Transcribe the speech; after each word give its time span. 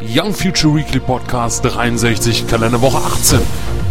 Young 0.00 0.32
Future 0.32 0.72
Weekly 0.72 1.00
Podcast 1.00 1.64
63, 1.64 2.46
Kalenderwoche 2.46 2.98
18. 2.98 3.40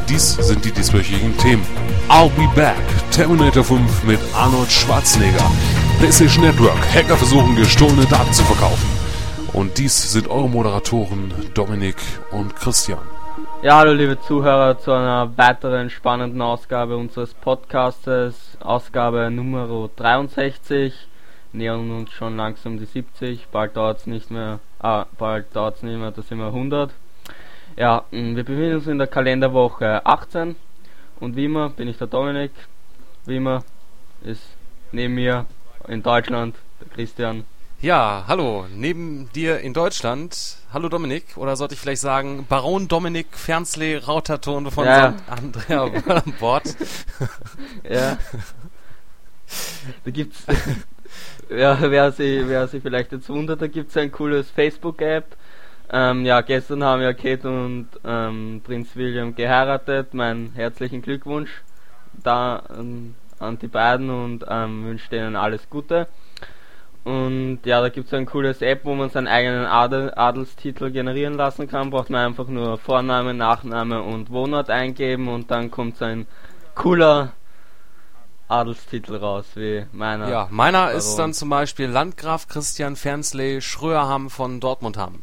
Dies 0.08 0.36
sind 0.36 0.64
die 0.64 0.72
dieswöchigen 0.72 1.38
Themen. 1.38 1.66
I'll 2.08 2.30
Be 2.30 2.48
Back, 2.56 2.78
Terminator 3.12 3.62
5 3.62 4.06
mit 4.06 4.20
Arnold 4.34 4.72
Schwarzenegger, 4.72 5.52
PlayStation 6.00 6.46
Network, 6.46 6.80
Hacker 6.94 7.18
versuchen 7.18 7.58
gestohlene 7.58 8.06
Daten 8.06 8.32
zu 8.32 8.42
verkaufen. 8.44 8.88
Und 9.52 9.78
dies 9.78 10.14
sind 10.14 10.30
eure 10.30 10.48
Moderatoren 10.48 11.34
Dominik 11.54 11.98
und 12.32 12.56
Christian. 12.56 13.00
Ja, 13.62 13.80
hallo 13.80 13.92
liebe 13.92 14.18
Zuhörer 14.22 14.80
zu 14.80 14.94
einer 14.94 15.38
weiteren 15.38 15.90
spannenden 15.90 16.42
Ausgabe 16.42 16.96
unseres 16.96 17.34
Podcastes, 17.34 18.58
Ausgabe 18.62 19.30
Nummer 19.30 19.90
63. 19.98 20.94
Nähern 21.52 21.92
uns 21.92 22.12
schon 22.12 22.38
langsam 22.38 22.80
die 22.80 22.86
70, 22.86 23.48
bald 23.52 23.76
dauert 23.76 24.00
es 24.00 24.08
nicht 24.08 24.32
mehr, 24.32 24.60
ah, 24.80 25.06
bald 25.18 25.56
dauert 25.56 25.78
es 25.78 25.84
nicht 25.84 25.98
mehr, 26.00 26.12
da 26.12 26.22
sind 26.22 26.38
wir 26.40 26.48
100. 26.48 26.92
Ja, 27.76 28.04
mm, 28.12 28.36
wir 28.36 28.44
befinden 28.44 28.76
uns 28.76 28.88
in 28.88 28.98
der 28.98 29.08
Kalenderwoche 29.08 30.06
18 30.06 30.56
und 31.20 31.36
wie 31.36 31.46
immer 31.46 31.70
bin 31.70 31.88
ich 31.88 31.98
der 31.98 32.08
Dominik, 32.08 32.52
wie 33.26 33.38
immer 33.38 33.64
ist 34.22 34.42
neben 34.92 35.16
mir 35.16 35.46
in 35.88 36.02
Deutschland 36.04 36.56
der 36.82 36.88
Christian. 36.90 37.46
Ja, 37.80 38.24
hallo, 38.28 38.66
neben 38.74 39.30
dir 39.34 39.60
in 39.60 39.74
Deutschland, 39.74 40.58
hallo 40.74 40.90
Dominik, 40.90 41.38
oder 41.38 41.56
sollte 41.56 41.76
ich 41.76 41.80
vielleicht 41.80 42.02
sagen, 42.02 42.48
Baron 42.50 42.88
Dominik 42.88 43.28
Fernsley 43.38 43.98
Rauterton 43.98 44.72
von 44.72 44.86
Ja. 44.86 45.12
St. 45.14 45.30
Andrea 45.30 45.84
an 45.84 46.34
Bord. 46.40 46.76
Ja. 47.88 48.18
Da 50.04 50.12
gibt's, 50.12 50.44
ja, 51.50 51.78
wer 51.80 52.12
sich, 52.12 52.48
wer 52.48 52.68
sich 52.68 52.82
vielleicht 52.82 53.12
jetzt 53.12 53.30
wundert, 53.30 53.62
da 53.62 53.68
gibt's 53.68 53.98
ein 53.98 54.12
cooles 54.12 54.50
Facebook-App. 54.52 55.36
Ähm, 55.90 56.26
ja, 56.26 56.42
gestern 56.42 56.84
haben 56.84 57.02
ja 57.02 57.14
Kate 57.14 57.48
und 57.50 57.88
ähm, 58.04 58.62
Prinz 58.64 58.96
William 58.96 59.36
geheiratet. 59.36 60.14
Meinen 60.14 60.52
herzlichen 60.54 61.02
Glückwunsch 61.02 61.64
da 62.24 62.64
ähm, 62.78 63.16
an 63.40 63.58
die 63.60 63.68
beiden 63.68 64.10
und 64.10 64.46
ähm, 64.50 64.86
wünsche 64.86 65.10
denen 65.10 65.36
alles 65.36 65.70
Gute. 65.70 66.08
Und 67.04 67.60
ja, 67.64 67.80
da 67.80 67.88
gibt's 67.88 68.14
ein 68.14 68.26
cooles 68.26 68.62
App, 68.62 68.82
wo 68.84 68.94
man 68.94 69.10
seinen 69.10 69.28
eigenen 69.28 69.66
Adel, 69.66 70.12
Adelstitel 70.14 70.92
generieren 70.92 71.36
lassen 71.36 71.70
kann. 71.70 71.90
Braucht 71.90 72.10
man 72.10 72.26
einfach 72.26 72.50
nur 72.50 72.78
Vorname, 72.78 73.34
Nachname 73.34 74.02
und 74.02 74.30
Wohnort 74.30 74.70
eingeben 74.70 75.30
und 75.30 75.50
dann 75.50 75.72
kommt 75.72 75.96
so 75.96 76.04
ein 76.04 76.28
cooler 76.76 77.32
Adelstitel 78.48 79.18
raus, 79.18 79.46
wie 79.56 79.86
meiner. 79.92 80.30
Ja, 80.30 80.48
meiner 80.50 80.92
ist 80.92 81.06
Baron. 81.06 81.18
dann 81.18 81.34
zum 81.34 81.50
Beispiel 81.50 81.88
Landgraf 81.88 82.48
Christian 82.48 82.96
Fernsley 82.96 83.62
Schröerham 83.62 84.30
von 84.30 84.60
Dortmundham. 84.60 85.22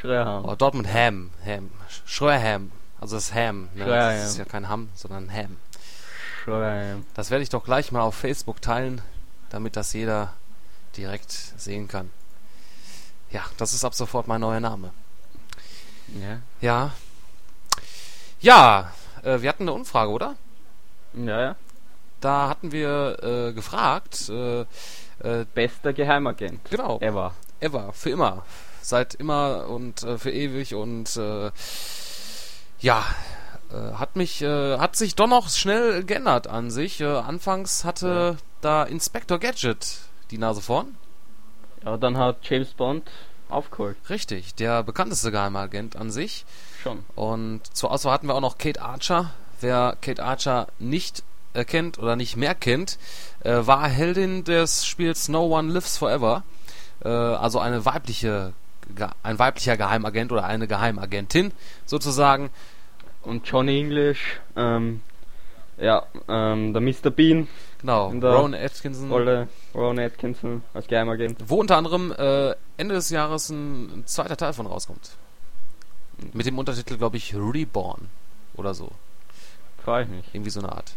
Schröerham. 0.00 0.44
Oh, 0.44 0.54
Dortmund 0.54 0.92
Ham, 0.92 1.30
Ham, 1.46 1.70
Schröerham, 2.04 2.72
also 3.00 3.16
das 3.16 3.32
Ham, 3.32 3.70
ne? 3.74 3.84
Schröerham. 3.84 4.16
das 4.18 4.30
ist 4.30 4.38
ja 4.38 4.44
kein 4.44 4.68
Ham, 4.68 4.90
sondern 4.94 5.32
Ham. 5.32 5.56
Schröerham. 6.42 7.06
Das 7.14 7.30
werde 7.30 7.42
ich 7.42 7.48
doch 7.48 7.64
gleich 7.64 7.90
mal 7.90 8.02
auf 8.02 8.14
Facebook 8.14 8.60
teilen, 8.60 9.00
damit 9.48 9.76
das 9.76 9.94
jeder 9.94 10.34
direkt 10.96 11.32
sehen 11.32 11.88
kann. 11.88 12.10
Ja, 13.30 13.42
das 13.56 13.72
ist 13.72 13.84
ab 13.84 13.94
sofort 13.94 14.28
mein 14.28 14.42
neuer 14.42 14.60
Name. 14.60 14.90
Ja. 16.20 16.38
Ja. 16.60 16.90
Ja, 18.40 18.92
äh, 19.22 19.40
wir 19.40 19.48
hatten 19.48 19.62
eine 19.64 19.72
Umfrage, 19.72 20.10
oder? 20.10 20.36
Ja, 21.14 21.40
ja. 21.40 21.56
Da 22.24 22.48
hatten 22.48 22.72
wir 22.72 23.22
äh, 23.22 23.52
gefragt, 23.52 24.30
äh, 24.30 24.62
äh, 24.62 25.44
Bester 25.52 25.92
Geheimagent. 25.92 26.70
genau, 26.70 26.98
Ever. 27.00 27.34
ever, 27.60 27.92
für 27.92 28.08
immer, 28.08 28.46
seit 28.80 29.12
immer 29.12 29.66
und 29.68 30.02
äh, 30.04 30.16
für 30.16 30.30
ewig 30.30 30.74
und 30.74 31.14
äh, 31.18 31.50
ja, 32.80 33.04
äh, 33.70 33.92
hat 33.96 34.16
mich, 34.16 34.40
äh, 34.40 34.78
hat 34.78 34.96
sich 34.96 35.16
doch 35.16 35.26
noch 35.26 35.50
schnell 35.50 36.02
geändert 36.02 36.46
an 36.46 36.70
sich. 36.70 37.02
Äh, 37.02 37.04
anfangs 37.04 37.84
hatte 37.84 38.38
da 38.62 38.84
Inspector 38.84 39.38
Gadget 39.38 39.98
die 40.30 40.38
Nase 40.38 40.62
vorn. 40.62 40.96
Ja, 41.84 41.98
dann 41.98 42.16
hat 42.16 42.38
James 42.48 42.72
Bond 42.72 43.10
aufgeholt. 43.50 43.98
Richtig, 44.08 44.54
der 44.54 44.82
bekannteste 44.82 45.30
Geheimagent 45.30 45.94
an 45.94 46.10
sich. 46.10 46.46
Schon. 46.82 47.04
Und 47.16 47.60
zur 47.76 47.90
Auswahl 47.90 48.14
hatten 48.14 48.28
wir 48.28 48.34
auch 48.34 48.40
noch 48.40 48.56
Kate 48.56 48.80
Archer. 48.80 49.34
Wer 49.60 49.98
Kate 50.00 50.24
Archer 50.24 50.68
nicht 50.78 51.22
erkennt 51.54 51.98
oder 51.98 52.16
nicht 52.16 52.36
mehr 52.36 52.54
kennt, 52.54 52.98
äh, 53.42 53.60
war 53.66 53.88
Heldin 53.88 54.44
des 54.44 54.86
Spiels 54.86 55.28
No 55.28 55.46
One 55.46 55.72
Lives 55.72 55.96
Forever. 55.96 56.42
Äh, 57.04 57.08
also 57.08 57.58
eine 57.58 57.84
weibliche, 57.84 58.52
ein 59.22 59.38
weiblicher 59.38 59.76
Geheimagent 59.76 60.32
oder 60.32 60.44
eine 60.44 60.66
Geheimagentin 60.66 61.52
sozusagen. 61.86 62.50
Und 63.22 63.48
Johnny 63.48 63.80
English, 63.80 64.40
ähm, 64.56 65.00
ja, 65.78 66.04
ähm, 66.28 66.72
der 66.72 66.82
Mr. 66.82 67.10
Bean, 67.10 67.48
Genau, 67.84 68.08
Rowan 68.08 68.54
Atkinson. 68.54 69.10
Rolle 69.10 69.46
Ron 69.74 69.98
Atkinson 69.98 70.62
als 70.72 70.86
Geheimagent. 70.86 71.36
Wo 71.46 71.56
unter 71.56 71.76
anderem 71.76 72.12
äh, 72.12 72.54
Ende 72.78 72.94
des 72.94 73.10
Jahres 73.10 73.50
ein, 73.50 74.04
zweiter 74.06 74.38
Teil 74.38 74.54
von 74.54 74.66
rauskommt. 74.66 75.10
Mit 76.32 76.46
dem 76.46 76.58
Untertitel, 76.58 76.96
glaube 76.96 77.18
ich, 77.18 77.34
Reborn 77.34 78.08
oder 78.54 78.72
so. 78.72 78.90
Freu 79.84 80.00
ich 80.00 80.08
mich. 80.08 80.24
Irgendwie 80.32 80.50
so 80.50 80.60
eine 80.60 80.72
Art. 80.72 80.94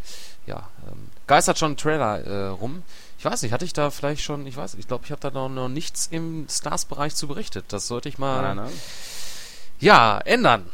Ja, 0.48 0.70
ähm, 0.88 1.10
geistert 1.28 1.60
schon 1.60 1.74
ein 1.74 1.78
Trailer 1.78 2.26
äh, 2.26 2.48
rum. 2.48 2.82
Ich 3.20 3.26
weiß 3.26 3.42
nicht, 3.42 3.52
hatte 3.52 3.66
ich 3.66 3.74
da 3.74 3.92
vielleicht 3.92 4.22
schon, 4.22 4.48
ich 4.48 4.58
weiß, 4.58 4.76
ich 4.76 4.88
glaube, 4.88 5.06
ich 5.06 5.12
habe 5.12 5.22
da 5.22 5.30
noch, 5.30 5.50
noch 5.50 5.68
nichts 5.70 6.08
im 6.10 6.48
Stars-Bereich 6.50 7.16
zu 7.16 7.28
berichtet. 7.28 7.66
Das 7.70 7.88
sollte 7.88 8.10
ich 8.10 8.18
mal, 8.18 8.42
Nein, 8.42 8.58
nein. 8.58 8.72
ja, 9.80 10.20
ändern. 10.20 10.66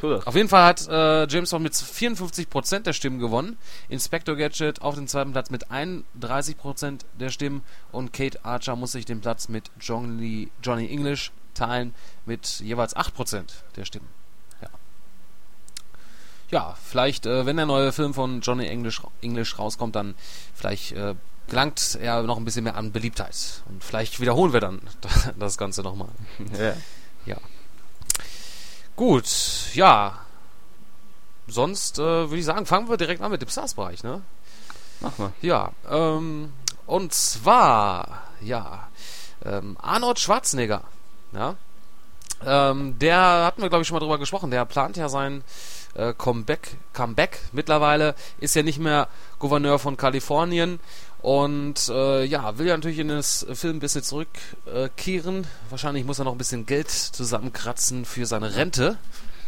Das. 0.00 0.26
Auf 0.28 0.36
jeden 0.36 0.48
Fall 0.48 0.64
hat 0.64 0.86
äh, 0.88 1.26
James 1.26 1.50
Bond 1.50 1.64
mit 1.64 1.72
54% 1.74 2.80
der 2.80 2.92
Stimmen 2.92 3.18
gewonnen. 3.18 3.58
Inspector 3.88 4.36
Gadget 4.36 4.80
auf 4.80 4.94
den 4.94 5.08
zweiten 5.08 5.32
Platz 5.32 5.50
mit 5.50 5.72
31% 5.72 7.00
der 7.18 7.30
Stimmen. 7.30 7.62
Und 7.90 8.12
Kate 8.12 8.44
Archer 8.44 8.76
muss 8.76 8.92
sich 8.92 9.06
den 9.06 9.20
Platz 9.20 9.48
mit 9.48 9.70
Johnny, 9.80 10.50
Johnny 10.62 10.88
English 10.88 11.32
teilen 11.54 11.94
mit 12.26 12.60
jeweils 12.60 12.94
8% 12.96 13.44
der 13.74 13.84
Stimmen. 13.84 14.17
Ja. 16.50 16.76
Vielleicht, 16.82 17.26
äh, 17.26 17.46
wenn 17.46 17.56
der 17.56 17.66
neue 17.66 17.92
Film 17.92 18.14
von 18.14 18.40
Johnny 18.40 18.66
English, 18.66 19.02
English 19.20 19.58
rauskommt, 19.58 19.94
dann 19.96 20.14
vielleicht 20.54 20.92
äh, 20.92 21.14
gelangt 21.48 21.98
er 22.00 22.22
noch 22.22 22.36
ein 22.36 22.44
bisschen 22.44 22.64
mehr 22.64 22.76
an 22.76 22.92
Beliebtheit. 22.92 23.62
Und 23.68 23.82
vielleicht 23.82 24.20
wiederholen 24.20 24.52
wir 24.52 24.60
dann 24.60 24.80
das 25.38 25.58
Ganze 25.58 25.82
nochmal. 25.82 26.08
Ja. 26.58 26.74
Ja. 27.26 27.36
Gut, 28.96 29.28
ja. 29.74 30.18
Sonst 31.46 31.98
äh, 31.98 32.02
würde 32.02 32.38
ich 32.38 32.44
sagen, 32.44 32.66
fangen 32.66 32.88
wir 32.88 32.96
direkt 32.96 33.22
an 33.22 33.30
mit 33.30 33.40
dem 33.40 33.48
Stars-Bereich, 33.48 34.02
ne? 34.02 34.22
Mach 35.00 35.16
mal. 35.18 35.32
Ja, 35.40 35.72
ähm, 35.88 36.52
und 36.86 37.14
zwar, 37.14 38.22
ja, 38.40 38.88
ähm, 39.44 39.76
Arnold 39.80 40.18
Schwarzenegger, 40.18 40.82
ja, 41.32 41.56
ähm, 42.44 42.98
der 42.98 43.44
hatten 43.46 43.62
wir, 43.62 43.68
glaube 43.68 43.82
ich, 43.82 43.88
schon 43.88 43.94
mal 43.94 44.00
drüber 44.00 44.18
gesprochen, 44.18 44.50
der 44.50 44.64
plant 44.64 44.96
ja 44.96 45.08
sein 45.08 45.42
äh, 45.98 46.14
Comeback, 46.16 46.76
Comeback 46.92 47.40
mittlerweile, 47.52 48.14
ist 48.38 48.54
ja 48.54 48.62
nicht 48.62 48.78
mehr 48.78 49.08
Gouverneur 49.38 49.78
von 49.78 49.96
Kalifornien 49.96 50.80
und 51.20 51.88
äh, 51.88 52.24
ja, 52.24 52.58
will 52.58 52.66
ja 52.68 52.76
natürlich 52.76 53.00
in 53.00 53.08
das 53.08 53.44
Filmbusiness 53.52 54.08
zurückkehren. 54.08 55.46
Wahrscheinlich 55.68 56.04
muss 56.04 56.18
er 56.18 56.24
noch 56.24 56.32
ein 56.32 56.38
bisschen 56.38 56.64
Geld 56.66 56.90
zusammenkratzen 56.90 58.04
für 58.04 58.24
seine 58.24 58.54
Rente. 58.54 58.96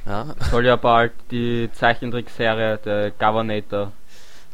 Ja, 0.06 0.34
Soll 0.50 0.66
ja 0.66 0.76
bald 0.76 1.12
die 1.30 1.70
Zeichentrickserie 1.72 2.78
der 2.78 3.10
Governator 3.12 3.92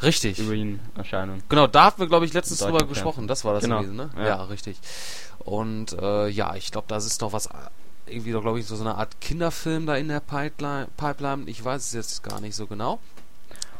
richtig. 0.02 0.38
über 0.38 0.52
ihn 0.52 0.80
erscheinen. 0.96 1.42
Genau, 1.48 1.66
da 1.66 1.84
hatten 1.84 2.00
wir, 2.00 2.08
glaube 2.08 2.26
ich, 2.26 2.32
letztens 2.34 2.58
drüber 2.58 2.84
gesprochen. 2.86 3.28
Das 3.28 3.44
war 3.44 3.54
das 3.54 3.62
Genau, 3.62 3.78
gewesen, 3.78 3.96
ne? 3.96 4.10
ja. 4.16 4.26
Ja, 4.26 4.42
richtig. 4.44 4.78
Und 5.38 5.92
äh, 6.00 6.28
ja, 6.28 6.54
ich 6.56 6.72
glaube, 6.72 6.88
das 6.88 7.06
ist 7.06 7.20
noch 7.20 7.32
was, 7.32 7.48
irgendwie 8.06 8.32
doch, 8.32 8.42
glaube 8.42 8.60
ich, 8.60 8.66
so 8.66 8.78
eine 8.80 8.94
Art 8.96 9.20
Kinderfilm 9.20 9.86
da 9.86 9.96
in 9.96 10.08
der 10.08 10.20
Pipeline. 10.20 10.88
Pipeline. 10.96 11.44
Ich 11.46 11.64
weiß 11.64 11.86
es 11.86 11.92
jetzt 11.92 12.22
gar 12.22 12.40
nicht 12.40 12.54
so 12.54 12.66
genau. 12.66 13.00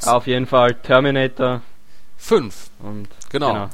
Auf 0.04 0.26
jeden 0.26 0.46
Fall 0.46 0.74
Terminator 0.74 1.62
Fünf, 2.16 2.70
und 2.80 3.08
genau. 3.30 3.68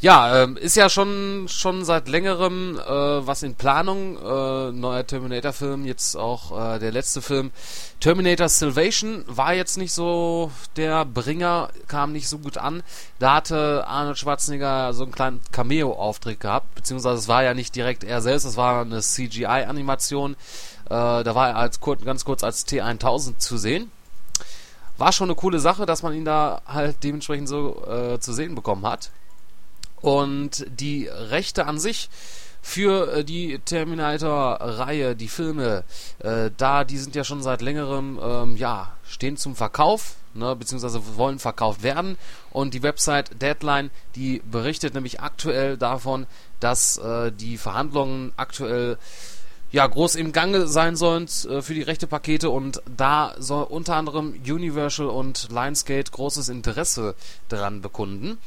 Ja, 0.00 0.44
ähm, 0.44 0.56
ist 0.56 0.76
ja 0.76 0.88
schon 0.88 1.46
schon 1.48 1.84
seit 1.84 2.06
längerem 2.06 2.78
äh, 2.78 3.26
was 3.26 3.42
in 3.42 3.56
Planung. 3.56 4.16
Äh, 4.16 4.70
neuer 4.70 5.04
Terminator-Film, 5.04 5.84
jetzt 5.86 6.16
auch 6.16 6.76
äh, 6.76 6.78
der 6.78 6.92
letzte 6.92 7.20
Film. 7.20 7.50
Terminator 7.98 8.48
Salvation 8.48 9.24
war 9.26 9.54
jetzt 9.54 9.76
nicht 9.76 9.92
so 9.92 10.52
der 10.76 11.04
Bringer, 11.04 11.70
kam 11.88 12.12
nicht 12.12 12.28
so 12.28 12.38
gut 12.38 12.58
an. 12.58 12.84
Da 13.18 13.34
hatte 13.34 13.88
Arnold 13.88 14.18
Schwarzenegger 14.18 14.92
so 14.92 15.02
einen 15.02 15.10
kleinen 15.10 15.40
Cameo-Auftritt 15.50 16.38
gehabt, 16.38 16.76
beziehungsweise 16.76 17.18
es 17.18 17.26
war 17.26 17.42
ja 17.42 17.54
nicht 17.54 17.74
direkt 17.74 18.04
er 18.04 18.22
selbst, 18.22 18.44
es 18.44 18.56
war 18.56 18.82
eine 18.82 19.00
CGI-Animation. 19.00 20.34
Äh, 20.84 20.90
da 20.90 21.34
war 21.34 21.48
er 21.48 21.56
als 21.56 21.80
ganz 21.80 22.24
kurz 22.24 22.44
als 22.44 22.64
T1000 22.68 23.38
zu 23.38 23.58
sehen. 23.58 23.90
War 24.96 25.10
schon 25.10 25.28
eine 25.28 25.34
coole 25.34 25.58
Sache, 25.58 25.86
dass 25.86 26.04
man 26.04 26.14
ihn 26.14 26.24
da 26.24 26.62
halt 26.66 27.02
dementsprechend 27.02 27.48
so 27.48 27.84
äh, 27.84 28.20
zu 28.20 28.32
sehen 28.32 28.54
bekommen 28.54 28.86
hat. 28.86 29.10
Und 30.00 30.66
die 30.68 31.06
Rechte 31.06 31.66
an 31.66 31.78
sich 31.78 32.08
für 32.62 33.12
äh, 33.12 33.24
die 33.24 33.58
Terminator-Reihe, 33.64 35.16
die 35.16 35.28
Filme, 35.28 35.84
äh, 36.18 36.50
da, 36.56 36.84
die 36.84 36.98
sind 36.98 37.14
ja 37.14 37.24
schon 37.24 37.42
seit 37.42 37.62
längerem, 37.62 38.18
ähm, 38.22 38.56
ja, 38.56 38.92
stehen 39.06 39.36
zum 39.36 39.56
Verkauf, 39.56 40.16
ne, 40.34 40.54
beziehungsweise 40.54 41.00
wollen 41.16 41.38
verkauft 41.38 41.82
werden. 41.82 42.18
Und 42.50 42.74
die 42.74 42.82
Website 42.82 43.40
Deadline, 43.40 43.90
die 44.16 44.42
berichtet 44.50 44.94
nämlich 44.94 45.20
aktuell 45.20 45.76
davon, 45.76 46.26
dass 46.60 46.98
äh, 46.98 47.32
die 47.32 47.56
Verhandlungen 47.56 48.32
aktuell 48.36 48.98
ja, 49.70 49.86
groß 49.86 50.14
im 50.14 50.32
Gange 50.32 50.66
sein 50.66 50.96
sollen 50.96 51.28
äh, 51.48 51.62
für 51.62 51.74
die 51.74 51.82
rechte 51.82 52.06
Pakete 52.06 52.50
und 52.50 52.82
da 52.96 53.34
soll 53.38 53.64
unter 53.64 53.96
anderem 53.96 54.34
Universal 54.46 55.06
und 55.06 55.48
Lionsgate 55.50 56.10
großes 56.10 56.48
Interesse 56.48 57.14
daran 57.48 57.82
bekunden. 57.82 58.38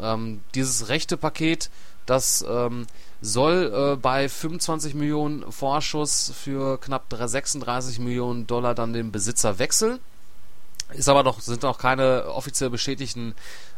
Ähm, 0.00 0.40
dieses 0.54 0.88
rechte 0.88 1.16
Paket, 1.16 1.70
das 2.06 2.44
ähm, 2.48 2.86
soll 3.20 3.72
äh, 3.72 3.96
bei 3.96 4.28
25 4.28 4.94
Millionen 4.94 5.50
Vorschuss 5.52 6.32
für 6.34 6.78
knapp 6.80 7.14
36 7.18 7.98
Millionen 7.98 8.46
Dollar 8.46 8.74
dann 8.74 8.92
den 8.92 9.12
Besitzer 9.12 9.58
wechseln. 9.58 10.00
Ist 10.92 11.08
aber 11.08 11.22
noch, 11.22 11.40
sind 11.40 11.62
noch 11.62 11.78
keine 11.78 12.26
offiziell 12.26 12.70
bestätigten 12.70 13.34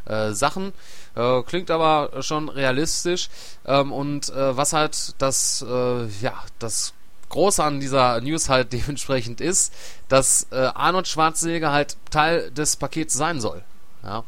äh, 0.06 0.32
Sachen. 0.32 0.72
Äh, 1.14 1.43
klingt 1.43 1.70
aber 1.70 2.22
schon 2.22 2.49
realistisch. 2.49 3.28
Ähm, 3.64 3.93
und 3.93 4.31
äh, 4.31 4.56
was 4.56 4.72
halt 4.72 5.14
das, 5.19 5.64
äh, 5.69 6.06
ja, 6.22 6.34
das 6.58 6.93
Große 7.28 7.62
an 7.62 7.81
dieser 7.81 8.20
News 8.20 8.49
halt 8.49 8.72
dementsprechend 8.72 9.40
ist, 9.40 9.72
dass 10.08 10.46
äh, 10.50 10.56
Arnold 10.56 11.08
Schwarzenegger 11.08 11.72
halt 11.72 11.96
Teil 12.11 12.50
des 12.50 12.76
Pakets 12.76 13.14
sein 13.14 13.40
soll. 13.40 13.62
Ja. 14.02 14.25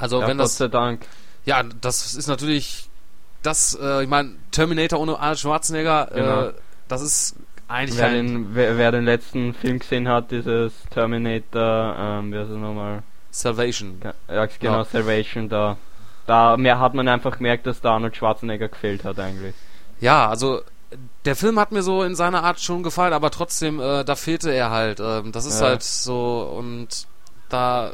Also 0.00 0.20
ja, 0.20 0.26
wenn 0.28 0.38
Gott 0.38 0.44
das. 0.46 0.56
sei 0.58 0.68
Dank. 0.68 1.06
Ja, 1.44 1.62
das 1.62 2.14
ist 2.14 2.26
natürlich 2.28 2.88
das, 3.42 3.78
äh, 3.80 4.02
ich 4.02 4.08
meine, 4.08 4.32
Terminator 4.50 4.98
ohne 5.00 5.18
Arnold 5.18 5.38
Schwarzenegger, 5.38 6.10
Genau. 6.12 6.50
das 6.88 7.02
ist 7.02 7.36
eigentlich 7.68 7.98
Wer 7.98 8.10
den, 8.10 8.54
wer, 8.54 8.76
wer 8.78 8.92
den 8.92 9.04
letzten 9.04 9.54
Film 9.54 9.78
gesehen 9.78 10.08
hat, 10.08 10.30
dieses 10.30 10.72
Terminator, 10.90 11.94
ähm, 11.98 12.32
wie 12.32 12.38
heißt 12.38 12.50
es 12.50 12.56
nochmal? 12.56 13.02
Salvation. 13.30 14.00
Ja, 14.28 14.46
genau, 14.46 14.78
Ja. 14.78 14.84
Salvation, 14.84 15.48
da. 15.48 15.76
Da 16.26 16.56
mehr 16.58 16.78
hat 16.80 16.92
man 16.94 17.08
einfach 17.08 17.38
gemerkt, 17.38 17.66
dass 17.66 17.80
da 17.80 17.94
Arnold 17.94 18.16
Schwarzenegger 18.16 18.68
gefehlt 18.68 19.04
hat 19.04 19.18
eigentlich. 19.18 19.54
Ja, 20.00 20.28
also 20.28 20.60
der 21.24 21.36
Film 21.36 21.58
hat 21.58 21.72
mir 21.72 21.82
so 21.82 22.02
in 22.02 22.14
seiner 22.16 22.42
Art 22.44 22.60
schon 22.60 22.82
gefallen, 22.82 23.12
aber 23.12 23.30
trotzdem, 23.30 23.80
äh, 23.80 24.04
da 24.04 24.14
fehlte 24.16 24.50
er 24.50 24.70
halt. 24.70 25.00
Ähm, 25.00 25.32
das 25.32 25.44
ist 25.46 25.60
Ja. 25.60 25.68
halt 25.68 25.82
so 25.82 26.42
und 26.56 27.06
da 27.48 27.92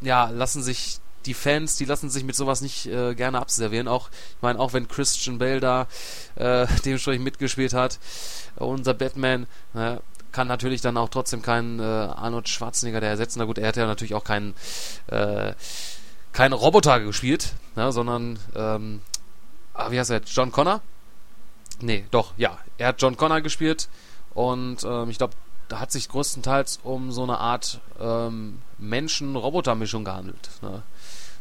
ja 0.00 0.28
lassen 0.30 0.62
sich 0.62 0.98
die 1.26 1.34
Fans, 1.34 1.76
die 1.76 1.84
lassen 1.84 2.10
sich 2.10 2.24
mit 2.24 2.36
sowas 2.36 2.60
nicht 2.60 2.86
äh, 2.86 3.14
gerne 3.14 3.40
abservieren. 3.40 3.88
Auch 3.88 4.08
ich 4.10 4.42
meine, 4.42 4.58
auch 4.58 4.72
wenn 4.72 4.88
Christian 4.88 5.38
Bale 5.38 5.60
da 5.60 5.86
äh, 6.36 6.66
dementsprechend 6.84 7.24
mitgespielt 7.24 7.74
hat, 7.74 7.98
unser 8.56 8.94
Batman. 8.94 9.46
Ne, 9.74 10.00
kann 10.32 10.48
natürlich 10.48 10.82
dann 10.82 10.98
auch 10.98 11.08
trotzdem 11.08 11.40
keinen 11.40 11.80
äh, 11.80 11.82
Arnold 11.82 12.48
Schwarzenegger 12.48 13.00
der 13.00 13.10
ersetzen. 13.10 13.38
Na 13.38 13.46
gut, 13.46 13.58
er 13.58 13.68
hat 13.68 13.76
ja 13.76 13.86
natürlich 13.86 14.14
auch 14.14 14.24
keinen 14.24 14.54
äh, 15.06 15.54
keinen 16.32 16.52
Roboter 16.52 17.00
gespielt, 17.00 17.54
ne, 17.74 17.90
sondern 17.90 18.38
ähm, 18.54 19.00
ah, 19.72 19.90
wie 19.90 19.98
heißt 19.98 20.10
er 20.10 20.18
jetzt? 20.18 20.36
John 20.36 20.52
Connor? 20.52 20.82
Nee, 21.80 22.04
doch, 22.10 22.32
ja. 22.36 22.58
Er 22.76 22.88
hat 22.88 23.00
John 23.00 23.16
Connor 23.16 23.40
gespielt 23.40 23.88
und 24.34 24.84
ähm, 24.84 25.08
ich 25.08 25.16
glaube, 25.18 25.34
da 25.68 25.80
hat 25.80 25.90
sich 25.90 26.08
größtenteils 26.08 26.80
um 26.82 27.10
so 27.12 27.22
eine 27.22 27.38
Art 27.38 27.80
ähm, 27.98 28.60
Menschen-Roboter-Mischung 28.78 30.04
gehandelt. 30.04 30.50
Ne? 30.62 30.82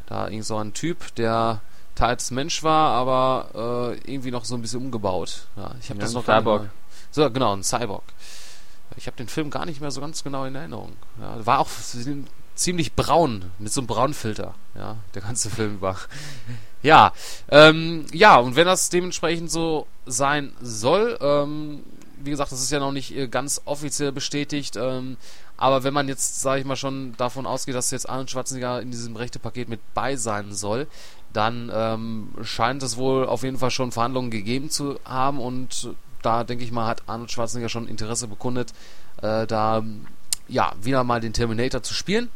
Da 0.07 0.27
irgend 0.27 0.45
so 0.45 0.57
ein 0.57 0.73
Typ, 0.73 1.15
der 1.15 1.61
teils 1.95 2.31
Mensch 2.31 2.63
war, 2.63 2.91
aber 2.91 3.95
äh, 4.05 4.11
irgendwie 4.11 4.31
noch 4.31 4.45
so 4.45 4.55
ein 4.55 4.61
bisschen 4.61 4.81
umgebaut. 4.81 5.47
Ja, 5.55 5.71
ich 5.79 5.89
habe 5.89 5.99
Ja, 5.99 6.05
das 6.05 6.13
noch 6.13 6.25
Cyborg. 6.25 6.69
So, 7.11 7.29
genau, 7.31 7.55
ein 7.55 7.63
Cyborg. 7.63 8.03
Ich 8.97 9.07
habe 9.07 9.17
den 9.17 9.27
Film 9.27 9.49
gar 9.49 9.65
nicht 9.65 9.81
mehr 9.81 9.91
so 9.91 10.01
ganz 10.01 10.23
genau 10.23 10.45
in 10.45 10.55
Erinnerung. 10.55 10.93
Ja, 11.19 11.45
war 11.45 11.59
auch 11.59 11.69
ziemlich 12.55 12.93
braun, 12.93 13.51
mit 13.59 13.71
so 13.73 13.81
einem 13.81 13.87
Braunfilter, 13.87 14.55
ja, 14.75 14.97
der 15.13 15.21
ganze 15.21 15.49
Film 15.49 15.81
war. 15.81 15.97
Ja, 16.83 17.13
ähm, 17.49 18.05
ja, 18.13 18.37
und 18.37 18.55
wenn 18.55 18.67
das 18.67 18.89
dementsprechend 18.89 19.49
so 19.49 19.87
sein 20.05 20.53
soll, 20.61 21.17
ähm, 21.19 21.81
wie 22.21 22.29
gesagt, 22.29 22.51
das 22.51 22.61
ist 22.61 22.71
ja 22.71 22.77
noch 22.77 22.91
nicht 22.91 23.15
äh, 23.15 23.27
ganz 23.27 23.63
offiziell 23.65 24.11
bestätigt, 24.11 24.75
ähm, 24.75 25.17
aber 25.57 25.83
wenn 25.83 25.93
man 25.93 26.07
jetzt, 26.07 26.41
sage 26.41 26.61
ich 26.61 26.65
mal, 26.65 26.75
schon 26.75 27.15
davon 27.17 27.45
ausgeht, 27.45 27.75
dass 27.75 27.91
jetzt 27.91 28.09
Arnold 28.09 28.29
Schwarzenegger 28.29 28.81
in 28.81 28.91
diesem 28.91 29.15
rechte 29.15 29.39
Paket 29.39 29.69
mit 29.69 29.79
bei 29.93 30.15
sein 30.15 30.53
soll, 30.53 30.87
dann 31.33 31.71
ähm, 31.73 32.29
scheint 32.41 32.83
es 32.83 32.97
wohl 32.97 33.25
auf 33.25 33.43
jeden 33.43 33.57
Fall 33.57 33.71
schon 33.71 33.91
Verhandlungen 33.91 34.31
gegeben 34.31 34.69
zu 34.69 34.99
haben 35.05 35.39
und 35.39 35.95
da 36.21 36.43
denke 36.43 36.63
ich 36.63 36.71
mal, 36.71 36.87
hat 36.87 37.03
Arnold 37.07 37.31
Schwarzenegger 37.31 37.69
schon 37.69 37.87
Interesse 37.87 38.27
bekundet, 38.27 38.73
äh, 39.21 39.45
da 39.45 39.83
ja 40.47 40.73
wieder 40.81 41.03
mal 41.03 41.21
den 41.21 41.33
Terminator 41.33 41.83
zu 41.83 41.93
spielen. 41.93 42.29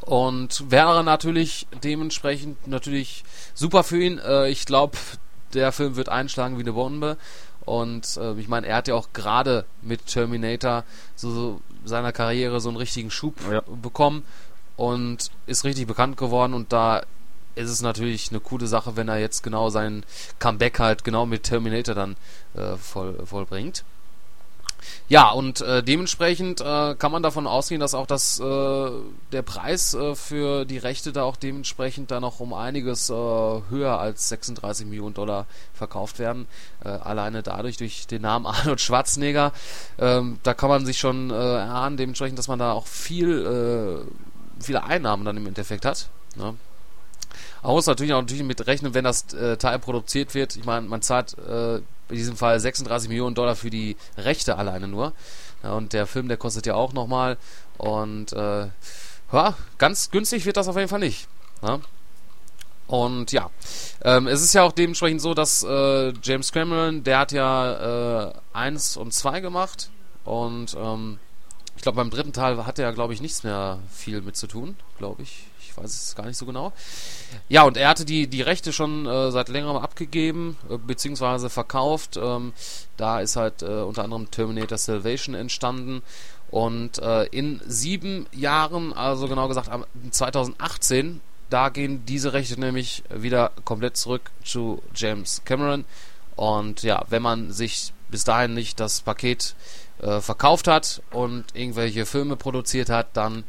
Und 0.00 0.70
wäre 0.70 1.02
natürlich 1.02 1.66
dementsprechend 1.82 2.66
natürlich 2.66 3.24
super 3.54 3.84
für 3.84 4.02
ihn. 4.02 4.18
Äh, 4.18 4.50
ich 4.50 4.66
glaube, 4.66 4.98
der 5.54 5.72
Film 5.72 5.96
wird 5.96 6.08
einschlagen 6.08 6.58
wie 6.58 6.62
eine 6.62 6.74
Bombe. 6.74 7.16
Und 7.64 8.16
äh, 8.16 8.34
ich 8.34 8.48
meine, 8.48 8.66
er 8.66 8.76
hat 8.76 8.88
ja 8.88 8.94
auch 8.94 9.08
gerade 9.12 9.64
mit 9.82 10.06
Terminator 10.06 10.84
so, 11.16 11.30
so 11.30 11.60
seiner 11.84 12.12
Karriere 12.12 12.60
so 12.60 12.68
einen 12.68 12.78
richtigen 12.78 13.10
Schub 13.10 13.34
Ja. 13.50 13.62
bekommen 13.82 14.24
und 14.76 15.30
ist 15.46 15.64
richtig 15.64 15.86
bekannt 15.86 16.16
geworden. 16.16 16.54
Und 16.54 16.72
da 16.72 17.02
ist 17.54 17.70
es 17.70 17.82
natürlich 17.82 18.30
eine 18.30 18.40
coole 18.40 18.66
Sache, 18.66 18.96
wenn 18.96 19.08
er 19.08 19.18
jetzt 19.18 19.42
genau 19.42 19.70
sein 19.70 20.04
Comeback 20.38 20.78
halt 20.78 21.04
genau 21.04 21.24
mit 21.26 21.44
Terminator 21.44 21.94
dann 21.94 22.16
äh, 22.54 22.76
voll, 22.76 23.24
vollbringt. 23.24 23.84
Ja, 25.08 25.30
und 25.30 25.60
äh, 25.60 25.82
dementsprechend 25.82 26.60
äh, 26.60 26.94
kann 26.94 27.12
man 27.12 27.22
davon 27.22 27.46
ausgehen, 27.46 27.80
dass 27.80 27.94
auch 27.94 28.06
das, 28.06 28.40
äh, 28.40 28.90
der 29.32 29.42
Preis 29.42 29.92
äh, 29.92 30.14
für 30.14 30.64
die 30.64 30.78
Rechte 30.78 31.12
da 31.12 31.24
auch 31.24 31.36
dementsprechend 31.36 32.10
dann 32.10 32.22
noch 32.22 32.40
um 32.40 32.54
einiges 32.54 33.10
äh, 33.10 33.12
höher 33.12 33.98
als 33.98 34.30
36 34.30 34.86
Millionen 34.86 35.14
Dollar 35.14 35.46
verkauft 35.74 36.18
werden. 36.18 36.46
Äh, 36.84 36.88
alleine 36.88 37.42
dadurch, 37.42 37.76
durch 37.76 38.06
den 38.06 38.22
Namen 38.22 38.46
Arnold 38.46 38.80
Schwarzenegger. 38.80 39.52
Ähm, 39.98 40.38
da 40.42 40.54
kann 40.54 40.70
man 40.70 40.86
sich 40.86 40.98
schon 40.98 41.30
erahnen, 41.30 41.96
dementsprechend, 41.96 42.38
dass 42.38 42.48
man 42.48 42.58
da 42.58 42.72
auch 42.72 42.86
viel, 42.86 44.04
viele 44.60 44.84
Einnahmen 44.84 45.24
dann 45.24 45.36
im 45.36 45.46
Endeffekt 45.46 45.84
hat. 45.84 46.08
Ne? 46.36 46.54
Man 47.62 47.72
muss 47.72 47.86
natürlich 47.86 48.12
auch 48.12 48.20
natürlich 48.20 48.44
mit 48.44 48.66
rechnen, 48.66 48.94
wenn 48.94 49.04
das 49.04 49.26
Teil 49.26 49.78
produziert 49.78 50.34
wird. 50.34 50.56
Ich 50.56 50.64
meine, 50.64 50.86
man 50.86 51.02
zahlt 51.02 51.36
in 52.08 52.16
diesem 52.16 52.36
Fall 52.36 52.58
36 52.60 53.08
Millionen 53.08 53.34
Dollar 53.34 53.56
für 53.56 53.70
die 53.70 53.96
Rechte 54.16 54.56
alleine 54.56 54.88
nur. 54.88 55.12
Ja, 55.62 55.72
und 55.72 55.92
der 55.92 56.06
Film, 56.06 56.28
der 56.28 56.36
kostet 56.36 56.66
ja 56.66 56.74
auch 56.74 56.92
nochmal. 56.92 57.38
Und 57.78 58.32
äh, 58.32 58.66
ja, 59.32 59.54
ganz 59.78 60.10
günstig 60.10 60.44
wird 60.44 60.56
das 60.56 60.68
auf 60.68 60.76
jeden 60.76 60.88
Fall 60.88 61.00
nicht. 61.00 61.26
Ne? 61.62 61.80
Und 62.86 63.32
ja, 63.32 63.50
ähm, 64.02 64.26
es 64.26 64.42
ist 64.42 64.52
ja 64.52 64.62
auch 64.62 64.72
dementsprechend 64.72 65.22
so, 65.22 65.32
dass 65.32 65.62
äh, 65.62 66.12
James 66.22 66.52
Cameron, 66.52 67.02
der 67.02 67.18
hat 67.18 67.32
ja 67.32 68.28
äh, 68.28 68.32
1 68.52 68.98
und 68.98 69.14
2 69.14 69.40
gemacht. 69.40 69.90
Und 70.24 70.76
ähm, 70.78 71.18
ich 71.76 71.82
glaube, 71.82 71.96
beim 71.96 72.10
dritten 72.10 72.32
Teil 72.32 72.66
hat 72.66 72.78
er, 72.78 72.92
glaube 72.92 73.14
ich, 73.14 73.22
nichts 73.22 73.42
mehr 73.42 73.78
viel 73.90 74.20
mit 74.20 74.36
zu 74.36 74.46
tun, 74.46 74.76
glaube 74.98 75.22
ich. 75.22 75.46
Weiß 75.76 75.90
es 75.90 76.14
gar 76.14 76.26
nicht 76.26 76.36
so 76.36 76.46
genau. 76.46 76.72
Ja, 77.48 77.62
und 77.62 77.76
er 77.76 77.88
hatte 77.88 78.04
die, 78.04 78.26
die 78.26 78.42
Rechte 78.42 78.72
schon 78.72 79.06
äh, 79.06 79.30
seit 79.30 79.48
längerem 79.48 79.76
abgegeben, 79.76 80.56
äh, 80.70 80.78
beziehungsweise 80.78 81.50
verkauft. 81.50 82.16
Ähm, 82.16 82.52
da 82.96 83.20
ist 83.20 83.36
halt 83.36 83.62
äh, 83.62 83.66
unter 83.66 84.04
anderem 84.04 84.30
Terminator 84.30 84.78
Salvation 84.78 85.34
entstanden. 85.34 86.02
Und 86.50 86.98
äh, 87.00 87.24
in 87.24 87.60
sieben 87.66 88.26
Jahren, 88.32 88.92
also 88.92 89.26
genau 89.26 89.48
gesagt 89.48 89.68
am 89.68 89.84
2018, 90.10 91.20
da 91.50 91.68
gehen 91.68 92.04
diese 92.06 92.32
Rechte 92.32 92.58
nämlich 92.58 93.02
wieder 93.10 93.52
komplett 93.64 93.96
zurück 93.96 94.30
zu 94.44 94.82
James 94.94 95.42
Cameron. 95.44 95.84
Und 96.36 96.82
ja, 96.82 97.04
wenn 97.08 97.22
man 97.22 97.52
sich 97.52 97.92
bis 98.08 98.24
dahin 98.24 98.54
nicht 98.54 98.80
das 98.80 99.00
Paket 99.00 99.54
äh, 100.00 100.20
verkauft 100.20 100.68
hat 100.68 101.02
und 101.10 101.44
irgendwelche 101.54 102.06
Filme 102.06 102.36
produziert 102.36 102.88
hat, 102.88 103.08
dann 103.16 103.44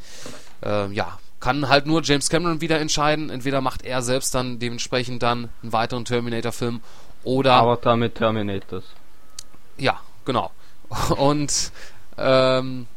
äh, 0.63 0.91
ja, 0.91 1.19
kann 1.45 1.69
halt 1.69 1.85
nur 1.85 2.01
James 2.03 2.27
Cameron 2.29 2.59
wieder 2.59 2.79
entscheiden. 2.79 3.29
Entweder 3.29 3.61
macht 3.61 3.83
er 3.85 4.01
selbst 4.01 4.33
dann 4.33 4.57
dementsprechend 4.57 5.21
dann 5.21 5.49
einen 5.61 5.71
weiteren 5.73 6.03
Terminator-Film 6.03 6.81
oder 7.23 7.53
Avatar 7.53 7.95
mit 7.95 8.15
Terminators. 8.15 8.83
ja, 9.77 9.99
genau. 10.25 10.49
Und 11.17 11.71
ähm, 12.17 12.87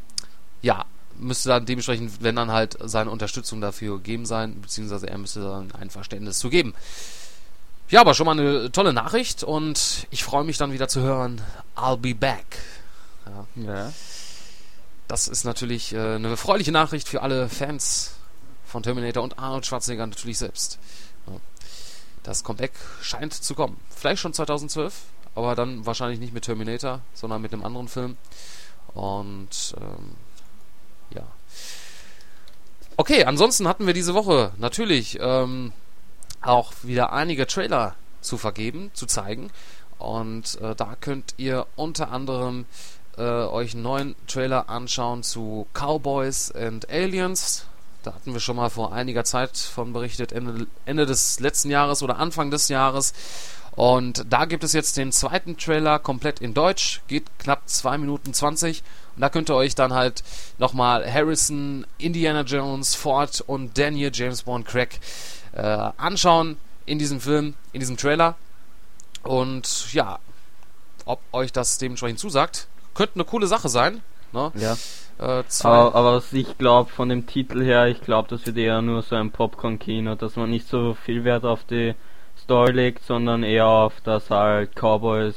ja, 0.62 0.86
müsste 1.18 1.50
dann 1.50 1.66
dementsprechend, 1.66 2.22
wenn 2.22 2.36
dann 2.36 2.50
halt 2.50 2.78
seine 2.80 3.10
Unterstützung 3.10 3.60
dafür 3.60 3.98
gegeben 3.98 4.24
sein, 4.24 4.58
beziehungsweise 4.62 5.10
er 5.10 5.18
müsste 5.18 5.40
dann 5.40 5.70
ein 5.78 5.90
Verständnis 5.90 6.38
zu 6.38 6.48
geben. 6.48 6.72
Ja, 7.90 8.00
aber 8.00 8.14
schon 8.14 8.24
mal 8.24 8.32
eine 8.38 8.72
tolle 8.72 8.94
Nachricht 8.94 9.42
und 9.44 10.06
ich 10.10 10.24
freue 10.24 10.44
mich 10.44 10.56
dann 10.56 10.72
wieder 10.72 10.88
zu 10.88 11.02
hören. 11.02 11.42
I'll 11.76 11.98
be 11.98 12.14
back. 12.14 12.46
Ja, 13.26 13.72
Ja. 13.74 13.92
das 15.06 15.28
ist 15.28 15.44
natürlich 15.44 15.92
äh, 15.92 16.14
eine 16.14 16.28
erfreuliche 16.28 16.72
Nachricht 16.72 17.08
für 17.08 17.20
alle 17.22 17.50
Fans 17.50 18.14
von 18.68 18.82
Terminator 18.82 19.22
und 19.22 19.38
Arnold 19.38 19.66
Schwarzenegger 19.66 20.06
natürlich 20.06 20.38
selbst. 20.38 20.78
Das 22.22 22.44
Comeback 22.44 22.72
scheint 23.00 23.32
zu 23.32 23.54
kommen. 23.54 23.80
Vielleicht 23.88 24.20
schon 24.20 24.34
2012, 24.34 24.94
aber 25.34 25.54
dann 25.54 25.86
wahrscheinlich 25.86 26.20
nicht 26.20 26.34
mit 26.34 26.44
Terminator, 26.44 27.00
sondern 27.14 27.40
mit 27.40 27.52
einem 27.52 27.64
anderen 27.64 27.88
Film. 27.88 28.18
Und 28.94 29.74
ähm, 29.80 30.16
ja. 31.10 31.26
Okay, 32.96 33.24
ansonsten 33.24 33.66
hatten 33.66 33.86
wir 33.86 33.94
diese 33.94 34.14
Woche 34.14 34.52
natürlich 34.58 35.18
ähm, 35.20 35.72
auch 36.42 36.72
wieder 36.82 37.12
einige 37.12 37.46
Trailer 37.46 37.94
zu 38.20 38.36
vergeben, 38.36 38.90
zu 38.92 39.06
zeigen. 39.06 39.50
Und 39.98 40.60
äh, 40.60 40.74
da 40.74 40.96
könnt 41.00 41.34
ihr 41.38 41.66
unter 41.76 42.10
anderem 42.10 42.66
äh, 43.16 43.22
euch 43.22 43.74
einen 43.74 43.82
neuen 43.82 44.16
Trailer 44.26 44.68
anschauen 44.68 45.22
zu 45.22 45.66
Cowboys 45.72 46.52
and 46.52 46.90
Aliens. 46.90 47.66
Da 48.08 48.14
hatten 48.14 48.32
wir 48.32 48.40
schon 48.40 48.56
mal 48.56 48.70
vor 48.70 48.94
einiger 48.94 49.22
Zeit 49.22 49.58
von 49.58 49.92
berichtet, 49.92 50.32
Ende, 50.32 50.66
Ende 50.86 51.04
des 51.04 51.40
letzten 51.40 51.68
Jahres 51.68 52.02
oder 52.02 52.16
Anfang 52.16 52.50
des 52.50 52.70
Jahres. 52.70 53.12
Und 53.72 54.24
da 54.32 54.46
gibt 54.46 54.64
es 54.64 54.72
jetzt 54.72 54.96
den 54.96 55.12
zweiten 55.12 55.58
Trailer 55.58 55.98
komplett 55.98 56.40
in 56.40 56.54
Deutsch, 56.54 57.02
geht 57.06 57.26
knapp 57.38 57.68
2 57.68 57.98
Minuten 57.98 58.32
20. 58.32 58.82
Und 59.14 59.20
da 59.20 59.28
könnt 59.28 59.50
ihr 59.50 59.56
euch 59.56 59.74
dann 59.74 59.92
halt 59.92 60.24
nochmal 60.56 61.04
Harrison, 61.12 61.86
Indiana 61.98 62.44
Jones, 62.44 62.94
Ford 62.94 63.42
und 63.46 63.76
Daniel 63.76 64.10
James 64.10 64.44
Bond 64.44 64.66
Craig 64.66 64.98
äh, 65.52 65.60
anschauen 65.98 66.56
in 66.86 66.98
diesem 66.98 67.20
Film, 67.20 67.52
in 67.74 67.80
diesem 67.80 67.98
Trailer. 67.98 68.36
Und 69.22 69.92
ja, 69.92 70.18
ob 71.04 71.20
euch 71.32 71.52
das 71.52 71.76
dementsprechend 71.76 72.20
zusagt, 72.20 72.68
könnte 72.94 73.16
eine 73.16 73.24
coole 73.24 73.46
Sache 73.46 73.68
sein. 73.68 74.00
Ne? 74.32 74.50
Ja. 74.54 74.78
Äh, 75.18 75.42
aber, 75.62 75.94
aber, 75.94 76.14
was 76.14 76.32
ich 76.32 76.58
glaube 76.58 76.90
von 76.90 77.08
dem 77.08 77.26
Titel 77.26 77.62
her, 77.62 77.86
ich 77.88 78.00
glaube, 78.00 78.28
das 78.28 78.46
wird 78.46 78.56
eher 78.56 78.80
nur 78.82 79.02
so 79.02 79.16
ein 79.16 79.32
Popcorn-Kino, 79.32 80.14
dass 80.14 80.36
man 80.36 80.50
nicht 80.50 80.68
so 80.68 80.94
viel 80.94 81.24
Wert 81.24 81.44
auf 81.44 81.64
die 81.64 81.94
Story 82.40 82.72
legt, 82.72 83.04
sondern 83.04 83.42
eher 83.42 83.66
auf 83.66 83.94
das 84.04 84.30
halt 84.30 84.76
Cowboys 84.76 85.34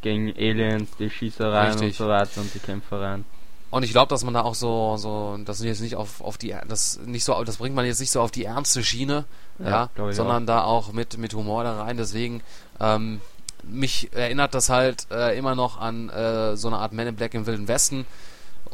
gegen 0.00 0.32
Aliens, 0.36 0.90
die 0.98 1.10
Schießereien 1.10 1.72
Richtig. 1.72 1.88
und 1.88 1.94
so 1.94 2.08
weiter 2.08 2.40
und 2.40 2.54
die 2.54 2.58
Kämpfereien. 2.58 3.24
Und 3.70 3.82
ich 3.82 3.90
glaube, 3.90 4.08
dass 4.08 4.24
man 4.24 4.32
da 4.32 4.42
auch 4.42 4.54
so, 4.54 4.96
so, 4.96 5.36
das 5.44 5.62
jetzt 5.62 5.80
nicht 5.80 5.96
auf, 5.96 6.20
auf 6.20 6.38
die, 6.38 6.54
das 6.68 7.00
nicht 7.04 7.24
so, 7.24 7.42
das 7.44 7.56
bringt 7.56 7.74
man 7.74 7.84
jetzt 7.84 8.00
nicht 8.00 8.12
so 8.12 8.20
auf 8.20 8.30
die 8.30 8.44
ernste 8.44 8.82
Schiene, 8.82 9.24
ja, 9.58 9.90
ja 9.96 10.12
sondern 10.12 10.44
auch. 10.44 10.46
da 10.46 10.64
auch 10.64 10.92
mit, 10.92 11.18
mit 11.18 11.34
Humor 11.34 11.64
da 11.64 11.82
rein. 11.82 11.96
Deswegen, 11.96 12.42
ähm, 12.80 13.20
mich 13.64 14.12
erinnert 14.14 14.54
das 14.54 14.70
halt 14.70 15.08
äh, 15.10 15.36
immer 15.36 15.54
noch 15.54 15.80
an 15.80 16.08
äh, 16.08 16.56
so 16.56 16.68
eine 16.68 16.78
Art 16.78 16.92
Men 16.92 17.08
in 17.08 17.16
Black 17.16 17.34
im 17.34 17.46
Wilden 17.46 17.68
Westen. 17.68 18.06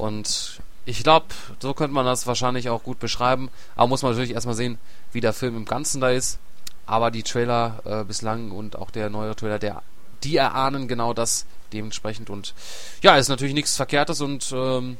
Und 0.02 0.60
ich 0.84 1.04
glaube, 1.04 1.26
so 1.60 1.74
könnte 1.74 1.94
man 1.94 2.04
das 2.04 2.26
wahrscheinlich 2.26 2.68
auch 2.68 2.82
gut 2.82 2.98
beschreiben. 2.98 3.50
Aber 3.76 3.86
muss 3.86 4.02
man 4.02 4.10
natürlich 4.10 4.32
erstmal 4.32 4.56
sehen, 4.56 4.78
wie 5.12 5.20
der 5.20 5.32
Film 5.32 5.56
im 5.56 5.64
Ganzen 5.64 6.00
da 6.00 6.10
ist. 6.10 6.40
Aber 6.86 7.12
die 7.12 7.22
Trailer 7.22 7.80
äh, 7.84 8.02
bislang 8.02 8.50
und 8.50 8.74
auch 8.74 8.90
der 8.90 9.10
neue 9.10 9.36
Trailer, 9.36 9.60
der, 9.60 9.80
die 10.24 10.36
erahnen 10.36 10.88
genau 10.88 11.14
das 11.14 11.46
dementsprechend. 11.72 12.30
Und 12.30 12.52
ja, 13.00 13.16
ist 13.16 13.28
natürlich 13.28 13.54
nichts 13.54 13.76
Verkehrtes 13.76 14.20
und 14.20 14.52
ähm, 14.52 14.98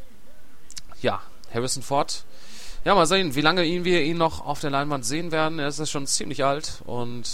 ja, 1.00 1.20
Harrison 1.52 1.82
Ford. 1.82 2.22
Ja, 2.84 2.94
mal 2.94 3.06
sehen, 3.06 3.34
wie 3.34 3.40
lange 3.40 3.64
ihn 3.64 3.84
wir 3.84 4.04
ihn 4.04 4.18
noch 4.18 4.46
auf 4.46 4.60
der 4.60 4.70
Leinwand 4.70 5.04
sehen 5.04 5.32
werden. 5.32 5.58
Er 5.58 5.66
ist 5.66 5.90
schon 5.90 6.06
ziemlich 6.06 6.44
alt 6.44 6.80
und 6.84 7.28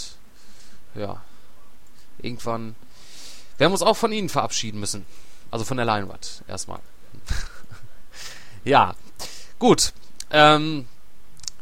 ja, 0.95 1.21
irgendwann 2.17 2.75
werden 3.59 3.69
wir 3.69 3.73
uns 3.73 3.83
auch 3.83 3.97
von 3.97 4.11
ihnen 4.11 4.29
verabschieden 4.29 4.79
müssen. 4.79 5.05
Also 5.51 5.65
von 5.65 5.77
der 5.77 5.85
Leinwand 5.85 6.43
erstmal. 6.47 6.79
ja, 8.63 8.95
gut. 9.57 9.93
Ähm, 10.31 10.87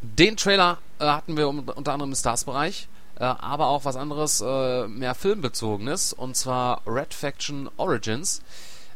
den 0.01 0.38
Trailer 0.38 0.77
äh, 1.00 1.06
hatten 1.06 1.38
wir 1.38 1.48
unter 1.48 1.94
anderem 1.94 2.12
im 2.12 2.16
Stars-Bereich, 2.16 2.88
äh, 3.20 3.24
aber 3.24 3.68
auch 3.68 3.86
was 3.86 3.96
anderes, 3.96 4.42
äh, 4.42 4.88
mehr 4.88 5.16
filmbezogenes, 5.16 6.13
und 6.13 6.36
zwar 6.36 6.82
Red 6.86 7.13
Faction 7.13 7.70
Origins. 7.77 8.42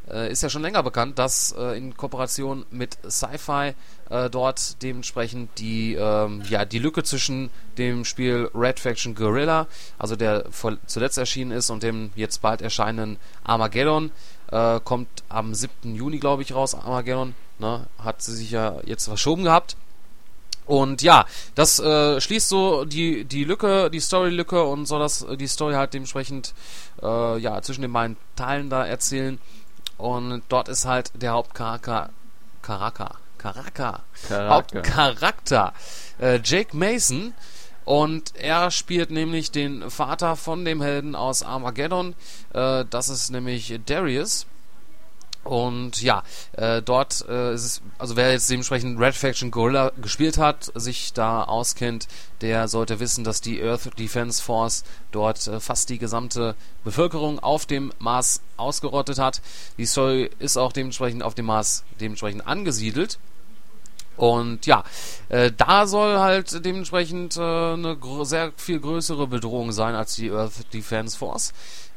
Äh, 0.10 0.32
ist 0.32 0.44
ja 0.44 0.50
schon 0.50 0.62
länger 0.62 0.84
bekannt, 0.84 1.20
dass 1.20 1.54
äh, 1.58 1.78
in 1.78 1.96
Kooperation 1.96 2.66
mit 2.72 2.98
Sci-Fi 3.08 3.76
äh, 4.10 4.30
dort 4.30 4.82
dementsprechend 4.82 5.58
die, 5.60 5.94
ähm, 5.94 6.42
ja, 6.50 6.66
die 6.66 6.80
Lücke 6.80 7.04
zwischen 7.04 7.50
dem 7.78 8.04
Spiel 8.04 8.50
Red 8.54 8.80
Faction 8.80 9.16
Guerrilla, 9.16 9.68
also 10.00 10.16
der 10.16 10.46
vor, 10.50 10.78
zuletzt 10.86 11.18
erschienen 11.18 11.52
ist, 11.52 11.70
und 11.70 11.84
dem 11.84 12.12
jetzt 12.16 12.42
bald 12.42 12.62
erscheinenden 12.62 13.18
Armageddon, 13.44 14.12
kommt 14.84 15.08
am 15.30 15.54
7. 15.54 15.96
Juni, 15.96 16.20
glaube 16.20 16.42
ich, 16.42 16.54
raus, 16.54 16.76
Armageddon. 16.76 17.36
Ne? 17.62 17.86
Hat 18.00 18.22
sie 18.22 18.36
sich 18.36 18.52
ja 18.52 18.80
jetzt 18.86 19.06
verschoben 19.06 19.44
gehabt. 19.44 19.78
Und 20.66 21.02
ja, 21.02 21.26
das 21.56 21.80
äh, 21.80 22.20
schließt 22.20 22.50
so 22.50 22.86
die, 22.86 23.26
die 23.26 23.44
Lücke, 23.44 23.90
die 23.92 24.00
Story-Lücke 24.00 24.64
und 24.64 24.86
soll 24.86 25.00
das 25.00 25.26
die 25.40 25.48
Story 25.48 25.76
halt 25.76 25.94
dementsprechend 25.94 26.54
äh, 27.02 27.38
ja, 27.38 27.62
zwischen 27.62 27.82
den 27.82 27.94
beiden 27.94 28.18
Teilen 28.36 28.70
da 28.70 28.86
erzählen. 28.86 29.40
Und 29.98 30.44
dort 30.50 30.70
ist 30.70 30.86
halt 30.86 31.12
der 31.14 31.34
Hauptcharakter 31.34 32.10
Charakter, 32.62 33.16
Charakter, 33.38 34.02
Hauptcharakter 34.30 35.74
äh, 36.20 36.40
Jake 36.44 36.76
Mason. 36.76 37.34
Und 37.84 38.36
er 38.36 38.72
spielt 38.72 39.12
nämlich 39.12 39.52
den 39.52 39.90
Vater 39.90 40.36
von 40.36 40.64
dem 40.66 40.82
Helden 40.82 41.16
aus 41.16 41.44
Armageddon. 41.44 42.16
Äh, 42.54 42.86
das 42.90 43.10
ist 43.10 43.32
nämlich 43.32 43.80
Darius. 43.86 44.46
Und 45.44 46.02
ja, 46.04 46.24
äh, 46.54 46.84
dort 46.84 47.26
äh, 47.28 47.54
ist 47.54 47.66
es, 47.66 47.82
also 47.98 48.16
wer 48.16 48.32
jetzt 48.32 48.50
dementsprechend 48.50 49.00
Red 49.00 49.16
Faction 49.16 49.50
Gorilla 49.50 49.92
gespielt 50.00 50.38
hat, 50.38 50.72
sich 50.76 51.14
da 51.14 51.44
auskennt, 51.44 52.08
der 52.42 52.68
sollte 52.68 53.00
wissen, 53.00 53.24
dass 53.24 53.42
die 53.42 53.62
Earth 53.62 53.98
Defense 53.98 54.42
Force 54.42 54.84
dort 55.12 55.48
äh, 55.48 55.60
fast 55.60 55.90
die 55.90 55.98
gesamte 55.98 56.56
Bevölkerung 56.84 57.40
auf 57.40 57.66
dem 57.66 57.92
Mars 57.98 58.42
ausgerottet 58.58 59.18
hat. 59.18 59.42
Die 59.78 59.86
Story 59.88 60.30
ist 60.38 60.58
auch 60.58 60.74
dementsprechend 60.74 61.24
auf 61.24 61.34
dem 61.34 61.46
Mars 61.46 61.84
dementsprechend 62.00 62.46
angesiedelt. 62.46 63.18
Und 64.18 64.68
ja, 64.68 64.84
äh, 65.30 65.52
da 65.56 65.88
soll 65.88 66.20
halt 66.20 66.64
dementsprechend 66.64 67.38
äh, 67.38 67.42
eine 67.42 67.98
sehr 68.22 68.52
viel 68.58 68.80
größere 68.80 69.26
Bedrohung 69.26 69.72
sein 69.72 69.96
als 69.96 70.16
die 70.16 70.30
Earth 70.30 70.72
Defense 70.74 71.18
Force. 71.18 71.54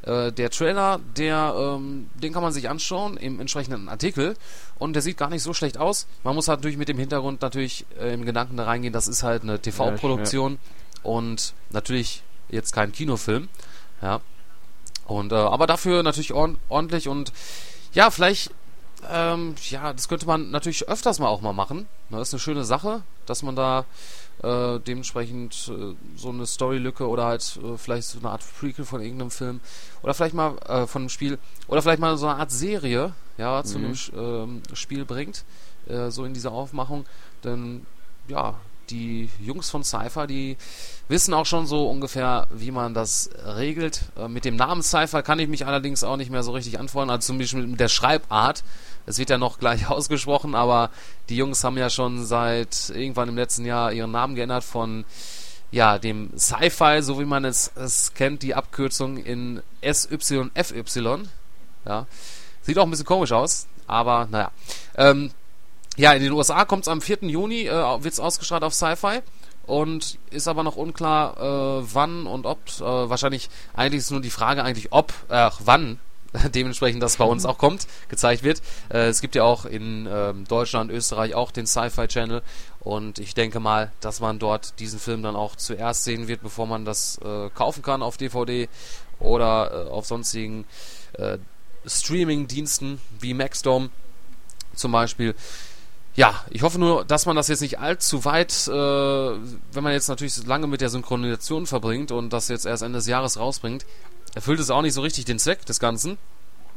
Äh, 0.06 0.32
der 0.32 0.50
Trailer, 0.50 1.00
der, 1.16 1.54
ähm, 1.56 2.11
den 2.14 2.32
kann 2.32 2.42
man 2.42 2.52
sich 2.52 2.68
anschauen 2.68 3.16
im 3.16 3.40
entsprechenden 3.40 3.88
Artikel 3.88 4.37
und 4.78 4.92
der 4.92 5.02
sieht 5.02 5.16
gar 5.16 5.30
nicht 5.30 5.42
so 5.42 5.54
schlecht 5.54 5.78
aus. 5.78 6.06
Man 6.25 6.34
muss 6.34 6.49
halt 6.49 6.61
natürlich 6.61 6.76
mit 6.76 6.88
dem 6.88 6.99
Hintergrund 6.99 7.40
natürlich 7.40 7.87
äh, 7.99 8.12
im 8.12 8.26
Gedanken 8.26 8.56
da 8.56 8.64
reingehen, 8.64 8.92
das 8.92 9.08
ist 9.08 9.23
halt 9.23 9.42
eine 9.42 9.58
TV-Produktion 9.58 10.52
ja, 10.52 11.11
und 11.11 11.54
natürlich 11.70 12.23
jetzt 12.50 12.73
kein 12.73 12.92
Kinofilm, 12.92 13.49
ja. 14.02 14.20
Und 15.06 15.32
äh, 15.32 15.37
aber 15.37 15.66
dafür 15.66 16.02
natürlich 16.02 16.32
ordentlich 16.34 17.08
und 17.08 17.32
ja, 17.92 18.11
vielleicht 18.11 18.50
ähm, 19.11 19.54
ja, 19.70 19.92
das 19.92 20.08
könnte 20.08 20.26
man 20.26 20.50
natürlich 20.50 20.88
öfters 20.88 21.18
mal 21.18 21.28
auch 21.28 21.40
mal 21.40 21.52
machen. 21.52 21.87
Das 22.11 22.28
ist 22.28 22.34
eine 22.34 22.40
schöne 22.40 22.64
Sache, 22.64 23.02
dass 23.26 23.42
man 23.42 23.56
da 23.56 23.84
äh, 24.44 24.80
dementsprechend 24.80 25.70
äh, 25.72 25.94
so 26.16 26.28
eine 26.28 26.46
Storylücke 26.46 27.08
oder 27.08 27.24
halt 27.24 27.58
äh, 27.62 27.78
vielleicht 27.78 28.08
so 28.08 28.18
eine 28.18 28.30
Art 28.30 28.42
Prequel 28.58 28.84
von 28.84 29.00
irgendeinem 29.00 29.30
Film 29.30 29.60
oder 30.02 30.14
vielleicht 30.14 30.34
mal 30.34 30.56
äh, 30.66 30.86
von 30.86 31.02
einem 31.02 31.08
Spiel 31.08 31.38
oder 31.68 31.82
vielleicht 31.82 32.00
mal 32.00 32.16
so 32.16 32.26
eine 32.26 32.38
Art 32.38 32.50
Serie 32.50 33.14
ja 33.38 33.62
zu 33.64 33.78
mhm. 33.78 33.84
einem 33.84 33.96
ähm, 34.16 34.62
Spiel 34.74 35.04
bringt 35.04 35.44
äh, 35.88 36.10
so 36.10 36.24
in 36.24 36.34
dieser 36.34 36.52
Aufmachung 36.52 37.04
denn 37.42 37.86
ja 38.28 38.54
die 38.90 39.30
Jungs 39.40 39.70
von 39.70 39.82
Cypher, 39.82 40.26
die 40.26 40.56
wissen 41.08 41.34
auch 41.34 41.46
schon 41.46 41.66
so 41.66 41.88
ungefähr, 41.88 42.46
wie 42.50 42.70
man 42.70 42.94
das 42.94 43.30
regelt. 43.44 44.02
Äh, 44.16 44.28
mit 44.28 44.44
dem 44.44 44.56
Namen 44.56 44.82
Cypher 44.82 45.22
kann 45.22 45.38
ich 45.38 45.48
mich 45.48 45.66
allerdings 45.66 46.04
auch 46.04 46.16
nicht 46.16 46.30
mehr 46.30 46.42
so 46.42 46.52
richtig 46.52 46.78
anfreunden, 46.78 47.10
also 47.10 47.26
zum 47.26 47.38
Beispiel 47.38 47.66
mit 47.66 47.80
der 47.80 47.88
Schreibart. 47.88 48.62
Es 49.06 49.18
wird 49.18 49.30
ja 49.30 49.38
noch 49.38 49.58
gleich 49.58 49.88
ausgesprochen, 49.90 50.54
aber 50.54 50.90
die 51.28 51.37
Jungs 51.37 51.64
haben 51.64 51.76
ja 51.76 51.90
schon 51.90 52.25
seit 52.25 52.90
irgendwann 52.94 53.28
im 53.28 53.37
letzten 53.37 53.64
Jahr 53.64 53.92
ihren 53.92 54.11
Namen 54.11 54.34
geändert 54.34 54.64
von 54.64 55.04
ja, 55.70 55.99
dem 55.99 56.30
Sci-Fi, 56.38 57.02
so 57.02 57.18
wie 57.18 57.25
man 57.25 57.44
es, 57.44 57.73
es 57.75 58.14
kennt, 58.14 58.42
die 58.42 58.54
Abkürzung 58.54 59.16
in 59.16 59.61
SYFY. 59.82 61.23
Ja. 61.84 62.06
Sieht 62.62 62.78
auch 62.78 62.84
ein 62.84 62.90
bisschen 62.90 63.06
komisch 63.06 63.32
aus, 63.32 63.66
aber 63.87 64.28
naja. 64.30 64.52
Ähm, 64.96 65.32
ja, 65.96 66.12
in 66.12 66.23
den 66.23 66.32
USA 66.32 66.64
kommt 66.64 66.84
es 66.84 66.88
am 66.88 67.00
4. 67.00 67.18
Juni, 67.23 67.66
äh, 67.66 67.73
wird 68.02 68.14
es 68.14 68.20
ausgestrahlt 68.20 68.62
auf 68.62 68.73
Sci-Fi 68.73 69.20
und 69.66 70.18
ist 70.30 70.49
aber 70.49 70.62
noch 70.62 70.76
unklar, 70.76 71.37
äh, 71.38 71.84
wann 71.92 72.26
und 72.26 72.46
ob. 72.46 72.61
Äh, 72.78 72.82
wahrscheinlich 72.82 73.50
eigentlich 73.75 73.99
ist 73.99 74.11
nur 74.11 74.20
die 74.20 74.30
Frage 74.30 74.62
eigentlich, 74.62 74.92
ob, 74.92 75.12
äh, 75.28 75.50
wann 75.58 75.99
dementsprechend 76.54 77.02
das 77.02 77.16
bei 77.16 77.24
uns 77.24 77.46
auch 77.46 77.58
kommt, 77.58 77.86
gezeigt 78.08 78.42
wird. 78.42 78.62
Äh, 78.90 79.08
es 79.08 79.20
gibt 79.20 79.34
ja 79.34 79.44
auch 79.44 79.64
in 79.64 80.08
ähm, 80.10 80.44
Deutschland, 80.46 80.90
Österreich 80.90 81.34
auch 81.34 81.50
den 81.50 81.66
Sci-Fi 81.66 82.08
Channel 82.08 82.42
und 82.80 83.18
ich 83.18 83.34
denke 83.34 83.60
mal, 83.60 83.92
dass 84.00 84.20
man 84.20 84.38
dort 84.38 84.78
diesen 84.80 84.98
Film 84.98 85.22
dann 85.22 85.36
auch 85.36 85.56
zuerst 85.56 86.04
sehen 86.04 86.28
wird, 86.28 86.42
bevor 86.42 86.66
man 86.66 86.84
das 86.84 87.18
äh, 87.24 87.50
kaufen 87.50 87.82
kann 87.82 88.02
auf 88.02 88.16
DVD 88.16 88.68
oder 89.20 89.86
äh, 89.86 89.90
auf 89.90 90.06
sonstigen 90.06 90.64
äh, 91.14 91.38
Streaming-Diensten 91.86 93.00
wie 93.20 93.34
Maxdome 93.34 93.90
zum 94.74 94.92
Beispiel. 94.92 95.34
ja, 96.16 96.44
ich 96.50 96.62
hoffe 96.62 96.78
nur, 96.78 97.04
dass 97.04 97.26
man 97.26 97.36
das 97.36 97.48
jetzt 97.48 97.60
nicht 97.60 97.78
allzu 97.78 98.24
weit, 98.24 98.68
äh, 98.68 98.72
wenn 98.72 99.82
man 99.82 99.92
jetzt 99.92 100.08
natürlich 100.08 100.46
lange 100.46 100.66
mit 100.66 100.80
der 100.80 100.88
Synchronisation 100.88 101.66
verbringt 101.66 102.12
und 102.12 102.32
das 102.32 102.48
jetzt 102.48 102.66
erst 102.66 102.82
Ende 102.82 102.98
des 102.98 103.06
Jahres 103.06 103.38
rausbringt, 103.38 103.84
erfüllt 104.34 104.60
es 104.60 104.70
auch 104.70 104.82
nicht 104.82 104.94
so 104.94 105.00
richtig 105.00 105.24
den 105.24 105.38
Zweck 105.38 105.64
des 105.66 105.80
Ganzen. 105.80 106.18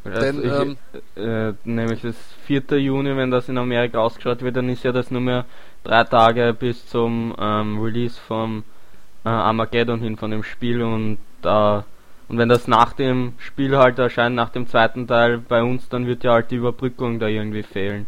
Denn, 0.05 0.39
ich, 0.39 0.51
ähm, 0.51 0.77
äh, 1.15 1.53
nämlich 1.65 2.01
das 2.01 2.15
4. 2.45 2.79
Juni, 2.79 3.17
wenn 3.17 3.31
das 3.31 3.49
in 3.49 3.57
Amerika 3.57 3.99
ausgestrahlt 3.99 4.41
wird, 4.41 4.55
dann 4.55 4.69
ist 4.69 4.83
ja 4.83 4.91
das 4.91 5.11
nur 5.11 5.21
mehr 5.21 5.45
drei 5.83 6.03
Tage 6.05 6.55
bis 6.57 6.87
zum 6.87 7.35
ähm, 7.37 7.79
Release 7.81 8.17
vom 8.27 8.63
äh, 9.25 9.29
Armageddon 9.29 9.99
hin 9.99 10.15
von 10.15 10.31
dem 10.31 10.43
Spiel 10.43 10.81
und 10.81 11.17
äh, 11.43 11.81
und 12.29 12.37
wenn 12.37 12.49
das 12.49 12.67
nach 12.67 12.93
dem 12.93 13.33
Spiel 13.37 13.77
halt 13.77 13.99
erscheint, 13.99 14.35
nach 14.35 14.49
dem 14.49 14.67
zweiten 14.67 15.07
Teil 15.07 15.37
bei 15.37 15.63
uns, 15.63 15.87
dann 15.87 16.07
wird 16.07 16.23
ja 16.23 16.33
halt 16.33 16.51
die 16.51 16.55
Überbrückung 16.55 17.19
da 17.19 17.27
irgendwie 17.27 17.63
fehlen. 17.63 18.05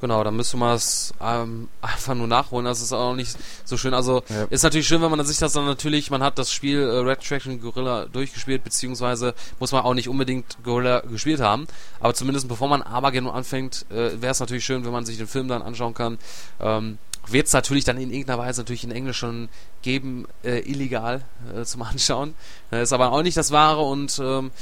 Genau, 0.00 0.22
dann 0.22 0.36
müsste 0.36 0.56
man 0.58 0.74
es 0.76 1.14
ähm, 1.22 1.68
einfach 1.80 2.14
nur 2.14 2.26
nachholen. 2.26 2.66
Das 2.66 2.80
ist 2.80 2.92
auch 2.92 3.14
nicht 3.14 3.36
so 3.64 3.76
schön. 3.76 3.94
Also 3.94 4.22
Ja. 4.28 4.44
ist 4.50 4.62
natürlich 4.62 4.86
schön, 4.86 5.00
wenn 5.02 5.10
man 5.10 5.24
sich 5.24 5.38
das 5.38 5.54
dann 5.54 5.64
natürlich, 5.64 6.10
man 6.10 6.22
hat 6.22 6.38
das 6.38 6.52
Spiel 6.52 6.80
äh, 6.80 6.98
Red 6.98 7.26
Traction 7.26 7.60
Gorilla 7.60 8.04
durchgespielt, 8.06 8.62
beziehungsweise 8.64 9.34
muss 9.58 9.72
man 9.72 9.84
auch 9.84 9.94
nicht 9.94 10.08
unbedingt 10.08 10.58
Gorilla 10.64 11.00
gespielt 11.00 11.40
haben. 11.40 11.66
Aber 12.00 12.14
zumindest 12.14 12.48
bevor 12.48 12.68
man 12.68 12.82
Armageddon 12.82 13.30
anfängt, 13.30 13.86
äh, 13.90 14.20
wäre 14.20 14.32
es 14.32 14.40
natürlich 14.40 14.64
schön, 14.64 14.84
wenn 14.84 14.92
man 14.92 15.06
sich 15.06 15.16
den 15.16 15.26
Film 15.28 15.48
dann 15.48 15.62
anschauen 15.62 15.94
kann. 15.94 16.18
Ähm, 16.60 16.98
wird 17.28 17.48
es 17.48 17.52
natürlich 17.54 17.84
dann 17.84 17.98
in 17.98 18.10
irgendeiner 18.10 18.38
Weise 18.38 18.60
natürlich 18.60 18.84
in 18.84 18.92
Englisch 18.92 19.16
schon 19.18 19.48
geben, 19.82 20.26
äh, 20.44 20.60
illegal 20.70 21.22
äh, 21.56 21.64
zum 21.64 21.82
Anschauen. 21.82 22.34
Äh, 22.70 22.82
ist 22.82 22.92
aber 22.92 23.10
auch 23.12 23.22
nicht 23.22 23.36
das 23.36 23.50
Wahre 23.50 23.80
und 23.80 24.20
ähm, 24.22 24.52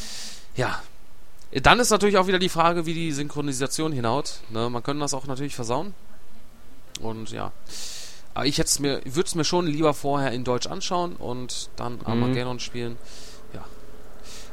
ja, 0.57 0.81
dann 1.61 1.79
ist 1.79 1.91
natürlich 1.91 2.19
auch 2.19 2.27
wieder 2.27 2.39
die 2.39 2.49
Frage, 2.49 2.87
wie 2.87 2.95
die 2.95 3.13
Synchronisation 3.13 3.93
hinhaut. 3.93 4.41
Ne? 4.51 4.69
Man 4.71 4.83
könnte 4.83 5.01
das 5.01 5.15
auch 5.15 5.27
natürlich 5.27 5.55
versauen. 5.55 5.95
Und 7.01 7.31
ja. 7.31 7.53
Aber 8.35 8.47
ich 8.47 8.59
hätte 8.59 8.83
mir, 8.83 9.01
würde 9.05 9.27
es 9.27 9.35
mir 9.37 9.45
schon 9.45 9.67
lieber 9.67 9.95
vorher 9.95 10.33
in 10.33 10.43
Deutsch 10.43 10.67
anschauen 10.67 11.15
und 11.15 11.71
dann 11.77 12.01
Armageddon 12.05 12.59
spielen. 12.59 12.99
Ja. 13.53 13.65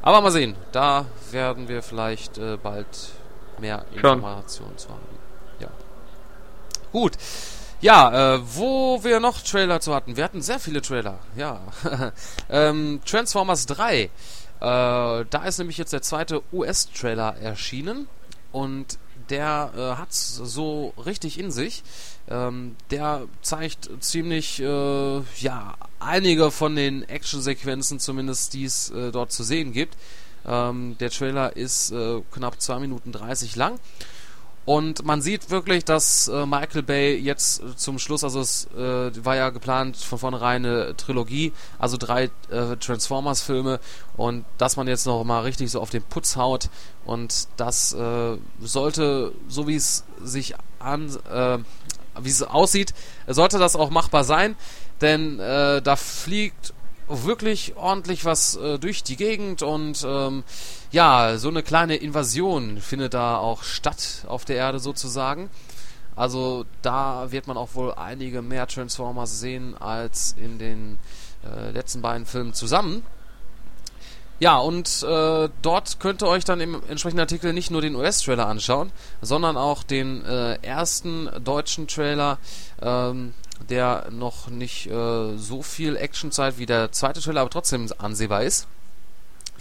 Aber 0.03 0.21
mal 0.21 0.31
sehen. 0.31 0.55
Da 0.71 1.05
werden 1.31 1.67
wir 1.67 1.81
vielleicht 1.81 2.37
äh, 2.37 2.57
bald 2.61 2.85
mehr. 3.59 3.85
Informationen 3.95 4.77
zu 4.77 4.89
haben. 4.89 5.01
Ja. 5.59 5.69
Gut. 6.91 7.13
Ja, 7.81 8.35
äh, 8.35 8.41
wo 8.55 9.03
wir 9.03 9.19
noch 9.19 9.41
Trailer 9.41 9.79
zu 9.79 9.95
hatten. 9.95 10.15
Wir 10.15 10.23
hatten 10.23 10.43
sehr 10.43 10.59
viele 10.59 10.83
Trailer. 10.83 11.17
Ja. 11.35 11.61
ähm, 12.49 13.01
Transformers 13.03 13.65
3. 13.65 14.11
Äh, 14.61 15.25
da 15.29 15.43
ist 15.45 15.57
nämlich 15.57 15.77
jetzt 15.77 15.91
der 15.91 16.03
zweite 16.03 16.43
US-Trailer 16.53 17.35
erschienen 17.37 18.07
und 18.51 18.99
der 19.31 19.71
äh, 19.75 19.99
hat's 19.99 20.35
so 20.35 20.93
richtig 21.03 21.39
in 21.39 21.51
sich. 21.51 21.83
Ähm, 22.29 22.75
der 22.91 23.27
zeigt 23.41 23.89
ziemlich, 24.01 24.61
äh, 24.61 25.19
ja, 25.39 25.75
einige 25.99 26.51
von 26.51 26.75
den 26.75 27.07
Actionsequenzen 27.07 27.99
zumindest, 27.99 28.53
die 28.53 28.65
es 28.65 28.91
äh, 28.91 29.11
dort 29.11 29.31
zu 29.31 29.43
sehen 29.43 29.71
gibt. 29.71 29.97
Ähm, 30.45 30.95
der 30.99 31.09
Trailer 31.09 31.55
ist 31.55 31.91
äh, 31.91 32.21
knapp 32.31 32.61
2 32.61 32.79
Minuten 32.79 33.11
30 33.11 33.55
lang. 33.55 33.79
Und 34.63 35.03
man 35.05 35.21
sieht 35.21 35.49
wirklich, 35.49 35.85
dass 35.85 36.27
äh, 36.27 36.45
Michael 36.45 36.83
Bay 36.83 37.17
jetzt 37.17 37.63
äh, 37.63 37.75
zum 37.75 37.97
Schluss, 37.97 38.23
also 38.23 38.41
es 38.41 38.67
äh, 38.77 39.25
war 39.25 39.35
ja 39.35 39.49
geplant 39.49 39.97
von 39.97 40.19
vornherein 40.19 40.65
eine 40.65 40.95
Trilogie, 40.95 41.51
also 41.79 41.97
drei 41.97 42.29
äh, 42.51 42.75
Transformers-Filme. 42.79 43.79
Und 44.17 44.45
dass 44.59 44.77
man 44.77 44.87
jetzt 44.87 45.07
noch 45.07 45.23
mal 45.23 45.41
richtig 45.41 45.71
so 45.71 45.81
auf 45.81 45.89
den 45.89 46.03
Putz 46.03 46.35
haut 46.35 46.69
und 47.05 47.47
das 47.57 47.93
äh, 47.93 48.37
sollte, 48.59 49.33
so 49.47 49.67
wie 49.67 49.75
es 49.75 50.03
sich 50.23 50.55
an, 50.77 51.15
wie 52.19 52.29
es 52.29 52.41
aussieht, 52.41 52.95
sollte 53.27 53.59
das 53.59 53.75
auch 53.75 53.91
machbar 53.91 54.23
sein, 54.23 54.55
denn 54.99 55.37
da 55.37 55.95
fliegt 55.95 56.73
wirklich 57.07 57.75
ordentlich 57.75 58.25
was 58.25 58.57
durch 58.79 59.03
die 59.03 59.15
Gegend 59.15 59.61
und 59.61 60.03
ähm, 60.03 60.43
ja, 60.91 61.37
so 61.37 61.47
eine 61.49 61.63
kleine 61.63 61.95
Invasion 61.95 62.79
findet 62.81 63.13
da 63.13 63.37
auch 63.37 63.63
statt 63.63 64.25
auf 64.27 64.45
der 64.45 64.57
Erde 64.57 64.79
sozusagen. 64.79 65.49
Also 66.15 66.65
da 66.81 67.31
wird 67.31 67.47
man 67.47 67.57
auch 67.57 67.75
wohl 67.75 67.93
einige 67.93 68.41
mehr 68.41 68.67
Transformers 68.67 69.39
sehen 69.39 69.75
als 69.79 70.35
in 70.37 70.59
den 70.59 70.99
äh, 71.45 71.71
letzten 71.71 72.01
beiden 72.01 72.25
Filmen 72.25 72.53
zusammen. 72.53 73.03
Ja, 74.39 74.57
und 74.57 75.03
äh, 75.03 75.49
dort 75.61 75.99
könnt 75.99 76.23
ihr 76.23 76.27
euch 76.27 76.43
dann 76.43 76.59
im 76.59 76.81
entsprechenden 76.89 77.21
Artikel 77.21 77.53
nicht 77.53 77.69
nur 77.69 77.81
den 77.81 77.95
US-Trailer 77.95 78.47
anschauen, 78.47 78.91
sondern 79.21 79.55
auch 79.55 79.83
den 79.83 80.25
äh, 80.25 80.55
ersten 80.63 81.29
deutschen 81.43 81.87
Trailer, 81.87 82.39
ähm, 82.81 83.35
der 83.69 84.07
noch 84.09 84.49
nicht 84.49 84.87
äh, 84.87 85.37
so 85.37 85.61
viel 85.61 85.95
Action 85.95 86.31
zeigt 86.31 86.57
wie 86.57 86.65
der 86.65 86.91
zweite 86.91 87.21
Trailer, 87.21 87.41
aber 87.41 87.51
trotzdem 87.51 87.87
ansehbar 87.99 88.43
ist. 88.43 88.67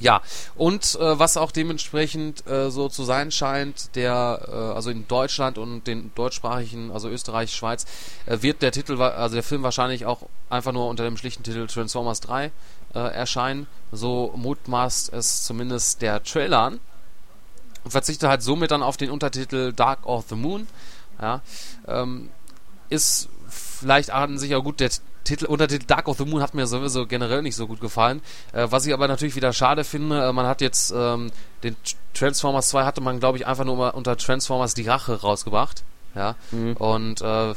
Ja, 0.01 0.23
und 0.57 0.95
äh, 0.99 1.19
was 1.19 1.37
auch 1.37 1.53
dementsprechend 1.53 2.47
äh, 2.47 2.71
so 2.71 2.89
zu 2.89 3.05
sein 3.05 3.31
scheint, 3.31 3.95
der, 3.97 4.49
äh, 4.49 4.55
also 4.55 4.89
in 4.89 5.07
Deutschland 5.07 5.59
und 5.59 5.87
den 5.87 6.11
deutschsprachigen, 6.15 6.91
also 6.91 7.09
Österreich, 7.11 7.53
Schweiz, 7.53 7.85
äh, 8.25 8.39
wird 8.41 8.63
der 8.63 8.73
Titel, 8.73 9.01
also 9.01 9.35
der 9.35 9.43
Film 9.43 9.63
wahrscheinlich 9.63 10.07
auch 10.07 10.23
einfach 10.49 10.73
nur 10.73 10.89
unter 10.89 11.05
dem 11.05 11.19
schlichten 11.19 11.43
Titel 11.43 11.67
Transformers 11.67 12.21
3 12.21 12.51
äh, 12.95 12.99
erscheinen. 12.99 13.67
So 13.93 14.33
mutmaßt 14.37 15.13
es 15.13 15.45
zumindest 15.45 16.01
der 16.01 16.23
Trailer 16.23 16.61
an. 16.61 16.81
Und 17.85 17.91
verzichtet 17.91 18.29
halt 18.29 18.43
somit 18.43 18.71
dann 18.71 18.83
auf 18.83 18.97
den 18.97 19.11
Untertitel 19.11 19.73
Dark 19.73 20.07
of 20.07 20.25
the 20.29 20.35
Moon. 20.35 20.67
Ja, 21.21 21.43
ähm, 21.87 22.31
ist 22.89 23.29
vielleicht 23.49 24.11
an 24.11 24.39
sich 24.39 24.55
auch 24.55 24.65
gut. 24.65 24.81
Der 24.81 24.91
Titel, 25.25 25.47
Untertitel 25.47 25.85
Dark 25.87 26.09
of 26.09 26.19
the 26.19 26.25
Moon 26.25 26.43
hat 26.43 26.55
mir 26.55 26.67
sowieso 26.67 27.07
generell 27.07 27.43
nicht 27.43 27.57
so 27.57 27.67
gut 27.67 27.81
gefallen. 27.81 28.23
Äh, 28.53 28.67
was 28.71 28.87
ich 28.87 28.93
aber 28.95 29.09
natürlich 29.09 29.37
wieder 29.37 29.53
schade 29.53 29.85
finde, 29.85 30.23
äh, 30.29 30.33
man 30.33 30.47
hat 30.47 30.61
jetzt 30.61 30.93
ähm, 30.97 31.31
den 31.63 31.77
Tr- 31.85 31.95
Transformers 32.15 32.69
2 32.71 32.85
hatte 32.85 33.01
man, 33.01 33.21
glaube 33.21 33.39
ich, 33.39 33.47
einfach 33.47 33.65
nur 33.65 33.77
mal 33.77 33.91
unter 33.91 34.17
Transformers 34.17 34.75
die 34.75 34.89
Rache 34.89 35.21
rausgebracht. 35.21 35.83
Ja. 36.15 36.37
Mhm. 36.51 36.77
Und 36.77 37.21
äh, 37.21 37.55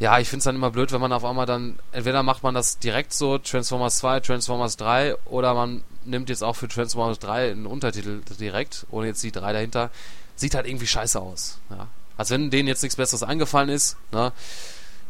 ja, 0.00 0.18
ich 0.18 0.28
finde 0.28 0.38
es 0.38 0.44
dann 0.44 0.56
immer 0.56 0.70
blöd, 0.72 0.90
wenn 0.90 1.00
man 1.00 1.12
auf 1.12 1.24
einmal 1.24 1.46
dann, 1.46 1.78
entweder 1.92 2.22
macht 2.24 2.42
man 2.42 2.54
das 2.54 2.78
direkt 2.80 3.12
so, 3.12 3.38
Transformers 3.38 3.98
2, 3.98 4.20
Transformers 4.20 4.76
3, 4.76 5.14
oder 5.26 5.54
man 5.54 5.84
nimmt 6.04 6.28
jetzt 6.28 6.42
auch 6.42 6.56
für 6.56 6.66
Transformers 6.66 7.20
3 7.20 7.52
einen 7.52 7.66
Untertitel 7.66 8.20
direkt, 8.40 8.86
ohne 8.90 9.06
jetzt 9.06 9.22
die 9.22 9.30
3 9.30 9.52
dahinter. 9.52 9.90
Sieht 10.34 10.56
halt 10.56 10.66
irgendwie 10.66 10.88
scheiße 10.88 11.20
aus. 11.20 11.58
Ja. 11.70 11.86
Als 12.16 12.30
wenn 12.30 12.50
denen 12.50 12.66
jetzt 12.66 12.82
nichts 12.82 12.96
Besseres 12.96 13.22
eingefallen 13.22 13.68
ist. 13.68 13.96
Ne? 14.10 14.32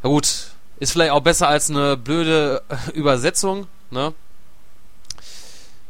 Na 0.03 0.09
gut, 0.11 0.49
ist 0.83 0.92
vielleicht 0.92 1.12
auch 1.12 1.21
besser 1.21 1.49
als 1.49 1.71
eine 1.71 1.97
blöde 1.97 2.62
Übersetzung, 2.95 3.66
ne? 3.90 4.12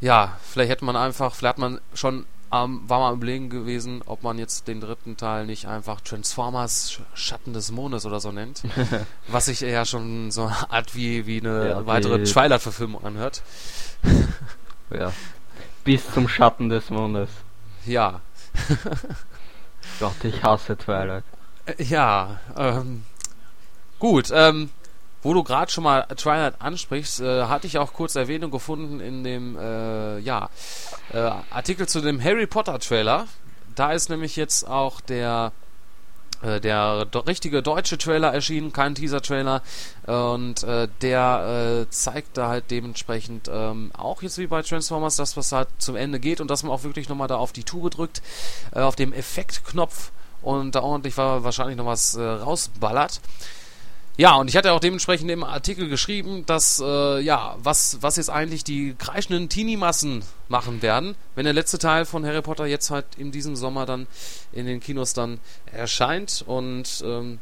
Ja, 0.00 0.36
vielleicht 0.50 0.70
hätte 0.70 0.84
man 0.84 0.96
einfach, 0.96 1.34
vielleicht 1.34 1.54
hat 1.54 1.58
man 1.58 1.80
schon, 1.94 2.26
ähm, 2.52 2.82
war 2.88 2.98
mal 2.98 3.08
am 3.10 3.14
Überlegen 3.16 3.48
gewesen, 3.50 4.02
ob 4.04 4.22
man 4.22 4.36
jetzt 4.38 4.66
den 4.68 4.80
dritten 4.80 5.16
Teil 5.16 5.46
nicht 5.46 5.66
einfach 5.66 6.00
Transformers 6.00 6.90
Sch- 6.92 7.00
Schatten 7.14 7.52
des 7.52 7.70
Mondes 7.70 8.04
oder 8.04 8.18
so 8.20 8.32
nennt. 8.32 8.62
was 9.28 9.46
sich 9.46 9.60
ja 9.60 9.84
schon 9.84 10.30
so 10.32 10.42
eine 10.46 10.70
Art 10.70 10.94
wie, 10.94 11.26
wie 11.26 11.40
eine 11.40 11.68
Ja, 11.70 11.86
weitere 11.86 12.22
Twilight-Verfilmung 12.24 13.04
anhört. 13.04 13.42
Ja. 14.90 15.10
Bis 15.84 16.02
zum 16.12 16.28
Schatten 16.28 16.68
des 16.68 16.90
Mondes. 16.90 17.30
Ja. 17.86 18.20
Gott, 20.00 20.22
ich 20.24 20.42
hasse 20.42 20.76
Twilight. 20.76 21.24
Äh, 21.64 21.82
Ja, 21.82 22.38
ähm, 22.58 23.04
gut, 23.98 24.30
ähm, 24.34 24.68
wo 25.22 25.32
du 25.34 25.42
gerade 25.44 25.70
schon 25.70 25.84
mal 25.84 26.02
Twilight 26.16 26.54
ansprichst, 26.60 27.20
äh, 27.20 27.44
hatte 27.44 27.66
ich 27.66 27.78
auch 27.78 27.92
kurz 27.92 28.14
Erwähnung 28.16 28.50
gefunden 28.50 29.00
in 29.00 29.22
dem, 29.24 29.56
äh, 29.58 30.18
ja, 30.18 30.50
äh, 31.12 31.30
Artikel 31.50 31.88
zu 31.88 32.00
dem 32.00 32.22
Harry 32.22 32.46
Potter 32.46 32.78
Trailer. 32.78 33.26
Da 33.74 33.92
ist 33.92 34.10
nämlich 34.10 34.36
jetzt 34.36 34.66
auch 34.68 35.00
der 35.00 35.52
äh, 36.42 36.60
der 36.60 37.06
richtige 37.28 37.62
deutsche 37.62 37.98
Trailer 37.98 38.34
erschienen, 38.34 38.72
kein 38.72 38.96
Teaser-Trailer. 38.96 39.62
Und 40.06 40.64
äh, 40.64 40.88
der 41.00 41.84
äh, 41.86 41.90
zeigt 41.90 42.36
da 42.36 42.48
halt 42.48 42.64
dementsprechend 42.72 43.48
ähm, 43.52 43.92
auch 43.96 44.22
jetzt 44.22 44.38
wie 44.38 44.48
bei 44.48 44.60
Transformers, 44.62 45.14
dass 45.14 45.36
was 45.36 45.52
halt 45.52 45.68
zum 45.78 45.94
Ende 45.94 46.18
geht 46.18 46.40
und 46.40 46.50
dass 46.50 46.64
man 46.64 46.72
auch 46.72 46.82
wirklich 46.82 47.08
nochmal 47.08 47.28
da 47.28 47.36
auf 47.36 47.52
die 47.52 47.62
Tube 47.62 47.90
drückt, 47.92 48.22
äh, 48.74 48.80
auf 48.80 48.96
dem 48.96 49.12
Effektknopf 49.12 50.10
und 50.42 50.74
da 50.74 50.82
ordentlich 50.82 51.16
wa- 51.16 51.44
wahrscheinlich 51.44 51.76
noch 51.76 51.86
was 51.86 52.16
äh, 52.16 52.22
rausballert. 52.22 53.20
Ja, 54.18 54.36
und 54.36 54.48
ich 54.48 54.56
hatte 54.56 54.72
auch 54.72 54.80
dementsprechend 54.80 55.30
im 55.30 55.42
Artikel 55.42 55.88
geschrieben, 55.88 56.44
dass, 56.44 56.82
äh, 56.84 57.20
ja, 57.20 57.56
was, 57.62 57.98
was 58.02 58.16
jetzt 58.16 58.28
eigentlich 58.28 58.62
die 58.62 58.94
kreischenden 58.98 59.48
Teenie-Massen 59.48 60.22
machen 60.48 60.82
werden, 60.82 61.14
wenn 61.34 61.44
der 61.44 61.54
letzte 61.54 61.78
Teil 61.78 62.04
von 62.04 62.26
Harry 62.26 62.42
Potter 62.42 62.66
jetzt 62.66 62.90
halt 62.90 63.06
in 63.16 63.32
diesem 63.32 63.56
Sommer 63.56 63.86
dann 63.86 64.06
in 64.52 64.66
den 64.66 64.80
Kinos 64.80 65.14
dann 65.14 65.40
erscheint. 65.64 66.44
Und 66.46 67.02
ähm, 67.06 67.38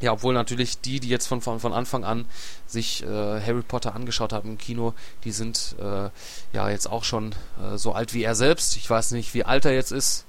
ja, 0.00 0.12
obwohl 0.12 0.32
natürlich 0.32 0.80
die, 0.80 1.00
die 1.00 1.10
jetzt 1.10 1.26
von, 1.26 1.42
von, 1.42 1.60
von 1.60 1.74
Anfang 1.74 2.04
an 2.04 2.24
sich 2.66 3.02
äh, 3.02 3.06
Harry 3.06 3.62
Potter 3.62 3.94
angeschaut 3.94 4.32
haben 4.32 4.48
im 4.48 4.58
Kino, 4.58 4.94
die 5.24 5.32
sind 5.32 5.76
äh, 5.78 6.08
ja 6.54 6.70
jetzt 6.70 6.86
auch 6.90 7.04
schon 7.04 7.34
äh, 7.62 7.76
so 7.76 7.92
alt 7.92 8.14
wie 8.14 8.22
er 8.22 8.34
selbst. 8.34 8.78
Ich 8.78 8.88
weiß 8.88 9.10
nicht, 9.10 9.34
wie 9.34 9.44
alt 9.44 9.66
er 9.66 9.74
jetzt 9.74 9.92
ist. 9.92 10.24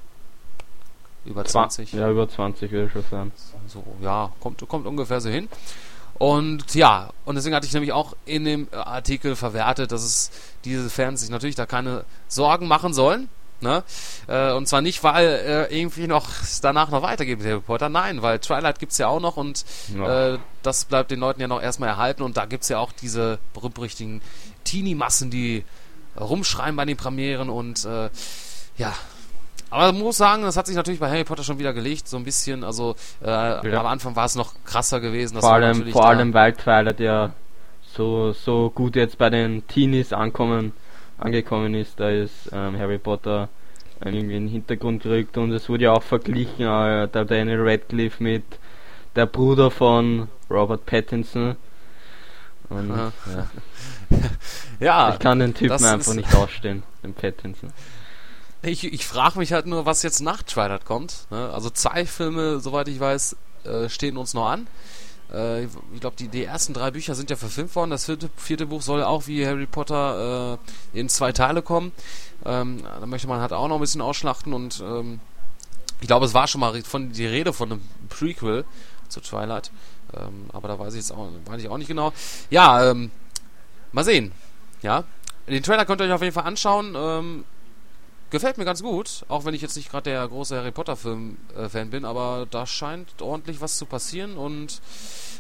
Über 1.26 1.46
20? 1.46 1.94
Ja, 1.94 2.10
über 2.10 2.28
20 2.28 2.72
würde 2.72 2.88
ich 2.88 2.92
schon 2.94 3.04
sagen. 3.10 3.32
So, 3.68 3.84
ja, 4.02 4.32
kommt, 4.40 4.68
kommt 4.68 4.88
ungefähr 4.88 5.22
so 5.22 5.30
hin. 5.30 5.48
Und 6.16 6.76
ja, 6.76 7.10
und 7.26 7.36
deswegen 7.36 7.56
hatte 7.56 7.66
ich 7.66 7.74
nämlich 7.74 7.94
auch 7.94 8.16
in 8.26 8.46
dem 8.46 8.68
Artikel 8.72 9.36
verwertet, 9.36 9.92
dass 9.92 10.04
es 10.04 10.32
diese 10.66 10.90
Fans 10.90 11.22
sich 11.22 11.30
natürlich 11.30 11.56
da 11.56 11.66
keine 11.66 12.06
Sorgen 12.28 12.68
machen 12.68 12.94
sollen. 12.94 13.28
Ne? 13.60 13.84
Äh, 14.28 14.54
und 14.54 14.68
zwar 14.68 14.82
nicht, 14.82 15.04
weil 15.04 15.28
äh, 15.28 15.76
irgendwie 15.80 16.08
noch 16.08 16.28
danach 16.64 16.90
noch 16.90 17.04
weitergeht 17.04 17.38
mit 17.40 17.48
Harry 17.48 17.60
Potter. 17.62 17.90
Nein, 17.90 18.22
weil 18.24 18.40
Twilight 18.40 18.80
gibt's 18.80 18.98
ja 18.98 19.08
auch 19.08 19.20
noch 19.20 19.38
und 19.38 19.64
Ja. 19.96 20.34
äh, 20.34 20.40
das 20.64 20.86
bleibt 20.86 21.12
den 21.12 21.20
Leuten 21.20 21.42
ja 21.42 21.48
noch 21.48 21.62
erstmal 21.62 21.90
erhalten. 21.90 22.24
Und 22.24 22.38
da 22.38 22.46
gibt's 22.46 22.70
ja 22.70 22.80
auch 22.80 22.92
diese 22.92 23.38
berühmten 23.54 24.22
Teenie-Massen, 24.64 25.30
die 25.30 25.64
rumschreien 26.20 26.76
bei 26.76 26.86
den 26.86 26.98
Premieren 26.98 27.50
und 27.50 27.86
äh, 27.86 28.10
ja. 28.78 28.94
Aber 29.72 29.94
man 29.94 30.02
muss 30.02 30.18
sagen, 30.18 30.44
das 30.44 30.58
hat 30.58 30.68
sich 30.68 30.76
natürlich 30.76 31.00
bei 31.00 31.10
Harry 31.10 31.24
Potter 31.24 31.44
schon 31.44 31.58
wieder 31.58 31.74
gelegt, 31.74 32.08
so 32.08 32.18
ein 32.18 32.24
bisschen. 32.24 32.64
Also 32.64 32.96
äh, 33.24 33.30
am 33.30 33.86
Anfang 33.86 34.16
war 34.16 34.26
es 34.26 34.36
noch 34.36 34.54
krasser 34.66 35.00
gewesen. 35.00 35.40
Vor 35.40 35.54
allem, 35.54 35.92
vor 35.92 36.08
allem 36.08 36.34
weil 36.34 36.54
Twilight 36.54 37.00
ja 37.00 37.32
so, 37.96 38.34
so 38.34 38.70
gut 38.70 38.96
jetzt 38.96 39.18
bei 39.18 39.30
den 39.30 39.66
Teenies 39.68 40.14
ankommen, 40.14 40.74
angekommen 41.18 41.74
ist, 41.74 42.00
da 42.00 42.10
ist 42.10 42.50
ähm, 42.52 42.78
Harry 42.78 42.98
Potter 42.98 43.50
irgendwie 44.04 44.36
in 44.36 44.46
den 44.46 44.52
Hintergrund 44.52 45.04
gerückt 45.04 45.38
und 45.38 45.52
es 45.52 45.70
wurde 45.70 45.86
ja 45.86 45.94
auch 45.94 46.04
verglichen, 46.04 46.66
äh, 46.66 47.08
der 47.08 47.26
Daniel 47.26 47.62
Radcliffe 47.62 48.22
mit 48.22 48.44
der 49.16 49.26
Bruder 49.26 49.72
von 49.72 50.28
Robert 50.50 50.86
Pattinson. 50.86 51.56
Und 52.70 52.90
ja, 52.90 53.12
Ja, 54.80 55.14
ich 55.14 55.20
kann 55.20 55.40
den 55.40 55.54
Typen 55.54 55.84
einfach 55.84 56.14
nicht 56.14 56.34
ausstehen, 56.34 56.84
den 57.04 57.14
Pattinson. 57.14 57.72
Ich, 58.64 58.84
ich 58.84 59.06
frage 59.06 59.40
mich 59.40 59.54
halt 59.54 59.66
nur, 59.66 59.86
was 59.86 60.04
jetzt 60.04 60.22
nach 60.22 60.44
Twilight 60.44 60.86
kommt. 60.86 61.26
Ne? 61.32 61.50
Also 61.52 61.70
zwei 61.72 62.06
Filme, 62.06 62.60
soweit 62.60 62.88
ich 62.88 63.00
weiß, 63.00 63.36
äh, 63.64 63.90
stehen 63.90 64.18
uns 64.18 64.34
noch 64.36 64.48
an. 64.48 64.68
Äh, 65.34 65.66
ich 65.66 66.00
glaube, 66.00 66.16
die, 66.18 66.28
die 66.28 66.44
ersten 66.44 66.74
drei 66.74 66.92
Bücher 66.92 67.16
sind 67.16 67.32
ja 67.32 67.36
verfilmt 67.36 67.76
worden. 67.76 67.90
Das 67.90 68.06
vierte, 68.06 68.30
vierte 68.36 68.68
Buch 68.68 68.84
soll 68.84 69.04
auch 69.04 69.26
wie 69.26 69.46
Harry 69.46 69.66
Potter 69.66 70.60
äh, 70.94 71.00
in 71.00 71.10
zwei 71.10 71.32
Teile 71.32 71.64
kommen. 71.64 71.92
Ähm, 72.46 72.84
da 72.84 73.06
möchte 73.08 73.28
man 73.28 73.42
halt 73.42 73.54
auch 73.54 73.68
noch 73.68 73.76
ein 73.76 73.82
bisschen 73.82 74.02
ausschlachten 74.02 74.54
und 74.54 74.82
ähm, 74.82 75.20
ich 76.00 76.08
glaube, 76.08 76.26
es 76.26 76.34
war 76.34 76.48
schon 76.48 76.62
mal 76.62 76.82
von 76.82 77.12
die 77.12 77.28
Rede 77.28 77.54
von 77.54 77.72
einem 77.72 77.82
Prequel 78.10 78.66
zu 79.10 79.22
Twilight. 79.22 79.72
Ähm, 80.16 80.46
aber 80.52 80.68
da 80.68 80.78
weiß 80.78 80.94
ich 80.94 81.02
jetzt 81.02 81.12
auch, 81.12 81.30
weiß 81.46 81.62
ich 81.62 81.70
auch 81.70 81.78
nicht 81.78 81.88
genau. 81.88 82.14
Ja, 82.50 82.90
ähm, 82.90 83.12
mal 83.92 84.04
sehen. 84.04 84.32
Ja, 84.82 85.04
den 85.48 85.64
Trailer 85.64 85.86
könnt 85.86 86.02
ihr 86.02 86.08
euch 86.08 86.14
auf 86.14 86.22
jeden 86.22 86.34
Fall 86.34 86.46
anschauen. 86.46 86.96
Ähm, 86.96 87.46
gefällt 88.32 88.58
mir 88.58 88.66
ganz 88.66 88.82
gut, 88.82 89.26
auch 89.28 89.46
wenn 89.46 89.54
ich 89.54 89.62
jetzt 89.62 89.76
nicht 89.76 89.92
gerade 89.92 90.10
der 90.10 90.28
große 90.28 90.58
Harry 90.58 90.72
Potter 90.72 90.96
Film 90.96 91.38
äh, 91.56 91.86
bin, 91.86 92.06
aber 92.06 92.48
da 92.50 92.66
scheint 92.66 93.22
ordentlich 93.22 93.62
was 93.62 93.78
zu 93.78 93.86
passieren 93.86 94.38
und 94.38 94.82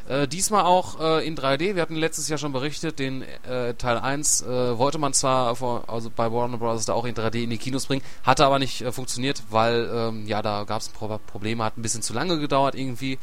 äh, 0.07 0.27
diesmal 0.27 0.65
auch 0.65 0.99
äh, 0.99 1.25
in 1.25 1.37
3D. 1.37 1.75
Wir 1.75 1.81
hatten 1.81 1.95
letztes 1.95 2.27
Jahr 2.27 2.37
schon 2.37 2.51
berichtet, 2.51 2.99
den 2.99 3.21
äh, 3.21 3.73
Teil 3.75 3.97
1 3.97 4.41
äh, 4.41 4.77
wollte 4.77 4.97
man 4.97 5.13
zwar 5.13 5.55
vor, 5.55 5.85
also 5.87 6.11
bei 6.13 6.31
Warner 6.31 6.57
Bros. 6.57 6.85
da 6.85 6.93
auch 6.93 7.05
in 7.05 7.15
3D 7.15 7.43
in 7.43 7.49
die 7.49 7.57
Kinos 7.57 7.85
bringen, 7.85 8.03
hatte 8.23 8.45
aber 8.45 8.59
nicht 8.59 8.81
äh, 8.81 8.91
funktioniert, 8.91 9.43
weil 9.49 9.89
ähm, 9.93 10.27
ja 10.27 10.41
da 10.41 10.65
gab 10.65 10.81
es 10.81 10.89
Pro 10.89 11.17
Probleme, 11.27 11.63
hat 11.63 11.77
ein 11.77 11.81
bisschen 11.81 12.01
zu 12.01 12.13
lange 12.13 12.39
gedauert 12.39 12.75
irgendwie. 12.75 13.17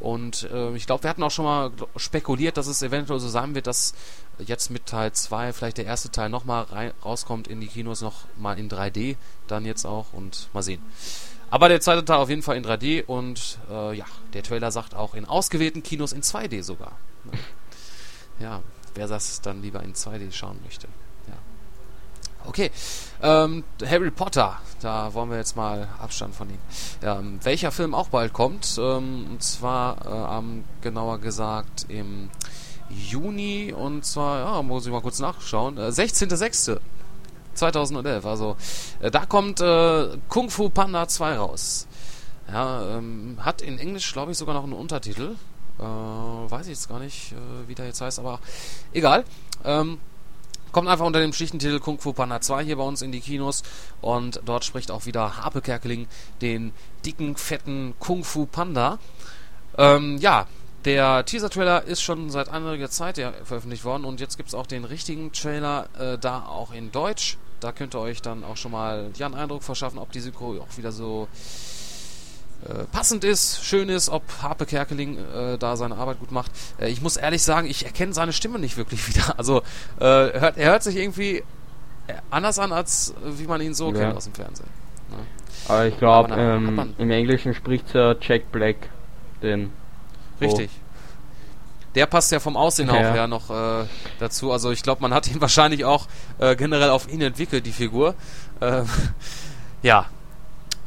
Und 0.00 0.48
äh, 0.50 0.74
ich 0.74 0.86
glaube, 0.86 1.02
wir 1.02 1.10
hatten 1.10 1.22
auch 1.22 1.30
schon 1.30 1.44
mal 1.44 1.72
spekuliert, 1.96 2.56
dass 2.56 2.66
es 2.66 2.82
eventuell 2.82 3.20
so 3.20 3.28
sein 3.28 3.54
wird, 3.54 3.66
dass 3.66 3.94
jetzt 4.38 4.70
mit 4.70 4.86
Teil 4.86 5.12
2 5.12 5.52
vielleicht 5.52 5.78
der 5.78 5.86
erste 5.86 6.10
Teil 6.10 6.28
nochmal 6.28 6.92
rauskommt 7.04 7.48
in 7.48 7.60
die 7.60 7.66
Kinos, 7.66 8.00
nochmal 8.00 8.58
in 8.58 8.68
3D 8.70 9.16
dann 9.48 9.64
jetzt 9.64 9.84
auch 9.84 10.12
und 10.12 10.48
mal 10.52 10.62
sehen. 10.62 10.82
Aber 11.50 11.68
der 11.68 11.80
zweite 11.80 12.04
Teil 12.04 12.18
auf 12.18 12.30
jeden 12.30 12.42
Fall 12.42 12.56
in 12.56 12.64
3D 12.64 13.04
und 13.04 13.58
äh, 13.70 13.96
ja, 13.96 14.04
der 14.32 14.42
Trailer 14.42 14.70
sagt 14.70 14.94
auch 14.94 15.14
in 15.14 15.24
ausgewählten 15.24 15.82
Kinos 15.82 16.12
in 16.12 16.22
2D 16.22 16.62
sogar. 16.62 16.92
Ja, 18.38 18.62
wer 18.94 19.06
das 19.06 19.42
dann 19.42 19.60
lieber 19.60 19.82
in 19.82 19.92
2D 19.92 20.32
schauen 20.32 20.58
möchte. 20.64 20.88
Ja. 21.28 21.34
Okay, 22.46 22.70
ähm, 23.20 23.64
Harry 23.84 24.10
Potter, 24.10 24.58
da 24.80 25.12
wollen 25.12 25.28
wir 25.28 25.36
jetzt 25.36 25.56
mal 25.56 25.88
Abstand 25.98 26.34
von 26.34 26.48
nehmen. 26.48 26.62
Ähm, 27.02 27.38
welcher 27.42 27.70
Film 27.70 27.94
auch 27.94 28.08
bald 28.08 28.32
kommt, 28.32 28.78
ähm, 28.78 29.26
und 29.30 29.42
zwar 29.42 30.40
äh, 30.42 30.62
genauer 30.80 31.18
gesagt 31.18 31.84
im 31.88 32.30
Juni 32.90 33.72
und 33.72 34.04
zwar, 34.04 34.40
ja, 34.40 34.62
muss 34.62 34.86
ich 34.86 34.92
mal 34.92 35.00
kurz 35.00 35.18
nachschauen, 35.18 35.78
äh, 35.78 35.88
16.06. 35.88 36.80
2011, 37.52 38.24
also 38.26 38.56
äh, 39.00 39.10
da 39.10 39.26
kommt 39.26 39.60
äh, 39.60 40.08
Kung 40.28 40.50
Fu 40.50 40.70
Panda 40.70 41.08
2 41.08 41.36
raus. 41.36 41.86
Ja, 42.50 42.96
ähm, 42.96 43.38
hat 43.40 43.62
in 43.62 43.78
Englisch, 43.78 44.12
glaube 44.12 44.32
ich, 44.32 44.38
sogar 44.38 44.54
noch 44.54 44.64
einen 44.64 44.72
Untertitel. 44.72 45.36
Äh, 45.78 45.82
weiß 45.82 46.66
ich 46.66 46.72
jetzt 46.72 46.88
gar 46.88 46.98
nicht, 46.98 47.32
äh, 47.32 47.68
wie 47.68 47.74
der 47.74 47.86
jetzt 47.86 48.00
heißt, 48.00 48.18
aber 48.18 48.40
egal. 48.92 49.24
Ähm, 49.64 49.98
kommt 50.72 50.88
einfach 50.88 51.04
unter 51.04 51.20
dem 51.20 51.32
schlichten 51.32 51.58
Titel 51.58 51.80
Kung 51.80 51.98
Fu 51.98 52.12
Panda 52.12 52.40
2 52.40 52.64
hier 52.64 52.76
bei 52.76 52.82
uns 52.82 53.02
in 53.02 53.12
die 53.12 53.20
Kinos 53.20 53.62
und 54.00 54.40
dort 54.44 54.64
spricht 54.64 54.90
auch 54.90 55.06
wieder 55.06 55.36
Harpe 55.36 55.60
Kerkeling 55.62 56.06
den 56.40 56.72
dicken, 57.04 57.36
fetten 57.36 57.94
Kung 57.98 58.24
Fu 58.24 58.46
Panda. 58.46 58.98
Ähm, 59.78 60.18
ja, 60.18 60.46
der 60.84 61.24
Teaser-Trailer 61.24 61.84
ist 61.84 62.02
schon 62.02 62.30
seit 62.30 62.48
einiger 62.48 62.88
Zeit 62.90 63.18
ja 63.18 63.32
veröffentlicht 63.44 63.84
worden 63.84 64.04
und 64.04 64.20
jetzt 64.20 64.36
gibt 64.36 64.48
es 64.48 64.54
auch 64.54 64.66
den 64.66 64.84
richtigen 64.84 65.32
Trailer, 65.32 65.88
äh, 65.98 66.18
da 66.18 66.46
auch 66.46 66.72
in 66.72 66.90
Deutsch. 66.92 67.36
Da 67.60 67.72
könnt 67.72 67.94
ihr 67.94 68.00
euch 68.00 68.22
dann 68.22 68.42
auch 68.44 68.56
schon 68.56 68.72
mal 68.72 69.10
ja, 69.16 69.26
einen 69.26 69.34
Eindruck 69.34 69.62
verschaffen, 69.62 69.98
ob 69.98 70.10
die 70.12 70.20
Synchro 70.20 70.58
auch 70.60 70.78
wieder 70.78 70.92
so 70.92 71.28
äh, 72.66 72.84
passend 72.92 73.24
ist, 73.24 73.62
schön 73.64 73.88
ist, 73.88 74.08
ob 74.08 74.22
Harpe 74.42 74.64
Kerkeling 74.66 75.18
äh, 75.18 75.58
da 75.58 75.76
seine 75.76 75.96
Arbeit 75.96 76.20
gut 76.20 76.32
macht. 76.32 76.50
Äh, 76.78 76.88
ich 76.88 77.02
muss 77.02 77.16
ehrlich 77.16 77.42
sagen, 77.42 77.68
ich 77.68 77.84
erkenne 77.84 78.12
seine 78.14 78.32
Stimme 78.32 78.58
nicht 78.58 78.76
wirklich 78.76 79.06
wieder. 79.14 79.38
Also 79.38 79.58
äh, 79.98 80.04
hört, 80.04 80.56
er 80.56 80.70
hört 80.70 80.82
sich 80.82 80.96
irgendwie 80.96 81.38
äh, 81.38 81.42
anders 82.30 82.58
an, 82.58 82.72
als 82.72 83.14
wie 83.24 83.46
man 83.46 83.60
ihn 83.60 83.74
so 83.74 83.92
Ja. 83.92 84.00
kennt 84.00 84.16
aus 84.16 84.24
dem 84.24 84.34
Fernsehen. 84.34 84.68
Ne? 85.10 85.16
Aber 85.68 85.86
ich 85.86 85.98
glaube, 85.98 86.34
ähm, 86.34 86.94
im 86.96 87.10
Englischen 87.10 87.54
spricht 87.54 87.92
ja 87.92 88.14
Jack 88.20 88.50
Black, 88.52 88.76
den 89.42 89.72
Richtig. 90.40 90.70
Der 91.94 92.06
passt 92.06 92.30
ja 92.30 92.38
vom 92.38 92.56
Aussehen 92.56 92.88
Ja. 92.88 92.94
auch 92.94 93.14
her 93.14 93.26
noch 93.26 93.50
äh, 93.50 93.86
dazu. 94.18 94.52
Also 94.52 94.70
ich 94.70 94.82
glaube, 94.82 95.02
man 95.02 95.12
hat 95.12 95.26
ihn 95.28 95.40
wahrscheinlich 95.40 95.84
auch 95.84 96.06
äh, 96.38 96.54
generell 96.56 96.90
auf 96.90 97.08
ihn 97.08 97.20
entwickelt, 97.20 97.66
die 97.66 97.72
Figur. 97.72 98.14
Ähm, 98.60 98.86
ja. 99.82 100.06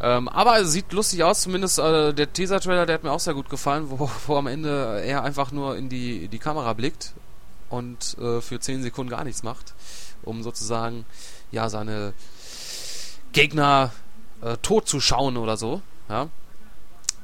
Ähm, 0.02 0.28
aber 0.28 0.60
es 0.60 0.72
sieht 0.72 0.92
lustig 0.92 1.24
aus, 1.24 1.42
zumindest 1.42 1.80
äh, 1.80 2.13
der 2.13 2.32
Teaser-Trailer, 2.32 2.86
der 2.86 2.96
hat 2.96 3.04
mir 3.04 3.12
auch 3.12 3.20
sehr 3.22 3.34
gut 3.34 3.50
gefallen, 3.50 3.89
wo, 3.89 4.10
wo 4.28 4.38
am 4.38 4.48
Ende 4.48 5.02
er 5.06 5.24
einfach 5.24 5.52
nur 5.52 5.78
in 5.78 5.89
die, 5.89 6.28
die 6.28 6.39
Kamera 6.39 6.74
blickt 6.74 7.13
und 7.70 8.18
äh, 8.20 8.42
für 8.42 8.60
10 8.60 8.84
Sekunden 8.84 9.10
gar 9.10 9.24
nichts 9.24 9.44
macht, 9.44 9.74
um 10.24 10.44
sozusagen 10.44 11.06
ja 11.52 11.70
seine 11.70 12.13
Gegner 13.32 13.92
äh, 14.42 14.58
tot 14.62 14.88
zu 14.88 15.00
schauen 15.00 15.38
oder 15.38 15.58
so. 15.58 15.82
Ja. 16.10 16.28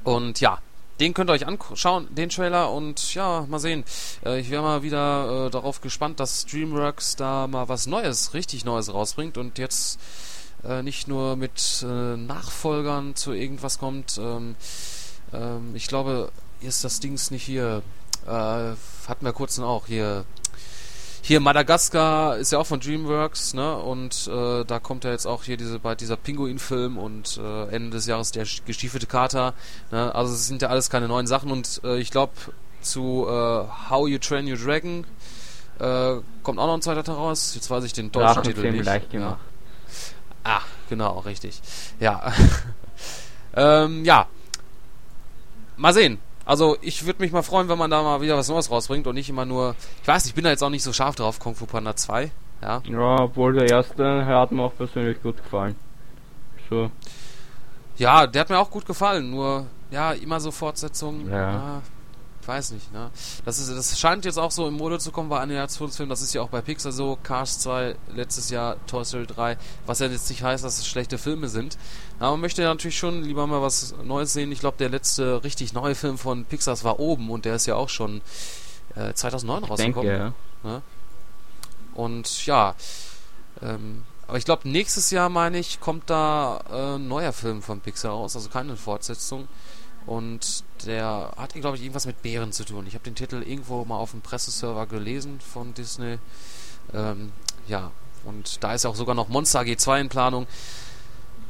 Und 0.04 0.40
ja, 0.40 0.58
den 1.00 1.14
könnt 1.14 1.30
ihr 1.30 1.34
euch 1.34 1.46
anschauen, 1.46 2.14
den 2.14 2.28
Trailer, 2.28 2.70
und 2.70 3.14
ja, 3.14 3.46
mal 3.48 3.58
sehen. 3.58 3.84
Äh, 4.24 4.40
ich 4.40 4.50
wäre 4.50 4.62
mal 4.62 4.82
wieder 4.82 5.46
äh, 5.46 5.50
darauf 5.50 5.80
gespannt, 5.80 6.20
dass 6.20 6.44
DreamWorks 6.46 7.16
da 7.16 7.46
mal 7.46 7.68
was 7.68 7.86
Neues, 7.86 8.34
richtig 8.34 8.64
Neues 8.64 8.92
rausbringt 8.92 9.38
und 9.38 9.58
jetzt 9.58 9.98
äh, 10.62 10.82
nicht 10.82 11.08
nur 11.08 11.36
mit 11.36 11.82
äh, 11.82 12.16
Nachfolgern 12.16 13.16
zu 13.16 13.32
irgendwas 13.32 13.78
kommt. 13.78 14.18
Ähm, 14.18 14.56
ähm, 15.32 15.74
ich 15.74 15.88
glaube, 15.88 16.30
ist 16.60 16.84
das 16.84 17.00
Dings 17.00 17.30
nicht 17.30 17.44
hier, 17.44 17.82
äh, 18.26 18.30
hatten 18.30 19.24
wir 19.24 19.32
kurz 19.32 19.58
auch 19.58 19.86
hier. 19.86 20.24
Hier 21.22 21.40
Madagaskar 21.40 22.38
ist 22.38 22.52
ja 22.52 22.58
auch 22.58 22.66
von 22.66 22.80
DreamWorks, 22.80 23.54
ne? 23.54 23.76
Und 23.76 24.26
äh, 24.26 24.64
da 24.64 24.78
kommt 24.78 25.04
ja 25.04 25.10
jetzt 25.10 25.26
auch 25.26 25.44
hier 25.44 25.56
diese 25.56 25.78
bald 25.78 26.00
dieser 26.00 26.16
Pinguin-Film 26.16 26.98
und 26.98 27.38
äh, 27.38 27.68
Ende 27.68 27.90
des 27.90 28.06
Jahres 28.06 28.32
der 28.32 28.46
gestiefelte 28.66 29.06
Kater. 29.06 29.54
Ne? 29.90 30.14
Also 30.14 30.32
es 30.32 30.46
sind 30.46 30.62
ja 30.62 30.68
alles 30.68 30.90
keine 30.90 31.08
neuen 31.08 31.26
Sachen 31.26 31.50
und 31.50 31.80
äh, 31.84 31.98
ich 31.98 32.10
glaube 32.10 32.32
zu 32.80 33.26
äh, 33.28 33.90
How 33.90 34.08
You 34.08 34.18
Train 34.18 34.50
Your 34.50 34.56
Dragon 34.56 35.04
äh, 35.78 36.20
kommt 36.42 36.58
auch 36.58 36.66
noch 36.66 36.74
ein 36.74 36.82
zweiter 36.82 37.04
Teil 37.04 37.14
raus. 37.14 37.54
Jetzt 37.54 37.70
weiß 37.70 37.84
ich 37.84 37.92
den 37.92 38.12
deutschen 38.12 38.42
Titel 38.42 38.60
Drachenfilm 38.60 38.76
nicht. 38.76 38.86
leicht 38.86 39.12
Ja. 39.12 39.38
Ah, 40.44 40.60
genau, 40.88 41.18
richtig. 41.20 41.60
Ja. 41.98 42.32
ähm, 43.56 44.04
ja. 44.04 44.26
Mal 45.76 45.94
sehen. 45.94 46.18
Also 46.50 46.76
ich 46.80 47.06
würde 47.06 47.22
mich 47.22 47.30
mal 47.30 47.42
freuen, 47.42 47.68
wenn 47.68 47.78
man 47.78 47.92
da 47.92 48.02
mal 48.02 48.22
wieder 48.22 48.36
was 48.36 48.48
Neues 48.48 48.72
rausbringt 48.72 49.06
und 49.06 49.14
nicht 49.14 49.28
immer 49.28 49.44
nur. 49.44 49.76
Ich 50.02 50.08
weiß, 50.08 50.26
ich 50.26 50.34
bin 50.34 50.42
da 50.42 50.50
jetzt 50.50 50.64
auch 50.64 50.68
nicht 50.68 50.82
so 50.82 50.92
scharf 50.92 51.14
drauf, 51.14 51.38
Kung 51.38 51.54
Fu 51.54 51.64
Panda 51.64 51.94
2. 51.94 52.32
Ja. 52.60 52.82
Ja, 52.88 53.20
obwohl 53.20 53.52
der 53.52 53.68
erste 53.68 54.26
hat 54.26 54.50
mir 54.50 54.62
auch 54.64 54.74
persönlich 54.76 55.22
gut 55.22 55.36
gefallen. 55.36 55.76
So, 56.68 56.90
Ja, 57.98 58.26
der 58.26 58.40
hat 58.40 58.50
mir 58.50 58.58
auch 58.58 58.70
gut 58.72 58.84
gefallen, 58.84 59.30
nur 59.30 59.66
ja, 59.92 60.10
immer 60.10 60.40
so 60.40 60.50
Fortsetzungen. 60.50 61.30
Ja. 61.30 61.52
Ja. 61.52 61.82
Ich 62.40 62.48
weiß 62.48 62.72
nicht, 62.72 62.92
ne? 62.92 63.10
Das, 63.44 63.58
ist, 63.58 63.70
das 63.70 63.98
scheint 63.98 64.24
jetzt 64.24 64.38
auch 64.38 64.50
so 64.50 64.66
im 64.66 64.74
Mode 64.74 64.98
zu 64.98 65.12
kommen 65.12 65.28
bei 65.28 65.40
Animationsfilmen. 65.40 66.08
Das 66.08 66.22
ist 66.22 66.32
ja 66.32 66.40
auch 66.42 66.48
bei 66.48 66.62
Pixar 66.62 66.92
so. 66.92 67.18
Cars 67.22 67.60
2 67.60 67.96
letztes 68.14 68.50
Jahr, 68.50 68.76
Toy 68.86 69.04
Story 69.04 69.26
3. 69.26 69.58
Was 69.86 69.98
ja 69.98 70.06
jetzt 70.06 70.28
nicht 70.30 70.42
heißt, 70.42 70.64
dass 70.64 70.78
es 70.78 70.86
schlechte 70.86 71.18
Filme 71.18 71.48
sind. 71.48 71.76
Aber 72.18 72.32
man 72.32 72.40
möchte 72.40 72.62
ja 72.62 72.68
natürlich 72.68 72.98
schon 72.98 73.22
lieber 73.22 73.46
mal 73.46 73.60
was 73.60 73.94
Neues 74.02 74.32
sehen. 74.32 74.50
Ich 74.52 74.60
glaube, 74.60 74.78
der 74.78 74.88
letzte 74.88 75.44
richtig 75.44 75.74
neue 75.74 75.94
Film 75.94 76.18
von 76.18 76.44
Pixar 76.44 76.82
war 76.82 76.98
oben 76.98 77.30
und 77.30 77.44
der 77.44 77.56
ist 77.56 77.66
ja 77.66 77.74
auch 77.74 77.88
schon 77.88 78.22
äh, 78.96 79.12
2009 79.12 79.64
rausgekommen. 79.64 80.08
Denke, 80.08 80.34
ja. 80.64 80.70
Ne? 80.70 80.82
Und 81.94 82.46
ja, 82.46 82.74
ähm, 83.62 84.04
aber 84.30 84.38
ich 84.38 84.44
glaube, 84.44 84.68
nächstes 84.68 85.10
Jahr, 85.10 85.28
meine 85.28 85.58
ich, 85.58 85.80
kommt 85.80 86.08
da 86.08 86.60
äh, 86.70 86.94
ein 86.96 87.08
neuer 87.08 87.32
Film 87.32 87.62
von 87.62 87.80
Pixar 87.80 88.12
raus, 88.12 88.36
also 88.36 88.48
keine 88.48 88.76
Fortsetzung. 88.76 89.48
Und 90.06 90.62
der 90.86 91.32
hat, 91.36 91.54
glaube 91.54 91.76
ich, 91.76 91.82
irgendwas 91.82 92.06
mit 92.06 92.22
Bären 92.22 92.52
zu 92.52 92.64
tun. 92.64 92.86
Ich 92.86 92.94
habe 92.94 93.04
den 93.04 93.14
Titel 93.14 93.42
irgendwo 93.42 93.84
mal 93.84 93.96
auf 93.96 94.12
dem 94.12 94.20
Presseserver 94.20 94.86
gelesen 94.86 95.40
von 95.40 95.74
Disney. 95.74 96.18
Ähm, 96.92 97.32
ja, 97.66 97.90
und 98.24 98.62
da 98.62 98.74
ist 98.74 98.86
auch 98.86 98.96
sogar 98.96 99.14
noch 99.14 99.28
Monster 99.28 99.60
AG2 99.60 100.00
in 100.00 100.08
Planung. 100.08 100.46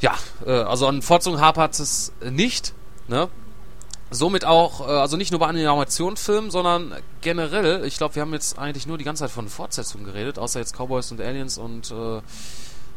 Ja, 0.00 0.14
äh, 0.46 0.50
also 0.50 0.86
an 0.86 1.02
Fortsetzung 1.02 1.40
hapert 1.40 1.78
es 1.78 2.12
nicht. 2.22 2.74
Ne? 3.08 3.28
Somit 4.10 4.44
auch, 4.44 4.80
äh, 4.80 4.90
also 4.90 5.16
nicht 5.16 5.30
nur 5.30 5.40
bei 5.40 5.46
Animationsfilmen, 5.46 6.50
sondern 6.50 6.94
generell, 7.20 7.84
ich 7.84 7.96
glaube, 7.96 8.14
wir 8.14 8.22
haben 8.22 8.32
jetzt 8.32 8.58
eigentlich 8.58 8.86
nur 8.86 8.98
die 8.98 9.04
ganze 9.04 9.24
Zeit 9.24 9.30
von 9.30 9.48
Fortsetzungen 9.48 10.04
geredet, 10.04 10.38
außer 10.38 10.58
jetzt 10.58 10.74
Cowboys 10.76 11.10
und 11.12 11.20
Aliens 11.20 11.58
und 11.58 11.90
äh, 11.90 12.20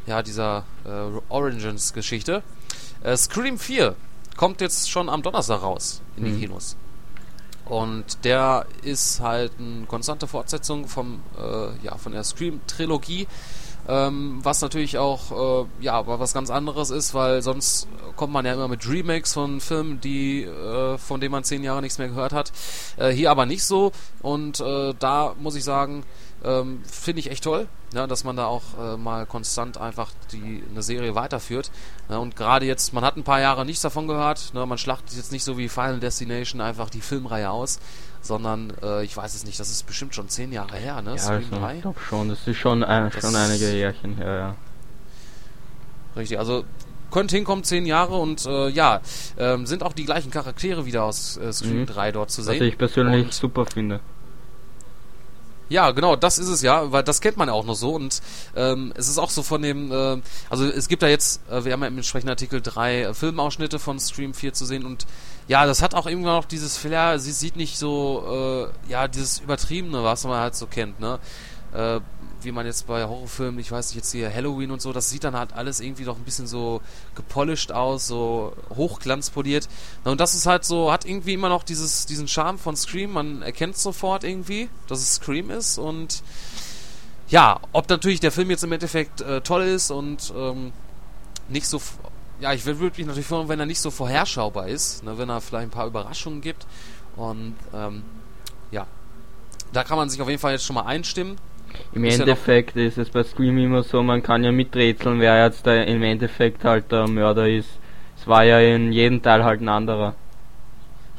ja, 0.05 0.21
dieser 0.21 0.65
äh, 0.85 1.19
Origins-Geschichte. 1.29 2.43
Äh, 3.03 3.17
Scream 3.17 3.59
4 3.59 3.95
kommt 4.37 4.61
jetzt 4.61 4.89
schon 4.89 5.09
am 5.09 5.21
Donnerstag 5.21 5.61
raus 5.61 6.01
in 6.17 6.25
die 6.25 6.31
Mhm. 6.31 6.39
Kinos. 6.39 6.75
Und 7.65 8.25
der 8.25 8.65
ist 8.81 9.21
halt 9.21 9.53
eine 9.57 9.85
konstante 9.85 10.27
Fortsetzung 10.27 10.87
vom, 10.87 11.21
äh, 11.39 11.85
ja, 11.85 11.97
von 11.97 12.11
der 12.11 12.23
Scream-Trilogie. 12.23 13.27
Ähm, 13.87 14.39
was 14.43 14.61
natürlich 14.61 14.97
auch, 14.97 15.63
äh, 15.63 15.83
ja, 15.83 16.07
was 16.07 16.33
ganz 16.33 16.49
anderes 16.49 16.89
ist, 16.89 17.13
weil 17.13 17.41
sonst 17.41 17.87
kommt 18.15 18.31
man 18.31 18.45
ja 18.45 18.53
immer 18.53 18.67
mit 18.67 18.87
Remakes 18.87 19.33
von 19.33 19.59
Filmen, 19.59 19.99
die, 19.99 20.43
äh, 20.43 20.97
von 20.97 21.19
denen 21.19 21.31
man 21.31 21.43
zehn 21.43 21.63
Jahre 21.63 21.81
nichts 21.81 21.97
mehr 21.97 22.07
gehört 22.07 22.31
hat. 22.31 22.51
Äh, 22.97 23.09
hier 23.09 23.31
aber 23.31 23.45
nicht 23.45 23.63
so. 23.65 23.91
Und 24.21 24.59
äh, 24.61 24.93
da 24.97 25.35
muss 25.37 25.55
ich 25.55 25.63
sagen, 25.63 26.03
ähm, 26.43 26.81
finde 26.85 27.19
ich 27.19 27.31
echt 27.31 27.43
toll, 27.43 27.67
ja, 27.93 28.05
dass 28.05 28.23
man 28.23 28.35
da 28.35 28.45
auch 28.45 28.63
äh, 28.79 28.97
mal 28.97 29.25
konstant 29.25 29.77
einfach 29.77 30.11
die 30.31 30.63
eine 30.69 30.83
Serie 30.83 31.15
weiterführt. 31.15 31.71
Ja, 32.09 32.17
und 32.17 32.35
gerade 32.35 32.65
jetzt, 32.65 32.93
man 32.93 33.03
hat 33.03 33.15
ein 33.15 33.23
paar 33.23 33.39
Jahre 33.39 33.65
nichts 33.65 33.81
davon 33.81 34.07
gehört. 34.07 34.53
Ne, 34.53 34.65
man 34.65 34.77
schlachtet 34.77 35.15
jetzt 35.15 35.31
nicht 35.31 35.43
so 35.43 35.57
wie 35.57 35.69
Final 35.69 35.99
Destination 35.99 36.59
einfach 36.61 36.89
die 36.89 37.01
Filmreihe 37.01 37.49
aus, 37.49 37.79
sondern 38.23 38.73
äh, 38.81 39.03
ich 39.03 39.15
weiß 39.15 39.35
es 39.35 39.45
nicht, 39.45 39.59
das 39.59 39.69
ist 39.69 39.85
bestimmt 39.85 40.15
schon 40.15 40.27
zehn 40.29 40.51
Jahre 40.51 40.77
her, 40.77 41.01
ne? 41.03 41.11
Ja, 41.11 41.17
Scream 41.17 41.37
also, 41.51 41.55
3. 41.57 41.75
ich 41.75 41.81
glaube 41.83 41.99
schon, 41.99 42.29
das 42.29 42.47
ist 42.47 42.57
schon, 42.57 42.81
äh, 42.81 43.09
Das- 43.11 43.21
schon 43.21 43.35
einige 43.35 43.71
Jährchen 43.71 44.15
her, 44.15 44.33
ja. 44.35 44.55
Richtig, 46.15 46.39
also 46.39 46.63
könnte 47.11 47.35
hinkommen, 47.35 47.63
zehn 47.63 47.85
Jahre 47.85 48.15
und 48.15 48.45
äh, 48.47 48.69
ja, 48.69 49.01
ähm, 49.37 49.65
sind 49.67 49.83
auch 49.83 49.93
die 49.93 50.05
gleichen 50.05 50.31
Charaktere 50.31 50.85
wieder 50.85 51.03
aus 51.03 51.37
äh, 51.37 51.53
Scream 51.53 51.81
Mhm. 51.81 51.85
3 51.85 52.11
dort 52.11 52.31
zu 52.31 52.41
sehen. 52.41 52.59
Was 52.59 52.67
ich 52.67 52.77
persönlich 52.77 53.25
Und- 53.25 53.33
super 53.33 53.65
finde. 53.67 53.99
Ja, 55.69 55.89
genau, 55.91 56.15
das 56.15 56.37
ist 56.37 56.49
es 56.49 56.61
ja, 56.61 56.91
weil 56.91 57.03
das 57.03 57.19
kennt 57.21 57.37
man 57.37 57.47
ja 57.47 57.53
auch 57.53 57.65
noch 57.65 57.75
so 57.75 57.95
und 57.95 58.21
ähm, 58.55 58.93
es 58.95 59.07
ist 59.07 59.17
auch 59.17 59.29
so 59.31 59.41
von 59.41 59.61
dem, 59.61 59.91
äh, 59.91 60.17
also 60.49 60.65
es 60.65 60.87
gibt 60.87 61.01
da 61.01 61.07
jetzt, 61.07 61.41
äh, 61.49 61.65
wir 61.65 61.71
haben 61.73 61.81
ja 61.81 61.87
im 61.87 61.97
entsprechenden 61.97 62.29
Artikel 62.29 62.61
drei 62.61 63.03
äh, 63.03 63.13
Filmausschnitte 63.13 63.79
von 63.79 63.99
Stream 63.99 64.33
4 64.35 64.53
zu 64.53 64.65
sehen 64.65 64.85
und 64.85 65.07
ja, 65.47 65.65
das 65.65 65.81
hat 65.81 65.93
auch 65.93 66.07
irgendwann 66.07 66.35
noch 66.35 66.45
dieses 66.45 66.77
Flair, 66.77 67.19
sie 67.19 67.31
sieht 67.31 67.55
nicht 67.55 67.77
so, 67.77 68.69
äh, 68.87 68.91
ja, 68.91 69.07
dieses 69.07 69.39
Übertriebene, 69.39 70.03
was 70.03 70.23
man 70.25 70.39
halt 70.39 70.55
so 70.55 70.67
kennt, 70.67 70.99
ne? 70.99 71.19
Äh, 71.73 71.99
wie 72.43 72.51
man 72.51 72.65
jetzt 72.65 72.87
bei 72.87 73.05
Horrorfilmen, 73.05 73.59
ich 73.59 73.71
weiß 73.71 73.89
nicht, 73.89 73.95
jetzt 73.95 74.11
hier 74.11 74.33
Halloween 74.33 74.71
und 74.71 74.81
so, 74.81 74.91
das 74.91 75.09
sieht 75.09 75.23
dann 75.23 75.35
halt 75.35 75.53
alles 75.53 75.79
irgendwie 75.79 76.03
doch 76.03 76.17
ein 76.17 76.23
bisschen 76.23 76.47
so 76.47 76.81
gepolished 77.15 77.71
aus, 77.71 78.07
so 78.07 78.53
hochglanzpoliert. 78.75 79.69
Und 80.03 80.19
das 80.19 80.35
ist 80.35 80.45
halt 80.45 80.65
so, 80.65 80.91
hat 80.91 81.05
irgendwie 81.05 81.33
immer 81.33 81.49
noch 81.49 81.63
dieses, 81.63 82.05
diesen 82.05 82.27
Charme 82.27 82.59
von 82.59 82.75
Scream, 82.75 83.13
man 83.13 83.41
erkennt 83.41 83.77
sofort 83.77 84.23
irgendwie, 84.23 84.69
dass 84.87 84.99
es 84.99 85.15
Scream 85.15 85.49
ist 85.49 85.77
und 85.77 86.21
ja, 87.29 87.59
ob 87.71 87.89
natürlich 87.89 88.19
der 88.19 88.31
Film 88.31 88.49
jetzt 88.49 88.63
im 88.63 88.71
Endeffekt 88.71 89.21
äh, 89.21 89.41
toll 89.41 89.63
ist 89.63 89.89
und 89.89 90.33
ähm, 90.35 90.73
nicht 91.49 91.67
so, 91.67 91.81
ja, 92.43 92.51
ich 92.51 92.65
würde 92.65 92.83
mich 92.83 93.07
natürlich 93.07 93.25
freuen, 93.25 93.47
wenn 93.47 93.59
er 93.59 93.65
nicht 93.65 93.79
so 93.79 93.89
vorherschaubar 93.89 94.67
ist, 94.67 95.01
ne, 95.03 95.17
wenn 95.17 95.29
er 95.29 95.39
vielleicht 95.39 95.67
ein 95.67 95.69
paar 95.69 95.87
Überraschungen 95.87 96.41
gibt 96.41 96.67
und 97.15 97.55
ähm, 97.73 98.03
ja, 98.69 98.85
da 99.71 99.85
kann 99.85 99.97
man 99.97 100.09
sich 100.09 100.21
auf 100.21 100.27
jeden 100.27 100.41
Fall 100.41 100.51
jetzt 100.51 100.65
schon 100.65 100.73
mal 100.73 100.81
einstimmen. 100.81 101.37
Im 101.93 102.03
Ist 102.03 102.17
ja 102.17 102.23
Endeffekt 102.23 102.75
ist 102.75 102.97
es 102.97 103.09
bei 103.09 103.23
Scream 103.23 103.57
immer 103.57 103.81
so, 103.81 104.03
man 104.03 104.21
kann 104.21 104.43
ja 104.43 104.51
miträtseln, 104.51 105.21
wer 105.21 105.45
jetzt 105.45 105.65
da 105.65 105.73
im 105.83 106.03
Endeffekt 106.03 106.65
halt 106.65 106.91
der 106.91 107.07
Mörder 107.07 107.47
ist. 107.47 107.69
Es 108.19 108.27
war 108.27 108.43
ja 108.43 108.59
in 108.59 108.91
jedem 108.91 109.21
Teil 109.21 109.45
halt 109.45 109.61
ein 109.61 109.69
anderer. 109.69 110.13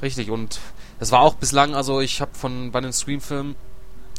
Richtig, 0.02 0.30
und 0.30 0.60
das 0.98 1.10
war 1.10 1.20
auch 1.20 1.34
bislang, 1.37 1.74
also 1.74 2.00
ich 2.02 2.20
habe 2.20 2.32
von 2.34 2.70
bei 2.70 2.82
den 2.82 2.92
Scream-Filmen 2.92 3.56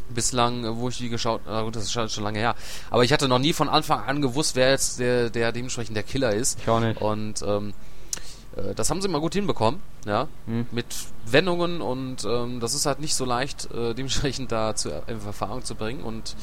bislang, 0.08 0.64
äh, 0.64 0.76
wo 0.76 0.88
ich 0.88 0.98
die 0.98 1.08
geschaut, 1.08 1.42
na 1.46 1.62
gut, 1.62 1.76
das 1.76 1.84
ist 1.84 1.92
schon 1.92 2.24
lange 2.24 2.38
her, 2.38 2.54
aber 2.90 3.04
ich 3.04 3.12
hatte 3.12 3.28
noch 3.28 3.38
nie 3.38 3.52
von 3.52 3.68
Anfang 3.68 4.00
an 4.04 4.22
gewusst, 4.22 4.56
wer 4.56 4.70
jetzt 4.70 4.98
der, 4.98 5.30
der 5.30 5.52
dementsprechend 5.52 5.96
der 5.96 6.04
Killer 6.04 6.32
ist. 6.34 6.58
Ich 6.60 6.68
auch 6.68 6.80
nicht. 6.80 7.00
Und 7.00 7.42
ähm, 7.42 7.74
äh, 8.56 8.74
das 8.74 8.90
haben 8.90 9.02
sie 9.02 9.08
mal 9.08 9.20
gut 9.20 9.34
hinbekommen, 9.34 9.80
ja, 10.04 10.28
Hm. 10.46 10.66
mit 10.70 10.86
Wendungen 11.26 11.80
und 11.80 12.24
ähm, 12.24 12.60
das 12.60 12.74
ist 12.74 12.86
halt 12.86 13.00
nicht 13.00 13.14
so 13.14 13.24
leicht, 13.24 13.70
äh, 13.72 13.94
dementsprechend 13.94 14.52
da 14.52 14.74
zu 14.74 14.90
in 15.06 15.24
Erfahrung 15.24 15.64
zu 15.64 15.74
bringen. 15.74 16.02
Und 16.02 16.36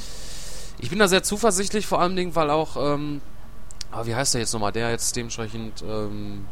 ich 0.79 0.89
bin 0.89 0.99
da 0.99 1.07
sehr 1.07 1.23
zuversichtlich, 1.23 1.85
vor 1.85 2.01
allem 2.01 2.15
Dingen, 2.15 2.35
weil 2.35 2.49
auch, 2.49 2.75
ähm, 2.77 3.21
ah, 3.91 4.05
wie 4.05 4.15
heißt 4.15 4.33
der 4.33 4.41
jetzt 4.41 4.53
nochmal, 4.53 4.71
der 4.71 4.91
jetzt 4.91 5.15
dementsprechend 5.15 5.81
ähm, 5.81 6.45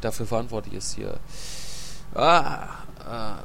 dafür 0.00 0.26
verantwortlich 0.26 0.74
ist 0.74 0.94
hier. 0.94 1.18
Ah, 2.14 2.68
äh, 3.06 3.42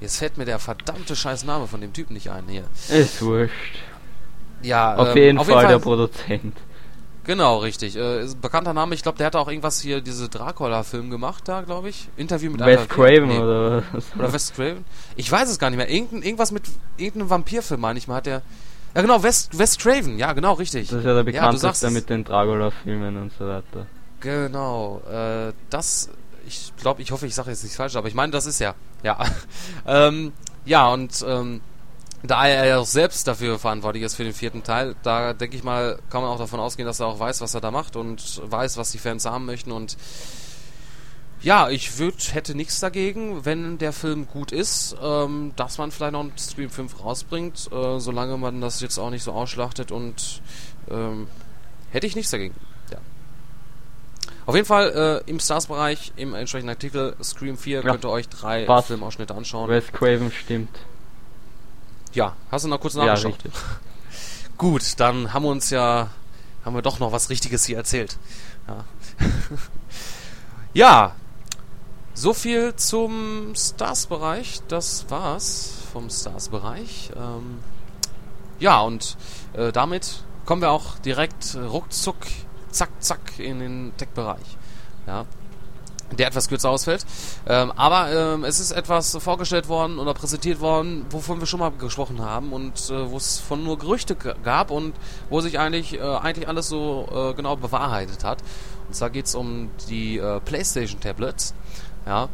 jetzt 0.00 0.18
fällt 0.18 0.38
mir 0.38 0.44
der 0.44 0.58
verdammte 0.58 1.16
scheiß 1.16 1.44
Name 1.44 1.66
von 1.66 1.80
dem 1.80 1.92
Typen 1.92 2.14
nicht 2.14 2.30
ein 2.30 2.44
hier. 2.48 2.64
Ist 2.88 3.22
wurscht. 3.22 3.52
Ja, 4.62 4.96
Auf, 4.96 5.10
ähm, 5.10 5.16
jeden, 5.16 5.44
Fall 5.44 5.68
der 5.68 5.78
Produzent. 5.78 6.56
Genau, 7.24 7.58
richtig. 7.58 7.94
Äh, 7.94 8.26
bekannter 8.40 8.72
Name. 8.72 8.94
Ich 8.94 9.02
glaube, 9.02 9.18
der 9.18 9.26
hat 9.26 9.36
auch 9.36 9.48
irgendwas 9.48 9.80
hier, 9.80 10.00
diese 10.00 10.30
Dracula-Film 10.30 11.10
gemacht 11.10 11.46
da, 11.46 11.60
glaube 11.60 11.90
ich. 11.90 12.08
Interview 12.16 12.50
mit 12.50 12.60
Wes 12.60 12.78
Adolf- 12.78 12.88
Craven 12.88 13.28
nee, 13.28 13.38
oder 13.38 13.82
was? 13.92 14.06
Oder 14.18 14.32
Wes 14.32 14.52
Craven? 14.54 14.84
Ich 15.14 15.30
weiß 15.30 15.50
es 15.50 15.58
gar 15.58 15.68
nicht 15.68 15.76
mehr. 15.76 15.90
Irgendein, 15.90 16.22
irgendwas 16.22 16.52
mit 16.52 16.62
irgendeinem 16.96 17.28
Vampirfilm, 17.28 17.82
meine 17.82 17.98
ich 17.98 18.08
mal, 18.08 18.14
hat 18.16 18.26
der. 18.26 18.40
Ja, 18.94 19.02
genau, 19.02 19.22
Wes, 19.22 19.50
Wes 19.52 19.76
Craven. 19.76 20.18
Ja, 20.18 20.32
genau, 20.32 20.54
richtig. 20.54 20.88
Das 20.88 21.00
ist 21.00 21.04
ja 21.04 21.14
der 21.14 21.24
bekannteste 21.24 21.88
es. 21.88 21.92
mit 21.92 22.08
den 22.08 22.24
Dracula-Filmen 22.24 23.18
und 23.18 23.32
so 23.38 23.46
weiter. 23.46 23.86
Genau. 24.20 25.02
Äh, 25.10 25.52
das. 25.68 26.08
Ich 26.48 26.72
glaube, 26.76 27.02
ich 27.02 27.10
hoffe, 27.10 27.26
ich 27.26 27.34
sage 27.34 27.50
jetzt 27.50 27.62
nichts 27.62 27.76
falsch, 27.76 27.96
aber 27.96 28.08
ich 28.08 28.14
meine, 28.14 28.32
das 28.32 28.46
ist 28.46 28.58
ja. 28.58 28.74
Ja. 29.02 29.18
ähm, 29.86 30.32
ja, 30.64 30.88
und 30.88 31.24
ähm, 31.26 31.60
da 32.22 32.46
er 32.46 32.66
ja 32.66 32.78
auch 32.78 32.86
selbst 32.86 33.28
dafür 33.28 33.58
verantwortlich 33.58 34.02
ist 34.02 34.16
für 34.16 34.24
den 34.24 34.32
vierten 34.32 34.62
Teil, 34.62 34.96
da 35.02 35.32
denke 35.32 35.56
ich 35.56 35.62
mal, 35.62 35.98
kann 36.10 36.22
man 36.22 36.30
auch 36.30 36.38
davon 36.38 36.60
ausgehen, 36.60 36.86
dass 36.86 37.00
er 37.00 37.06
auch 37.06 37.20
weiß, 37.20 37.40
was 37.40 37.54
er 37.54 37.60
da 37.60 37.70
macht 37.70 37.96
und 37.96 38.40
weiß, 38.44 38.76
was 38.76 38.90
die 38.90 38.98
Fans 38.98 39.24
haben 39.24 39.46
möchten 39.46 39.70
und 39.72 39.96
ja, 41.40 41.68
ich 41.68 41.98
würd, 41.98 42.34
hätte 42.34 42.56
nichts 42.56 42.80
dagegen, 42.80 43.44
wenn 43.44 43.78
der 43.78 43.92
Film 43.92 44.26
gut 44.26 44.50
ist, 44.50 44.96
ähm, 45.00 45.52
dass 45.54 45.78
man 45.78 45.92
vielleicht 45.92 46.12
noch 46.12 46.20
einen 46.20 46.36
Stream 46.36 46.68
5 46.68 47.04
rausbringt, 47.04 47.70
äh, 47.70 48.00
solange 48.00 48.36
man 48.36 48.60
das 48.60 48.80
jetzt 48.80 48.98
auch 48.98 49.10
nicht 49.10 49.22
so 49.22 49.30
ausschlachtet 49.30 49.92
und 49.92 50.42
ähm, 50.90 51.28
hätte 51.90 52.08
ich 52.08 52.16
nichts 52.16 52.32
dagegen. 52.32 52.54
Ja. 54.48 54.50
Auf 54.50 54.54
jeden 54.54 54.66
Fall 54.66 55.22
äh, 55.26 55.30
im 55.30 55.38
Stars-Bereich, 55.40 56.12
im 56.16 56.34
entsprechenden 56.34 56.70
Artikel 56.70 57.14
Scream 57.22 57.58
4 57.58 57.82
Ja. 57.82 57.90
könnt 57.92 58.04
ihr 58.04 58.10
euch 58.10 58.28
drei 58.30 58.64
Passt. 58.64 58.86
Filmausschnitte 58.88 59.34
anschauen. 59.34 59.68
Wes 59.68 59.92
Craven 59.92 60.32
stimmt. 60.32 60.74
Ja, 62.14 62.34
hast 62.50 62.64
du 62.64 62.68
noch 62.68 62.80
kurz 62.80 62.94
Ja, 62.94 63.04
nachgeschaut? 63.04 63.34
richtig. 63.44 63.52
Gut, 64.56 64.82
dann 64.98 65.34
haben 65.34 65.42
wir 65.44 65.50
uns 65.50 65.68
ja, 65.68 66.08
haben 66.64 66.74
wir 66.74 66.80
doch 66.82 66.98
noch 66.98 67.12
was 67.12 67.28
Richtiges 67.28 67.66
hier 67.66 67.76
erzählt. 67.76 68.16
Ja, 68.66 68.84
ja 70.72 71.14
so 72.14 72.32
viel 72.32 72.74
zum 72.74 73.52
Stars-Bereich. 73.54 74.60
Das 74.68 75.04
war's 75.10 75.72
vom 75.92 76.08
Stars-Bereich. 76.10 77.10
Ähm, 77.14 77.58
ja, 78.58 78.80
und 78.80 79.16
äh, 79.52 79.70
damit 79.72 80.24
kommen 80.46 80.62
wir 80.62 80.70
auch 80.70 80.98
direkt 80.98 81.54
äh, 81.54 81.58
ruckzuck, 81.60 82.16
zack, 82.78 82.90
zack 83.00 83.38
in 83.38 83.58
den 83.58 83.92
Tech-Bereich. 83.96 84.56
Ja, 85.06 85.24
der 86.16 86.28
etwas 86.28 86.48
kürzer 86.48 86.70
ausfällt. 86.70 87.04
Ähm, 87.46 87.72
aber 87.76 88.10
ähm, 88.12 88.44
es 88.44 88.60
ist 88.60 88.70
etwas 88.70 89.16
vorgestellt 89.16 89.68
worden 89.68 89.98
oder 89.98 90.14
präsentiert 90.14 90.60
worden, 90.60 91.04
wovon 91.10 91.40
wir 91.40 91.46
schon 91.46 91.60
mal 91.60 91.70
gesprochen 91.70 92.22
haben 92.22 92.52
und 92.52 92.90
äh, 92.90 93.10
wo 93.10 93.16
es 93.16 93.38
von 93.40 93.62
nur 93.62 93.78
Gerüchte 93.78 94.14
gab 94.14 94.70
und 94.70 94.94
wo 95.28 95.40
sich 95.40 95.58
eigentlich, 95.58 95.94
äh, 95.94 96.00
eigentlich 96.00 96.48
alles 96.48 96.68
so 96.68 97.08
äh, 97.12 97.34
genau 97.34 97.56
bewahrheitet 97.56 98.24
hat. 98.24 98.38
Und 98.86 98.94
zwar 98.94 99.10
geht 99.10 99.26
es 99.26 99.34
um 99.34 99.70
die 99.90 100.18
äh, 100.18 100.40
PlayStation 100.40 101.00
Tablets. 101.00 101.52
Ja. 102.06 102.28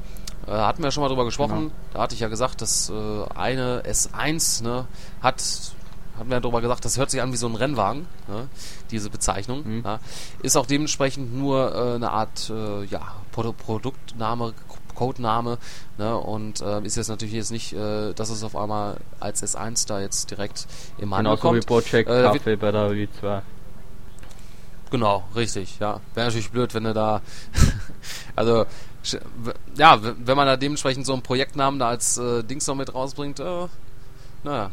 Äh, 0.46 0.52
hatten 0.52 0.82
wir 0.82 0.88
ja 0.88 0.90
schon 0.92 1.02
mal 1.02 1.08
drüber 1.08 1.24
gesprochen. 1.24 1.58
Genau. 1.58 1.72
Da 1.94 2.02
hatte 2.02 2.14
ich 2.14 2.20
ja 2.20 2.28
gesagt, 2.28 2.60
dass 2.60 2.90
äh, 2.90 3.24
eine 3.34 3.82
S1 3.82 4.62
ne, 4.62 4.86
hat 5.20 5.42
hatten 6.16 6.28
wir 6.28 6.36
ja 6.36 6.40
darüber 6.40 6.60
gesagt, 6.60 6.84
das 6.84 6.98
hört 6.98 7.10
sich 7.10 7.20
an 7.20 7.32
wie 7.32 7.36
so 7.36 7.46
ein 7.46 7.54
Rennwagen, 7.54 8.06
ne, 8.28 8.48
diese 8.90 9.10
Bezeichnung. 9.10 9.62
Mhm. 9.64 9.82
Ja, 9.84 9.98
ist 10.42 10.56
auch 10.56 10.66
dementsprechend 10.66 11.34
nur 11.34 11.74
äh, 11.74 11.94
eine 11.94 12.10
Art 12.10 12.50
äh, 12.50 12.84
ja, 12.84 13.14
Pro 13.32 13.52
Produktname, 13.52 14.54
Codename 14.94 15.58
ne, 15.98 16.16
und 16.16 16.60
äh, 16.60 16.80
ist 16.82 16.96
jetzt 16.96 17.08
natürlich 17.08 17.34
jetzt 17.34 17.50
nicht, 17.50 17.72
äh, 17.72 18.12
dass 18.14 18.30
es 18.30 18.44
auf 18.44 18.56
einmal 18.56 18.98
als 19.20 19.42
S1 19.42 19.86
da 19.88 20.00
jetzt 20.00 20.30
direkt 20.30 20.66
im 20.98 21.14
Handel 21.14 21.36
Genauso 21.36 21.42
kommt. 21.42 21.62
wie 21.62 21.66
Project 21.66 22.08
äh, 22.08 22.22
Kaffee 22.22 22.56
bei 22.56 22.70
der 22.70 22.90
W2. 22.90 23.42
Genau, 24.90 25.24
richtig, 25.34 25.78
ja. 25.80 26.00
Wäre 26.14 26.26
natürlich 26.26 26.50
blöd, 26.52 26.72
wenn 26.74 26.84
du 26.84 26.94
da, 26.94 27.20
also, 28.36 28.64
ja, 29.76 29.98
wenn 30.00 30.36
man 30.36 30.46
da 30.46 30.56
dementsprechend 30.56 31.04
so 31.04 31.12
einen 31.12 31.22
Projektnamen 31.22 31.80
da 31.80 31.88
als 31.88 32.16
äh, 32.16 32.44
Dings 32.44 32.66
noch 32.68 32.76
mit 32.76 32.94
rausbringt, 32.94 33.40
äh, 33.40 33.66
naja, 34.44 34.70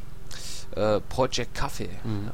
äh, 0.75 0.99
Project 1.01 1.55
Kaffee. 1.55 1.89
Mhm. 2.03 2.27
Ja. 2.27 2.33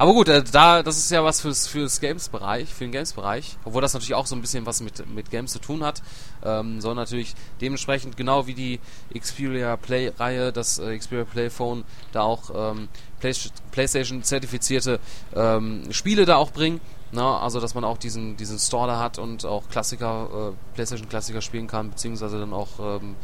Aber 0.00 0.14
gut, 0.14 0.30
äh, 0.30 0.42
da 0.42 0.82
das 0.82 0.96
ist 0.96 1.10
ja 1.10 1.22
was 1.22 1.42
fürs 1.42 1.66
fürs 1.66 2.00
Games-Bereich, 2.00 2.72
für 2.72 2.84
den 2.84 2.92
Games-Bereich, 2.92 3.58
obwohl 3.66 3.82
das 3.82 3.92
natürlich 3.92 4.14
auch 4.14 4.24
so 4.24 4.34
ein 4.34 4.40
bisschen 4.40 4.64
was 4.64 4.80
mit 4.80 5.06
mit 5.14 5.30
Games 5.30 5.52
zu 5.52 5.58
tun 5.58 5.84
hat, 5.84 6.02
ähm, 6.42 6.80
soll 6.80 6.94
natürlich 6.94 7.34
dementsprechend 7.60 8.16
genau 8.16 8.46
wie 8.46 8.54
die 8.54 8.80
Xperia 9.14 9.76
Play-Reihe, 9.76 10.52
das 10.52 10.78
äh, 10.78 10.96
Xperia 10.96 11.24
Play 11.24 11.50
Phone, 11.50 11.84
da 12.12 12.22
auch 12.22 12.50
ähm, 12.72 12.88
Play 13.20 13.34
PlayStation 13.72 14.22
zertifizierte 14.22 15.00
ähm, 15.34 15.82
Spiele 15.90 16.24
da 16.24 16.36
auch 16.36 16.50
bringen. 16.50 16.80
Na, 17.12 17.38
also 17.38 17.60
dass 17.60 17.74
man 17.74 17.84
auch 17.84 17.98
diesen 17.98 18.38
diesen 18.38 18.58
Store 18.58 18.86
da 18.86 18.98
hat 18.98 19.18
und 19.18 19.44
auch 19.44 19.68
Klassiker, 19.68 20.54
äh, 20.54 20.74
PlayStation 20.74 21.10
Klassiker 21.10 21.42
spielen 21.42 21.66
kann, 21.66 21.90
beziehungsweise 21.90 22.40
dann 22.40 22.54
auch 22.54 22.68
ähm, 22.80 23.16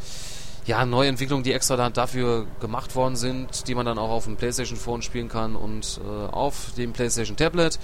ja, 0.67 0.85
Neuentwicklungen, 0.85 1.43
die 1.43 1.53
extra 1.53 1.89
dafür 1.89 2.45
gemacht 2.59 2.95
worden 2.95 3.15
sind, 3.15 3.67
die 3.67 3.73
man 3.75 3.85
dann 3.85 3.97
auch 3.97 4.09
auf 4.09 4.25
dem 4.25 4.35
PlayStation 4.35 4.77
Phone 4.77 5.01
spielen 5.01 5.29
kann 5.29 5.55
und 5.55 5.99
äh, 6.03 6.31
auf 6.31 6.73
dem 6.77 6.93
PlayStation 6.93 7.37
Tablet. 7.37 7.79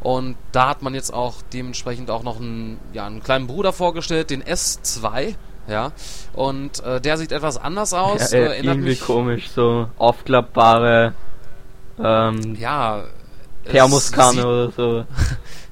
Und 0.00 0.36
da 0.52 0.70
hat 0.70 0.80
man 0.80 0.94
jetzt 0.94 1.12
auch 1.12 1.42
dementsprechend 1.52 2.10
auch 2.10 2.22
noch 2.22 2.40
einen, 2.40 2.78
ja, 2.92 3.04
einen 3.04 3.22
kleinen 3.22 3.46
Bruder 3.46 3.72
vorgestellt, 3.72 4.30
den 4.30 4.42
S2. 4.42 5.34
Ja, 5.68 5.92
und 6.32 6.82
äh, 6.82 7.00
der 7.00 7.18
sieht 7.18 7.32
etwas 7.32 7.58
anders 7.58 7.92
aus. 7.92 8.32
Ja, 8.32 8.38
äh, 8.38 8.60
irgendwie 8.60 8.96
komisch, 8.96 9.50
so 9.50 9.88
aufklappbare 9.98 11.14
ähm, 12.02 12.56
ja, 12.58 13.04
Thermoskanne 13.64 14.46
oder 14.46 14.70
so. 14.70 15.04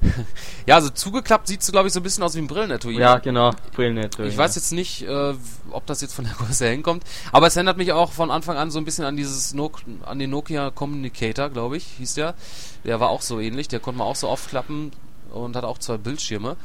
ja, 0.67 0.77
also 0.77 0.91
zugeklappt 0.91 1.49
sieht 1.49 1.63
es, 1.63 1.73
glaube 1.73 1.89
ich, 1.89 1.95
so 1.95 2.01
ein 2.01 2.03
bisschen 2.03 2.23
aus 2.23 2.35
wie 2.35 2.41
ein 2.41 2.47
Brillenetui. 2.47 2.99
Ja, 2.99 3.19
genau, 3.19 3.53
Brillenetui. 3.75 4.27
Ich 4.27 4.35
ja. 4.35 4.39
weiß 4.39 4.55
jetzt 4.55 4.73
nicht, 4.73 5.03
äh, 5.03 5.35
ob 5.71 5.87
das 5.87 6.01
jetzt 6.01 6.15
von 6.15 6.25
der 6.25 6.35
Größe 6.39 6.65
her 6.65 6.73
hinkommt, 6.73 7.05
aber 7.33 7.47
es 7.47 7.57
erinnert 7.57 7.77
mich 7.77 7.93
auch 7.93 8.13
von 8.13 8.31
Anfang 8.31 8.57
an 8.57 8.71
so 8.71 8.79
ein 8.79 8.85
bisschen 8.85 9.05
an 9.05 9.17
dieses 9.17 9.55
no 9.55 9.71
an 10.05 10.19
den 10.19 10.31
Nokia 10.31 10.71
Communicator, 10.71 11.49
glaube 11.51 11.77
ich, 11.77 11.85
hieß 11.99 12.15
der. 12.15 12.35
Der 12.85 13.01
war 13.01 13.11
auch 13.11 13.23
so 13.23 13.41
ähnlich, 13.41 13.69
der 13.69 13.81
konnte 13.81 13.99
man 13.99 14.07
auch 14.07 14.17
so 14.17 14.29
aufklappen 14.29 14.93
und 15.31 15.57
hat 15.57 15.65
auch 15.65 15.79
zwei 15.79 15.99
Bildschirme. 15.99 16.57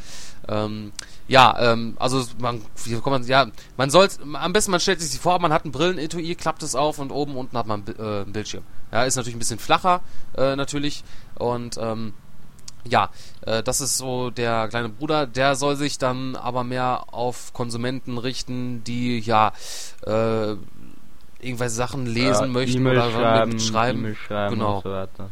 Ähm, 0.48 0.92
ja, 1.28 1.56
ähm, 1.72 1.96
also 2.00 2.24
man, 2.40 2.62
wie 2.84 2.94
kommt 2.96 3.06
man, 3.06 3.24
ja, 3.24 3.48
man 3.78 3.90
soll, 3.90 4.10
am 4.34 4.54
besten 4.54 4.72
man 4.72 4.80
stellt 4.80 5.02
sich 5.02 5.20
vor, 5.20 5.40
man 5.40 5.54
hat 5.54 5.66
ein 5.66 5.72
Brillenetui, 5.72 6.36
klappt 6.36 6.64
es 6.64 6.76
auf 6.76 7.00
und 7.00 7.12
oben 7.12 7.36
unten 7.36 7.58
hat 7.58 7.66
man 7.66 7.84
äh, 7.98 8.02
einen 8.02 8.34
Bildschirm. 8.34 8.64
Ja, 8.92 9.04
ist 9.04 9.16
natürlich 9.16 9.36
ein 9.36 9.40
bisschen 9.40 9.60
flacher, 9.60 10.02
äh, 10.38 10.56
natürlich 10.56 11.04
und 11.36 11.78
ähm, 11.78 12.14
ja, 12.86 13.10
äh, 13.46 13.64
das 13.64 13.82
ist 13.82 13.98
so 13.98 14.30
der 14.30 14.68
kleine 14.68 14.90
Bruder. 14.90 15.26
Der 15.26 15.56
soll 15.56 15.76
sich 15.76 15.98
dann 15.98 16.36
aber 16.36 16.64
mehr 16.64 17.06
auf 17.12 17.54
Konsumenten 17.54 18.18
richten, 18.18 18.84
die 18.84 19.20
ja 19.20 19.54
äh, 20.06 20.56
irgendwelche 21.40 21.70
Sachen 21.70 22.06
lesen 22.06 22.48
ja, 22.48 22.52
möchten 22.52 22.86
e 22.86 22.90
oder 22.90 23.12
schreiben, 23.12 23.60
schreiben. 23.60 24.06
E 24.06 24.16
schreiben 24.16 24.56
genau. 24.56 24.78
und 24.78 24.84
so 24.84 24.92
weiter. 24.92 25.30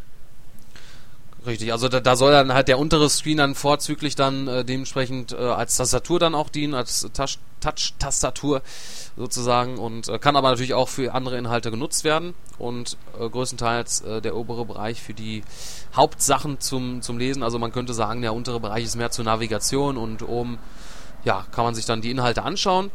Richtig, 1.44 1.72
also 1.72 1.90
da, 1.90 2.00
da 2.00 2.16
soll 2.16 2.32
dann 2.32 2.54
halt 2.54 2.68
der 2.68 2.78
untere 2.78 3.10
Screen 3.10 3.38
dann 3.38 3.56
vorzüglich 3.56 4.16
dann 4.16 4.48
äh, 4.48 4.64
dementsprechend 4.64 5.32
äh, 5.32 5.38
als 5.38 5.76
Tastatur 5.76 6.20
dann 6.20 6.36
auch 6.36 6.50
dienen, 6.50 6.76
als 6.76 7.10
Touch-Tastatur 7.14 8.62
sozusagen 9.18 9.80
und 9.80 10.08
äh, 10.08 10.20
kann 10.20 10.36
aber 10.36 10.52
natürlich 10.52 10.76
auch 10.76 10.88
für 10.88 11.16
andere 11.16 11.40
Inhalte 11.40 11.72
genutzt 11.72 12.04
werden 12.04 12.36
und 12.60 12.96
äh, 13.20 13.28
größtenteils 13.28 14.02
äh, 14.02 14.22
der 14.22 14.36
obere 14.36 14.66
Bereich 14.66 15.02
für 15.02 15.16
die 15.16 15.44
Hauptsachen 15.96 16.60
zum, 16.60 17.02
zum 17.02 17.18
Lesen. 17.18 17.42
Also 17.42 17.58
man 17.58 17.72
könnte 17.72 17.96
sagen, 17.96 18.22
der 18.22 18.36
untere 18.36 18.60
Bereich 18.60 18.84
ist 18.84 18.96
mehr 18.96 19.10
zur 19.10 19.26
Navigation 19.26 19.98
und 19.98 20.22
oben 20.22 20.60
ja, 21.24 21.46
kann 21.52 21.66
man 21.66 21.74
sich 21.74 21.88
dann 21.88 22.02
die 22.02 22.12
Inhalte 22.12 22.44
anschauen. 22.44 22.92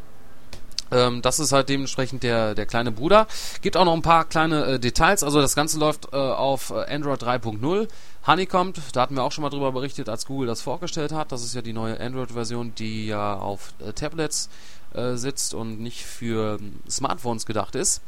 Ähm, 0.91 1.23
das 1.23 1.39
ist 1.39 1.53
halt 1.53 1.69
dementsprechend 1.69 2.23
der, 2.23 2.55
der 2.55 2.67
kleine 2.67 2.93
Bruder. 2.93 3.27
Gibt 3.61 3.77
auch 3.77 3.85
noch 3.85 3.95
ein 3.95 4.03
paar 4.03 4.25
kleine 4.25 4.65
äh, 4.65 4.79
Details. 4.79 5.23
Also 5.23 5.41
das 5.41 5.55
Ganze 5.55 5.79
läuft 5.79 6.13
äh, 6.13 6.17
auf 6.17 6.71
äh, 6.71 6.95
Android 6.95 7.23
3.0. 7.23 7.89
Honeycomb, 8.27 8.77
da 8.93 9.03
hatten 9.03 9.15
wir 9.15 9.23
auch 9.23 9.31
schon 9.31 9.43
mal 9.43 9.51
drüber 9.51 9.71
berichtet, 9.71 10.09
als 10.09 10.27
Google 10.27 10.49
das 10.49 10.61
vorgestellt 10.61 11.13
hat. 11.13 11.31
Das 11.31 11.45
ist 11.45 11.55
ja 11.55 11.63
die 11.63 11.73
neue 11.73 12.01
Android-Version, 12.01 12.75
die 12.75 13.07
ja 13.07 13.35
auf 13.35 13.73
äh, 13.79 13.93
Tablets 13.93 14.49
äh, 14.95 15.15
sitzt 15.15 15.55
und 15.55 15.81
nicht 15.81 16.05
für 16.05 16.59
ähm, 16.59 16.81
Smartphones 16.91 17.47
gedacht 17.47 17.77
ist. 17.77 18.03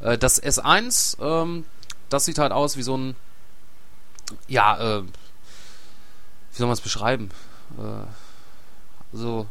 Äh, 0.00 0.18
das 0.18 0.42
S1, 0.42 1.16
ähm, 1.22 1.64
das 2.08 2.24
sieht 2.24 2.38
halt 2.38 2.50
aus 2.50 2.76
wie 2.76 2.82
so 2.82 2.96
ein, 2.96 3.16
ja, 4.48 5.02
wie 5.02 6.56
soll 6.56 6.66
man 6.66 6.74
es 6.74 6.80
beschreiben? 6.80 7.30
so 9.12 9.46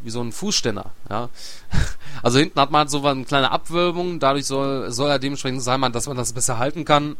wie 0.00 0.10
so 0.10 0.22
ein 0.22 0.32
Fußständer, 0.32 0.92
ja. 1.10 1.28
Also 2.22 2.38
hinten 2.38 2.58
hat 2.60 2.70
man 2.70 2.88
so 2.88 3.04
eine 3.06 3.24
kleine 3.24 3.50
Abwölbung, 3.50 4.20
dadurch 4.20 4.46
soll, 4.46 4.90
soll 4.90 5.10
er 5.10 5.18
dementsprechend 5.18 5.62
sein, 5.62 5.80
dass 5.92 6.06
man 6.06 6.16
das 6.16 6.32
besser 6.32 6.58
halten 6.58 6.84
kann. 6.84 7.16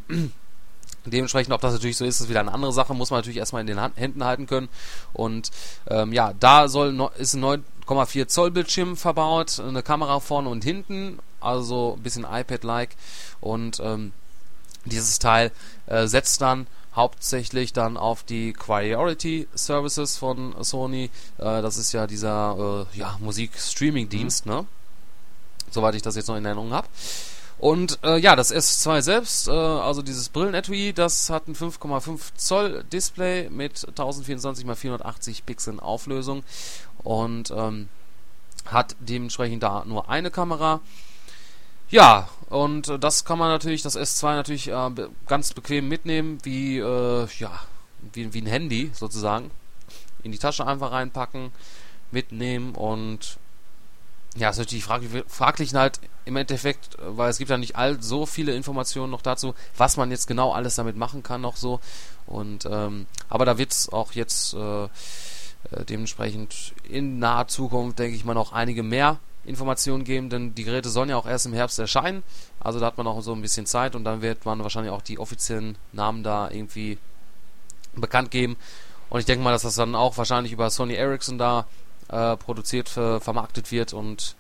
Dementsprechend, 1.07 1.53
ob 1.53 1.61
das 1.61 1.73
natürlich 1.73 1.97
so 1.97 2.05
ist, 2.05 2.21
ist 2.21 2.29
wieder 2.29 2.41
eine 2.41 2.53
andere 2.53 2.73
Sache, 2.73 2.95
muss 2.95 3.11
man 3.11 3.19
natürlich 3.19 3.39
erstmal 3.39 3.61
in 3.61 3.67
den 3.67 3.81
Hand, 3.81 3.97
Händen 3.97 4.25
halten 4.25 4.47
können. 4.47 4.69
Und 5.13 5.51
ähm, 5.89 6.13
ja, 6.13 6.33
da 6.39 6.69
soll 6.69 6.93
no, 6.93 7.11
ist 7.17 7.35
ein 7.35 7.45
9,4 7.45 8.27
Zoll 8.29 8.51
Bildschirm 8.51 8.97
verbaut, 8.97 9.61
eine 9.61 9.83
Kamera 9.83 10.21
vorne 10.21 10.49
und 10.49 10.65
hinten, 10.65 11.19
also 11.41 11.95
ein 11.97 12.03
bisschen 12.03 12.27
iPad-like. 12.31 12.97
Und 13.41 13.81
ähm, 13.81 14.13
dieses 14.85 15.19
Teil 15.19 15.53
äh, 15.87 16.07
setzt 16.07 16.41
dann 16.41 16.67
hauptsächlich 16.95 17.73
dann 17.73 17.97
auf 17.97 18.23
die 18.23 18.53
Priority 18.53 19.47
Services 19.55 20.17
von 20.17 20.55
Sony. 20.65 21.11
Äh, 21.39 21.63
das 21.63 21.77
ist 21.77 21.93
ja 21.93 22.07
dieser 22.07 22.87
äh, 22.95 22.99
ja, 22.99 23.17
Musik-Streaming-Dienst, 23.21 24.47
mhm. 24.47 24.53
ne? 24.53 24.67
Soweit 25.71 25.95
ich 25.95 26.03
das 26.03 26.17
jetzt 26.17 26.29
noch 26.29 26.37
in 26.37 26.45
Erinnerung 26.45 26.73
habe. 26.73 26.89
Und 27.59 27.99
äh, 28.03 28.19
ja, 28.19 28.37
das 28.37 28.55
S2 28.55 29.01
selbst, 29.01 29.49
äh, 29.49 29.51
also 29.51 30.03
dieses 30.03 30.29
Brillenetui, 30.29 30.93
das 30.93 31.31
hat 31.31 31.49
ein 31.49 31.55
5,5 31.55 32.35
Zoll 32.37 32.85
Display 32.93 33.49
mit 33.49 33.87
1024 33.89 34.67
x 34.67 34.81
480 34.81 35.47
Pixeln 35.47 35.81
Auflösung 35.81 36.43
und 37.03 37.51
ähm, 37.57 37.89
hat 38.67 38.95
dementsprechend 39.01 39.63
da 39.63 39.85
nur 39.87 40.11
eine 40.11 40.31
Kamera. 40.31 40.81
Ja, 41.89 42.29
und 42.51 42.89
äh, 42.89 42.99
das 42.99 43.25
kann 43.25 43.39
man 43.39 43.49
natürlich, 43.49 43.83
das 43.83 43.97
S2 43.97 44.35
natürlich 44.35 44.69
äh, 44.69 44.91
ganz 45.27 45.55
bequem 45.55 45.89
mitnehmen, 45.89 46.39
wie, 46.43 46.79
äh, 46.79 47.27
ja, 47.39 47.61
wie, 48.13 48.35
wie 48.35 48.43
ein 48.43 48.47
Handy 48.47 48.91
sozusagen. 48.93 49.51
In 50.23 50.33
die 50.33 50.39
Tasche 50.39 50.67
einfach 50.67 50.93
reinpacken, 50.93 51.53
mitnehmen 52.11 52.75
und 52.75 53.39
ja, 54.37 54.51
ist 54.51 54.59
natürlich 54.59 54.85
fraglich, 54.85 55.25
fraglich 55.29 55.75
halt 55.75 56.01
im 56.25 56.37
Endeffekt, 56.37 56.97
weil 57.01 57.31
es 57.31 57.39
gibt 57.39 57.51
ja 57.51 57.57
nicht 57.57 57.77
all 57.77 58.03
so 58.03 58.27
viele 58.27 58.55
Informationen 58.55 59.11
noch 59.11 59.23
dazu, 59.23 59.55
was 59.77 59.97
man 59.97 60.11
jetzt 60.11 60.27
genau 60.27 60.53
alles 60.53 60.75
damit 60.75 60.97
machen 60.97 61.23
kann 61.23 61.41
noch 61.41 61.57
so. 61.57 61.81
Und 62.27 62.67
ähm, 62.71 63.07
aber 63.29 63.45
da 63.45 63.59
wird 63.59 63.73
es 63.73 63.89
auch 63.89 64.13
jetzt 64.13 64.55
äh, 64.55 64.85
äh, 64.85 64.89
dementsprechend 65.89 66.75
in 66.89 67.19
naher 67.19 67.49
Zukunft, 67.49 67.99
denke 67.99 68.17
ich 68.17 68.25
mal, 68.25 68.35
noch 68.35 68.53
einige 68.53 68.83
mehr 68.83 69.19
Informationen 69.45 70.05
geben, 70.05 70.29
denn 70.29 70.55
die 70.55 70.65
Geräte 70.65 70.89
sollen 70.89 71.09
ja 71.09 71.17
auch 71.17 71.27
erst 71.27 71.47
im 71.47 71.53
Herbst 71.53 71.79
erscheinen. 71.79 72.23
Also 72.61 72.81
da 72.81 72.87
hat 72.87 72.99
man 72.99 73.07
auch 73.07 73.21
so 73.21 73.33
ein 73.33 73.43
bisschen 73.43 73.67
Zeit 73.67 73.95
und 73.95 74.05
dann 74.05 74.21
wird 74.21 74.45
man 74.45 74.63
wahrscheinlich 74.63 74.93
auch 74.93 75.03
die 75.03 75.19
offiziellen 75.19 75.79
Namen 75.93 76.25
da 76.25 76.51
irgendwie 76.51 76.99
bekannt 77.95 78.31
geben. 78.31 78.57
Und 79.09 79.21
ich 79.21 79.27
denke 79.27 79.45
mal, 79.45 79.53
dass 79.53 79.63
das 79.63 79.77
dann 79.77 79.95
auch 79.95 80.19
wahrscheinlich 80.19 80.53
über 80.53 80.69
Sony 80.69 80.95
Ericsson 80.95 81.39
da 81.39 81.67
äh, 82.09 82.37
produziert, 82.37 82.97
äh, 82.97 83.21
vermarktet 83.21 83.71
wird 83.73 83.93
und 83.93 84.37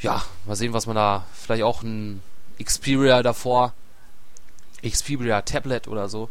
ja, 0.00 0.22
mal 0.46 0.56
sehen, 0.56 0.72
was 0.72 0.86
man 0.86 0.96
da 0.96 1.26
vielleicht 1.32 1.64
auch 1.64 1.82
ein 1.82 2.22
Xperia 2.62 3.22
davor, 3.22 3.72
Xperia 4.82 5.42
Tablet 5.42 5.88
oder 5.88 6.08
so, 6.08 6.28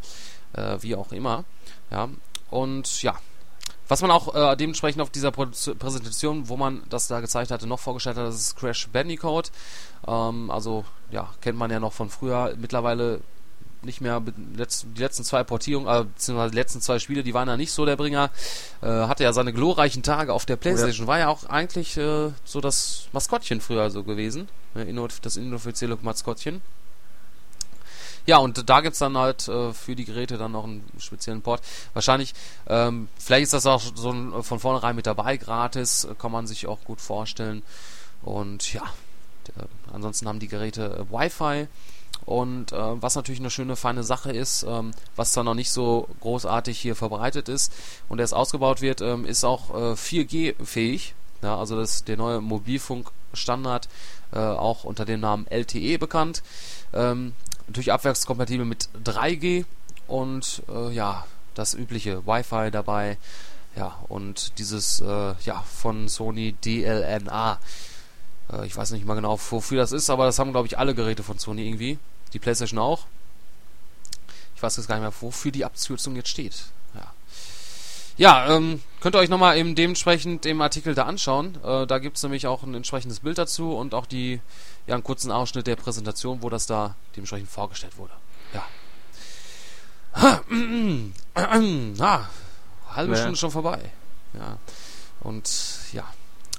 äh, 0.53 0.77
wie 0.81 0.95
auch 0.95 1.11
immer. 1.11 1.43
Ja, 1.91 2.09
und 2.49 3.01
ja, 3.01 3.17
was 3.87 4.01
man 4.01 4.11
auch 4.11 4.35
äh, 4.35 4.55
dementsprechend 4.57 5.01
auf 5.01 5.09
dieser 5.09 5.31
Präsentation, 5.31 6.49
wo 6.49 6.57
man 6.57 6.83
das 6.89 7.07
da 7.07 7.21
gezeigt 7.21 7.51
hatte, 7.51 7.67
noch 7.67 7.79
vorgestellt 7.79 8.17
hat, 8.17 8.25
das 8.25 8.35
ist 8.35 8.55
Crash 8.57 8.89
Bandicoot. 8.89 9.51
Ähm, 10.05 10.51
also, 10.51 10.83
ja, 11.09 11.29
kennt 11.41 11.57
man 11.57 11.71
ja 11.71 11.79
noch 11.79 11.93
von 11.93 12.09
früher. 12.09 12.53
Mittlerweile 12.57 13.21
nicht 13.83 14.01
mehr, 14.01 14.21
die 14.21 15.01
letzten 15.01 15.23
zwei 15.23 15.43
Portierungen, 15.43 15.87
äh, 15.87 16.03
beziehungsweise 16.03 16.51
die 16.51 16.57
letzten 16.57 16.81
zwei 16.81 16.99
Spiele, 16.99 17.23
die 17.23 17.33
waren 17.33 17.47
ja 17.47 17.57
nicht 17.57 17.71
so 17.71 17.85
der 17.85 17.95
Bringer. 17.95 18.29
Äh, 18.81 18.87
hatte 18.87 19.23
ja 19.23 19.33
seine 19.33 19.53
glorreichen 19.53 20.03
Tage 20.03 20.33
auf 20.33 20.45
der 20.45 20.55
Playstation. 20.55 21.05
Ja. 21.05 21.07
War 21.07 21.19
ja 21.19 21.27
auch 21.29 21.45
eigentlich 21.45 21.97
äh, 21.97 22.31
so 22.43 22.61
das 22.61 23.07
Maskottchen 23.13 23.61
früher 23.61 23.89
so 23.89 24.03
gewesen. 24.03 24.49
Das 25.21 25.37
inoffizielle 25.37 25.97
Maskottchen. 26.01 26.61
Ja, 28.27 28.37
und 28.39 28.69
da 28.69 28.81
gibt's 28.81 28.99
dann 28.99 29.17
halt 29.17 29.47
äh, 29.47 29.71
für 29.73 29.95
die 29.95 30.03
Geräte 30.03 30.37
dann 30.37 30.51
noch 30.51 30.65
einen 30.65 30.85
speziellen 30.99 31.41
Port. 31.41 31.61
Wahrscheinlich, 31.93 32.33
ähm, 32.67 33.07
vielleicht 33.17 33.43
ist 33.43 33.53
das 33.53 33.65
auch 33.65 33.81
so 33.95 34.11
ein, 34.11 34.43
von 34.43 34.59
vornherein 34.59 34.97
mit 34.97 35.07
dabei, 35.07 35.37
gratis, 35.37 36.05
kann 36.19 36.33
man 36.33 36.45
sich 36.45 36.67
auch 36.67 36.83
gut 36.83 36.99
vorstellen. 36.99 37.63
Und 38.21 38.73
ja, 38.73 38.83
der, 39.47 39.67
ansonsten 39.93 40.27
haben 40.27 40.39
die 40.39 40.49
Geräte 40.49 41.07
äh, 41.09 41.13
Wi-Fi. 41.13 41.67
Und 42.27 42.73
äh, 42.73 43.01
was 43.01 43.15
natürlich 43.15 43.39
eine 43.39 43.49
schöne, 43.49 43.77
feine 43.77 44.03
Sache 44.03 44.33
ist, 44.33 44.65
ähm, 44.67 44.91
was 45.15 45.31
zwar 45.31 45.45
noch 45.45 45.53
nicht 45.53 45.71
so 45.71 46.09
großartig 46.19 46.77
hier 46.77 46.93
verbreitet 46.93 47.47
ist 47.47 47.73
und 48.09 48.19
erst 48.19 48.33
ausgebaut 48.33 48.81
wird, 48.81 48.99
ähm, 48.99 49.25
ist 49.25 49.45
auch 49.45 49.69
äh, 49.69 49.93
4G-fähig. 49.93 51.15
Ja, 51.41 51.57
also 51.57 51.77
das 51.77 52.03
der 52.03 52.17
neue 52.17 52.41
Mobilfunkstandard, 52.41 53.87
äh, 54.33 54.39
auch 54.39 54.83
unter 54.83 55.05
dem 55.05 55.21
Namen 55.21 55.47
LTE 55.47 55.97
bekannt. 55.99 56.43
Ähm, 56.93 57.31
natürlich 57.67 57.93
abwärtskompatibel 57.93 58.65
mit 58.65 58.89
3G 59.05 59.63
und 60.07 60.63
äh, 60.67 60.91
ja, 60.91 61.25
das 61.55 61.75
übliche 61.75 62.27
Wi-Fi 62.27 62.71
dabei. 62.71 63.17
Ja, 63.77 63.99
und 64.09 64.59
dieses 64.59 64.99
äh, 64.99 65.33
ja, 65.45 65.63
von 65.65 66.09
Sony 66.09 66.55
DLNA. 66.65 67.57
Äh, 68.51 68.65
ich 68.65 68.75
weiß 68.75 68.91
nicht 68.91 69.05
mal 69.05 69.15
genau, 69.15 69.39
wofür 69.49 69.77
das 69.77 69.93
ist, 69.93 70.09
aber 70.09 70.25
das 70.25 70.39
haben, 70.39 70.51
glaube 70.51 70.67
ich, 70.67 70.77
alle 70.77 70.93
Geräte 70.93 71.23
von 71.23 71.39
Sony 71.39 71.65
irgendwie. 71.65 71.97
Die 72.33 72.39
PlayStation 72.39 72.79
auch. 72.79 73.05
Ich 74.55 74.63
weiß 74.63 74.77
jetzt 74.77 74.87
gar 74.87 74.95
nicht 74.95 75.03
mehr, 75.03 75.13
wofür 75.21 75.51
die 75.51 75.65
Abkürzung 75.65 76.15
jetzt 76.15 76.29
steht. 76.29 76.65
Ja, 76.95 77.13
ja 78.17 78.55
ähm, 78.55 78.81
könnt 79.01 79.15
ihr 79.15 79.19
euch 79.19 79.29
nochmal 79.29 79.57
eben 79.57 79.75
dementsprechend 79.75 80.45
im 80.45 80.61
Artikel 80.61 80.95
da 80.95 81.05
anschauen. 81.05 81.63
Äh, 81.63 81.85
da 81.85 81.99
gibt 81.99 82.17
es 82.17 82.23
nämlich 82.23 82.47
auch 82.47 82.63
ein 82.63 82.73
entsprechendes 82.73 83.19
Bild 83.19 83.37
dazu 83.37 83.75
und 83.75 83.93
auch 83.93 84.05
die 84.05 84.41
ja, 84.87 84.95
einen 84.95 85.03
kurzen 85.03 85.31
Ausschnitt 85.31 85.67
der 85.67 85.75
Präsentation, 85.75 86.41
wo 86.41 86.49
das 86.49 86.65
da 86.65 86.95
dementsprechend 87.15 87.49
vorgestellt 87.49 87.97
wurde. 87.97 88.13
Ja. 88.53 88.65
Ah, 91.99 92.25
halbe 92.89 93.13
ja. 93.13 93.19
Stunde 93.19 93.37
schon 93.37 93.51
vorbei. 93.51 93.79
Ja. 94.33 94.57
Und 95.19 95.49
ja. 95.93 96.03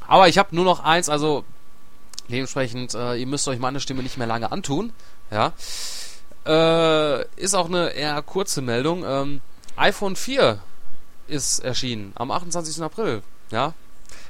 Aber 0.06 0.28
ich 0.28 0.38
habe 0.38 0.54
nur 0.54 0.64
noch 0.64 0.80
eins, 0.80 1.08
also 1.08 1.44
dementsprechend, 2.28 2.94
äh, 2.94 3.16
ihr 3.16 3.26
müsst 3.26 3.48
euch 3.48 3.58
meine 3.58 3.80
Stimme 3.80 4.02
nicht 4.02 4.18
mehr 4.18 4.26
lange 4.26 4.52
antun. 4.52 4.92
Ja. 5.30 5.52
Äh, 6.46 7.24
ist 7.36 7.54
auch 7.54 7.66
eine 7.66 7.90
eher 7.90 8.20
kurze 8.22 8.62
Meldung. 8.62 9.04
Ähm, 9.06 9.40
iPhone 9.76 10.16
4 10.16 10.58
ist 11.26 11.60
erschienen 11.60 12.12
am 12.16 12.30
28. 12.30 12.82
April. 12.82 13.22
Ja, 13.50 13.74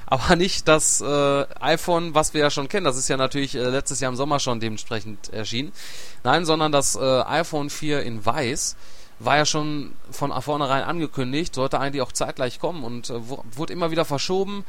aber 0.05 0.35
nicht 0.35 0.67
das 0.67 1.01
äh, 1.01 1.45
iPhone, 1.59 2.15
was 2.15 2.33
wir 2.33 2.41
ja 2.41 2.49
schon 2.49 2.67
kennen. 2.67 2.85
Das 2.85 2.97
ist 2.97 3.07
ja 3.07 3.17
natürlich 3.17 3.55
äh, 3.55 3.63
letztes 3.63 3.99
Jahr 3.99 4.11
im 4.11 4.15
Sommer 4.15 4.39
schon 4.39 4.59
dementsprechend 4.59 5.31
erschienen. 5.31 5.71
Nein, 6.23 6.45
sondern 6.45 6.71
das 6.71 6.95
äh, 6.95 6.99
iPhone 6.99 7.69
4 7.69 8.03
in 8.03 8.25
Weiß 8.25 8.75
war 9.19 9.37
ja 9.37 9.45
schon 9.45 9.93
von 10.11 10.31
vornherein 10.41 10.83
angekündigt, 10.83 11.55
sollte 11.55 11.79
eigentlich 11.79 12.01
auch 12.01 12.11
zeitgleich 12.11 12.59
kommen 12.59 12.83
und 12.83 13.09
äh, 13.09 13.19
wurde 13.55 13.73
immer 13.73 13.91
wieder 13.91 14.05
verschoben. 14.05 14.63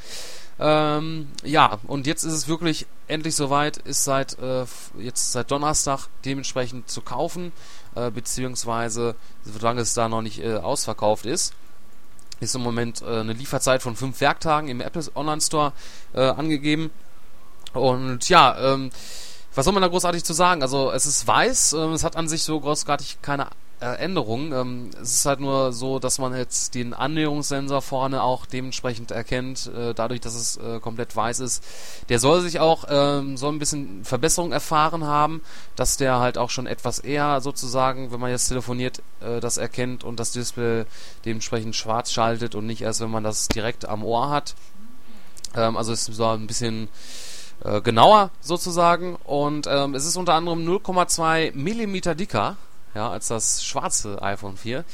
Ähm, 0.58 1.28
ja, 1.42 1.78
und 1.86 2.06
jetzt 2.06 2.24
ist 2.24 2.34
es 2.34 2.48
wirklich 2.48 2.86
endlich 3.08 3.34
soweit, 3.34 3.78
ist 3.78 4.04
seit 4.04 4.38
äh, 4.38 4.66
jetzt 4.98 5.32
seit 5.32 5.50
Donnerstag 5.50 6.08
dementsprechend 6.24 6.90
zu 6.90 7.00
kaufen, 7.00 7.52
äh, 7.94 8.10
beziehungsweise 8.10 9.14
solange 9.44 9.80
es 9.80 9.94
da 9.94 10.08
noch 10.08 10.22
nicht 10.22 10.42
äh, 10.42 10.56
ausverkauft 10.56 11.26
ist 11.26 11.54
ist 12.40 12.54
im 12.54 12.62
Moment 12.62 13.02
äh, 13.02 13.20
eine 13.20 13.34
Lieferzeit 13.34 13.82
von 13.82 13.96
fünf 13.96 14.20
Werktagen 14.20 14.68
im 14.68 14.80
Apple 14.80 15.04
Online 15.14 15.40
Store 15.40 15.72
äh, 16.14 16.22
angegeben. 16.22 16.90
Und 17.74 18.28
ja, 18.28 18.74
ähm, 18.74 18.90
was 19.54 19.64
soll 19.64 19.74
man 19.74 19.82
da 19.82 19.88
großartig 19.88 20.24
zu 20.24 20.32
sagen? 20.32 20.62
Also 20.62 20.90
es 20.90 21.06
ist 21.06 21.26
weiß, 21.26 21.74
äh, 21.74 21.78
es 21.88 22.02
hat 22.02 22.16
an 22.16 22.28
sich 22.28 22.42
so 22.42 22.58
großartig 22.58 23.18
keine 23.22 23.48
äh, 23.80 23.96
Änderungen. 23.96 24.52
Ähm, 24.52 24.90
es 25.00 25.14
ist 25.14 25.26
halt 25.26 25.40
nur 25.40 25.72
so, 25.72 25.98
dass 25.98 26.18
man 26.18 26.36
jetzt 26.36 26.74
den 26.74 26.94
Annäherungssensor 26.94 27.82
vorne 27.82 28.22
auch 28.22 28.46
dementsprechend 28.46 29.10
erkennt, 29.10 29.70
äh, 29.74 29.94
dadurch, 29.94 30.20
dass 30.20 30.34
es 30.34 30.56
äh, 30.56 30.80
komplett 30.80 31.14
weiß 31.16 31.40
ist. 31.40 31.64
Der 32.08 32.18
soll 32.18 32.40
sich 32.42 32.60
auch 32.60 32.84
ähm, 32.88 33.36
so 33.36 33.48
ein 33.48 33.58
bisschen 33.58 34.04
Verbesserung 34.04 34.52
erfahren 34.52 35.04
haben, 35.04 35.42
dass 35.76 35.96
der 35.96 36.20
halt 36.20 36.38
auch 36.38 36.50
schon 36.50 36.66
etwas 36.66 36.98
eher 36.98 37.40
sozusagen, 37.40 38.12
wenn 38.12 38.20
man 38.20 38.30
jetzt 38.30 38.48
telefoniert, 38.48 39.02
äh, 39.20 39.40
das 39.40 39.56
erkennt 39.56 40.04
und 40.04 40.20
das 40.20 40.32
Display 40.32 40.84
dementsprechend 41.24 41.74
schwarz 41.76 42.12
schaltet 42.12 42.54
und 42.54 42.66
nicht 42.66 42.82
erst, 42.82 43.00
wenn 43.00 43.10
man 43.10 43.24
das 43.24 43.48
direkt 43.48 43.88
am 43.88 44.04
Ohr 44.04 44.30
hat. 44.30 44.54
Ähm, 45.56 45.76
also 45.76 45.92
es 45.92 46.08
ist 46.08 46.16
so 46.16 46.26
ein 46.26 46.46
bisschen 46.46 46.88
äh, 47.64 47.80
genauer 47.80 48.30
sozusagen 48.40 49.16
und 49.24 49.66
ähm, 49.66 49.94
es 49.94 50.04
ist 50.04 50.16
unter 50.16 50.34
anderem 50.34 50.66
0,2 50.66 51.54
Millimeter 51.54 52.14
dicker 52.14 52.56
ja, 52.94 53.10
als 53.10 53.28
das 53.28 53.64
schwarze 53.64 54.20
iPhone 54.22 54.56
4. 54.56 54.84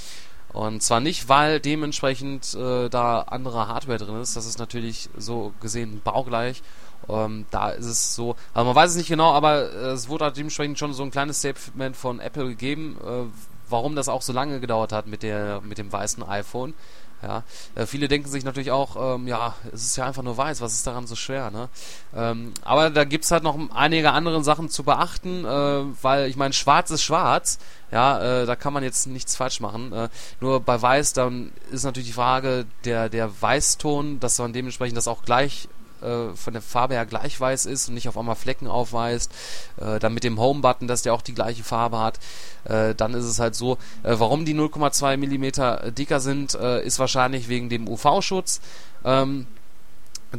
Und 0.52 0.82
zwar 0.82 1.00
nicht, 1.00 1.28
weil 1.28 1.60
dementsprechend 1.60 2.54
äh, 2.54 2.88
da 2.88 3.20
andere 3.22 3.68
Hardware 3.68 3.98
drin 3.98 4.20
ist. 4.20 4.36
Das 4.36 4.46
ist 4.46 4.58
natürlich 4.58 5.10
so 5.16 5.52
gesehen 5.60 6.00
baugleich. 6.02 6.62
Ähm, 7.08 7.46
da 7.50 7.70
ist 7.70 7.86
es 7.86 8.14
so, 8.14 8.36
also 8.54 8.66
man 8.66 8.74
weiß 8.74 8.92
es 8.92 8.96
nicht 8.96 9.08
genau, 9.08 9.32
aber 9.32 9.70
äh, 9.70 9.92
es 9.92 10.08
wurde 10.08 10.24
halt 10.24 10.36
dementsprechend 10.36 10.78
schon 10.78 10.94
so 10.94 11.02
ein 11.02 11.10
kleines 11.10 11.38
Statement 11.40 11.94
von 11.94 12.20
Apple 12.20 12.48
gegeben, 12.48 12.96
äh, 13.04 13.24
warum 13.68 13.96
das 13.96 14.08
auch 14.08 14.22
so 14.22 14.32
lange 14.32 14.60
gedauert 14.60 14.92
hat 14.92 15.06
mit 15.06 15.22
der 15.22 15.60
mit 15.60 15.78
dem 15.78 15.92
weißen 15.92 16.22
iPhone. 16.22 16.74
Ja, 17.22 17.44
äh, 17.74 17.86
viele 17.86 18.08
denken 18.08 18.28
sich 18.28 18.44
natürlich 18.44 18.70
auch, 18.70 19.16
ähm, 19.16 19.26
ja, 19.26 19.54
es 19.72 19.84
ist 19.84 19.96
ja 19.96 20.04
einfach 20.04 20.22
nur 20.22 20.36
weiß, 20.36 20.60
was 20.60 20.74
ist 20.74 20.86
daran 20.86 21.06
so 21.06 21.16
schwer, 21.16 21.50
ne? 21.50 21.68
Ähm, 22.14 22.52
aber 22.62 22.90
da 22.90 23.04
gibt's 23.04 23.30
halt 23.30 23.42
noch 23.42 23.58
einige 23.74 24.12
andere 24.12 24.44
Sachen 24.44 24.68
zu 24.68 24.84
beachten, 24.84 25.44
äh, 25.44 25.82
weil 26.02 26.28
ich 26.28 26.36
meine, 26.36 26.52
schwarz 26.52 26.90
ist 26.90 27.02
schwarz, 27.02 27.58
ja, 27.90 28.42
äh, 28.42 28.46
da 28.46 28.54
kann 28.54 28.72
man 28.72 28.82
jetzt 28.82 29.06
nichts 29.06 29.34
falsch 29.34 29.60
machen. 29.60 29.92
Äh, 29.92 30.08
nur 30.40 30.60
bei 30.60 30.80
weiß, 30.80 31.14
dann 31.14 31.52
ist 31.70 31.84
natürlich 31.84 32.08
die 32.08 32.14
Frage, 32.14 32.66
der, 32.84 33.08
der 33.08 33.30
Weißton, 33.40 34.20
dass 34.20 34.38
man 34.38 34.52
dementsprechend 34.52 34.96
das 34.96 35.08
auch 35.08 35.22
gleich 35.22 35.68
äh, 36.06 36.36
von 36.36 36.52
der 36.52 36.62
Farbe 36.62 36.94
her 36.94 37.06
gleich 37.06 37.38
weiß 37.38 37.66
ist 37.66 37.88
und 37.88 37.94
nicht 37.94 38.08
auf 38.08 38.16
einmal 38.16 38.36
Flecken 38.36 38.68
aufweist. 38.68 39.32
Äh, 39.78 39.98
dann 39.98 40.14
mit 40.14 40.24
dem 40.24 40.38
Home-Button, 40.38 40.88
dass 40.88 41.02
der 41.02 41.14
auch 41.14 41.22
die 41.22 41.34
gleiche 41.34 41.64
Farbe 41.64 41.98
hat. 41.98 42.18
Äh, 42.64 42.94
dann 42.94 43.14
ist 43.14 43.24
es 43.24 43.38
halt 43.38 43.54
so, 43.54 43.74
äh, 44.02 44.14
warum 44.18 44.44
die 44.44 44.54
0,2 44.54 45.16
mm 45.16 45.92
dicker 45.92 46.20
sind, 46.20 46.54
äh, 46.54 46.84
ist 46.84 46.98
wahrscheinlich 46.98 47.48
wegen 47.48 47.68
dem 47.68 47.88
UV-Schutz. 47.88 48.60
Ähm, 49.04 49.46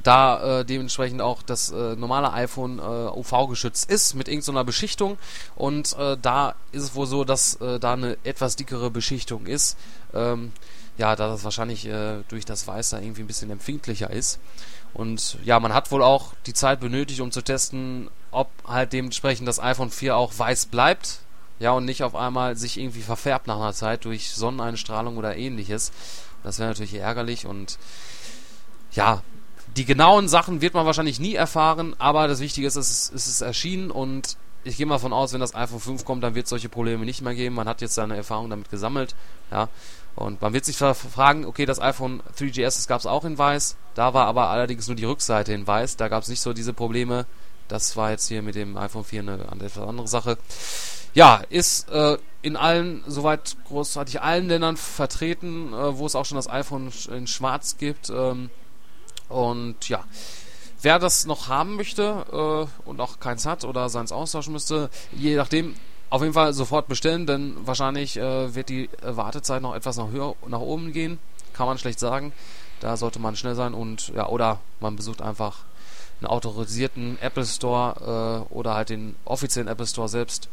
da 0.03 0.59
äh, 0.59 0.65
dementsprechend 0.65 1.22
auch 1.22 1.41
das 1.41 1.72
äh, 1.72 1.95
normale 1.95 2.34
iPhone 2.34 2.80
äh, 2.80 2.82
UV-geschützt 2.82 3.89
ist 3.89 4.15
mit 4.15 4.28
irgendeiner 4.28 4.63
Beschichtung 4.63 5.18
und 5.55 5.97
äh, 5.97 6.18
da 6.22 6.55
ist 6.72 6.84
es 6.84 6.95
wohl 6.95 7.07
so, 7.07 7.24
dass 7.24 7.57
da 7.57 7.93
eine 7.93 8.18
etwas 8.24 8.55
dickere 8.55 8.91
Beschichtung 8.91 9.47
ist. 9.47 9.78
Ähm, 10.13 10.51
ja, 10.97 11.15
da 11.15 11.28
das 11.30 11.43
wahrscheinlich 11.43 11.88
durch 12.28 12.45
das 12.45 12.68
Weiß 12.68 12.89
da 12.89 12.99
irgendwie 12.99 13.22
ein 13.22 13.28
bisschen 13.28 13.51
empfindlicher 13.51 14.09
ist. 14.09 14.39
Und 14.93 15.38
ja, 15.43 15.59
man 15.59 15.73
hat 15.73 15.91
wohl 15.91 16.01
auch 16.01 16.33
die 16.45 16.53
Zeit 16.53 16.79
benötigt, 16.79 17.21
um 17.21 17.31
zu 17.31 17.41
testen, 17.41 18.09
ob 18.31 18.49
halt 18.65 18.93
dementsprechend 18.93 19.47
das 19.47 19.59
iPhone 19.59 19.91
4 19.91 20.15
auch 20.15 20.38
weiß 20.38 20.67
bleibt. 20.67 21.19
Ja, 21.59 21.71
und 21.71 21.85
nicht 21.85 22.03
auf 22.03 22.15
einmal 22.15 22.55
sich 22.55 22.79
irgendwie 22.79 23.01
verfärbt 23.01 23.47
nach 23.47 23.55
einer 23.55 23.73
Zeit 23.73 24.05
durch 24.05 24.31
Sonneneinstrahlung 24.31 25.17
oder 25.17 25.35
ähnliches. 25.35 25.91
Das 26.43 26.59
wäre 26.59 26.69
natürlich 26.69 26.93
ärgerlich 26.93 27.45
und 27.47 27.79
ja, 28.91 29.23
die 29.75 29.85
genauen 29.85 30.27
Sachen 30.27 30.61
wird 30.61 30.73
man 30.73 30.85
wahrscheinlich 30.85 31.19
nie 31.19 31.35
erfahren, 31.35 31.95
aber 31.99 32.27
das 32.27 32.39
Wichtige 32.39 32.67
ist, 32.67 32.75
es, 32.75 33.09
ist 33.09 33.41
erschienen 33.41 33.91
und 33.91 34.38
ich 34.63 34.77
gehe 34.77 34.85
mal 34.85 34.99
von 34.99 35.13
aus, 35.13 35.33
wenn 35.33 35.39
das 35.39 35.55
iPhone 35.55 35.79
5 35.79 36.05
kommt, 36.05 36.23
dann 36.23 36.35
wird 36.35 36.45
es 36.45 36.49
solche 36.49 36.69
Probleme 36.69 37.05
nicht 37.05 37.21
mehr 37.21 37.35
geben. 37.35 37.55
Man 37.55 37.67
hat 37.67 37.81
jetzt 37.81 37.93
seine 37.93 38.17
Erfahrung 38.17 38.49
damit 38.49 38.69
gesammelt, 38.69 39.15
ja. 39.51 39.69
Und 40.18 40.41
man 40.41 40.51
wird 40.51 40.65
sich 40.65 40.78
fragen, 40.78 41.45
okay, 41.45 41.68
das 41.68 41.80
iPhone 41.80 42.24
3GS, 42.39 42.63
das 42.63 42.88
gab 42.88 42.99
es 42.99 43.05
auch 43.05 43.24
in 43.24 43.38
weiß, 43.38 43.78
da 43.93 44.15
war 44.15 44.26
aber 44.26 44.49
allerdings 44.49 44.88
nur 44.88 44.95
die 44.95 45.05
Rückseite 45.05 45.53
in 45.53 45.68
weiß, 45.68 45.95
da 45.95 46.07
gab 46.07 46.24
es 46.24 46.30
nicht 46.30 46.41
so 46.41 46.53
diese 46.53 46.74
Probleme. 46.74 47.28
Das 47.68 47.95
war 47.95 48.09
jetzt 48.09 48.28
hier 48.28 48.41
mit 48.41 48.55
dem 48.55 48.78
iPhone 48.78 49.03
4 49.03 49.22
eine, 49.22 49.65
etwas 49.65 49.88
andere 49.88 50.07
Sache. 50.07 50.38
Ja, 51.13 51.41
ist 51.49 51.89
äh, 51.89 52.18
in 52.41 52.55
allen, 52.55 53.03
soweit 53.05 53.57
großartig 53.68 54.22
allen 54.22 54.47
Ländern 54.47 54.78
vertreten, 54.78 55.72
äh, 55.74 55.97
wo 55.97 56.07
es 56.07 56.15
auch 56.15 56.26
schon 56.26 56.38
das 56.38 56.49
iPhone 56.49 56.91
in 57.11 57.28
schwarz 57.28 57.78
gibt. 57.78 58.09
Ähm, 58.09 58.49
und 59.30 59.88
ja, 59.88 60.03
wer 60.82 60.97
das 60.97 61.28
noch 61.28 61.47
haben 61.47 61.76
möchte 61.76 62.26
äh, 62.32 62.89
und 62.89 63.01
auch 63.01 63.20
keins 63.20 63.45
hat 63.45 63.65
oder 63.65 63.89
seins 63.89 64.11
austauschen 64.11 64.53
müsste, 64.53 64.89
je 65.11 65.36
nachdem, 65.36 65.76
auf 66.09 66.21
jeden 66.21 66.33
Fall 66.33 66.53
sofort 66.53 66.87
bestellen, 66.87 67.25
denn 67.25 67.55
wahrscheinlich 67.65 68.17
äh, 68.17 68.55
wird 68.55 68.69
die 68.69 68.89
Wartezeit 69.01 69.61
noch 69.61 69.75
etwas 69.75 69.97
nach, 69.97 70.09
höher, 70.09 70.35
nach 70.47 70.59
oben 70.59 70.93
gehen. 70.93 71.19
Kann 71.53 71.67
man 71.67 71.77
schlecht 71.77 71.99
sagen. 71.99 72.33
Da 72.79 72.95
sollte 72.95 73.19
man 73.19 73.35
schnell 73.35 73.55
sein 73.55 73.73
und 73.73 74.09
ja, 74.09 74.27
oder 74.27 74.59
man 74.79 74.95
besucht 74.95 75.21
einfach 75.21 75.59
einen 76.21 76.27
autorisierten 76.27 77.17
Apple 77.21 77.45
Store 77.45 78.45
äh, 78.49 78.53
oder 78.53 78.75
halt 78.75 78.89
den 78.89 79.15
offiziellen 79.25 79.67
Apple 79.67 79.87
Store 79.87 80.09
selbst 80.09 80.49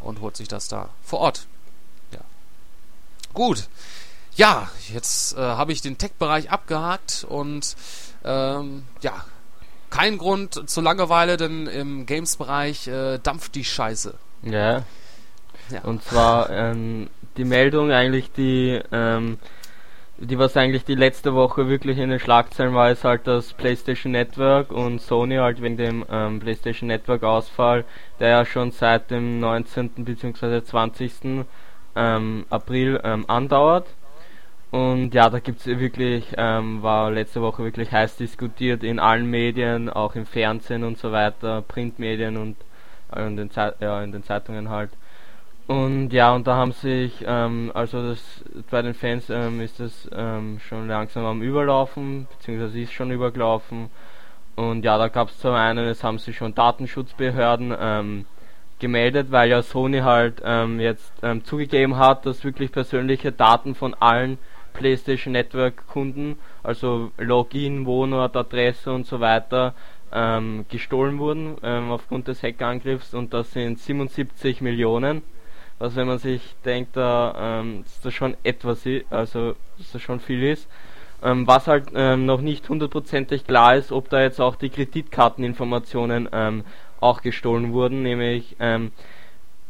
und 0.00 0.20
holt 0.20 0.36
sich 0.36 0.48
das 0.48 0.68
da 0.68 0.88
vor 1.02 1.20
Ort. 1.20 1.46
Gut. 3.34 3.68
Ja, 4.34 4.70
jetzt 4.92 5.36
äh, 5.36 5.40
habe 5.40 5.72
ich 5.72 5.80
den 5.80 5.98
Tech-Bereich 5.98 6.50
abgehakt 6.50 7.24
und 7.28 7.76
ähm, 8.24 8.84
ja, 9.00 9.24
kein 9.90 10.16
Grund 10.16 10.68
zur 10.68 10.82
Langeweile, 10.82 11.36
denn 11.36 11.66
im 11.66 12.06
Games-Bereich 12.06 12.88
äh, 12.88 13.18
dampft 13.18 13.54
die 13.54 13.64
Scheiße. 13.64 14.14
Ja. 14.42 14.82
ja. 15.70 15.80
Und 15.84 16.02
zwar 16.02 16.50
ähm, 16.50 17.08
die 17.36 17.44
Meldung 17.44 17.90
eigentlich, 17.90 18.32
die 18.32 18.80
ähm, 18.90 19.38
die 20.18 20.38
was 20.38 20.56
eigentlich 20.56 20.84
die 20.84 20.94
letzte 20.94 21.34
Woche 21.34 21.68
wirklich 21.68 21.98
in 21.98 22.10
den 22.10 22.20
Schlagzeilen 22.20 22.74
war, 22.74 22.90
ist 22.90 23.02
halt 23.02 23.26
das 23.26 23.54
PlayStation 23.54 24.12
Network 24.12 24.70
und 24.70 25.00
Sony 25.00 25.36
halt 25.36 25.60
wegen 25.60 25.76
dem 25.76 26.04
ähm, 26.08 26.38
PlayStation 26.38 26.86
Network 26.86 27.24
Ausfall, 27.24 27.84
der 28.20 28.28
ja 28.28 28.44
schon 28.44 28.70
seit 28.70 29.10
dem 29.10 29.40
19. 29.40 29.90
bzw. 29.96 30.62
20. 30.62 31.44
Ähm, 31.96 32.46
April 32.50 33.00
ähm, 33.02 33.24
andauert. 33.28 33.88
Und 34.70 35.12
ja, 35.12 35.28
da 35.28 35.40
gibt's 35.40 35.66
wirklich, 35.66 36.32
ähm, 36.38 36.82
war 36.82 37.10
letzte 37.10 37.42
Woche 37.42 37.64
wirklich 37.64 37.92
heiß 37.92 38.16
diskutiert 38.16 38.84
in 38.84 39.00
allen 39.00 39.26
Medien, 39.26 39.90
auch 39.90 40.14
im 40.14 40.24
Fernsehen 40.24 40.84
und 40.84 40.98
so 40.98 41.12
weiter, 41.12 41.62
Printmedien 41.62 42.36
und 42.36 42.56
in 43.16 43.36
den, 43.36 43.50
Zeit, 43.50 43.74
ja, 43.80 44.02
in 44.02 44.12
den 44.12 44.22
Zeitungen 44.24 44.68
halt. 44.68 44.90
Und 45.66 46.10
ja, 46.12 46.34
und 46.34 46.46
da 46.46 46.56
haben 46.56 46.72
sich, 46.72 47.24
ähm, 47.26 47.70
also 47.74 48.02
das 48.08 48.44
bei 48.70 48.82
den 48.82 48.94
Fans 48.94 49.30
ähm, 49.30 49.60
ist 49.60 49.80
das 49.80 50.08
ähm, 50.14 50.58
schon 50.60 50.88
langsam 50.88 51.24
am 51.24 51.40
Überlaufen, 51.42 52.26
beziehungsweise 52.30 52.80
ist 52.80 52.92
schon 52.92 53.10
übergelaufen. 53.10 53.90
Und 54.56 54.84
ja, 54.84 54.98
da 54.98 55.08
gab 55.08 55.28
es 55.28 55.38
zum 55.38 55.54
einen, 55.54 55.86
es 55.86 56.04
haben 56.04 56.18
sich 56.18 56.36
schon 56.36 56.54
Datenschutzbehörden 56.54 57.74
ähm, 57.78 58.26
gemeldet, 58.80 59.30
weil 59.30 59.48
ja 59.48 59.62
Sony 59.62 60.00
halt 60.00 60.42
ähm, 60.44 60.80
jetzt 60.80 61.12
ähm, 61.22 61.44
zugegeben 61.44 61.96
hat, 61.96 62.26
dass 62.26 62.44
wirklich 62.44 62.72
persönliche 62.72 63.32
Daten 63.32 63.74
von 63.74 63.94
allen 63.94 64.38
PlayStation 64.72 65.32
Network 65.32 65.86
Kunden, 65.86 66.38
also 66.62 67.12
Login, 67.18 67.86
Wohnort, 67.86 68.36
Adresse 68.36 68.92
und 68.92 69.06
so 69.06 69.20
weiter, 69.20 69.74
ähm, 70.12 70.66
gestohlen 70.68 71.18
wurden 71.18 71.56
ähm, 71.62 71.90
aufgrund 71.90 72.28
des 72.28 72.42
Hackerangriffs. 72.42 73.14
Und 73.14 73.34
das 73.34 73.52
sind 73.52 73.78
77 73.78 74.60
Millionen. 74.60 75.22
Was 75.78 75.96
wenn 75.96 76.06
man 76.06 76.18
sich 76.18 76.54
denkt, 76.64 76.96
da, 76.96 77.60
ähm, 77.60 77.82
dass 77.82 78.00
das 78.00 78.14
schon 78.14 78.36
etwas 78.44 78.86
ist, 78.86 79.04
also 79.10 79.56
dass 79.78 79.92
das 79.92 80.02
schon 80.02 80.20
viel 80.20 80.42
ist. 80.44 80.68
Ähm, 81.22 81.46
was 81.46 81.66
halt 81.66 81.88
ähm, 81.94 82.26
noch 82.26 82.40
nicht 82.40 82.68
hundertprozentig 82.68 83.46
klar 83.46 83.76
ist, 83.76 83.92
ob 83.92 84.08
da 84.08 84.20
jetzt 84.20 84.40
auch 84.40 84.56
die 84.56 84.70
Kreditkarteninformationen 84.70 86.28
ähm, 86.32 86.64
auch 87.00 87.22
gestohlen 87.22 87.72
wurden, 87.72 88.02
nämlich 88.02 88.56
ähm, 88.60 88.92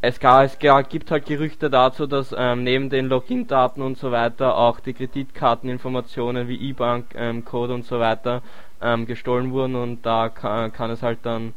es, 0.05 0.18
gibt 0.18 1.11
halt 1.12 1.26
Gerüchte 1.26 1.70
dazu, 1.70 2.09
dass 2.09 2.34
ähm, 2.36 2.64
neben 2.64 2.90
den 2.90 3.07
Login-Daten 3.07 3.80
und 3.82 3.97
so 3.97 4.11
weiter 4.11 4.57
auch 4.57 4.80
die 4.80 4.95
Kreditkarteninformationen 4.95 6.49
wie 6.49 6.70
E-Bank-Code 6.70 7.72
und 7.72 7.84
so 7.84 8.01
weiter 8.01 8.43
gestohlen 9.07 9.53
wurden 9.53 9.74
und 9.76 10.05
da 10.05 10.28
kann, 10.28 10.72
kann 10.72 10.91
es 10.91 11.03
halt 11.03 11.20
dann 11.22 11.55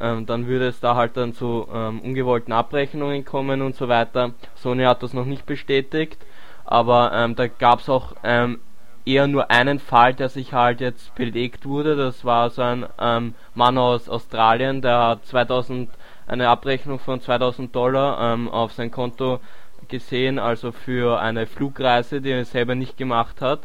ähm, 0.00 0.24
dann 0.26 0.46
würde 0.46 0.66
es 0.68 0.80
da 0.80 0.96
halt 0.96 1.16
dann 1.16 1.34
zu 1.34 1.68
ähm, 1.72 2.00
ungewollten 2.00 2.52
Abrechnungen 2.52 3.24
kommen 3.24 3.60
und 3.60 3.76
so 3.76 3.88
weiter. 3.88 4.32
Sony 4.54 4.84
hat 4.84 5.02
das 5.02 5.12
noch 5.12 5.26
nicht 5.26 5.44
bestätigt, 5.46 6.18
aber 6.64 7.12
ähm, 7.14 7.36
da 7.36 7.46
gab 7.48 7.80
es 7.80 7.88
auch 7.88 8.14
ähm, 8.24 8.60
eher 9.04 9.26
nur 9.26 9.50
einen 9.50 9.78
Fall, 9.78 10.14
der 10.14 10.30
sich 10.30 10.52
halt 10.54 10.80
jetzt 10.80 11.14
belegt 11.14 11.66
wurde. 11.66 11.96
Das 11.96 12.24
war 12.24 12.50
so 12.50 12.62
ein 12.62 12.86
ähm, 12.98 13.34
Mann 13.54 13.76
aus 13.76 14.08
Australien, 14.08 14.80
der 14.82 14.98
hat 14.98 15.26
2000 15.26 15.90
eine 16.26 16.48
Abrechnung 16.48 17.00
von 17.00 17.20
2000 17.20 17.74
Dollar 17.74 18.32
ähm, 18.32 18.48
auf 18.48 18.72
sein 18.72 18.90
Konto 18.90 19.40
gesehen, 19.88 20.38
also 20.38 20.70
für 20.70 21.20
eine 21.20 21.46
Flugreise, 21.46 22.20
die 22.20 22.30
er 22.30 22.44
selber 22.44 22.76
nicht 22.76 22.96
gemacht 22.96 23.40
hat. 23.40 23.60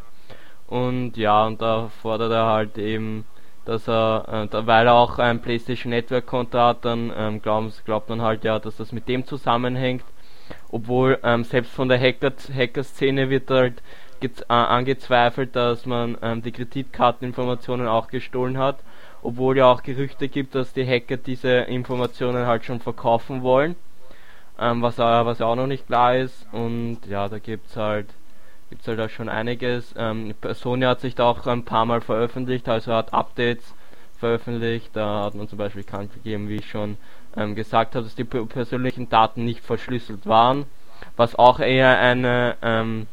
Und 0.67 1.17
ja, 1.17 1.45
und 1.45 1.61
da 1.61 1.89
fordert 2.01 2.31
er 2.31 2.45
halt 2.47 2.77
eben 2.77 3.25
dass 3.65 3.87
er, 3.87 4.47
äh, 4.51 4.67
weil 4.67 4.87
er 4.87 4.93
auch 4.93 5.19
ein 5.19 5.41
PlayStation 5.41 5.89
Network 5.89 6.27
Konto 6.27 6.59
hat, 6.59 6.85
dann 6.85 7.11
ähm, 7.15 7.41
glaubt 7.41 8.09
man 8.09 8.21
halt 8.21 8.43
ja, 8.43 8.59
dass 8.59 8.77
das 8.77 8.91
mit 8.91 9.07
dem 9.07 9.25
zusammenhängt. 9.25 10.03
Obwohl 10.69 11.19
ähm, 11.23 11.43
selbst 11.43 11.71
von 11.71 11.89
der 11.89 11.99
Hacker, 11.99 12.31
Hacker-Szene 12.53 13.29
wird 13.31 13.49
halt 13.49 13.81
äh, 14.21 14.29
angezweifelt, 14.47 15.55
dass 15.55 15.87
man 15.87 16.17
ähm, 16.21 16.43
die 16.43 16.51
Kreditkarteninformationen 16.51 17.87
auch 17.87 18.07
gestohlen 18.07 18.59
hat. 18.59 18.77
Obwohl 19.23 19.57
ja 19.57 19.65
auch 19.65 19.81
Gerüchte 19.81 20.29
gibt, 20.29 20.53
dass 20.53 20.73
die 20.73 20.85
Hacker 20.85 21.17
diese 21.17 21.49
Informationen 21.49 22.45
halt 22.45 22.63
schon 22.63 22.79
verkaufen 22.79 23.41
wollen. 23.41 23.75
Ähm, 24.59 24.83
was, 24.83 24.99
äh, 24.99 25.01
was 25.01 25.41
auch 25.41 25.55
noch 25.55 25.67
nicht 25.67 25.87
klar 25.87 26.15
ist. 26.15 26.47
Und 26.51 26.99
ja, 27.09 27.27
da 27.27 27.39
gibt's 27.39 27.75
halt 27.75 28.07
gibt 28.75 28.81
es 28.81 28.87
halt 28.89 28.99
auch 28.99 29.09
schon 29.09 29.29
einiges. 29.29 29.95
Ähm, 29.97 30.33
Sony 30.53 30.85
hat 30.85 30.99
sich 30.99 31.15
da 31.15 31.23
auch 31.29 31.47
ein 31.47 31.63
paar 31.63 31.85
Mal 31.85 32.01
veröffentlicht, 32.01 32.67
also 32.67 32.91
hat 32.91 33.13
Updates 33.13 33.73
veröffentlicht. 34.19 34.89
Da 34.93 35.23
hat 35.23 35.35
man 35.35 35.47
zum 35.47 35.57
Beispiel 35.57 35.83
bekannt 35.83 36.13
gegeben, 36.13 36.49
wie 36.49 36.57
ich 36.57 36.69
schon 36.69 36.97
ähm, 37.37 37.55
gesagt 37.55 37.95
habe, 37.95 38.03
dass 38.03 38.15
die 38.15 38.25
persönlichen 38.25 39.07
Daten 39.07 39.45
nicht 39.45 39.61
verschlüsselt 39.61 40.25
waren, 40.25 40.65
was 41.15 41.35
auch 41.35 41.61
eher 41.61 41.97
eine 41.99 42.57
ähm, 42.61 43.07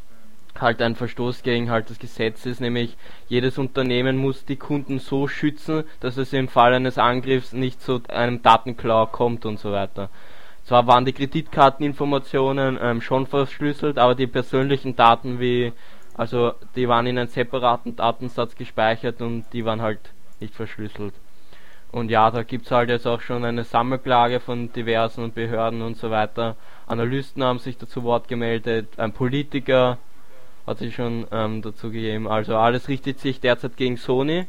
halt 0.61 0.83
ein 0.83 0.97
Verstoß 0.97 1.45
gegen 1.45 1.71
halt 1.71 1.91
das 1.91 2.01
Gesetz 2.01 2.45
ist, 2.45 2.61
nämlich 2.61 2.97
jedes 3.29 3.57
Unternehmen 3.57 4.17
muss 4.17 4.45
die 4.45 4.57
Kunden 4.57 4.99
so 4.99 5.29
schützen, 5.29 5.85
dass 6.01 6.17
es 6.17 6.33
im 6.33 6.49
Fall 6.49 6.75
eines 6.75 6.99
Angriffs 6.99 7.53
nicht 7.53 7.81
zu 7.81 8.03
einem 8.09 8.43
Datenklau 8.43 9.07
kommt 9.07 9.47
und 9.47 9.61
so 9.61 9.71
weiter. 9.71 10.11
Zwar 10.65 10.87
waren 10.87 11.05
die 11.05 11.13
Kreditkarteninformationen 11.13 12.79
ähm, 12.81 13.01
schon 13.01 13.27
verschlüsselt, 13.27 13.99
aber 13.99 14.15
die 14.15 14.27
persönlichen 14.27 14.95
Daten 14.95 15.41
wie, 15.41 15.73
also 16.15 16.53
die 16.77 16.89
waren 16.89 17.07
in 17.07 17.19
einem 17.19 17.29
separaten 17.29 17.97
Datensatz 17.97 18.55
gespeichert 18.55 19.21
und 19.21 19.45
die 19.53 19.65
waren 19.65 19.83
halt 19.83 20.01
nicht 20.41 20.55
verschlüsselt. 20.55 21.15
Und 21.91 22.11
ja, 22.11 22.31
da 22.31 22.43
gibt's 22.43 22.71
halt 22.71 22.89
jetzt 22.89 23.07
auch 23.07 23.21
schon 23.21 23.45
eine 23.45 23.65
Sammelklage 23.65 24.41
von 24.41 24.73
diversen 24.73 25.33
Behörden 25.33 25.83
und 25.83 25.97
so 25.99 26.11
weiter. 26.11 26.57
Analysten 26.87 27.45
haben 27.45 27.59
sich 27.59 27.77
dazu 27.77 28.03
Wort 28.03 28.29
gemeldet, 28.29 28.99
ein 28.99 29.13
Politiker 29.13 29.99
hat 30.67 30.79
sich 30.79 30.95
schon 30.95 31.27
ähm, 31.33 31.61
dazu 31.61 31.91
gegeben. 31.91 32.29
Also 32.29 32.57
alles 32.57 32.89
richtet 32.89 33.19
sich 33.19 33.41
derzeit 33.41 33.77
gegen 33.77 33.97
Sony 33.97 34.47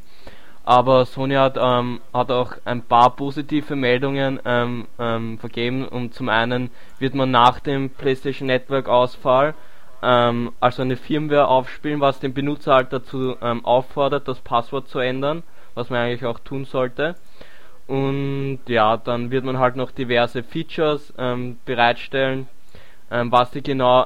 aber 0.64 1.06
Sony 1.06 1.36
hat, 1.36 1.58
ähm, 1.60 2.00
hat 2.14 2.32
auch 2.32 2.54
ein 2.64 2.82
paar 2.84 3.16
positive 3.16 3.76
Meldungen 3.76 4.40
ähm, 4.46 4.88
ähm, 4.98 5.38
vergeben. 5.38 5.86
Und 5.86 6.14
zum 6.14 6.30
einen 6.30 6.72
wird 7.00 7.16
man 7.16 7.32
nach 7.32 7.60
dem 7.60 7.90
PlayStation 7.90 8.48
Network 8.48 8.88
Ausfall 8.88 9.56
ähm, 10.02 10.54
also 10.62 10.82
eine 10.82 10.96
Firmware 10.96 11.48
aufspielen, 11.48 12.00
was 12.00 12.20
den 12.20 12.34
Benutzer 12.34 12.76
halt 12.76 12.94
dazu 12.94 13.36
ähm, 13.42 13.66
auffordert, 13.66 14.28
das 14.28 14.40
Passwort 14.40 14.88
zu 14.88 15.00
ändern, 15.00 15.44
was 15.76 15.90
man 15.90 16.00
eigentlich 16.00 16.26
auch 16.26 16.40
tun 16.40 16.64
sollte. 16.66 17.16
Und 17.88 18.60
ja, 18.68 18.96
dann 18.96 19.32
wird 19.32 19.44
man 19.44 19.60
halt 19.60 19.76
noch 19.76 19.92
diverse 19.92 20.44
Features 20.44 21.14
ähm, 21.18 21.58
bereitstellen, 21.66 22.48
was 23.10 23.52
die 23.52 23.62
genau 23.62 24.04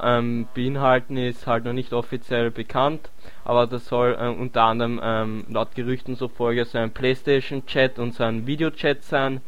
beinhalten, 0.54 1.16
ist 1.16 1.46
halt 1.46 1.64
noch 1.64 1.72
nicht 1.72 1.94
offiziell 1.94 2.50
bekannt, 2.50 3.08
aber 3.48 3.66
das 3.66 3.86
soll 3.86 4.14
äh, 4.20 4.28
unter 4.28 4.64
anderem 4.64 5.00
ähm, 5.02 5.44
laut 5.48 5.74
Gerüchten 5.74 6.16
so 6.16 6.28
folge 6.28 6.66
so 6.66 6.76
ein 6.76 6.90
Playstation 6.90 7.64
Chat 7.64 7.98
und 7.98 8.14
so 8.14 8.22
ein 8.22 8.46
Videochat 8.46 9.02
sein 9.02 9.40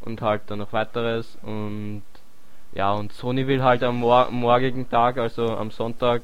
und 0.00 0.20
halt 0.20 0.42
dann 0.48 0.58
noch 0.58 0.72
weiteres 0.72 1.38
und 1.42 2.02
ja 2.74 2.92
und 2.92 3.12
Sony 3.12 3.46
will 3.46 3.62
halt 3.62 3.84
am 3.84 3.98
mor 3.98 4.32
morgigen 4.32 4.90
Tag, 4.90 5.16
also 5.16 5.46
am 5.46 5.70
Sonntag, 5.70 6.22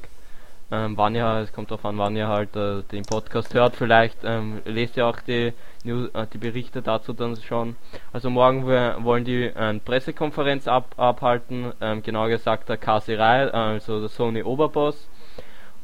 ähm, 0.69 0.97
wann 0.97 1.15
ihr, 1.15 1.25
es 1.43 1.53
kommt 1.53 1.71
darauf 1.71 1.85
an, 1.85 1.97
wann 1.97 2.17
ihr 2.17 2.27
halt 2.27 2.53
äh, 2.57 2.81
den 2.91 3.03
Podcast 3.03 3.53
hört, 3.53 3.77
vielleicht 3.77 4.17
ähm, 4.25 4.61
lest 4.65 4.97
ihr 4.97 5.07
auch 5.07 5.21
die 5.21 5.53
News, 5.85 6.09
äh, 6.13 6.27
die 6.33 6.39
Berichte 6.39 6.81
dazu 6.81 7.13
dann 7.13 7.37
schon. 7.37 7.77
Also 8.11 8.29
morgen 8.29 8.65
wollen 8.65 9.23
die 9.23 9.43
äh, 9.45 9.79
Pressekonferenz 9.79 10.67
ab, 10.67 10.93
abhalten, 10.97 11.71
ähm, 11.79 12.03
genauer 12.03 12.27
gesagt 12.27 12.67
der 12.67 12.75
Kaserei, 12.75 13.49
also 13.49 14.01
der 14.01 14.09
Sony 14.09 14.43
Oberboss. 14.43 15.07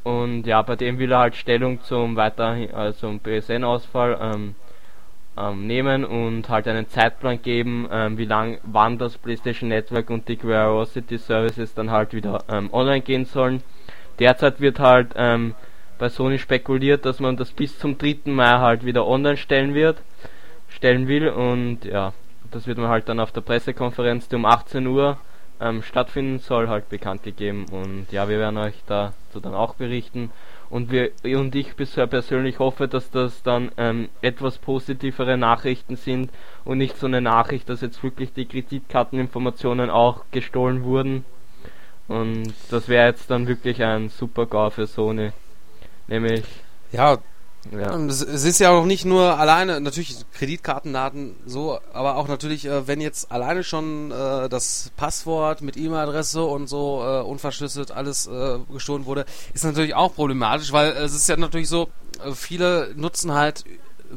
Und 0.04 0.46
ja, 0.46 0.62
bei 0.62 0.76
dem 0.76 1.00
will 1.00 1.12
er 1.12 1.20
halt 1.20 1.36
Stellung 1.36 1.82
zum 1.82 2.16
weiterhin, 2.16 2.74
also 2.74 3.00
zum 3.00 3.20
PSN-Ausfall 3.20 4.18
ähm, 4.22 4.56
ähm, 5.38 5.66
nehmen 5.66 6.04
und 6.04 6.50
halt 6.50 6.68
einen 6.68 6.90
Zeitplan 6.90 7.42
geben, 7.42 7.88
ähm, 7.92 8.18
wie 8.18 8.26
lang, 8.26 8.60
wann 8.64 8.98
das 8.98 9.18
PlayStation 9.18 9.70
Network 9.70 10.10
und 10.10 10.28
die 10.28 10.36
Curiosity 10.36 11.18
Services 11.18 11.74
dann 11.74 11.90
halt 11.90 12.14
wieder 12.14 12.44
ähm, 12.50 12.70
online 12.74 13.02
gehen 13.02 13.26
sollen. 13.26 13.64
Derzeit 14.20 14.60
wird 14.60 14.80
halt 14.80 15.14
ähm, 15.16 15.56
bei 15.98 16.10
Sony 16.10 16.38
spekuliert, 16.38 17.06
dass 17.06 17.20
man 17.20 17.38
das 17.38 17.52
bis 17.52 17.80
zum 17.80 17.98
3. 17.98 18.20
Mai 18.26 18.60
halt 18.60 18.86
wieder 18.86 19.08
online 19.08 19.38
stellen 19.38 19.74
wird, 19.74 20.02
stellen 20.68 21.08
will 21.08 21.30
und 21.30 21.86
ja, 21.86 22.14
das 22.52 22.68
wird 22.68 22.78
man 22.78 22.90
halt 22.90 23.10
dann 23.10 23.20
auf 23.20 23.32
der 23.32 23.42
Pressekonferenz, 23.42 24.32
um 24.34 24.46
18 24.46 24.86
Uhr 24.86 25.18
ähm, 25.60 25.84
stattfinden 25.84 26.40
soll, 26.40 26.68
halt 26.68 26.90
bekannt 26.90 27.24
gegeben 27.24 27.66
und 27.72 28.08
ja, 28.12 28.28
wir 28.30 28.40
werden 28.40 28.58
euch 28.58 28.76
dazu 28.88 29.40
dann 29.42 29.54
auch 29.54 29.76
berichten 29.76 30.32
und 30.70 30.92
wir 30.92 31.12
und 31.24 31.54
ich 31.56 31.76
bisher 31.76 32.08
persönlich 32.08 32.60
hoffe, 32.60 32.88
dass 32.88 33.12
das 33.12 33.44
dann 33.44 33.72
ähm, 33.78 34.10
etwas 34.22 34.58
positivere 34.58 35.38
Nachrichten 35.38 35.96
sind 35.96 36.32
und 36.66 36.78
nicht 36.80 36.98
so 36.98 37.06
eine 37.06 37.22
Nachricht, 37.22 37.70
dass 37.70 37.82
jetzt 37.82 38.04
wirklich 38.04 38.34
die 38.34 38.46
Kreditkarteninformationen 38.46 39.90
auch 39.90 40.26
gestohlen 40.32 40.84
wurden 40.84 41.26
Und 42.08 42.54
das 42.70 42.90
wäre 42.90 43.08
jetzt 43.08 43.30
dann 43.32 43.48
wirklich 43.48 43.84
ein 43.84 44.10
super 44.10 44.46
GAU 44.46 44.70
für 44.70 44.88
Sony. 44.88 45.32
Nämlich. 46.08 46.44
Ja, 46.92 47.18
ja. 47.72 47.94
Ähm, 47.94 48.10
es 48.10 48.22
ist 48.22 48.60
ja 48.60 48.72
auch 48.72 48.86
nicht 48.86 49.06
nur 49.06 49.40
alleine, 49.40 49.80
natürlich 49.80 50.16
Kreditkartendaten 50.34 51.36
so, 51.46 51.80
aber 51.94 52.18
auch 52.18 52.28
natürlich, 52.28 52.66
äh, 52.66 52.88
wenn 52.88 53.00
jetzt 53.02 53.32
alleine 53.32 53.64
schon 53.64 54.12
äh, 54.12 54.50
das 54.50 54.92
Passwort 54.98 55.62
mit 55.62 55.78
E-Mail-Adresse 55.78 56.44
und 56.44 56.68
so 56.68 57.04
äh, 57.04 57.22
unverschlüsselt 57.22 57.92
alles 57.92 58.28
äh, 58.28 58.60
gestohlen 58.72 59.06
wurde, 59.06 59.26
ist 59.54 59.64
natürlich 59.64 59.96
auch 59.96 60.14
problematisch, 60.14 60.74
weil 60.74 60.92
es 60.92 61.14
ist 61.14 61.30
ja 61.30 61.38
natürlich 61.38 61.70
so, 61.70 61.90
äh, 62.24 62.32
viele 62.34 62.92
nutzen 62.96 63.34
halt 63.34 63.64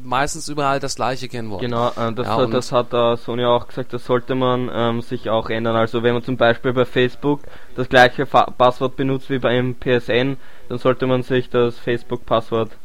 meistens 0.03 0.47
überall 0.47 0.79
das 0.79 0.95
gleiche 0.95 1.27
Kennwort. 1.27 1.61
Genau, 1.61 1.89
äh, 1.89 2.13
das, 2.13 2.27
ja, 2.27 2.37
hat, 2.37 2.53
das 2.53 2.71
hat 2.71 3.19
Sony 3.19 3.45
auch 3.45 3.67
gesagt, 3.67 3.93
das 3.93 4.05
sollte 4.05 4.35
man 4.35 4.69
ähm, 4.71 5.01
sich 5.01 5.29
auch 5.29 5.49
ändern. 5.49 5.75
Also 5.75 6.03
wenn 6.03 6.13
man 6.13 6.21
zum 6.21 6.37
Beispiel 6.37 6.73
bei 6.73 6.85
Facebook 6.85 7.41
das 7.75 7.89
gleiche 7.89 8.27
Fa 8.27 8.43
Passwort 8.55 8.95
benutzt 8.95 9.31
wie 9.31 9.39
beim 9.39 9.75
PSN, 9.75 10.37
dann 10.69 10.77
sollte 10.77 11.07
man 11.07 11.23
sich 11.23 11.49
das 11.49 11.79
Facebook-Passwort 11.79 12.77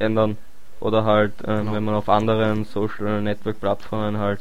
ändern. 0.00 0.36
Oder 0.80 1.04
halt, 1.04 1.34
ähm, 1.46 1.58
genau. 1.58 1.72
wenn 1.74 1.84
man 1.84 1.94
auf 1.94 2.08
anderen 2.08 2.64
Social 2.64 3.20
Network 3.20 3.60
Plattformen 3.60 4.18
halt 4.18 4.40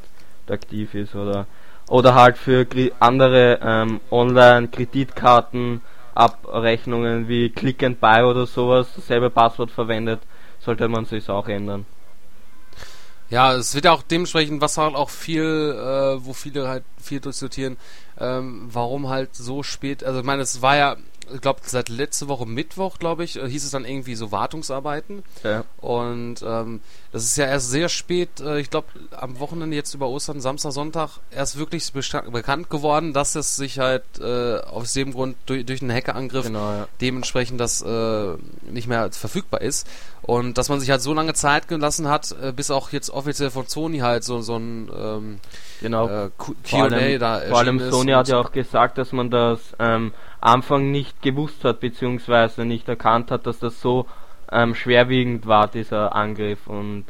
aktiv 0.50 0.96
ist 0.96 1.14
oder 1.16 1.46
oder 1.90 2.16
halt 2.16 2.38
für 2.38 2.66
andere 3.00 3.60
ähm, 3.62 4.00
Online-Kreditkarten 4.12 5.82
Abrechnungen 6.14 7.28
wie 7.28 7.50
Click 7.50 7.84
and 7.84 8.00
Buy 8.00 8.24
oder 8.24 8.46
sowas 8.46 8.88
dasselbe 8.96 9.30
Passwort 9.30 9.72
verwendet, 9.72 10.22
sollte 10.60 10.88
man 10.88 11.06
sich 11.06 11.30
auch 11.30 11.48
ändern. 11.48 11.86
Ja, 13.30 13.54
es 13.54 13.76
wird 13.76 13.86
ja 13.86 13.94
auch 13.94 14.02
dementsprechend, 14.02 14.60
was 14.60 14.78
halt 14.78 14.96
auch 14.96 15.10
viel, 15.10 15.44
äh, 15.44 16.26
wo 16.26 16.34
viele 16.34 16.68
halt 16.68 16.84
viel 17.02 17.20
diskutieren, 17.20 17.78
ähm, 18.20 18.68
warum 18.72 19.08
halt 19.10 19.36
so 19.36 19.62
spät, 19.62 20.04
also 20.04 20.20
ich 20.20 20.26
meine, 20.26 20.42
es 20.42 20.62
war 20.62 20.76
ja, 20.76 20.96
ich 21.34 21.42
glaube, 21.42 21.62
seit 21.64 21.90
letzte 21.90 22.28
Woche 22.28 22.46
Mittwoch, 22.46 23.00
glaube 23.00 23.24
ich, 23.24 23.38
äh, 23.38 23.48
hieß 23.48 23.64
es 23.64 23.72
dann 23.72 23.86
irgendwie 23.86 24.16
so 24.16 24.32
Wartungsarbeiten. 24.32 25.24
Ja. 25.44 25.64
Und 25.78 26.44
ähm, 26.46 26.82
das 27.12 27.24
ist 27.24 27.38
ja 27.38 27.46
erst 27.46 27.70
sehr 27.70 27.90
spät, 27.90 28.40
äh, 28.40 28.60
ich 28.60 28.70
glaube, 28.70 28.88
am 29.12 29.40
Wochenende 29.40 29.76
jetzt 29.76 29.94
über 29.94 30.08
Ostern, 30.10 30.42
Samstag, 30.42 30.72
Sonntag, 30.72 31.20
erst 31.32 31.58
wirklich 31.58 31.92
bekannt 31.92 32.70
geworden, 32.70 33.14
dass 33.14 33.36
es 33.36 33.56
sich 33.56 33.80
halt 33.80 34.04
äh, 34.20 34.58
aus 34.60 34.94
dem 34.94 35.14
Grund 35.14 35.36
durch, 35.48 35.66
durch 35.66 35.82
einen 35.82 35.92
Hackerangriff 35.92 36.46
genau, 36.46 36.72
ja. 36.72 36.88
dementsprechend 37.02 37.60
das 37.60 37.82
äh, 37.82 38.36
nicht 38.70 38.88
mehr 38.88 39.12
verfügbar 39.12 39.62
ist. 39.62 39.88
Und 40.22 40.58
dass 40.58 40.70
man 40.70 40.80
sich 40.80 40.92
halt 40.92 41.02
so 41.02 41.14
lange 41.14 41.34
Zeit 41.34 41.68
gelassen 41.68 42.08
hat, 42.08 42.36
äh, 42.42 42.52
bis 42.52 42.70
auch 42.70 42.92
jetzt 42.92 43.10
offiziell 43.10 43.50
von 43.50 43.68
Sony 43.68 44.00
halt 44.00 44.24
so, 44.24 44.42
so 44.42 44.58
ein 44.58 44.92
ähm, 44.96 45.40
genau. 45.82 46.08
äh, 46.08 46.30
Q&A 46.38 47.18
da 47.18 47.42
Vor 47.50 47.58
allem 47.58 47.92
Sony 47.92 48.12
hat 48.12 48.28
ja 48.28 48.40
auch 48.40 48.52
gesagt, 48.52 48.98
dass 49.00 49.12
man 49.12 49.32
das 49.32 49.60
ähm, 49.80 50.14
Anfang 50.42 50.92
nicht 50.92 51.22
gewusst 51.22 51.64
hat, 51.66 51.80
beziehungsweise 51.80 52.66
nicht 52.66 52.88
erkannt 52.88 53.32
hat, 53.32 53.46
dass 53.46 53.60
das 53.60 53.82
so 53.82 54.06
ähm, 54.52 54.76
schwerwiegend 54.76 55.46
war, 55.48 55.68
dieser 55.68 56.16
Angriff. 56.16 56.68
Und 56.68 57.06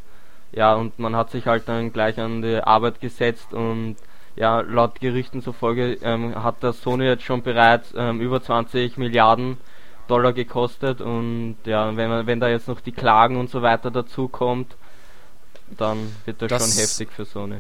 ja, 0.52 0.74
und 0.74 0.98
man 1.00 1.16
hat 1.16 1.30
sich 1.32 1.46
halt 1.46 1.68
dann 1.68 1.94
gleich 1.94 2.20
an 2.20 2.42
die 2.42 2.62
Arbeit 2.62 3.02
gesetzt 3.02 3.54
und 3.54 3.98
ja, 4.36 4.62
laut 4.62 5.00
Gerichten 5.00 5.42
zufolge 5.42 5.98
ähm, 6.02 6.44
hat 6.44 6.56
das 6.62 6.82
Sony 6.82 7.06
jetzt 7.06 7.24
schon 7.24 7.44
bereits 7.44 7.94
ähm, 7.96 8.22
über 8.22 8.42
20 8.42 8.98
Milliarden 8.98 9.58
Dollar 10.08 10.34
gekostet 10.34 11.02
und 11.02 11.58
ja, 11.66 11.96
wenn 11.96 12.26
wenn 12.26 12.40
da 12.40 12.48
jetzt 12.50 12.68
noch 12.68 12.82
die 12.82 12.92
Klagen 12.92 13.38
und 13.38 13.50
so 13.50 13.62
weiter 13.62 13.92
dazu 13.92 14.28
kommt, 14.28 14.76
dann 15.78 16.12
wird 16.26 16.42
das, 16.42 16.50
das 16.50 16.62
schon 16.62 16.82
heftig 16.82 17.10
für 17.16 17.26
Sony. 17.26 17.58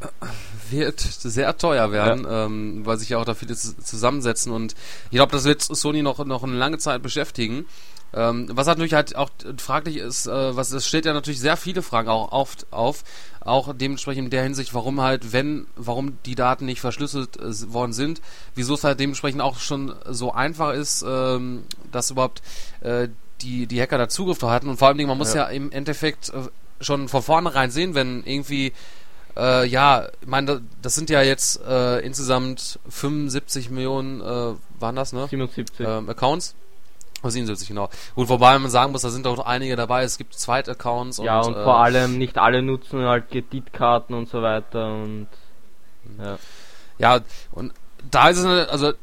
Wird 0.69 0.99
sehr 0.99 1.57
teuer 1.57 1.91
werden, 1.91 2.23
ja. 2.23 2.45
ähm, 2.45 2.85
weil 2.85 2.97
sich 2.97 3.09
ja 3.09 3.17
auch 3.17 3.25
da 3.25 3.33
viele 3.33 3.55
zusammensetzen 3.55 4.51
und 4.51 4.75
ich 5.11 5.15
glaube, 5.15 5.31
das 5.31 5.45
wird 5.45 5.61
Sony 5.61 6.01
noch, 6.01 6.23
noch 6.25 6.43
eine 6.43 6.55
lange 6.55 6.77
Zeit 6.77 7.01
beschäftigen. 7.01 7.65
Ähm, 8.11 8.49
was 8.51 8.65
natürlich 8.65 8.93
halt 8.93 9.15
auch 9.15 9.29
fraglich 9.57 9.97
ist, 9.97 10.25
äh, 10.25 10.55
was 10.55 10.71
es 10.71 10.87
stellt 10.87 11.05
ja 11.05 11.13
natürlich 11.13 11.39
sehr 11.39 11.57
viele 11.57 11.83
Fragen 11.83 12.09
auch 12.09 12.31
oft 12.31 12.65
auf, 12.71 13.03
auch 13.39 13.73
dementsprechend 13.75 14.25
in 14.25 14.31
der 14.31 14.41
Hinsicht, 14.41 14.73
warum 14.73 15.01
halt, 15.01 15.31
wenn, 15.31 15.67
warum 15.75 16.17
die 16.25 16.33
Daten 16.33 16.65
nicht 16.65 16.81
verschlüsselt 16.81 17.37
äh, 17.37 17.71
worden 17.71 17.93
sind, 17.93 18.21
wieso 18.55 18.73
es 18.73 18.83
halt 18.83 18.99
dementsprechend 18.99 19.41
auch 19.41 19.59
schon 19.59 19.93
so 20.09 20.33
einfach 20.33 20.73
ist, 20.73 21.05
ähm, 21.07 21.65
dass 21.91 22.09
überhaupt 22.09 22.41
äh, 22.81 23.09
die, 23.41 23.67
die 23.67 23.79
Hacker 23.79 23.99
da 23.99 24.09
Zugriff 24.09 24.41
hatten 24.41 24.69
und 24.69 24.77
vor 24.77 24.87
allem, 24.87 25.05
man 25.07 25.17
muss 25.17 25.35
ja, 25.35 25.43
ja 25.43 25.49
im 25.49 25.71
Endeffekt 25.71 26.29
äh, 26.29 26.49
schon 26.81 27.07
von 27.07 27.21
vornherein 27.21 27.71
sehen, 27.71 27.95
wenn 27.95 28.23
irgendwie 28.25 28.73
äh, 29.37 29.65
ja, 29.67 30.07
ich 30.21 30.27
meine, 30.27 30.61
das 30.81 30.95
sind 30.95 31.09
ja 31.09 31.21
jetzt 31.21 31.61
äh, 31.65 31.99
insgesamt 31.99 32.79
75 32.89 33.69
Millionen, 33.69 34.21
äh, 34.21 34.55
waren 34.79 34.95
das, 34.95 35.13
ne? 35.13 35.27
77. 35.27 35.79
Ähm, 35.79 36.09
Accounts. 36.09 36.55
77, 37.23 37.67
genau. 37.67 37.89
Gut, 38.15 38.29
wobei 38.29 38.57
man 38.59 38.71
sagen 38.71 38.93
muss, 38.93 39.01
da 39.01 39.09
sind 39.09 39.27
auch 39.27 39.45
einige 39.45 39.75
dabei, 39.75 40.03
es 40.03 40.17
gibt 40.17 40.33
Zweit-Accounts. 40.35 41.17
Ja, 41.17 41.41
und, 41.41 41.55
und 41.55 41.63
vor 41.63 41.75
äh, 41.75 41.83
allem 41.83 42.17
nicht 42.17 42.37
alle 42.37 42.61
nutzen 42.61 43.01
halt 43.01 43.29
Kreditkarten 43.29 44.15
und 44.15 44.29
so 44.29 44.41
weiter 44.41 44.93
und 44.93 45.27
ja. 46.17 46.37
Ja, 46.97 47.19
und 47.51 47.73
da 48.09 48.29
ist 48.29 48.37
es, 48.37 48.69
also 48.69 48.93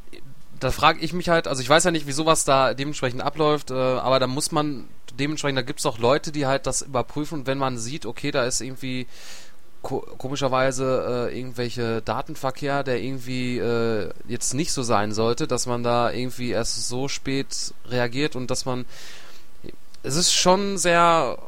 da 0.61 0.71
frage 0.71 1.01
ich 1.01 1.13
mich 1.13 1.29
halt, 1.29 1.49
also 1.49 1.63
ich 1.63 1.69
weiß 1.69 1.85
ja 1.85 1.91
nicht, 1.91 2.07
wie 2.07 2.13
sowas 2.13 2.45
da 2.45 2.75
dementsprechend 2.75 3.23
abläuft, 3.23 3.71
äh, 3.71 3.75
aber 3.75 4.19
da 4.19 4.27
muss 4.27 4.53
man 4.53 4.89
dementsprechend, 5.19 5.59
da 5.59 5.63
gibt 5.63 5.81
es 5.81 5.87
auch 5.87 5.99
Leute, 5.99 6.33
die 6.33 6.47
halt 6.47 6.67
das 6.67 6.83
überprüfen 6.83 7.47
wenn 7.47 7.59
man 7.59 7.79
sieht, 7.79 8.07
okay, 8.07 8.31
da 8.31 8.45
ist 8.45 8.61
irgendwie 8.61 9.07
ko 9.83 10.01
komischerweise 10.19 11.29
äh, 11.31 11.39
irgendwelche 11.39 12.03
Datenverkehr, 12.03 12.83
der 12.83 13.01
irgendwie 13.01 13.59
äh, 13.59 14.11
jetzt 14.27 14.55
nicht 14.55 14.73
so 14.73 14.83
sein 14.83 15.13
sollte, 15.13 15.47
dass 15.47 15.67
man 15.67 15.83
da 15.83 16.11
irgendwie 16.11 16.51
erst 16.51 16.89
so 16.89 17.09
spät 17.09 17.75
reagiert 17.89 18.37
und 18.37 18.51
dass 18.51 18.65
man 18.65 18.85
es 20.03 20.17
ist 20.17 20.33
schon 20.33 20.79
sehr 20.79 21.39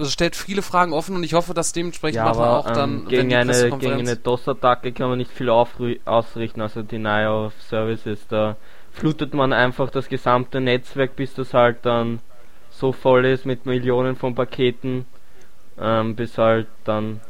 es 0.00 0.12
stellt 0.12 0.36
viele 0.36 0.62
Fragen 0.62 0.92
offen 0.92 1.16
und 1.16 1.22
ich 1.22 1.34
hoffe, 1.34 1.54
dass 1.54 1.72
dementsprechend 1.72 2.16
ja, 2.16 2.26
aber, 2.26 2.58
auch 2.58 2.70
dann 2.70 3.00
ähm, 3.00 3.08
gegen 3.08 3.34
eine 3.34 3.70
gegen 3.78 4.00
eine 4.00 4.16
DOS-Attacke 4.16 4.92
kann 4.92 5.08
man 5.08 5.18
nicht 5.18 5.30
viel 5.30 5.50
ausrichten, 5.50 6.60
also 6.60 6.82
Denial 6.82 7.46
of 7.46 7.52
Services, 7.68 8.26
da 8.28 8.56
flutet 8.92 9.34
man 9.34 9.52
einfach 9.52 9.90
das 9.90 10.08
gesamte 10.08 10.60
Netzwerk, 10.60 11.16
bis 11.16 11.34
das 11.34 11.54
halt 11.54 11.78
dann 11.82 12.20
so 12.70 12.92
voll 12.92 13.26
ist 13.26 13.46
mit 13.46 13.66
Millionen 13.66 14.16
von 14.16 14.34
Paketen, 14.34 15.06
ähm, 15.78 16.16
bis 16.16 16.38
halt 16.38 16.68
dann 16.84 17.20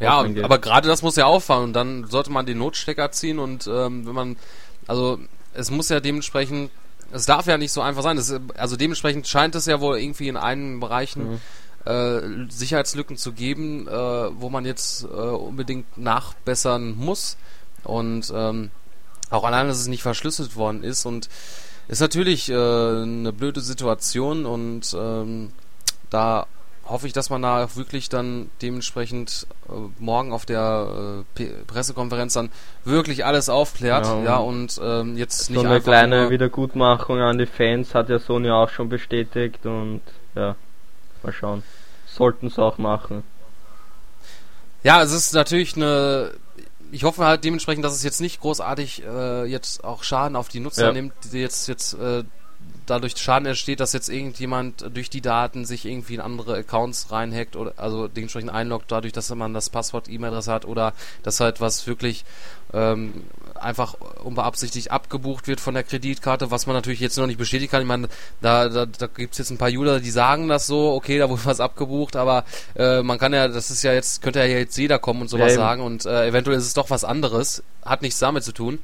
ja, 0.00 0.24
aber 0.42 0.58
gerade 0.58 0.88
das 0.88 1.02
muss 1.02 1.16
ja 1.16 1.26
auffallen 1.26 1.64
und 1.64 1.72
dann 1.72 2.06
sollte 2.06 2.30
man 2.30 2.46
den 2.46 2.58
Notstecker 2.58 3.12
ziehen 3.12 3.38
und 3.38 3.66
ähm, 3.66 4.06
wenn 4.06 4.14
man, 4.14 4.36
also 4.86 5.18
es 5.54 5.70
muss 5.70 5.88
ja 5.88 6.00
dementsprechend, 6.00 6.70
es 7.14 7.26
darf 7.26 7.46
ja 7.46 7.56
nicht 7.56 7.72
so 7.72 7.80
einfach 7.80 8.02
sein. 8.02 8.16
Das, 8.16 8.34
also 8.56 8.76
dementsprechend 8.76 9.28
scheint 9.28 9.54
es 9.54 9.66
ja 9.66 9.80
wohl 9.80 9.98
irgendwie 9.98 10.28
in 10.28 10.36
einigen 10.36 10.80
Bereichen 10.80 11.40
mhm. 11.86 11.90
äh, 11.90 12.50
Sicherheitslücken 12.50 13.16
zu 13.16 13.32
geben, 13.32 13.86
äh, 13.86 13.92
wo 13.92 14.50
man 14.50 14.64
jetzt 14.64 15.04
äh, 15.04 15.06
unbedingt 15.06 15.96
nachbessern 15.96 16.96
muss 16.96 17.36
und 17.84 18.32
ähm, 18.34 18.70
auch 19.30 19.44
allein, 19.44 19.68
dass 19.68 19.78
es 19.78 19.86
nicht 19.86 20.02
verschlüsselt 20.02 20.56
worden 20.56 20.82
ist 20.82 21.06
und 21.06 21.28
ist 21.86 22.00
natürlich 22.00 22.50
äh, 22.50 22.54
eine 22.54 23.32
blöde 23.32 23.60
Situation 23.60 24.44
und 24.44 24.94
ähm, 24.98 25.52
da 26.10 26.46
hoffe 26.86 27.06
ich, 27.06 27.12
dass 27.12 27.30
man 27.30 27.42
da 27.42 27.64
auch 27.64 27.76
wirklich 27.76 28.08
dann 28.08 28.50
dementsprechend 28.62 29.46
äh, 29.68 29.72
morgen 29.98 30.32
auf 30.32 30.46
der 30.46 31.24
äh, 31.38 31.44
Pressekonferenz 31.66 32.34
dann 32.34 32.50
wirklich 32.84 33.24
alles 33.24 33.48
aufklärt. 33.48 34.06
Ja, 34.06 34.22
ja 34.22 34.36
und 34.36 34.80
ähm, 34.82 35.16
jetzt 35.16 35.46
so 35.46 35.52
nicht 35.52 35.64
eine 35.64 35.80
kleine 35.80 36.30
Wiedergutmachung 36.30 37.20
an 37.20 37.38
die 37.38 37.46
Fans 37.46 37.94
hat 37.94 38.08
ja 38.08 38.18
Sony 38.18 38.50
auch 38.50 38.68
schon 38.68 38.88
bestätigt 38.88 39.64
und 39.66 40.02
ja, 40.34 40.56
mal 41.22 41.32
schauen. 41.32 41.62
Sollten 42.06 42.46
es 42.46 42.58
auch 42.58 42.78
machen. 42.78 43.22
Ja, 44.82 45.02
es 45.02 45.12
ist 45.12 45.34
natürlich 45.34 45.76
eine. 45.76 46.32
Ich 46.92 47.02
hoffe 47.02 47.24
halt 47.24 47.42
dementsprechend, 47.42 47.84
dass 47.84 47.94
es 47.94 48.04
jetzt 48.04 48.20
nicht 48.20 48.40
großartig 48.40 49.02
äh, 49.04 49.44
jetzt 49.46 49.82
auch 49.82 50.04
Schaden 50.04 50.36
auf 50.36 50.48
die 50.48 50.60
Nutzer 50.60 50.86
ja. 50.86 50.92
nimmt, 50.92 51.14
die 51.32 51.40
jetzt 51.40 51.66
jetzt 51.66 51.94
äh, 51.94 52.22
dadurch 52.86 53.16
Schaden 53.16 53.46
entsteht, 53.46 53.80
dass 53.80 53.92
jetzt 53.92 54.08
irgendjemand 54.08 54.84
durch 54.94 55.10
die 55.10 55.20
Daten 55.20 55.64
sich 55.64 55.86
irgendwie 55.86 56.14
in 56.14 56.20
andere 56.20 56.56
Accounts 56.56 57.10
reinhackt 57.10 57.56
oder 57.56 57.74
also 57.76 58.08
dementsprechend 58.08 58.50
einloggt, 58.50 58.90
dadurch, 58.90 59.12
dass 59.12 59.34
man 59.34 59.54
das 59.54 59.70
Passwort 59.70 60.08
E-Mail-Adresse 60.08 60.52
hat 60.52 60.64
oder 60.64 60.92
dass 61.22 61.40
halt 61.40 61.60
was 61.60 61.86
wirklich 61.86 62.24
ähm, 62.72 63.24
einfach 63.54 63.94
unbeabsichtigt 64.22 64.90
abgebucht 64.90 65.46
wird 65.46 65.60
von 65.60 65.74
der 65.74 65.84
Kreditkarte, 65.84 66.50
was 66.50 66.66
man 66.66 66.74
natürlich 66.74 67.00
jetzt 67.00 67.16
noch 67.16 67.26
nicht 67.26 67.38
bestätigen 67.38 67.70
kann. 67.70 67.82
Ich 67.82 67.88
meine, 67.88 68.08
da, 68.40 68.68
da, 68.68 68.86
da 68.86 69.06
gibt 69.06 69.32
es 69.32 69.38
jetzt 69.38 69.50
ein 69.50 69.58
paar 69.58 69.70
User, 69.70 70.00
die 70.00 70.10
sagen 70.10 70.48
das 70.48 70.66
so, 70.66 70.92
okay, 70.92 71.18
da 71.18 71.28
wurde 71.30 71.44
was 71.44 71.60
abgebucht, 71.60 72.16
aber 72.16 72.44
äh, 72.74 73.02
man 73.02 73.18
kann 73.18 73.32
ja, 73.32 73.48
das 73.48 73.70
ist 73.70 73.82
ja 73.82 73.92
jetzt, 73.92 74.22
könnte 74.22 74.40
ja 74.40 74.46
jetzt 74.46 74.76
jeder 74.76 74.98
kommen 74.98 75.22
und 75.22 75.28
sowas 75.28 75.52
ja, 75.52 75.58
sagen 75.58 75.82
und 75.82 76.04
äh, 76.04 76.26
eventuell 76.26 76.58
ist 76.58 76.66
es 76.66 76.74
doch 76.74 76.90
was 76.90 77.04
anderes, 77.04 77.62
hat 77.84 78.02
nichts 78.02 78.18
damit 78.18 78.44
zu 78.44 78.52
tun. 78.52 78.78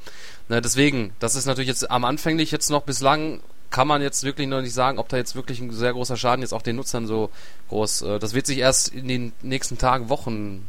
Ne, 0.49 0.61
deswegen, 0.61 1.13
das 1.19 1.37
ist 1.37 1.47
natürlich 1.47 1.69
jetzt 1.69 1.91
am 1.91 2.05
Anfänglich 2.05 2.51
jetzt 2.51 2.71
noch 2.71 2.83
bislang 2.83 3.41
kann 3.71 3.89
man 3.89 4.03
jetzt 4.03 4.25
wirklich 4.25 4.49
noch 4.49 4.61
nicht 4.61 4.75
sagen, 4.75 4.99
ob 4.99 5.09
da 5.09 5.17
jetzt 5.17 5.35
wirklich 5.35 5.61
ein 5.61 5.73
sehr 5.73 5.93
großer 5.93 6.17
Schaden 6.17 6.43
jetzt 6.43 6.53
auch 6.53 6.63
den 6.63 6.77
Nutzern 6.77 7.07
so 7.07 7.31
groß. 7.69 8.03
Äh, 8.03 8.19
das 8.19 8.35
wird 8.35 8.47
sich 8.47 8.59
erst 8.59 8.89
in 8.89 9.09
den 9.09 9.33
nächsten 9.43 9.79
Tagen, 9.79 10.09
Wochen 10.09 10.69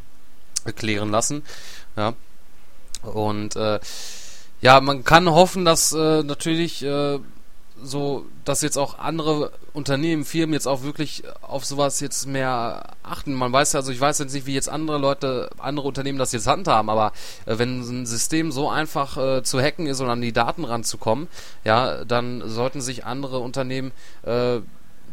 erklären 0.66 1.12
lassen. 1.12 1.44
Ja. 1.98 2.14
Und 3.02 3.56
äh, 3.56 3.80
Ja, 4.62 4.80
man 4.80 5.04
kann 5.04 5.30
hoffen, 5.30 5.66
dass 5.66 5.92
äh, 5.92 6.22
natürlich 6.22 6.84
äh, 6.84 7.20
so, 7.84 8.26
dass 8.46 8.62
jetzt 8.62 8.78
auch 8.78 9.00
andere 9.00 9.52
Unternehmen, 9.74 10.26
Firmen 10.26 10.54
jetzt 10.54 10.68
auch 10.68 10.84
wirklich 10.84 11.24
auf 11.42 11.66
sowas 11.66 12.00
jetzt 12.00 12.28
mehr 12.28 12.94
achten. 13.04 13.34
Man 13.34 13.52
weiß 13.52 13.74
ja, 13.74 13.80
also 13.80 13.92
ich 13.92 14.00
weiß 14.00 14.20
jetzt 14.20 14.34
nicht, 14.34 14.46
wie 14.46 14.54
jetzt 14.54 14.70
andere 14.70 14.98
Leute, 14.98 15.50
andere 15.58 15.88
Unternehmen 15.88 16.18
das 16.18 16.32
jetzt 16.32 16.48
handhaben, 16.48 16.90
aber 16.90 17.14
äh, 17.46 17.58
wenn 17.58 17.82
ein 17.82 18.06
System 18.06 18.52
so 18.52 18.70
einfach 18.70 19.18
äh, 19.18 19.44
zu 19.44 19.62
hacken 19.62 19.88
ist 19.88 20.02
und 20.02 20.10
an 20.10 20.22
die 20.22 20.34
Daten 20.34 20.66
ranzukommen, 20.66 21.28
ja, 21.64 22.04
dann 22.06 22.44
sollten 22.48 22.82
sich 22.82 23.06
andere 23.06 23.40
Unternehmen 23.40 23.92
äh, 24.24 24.60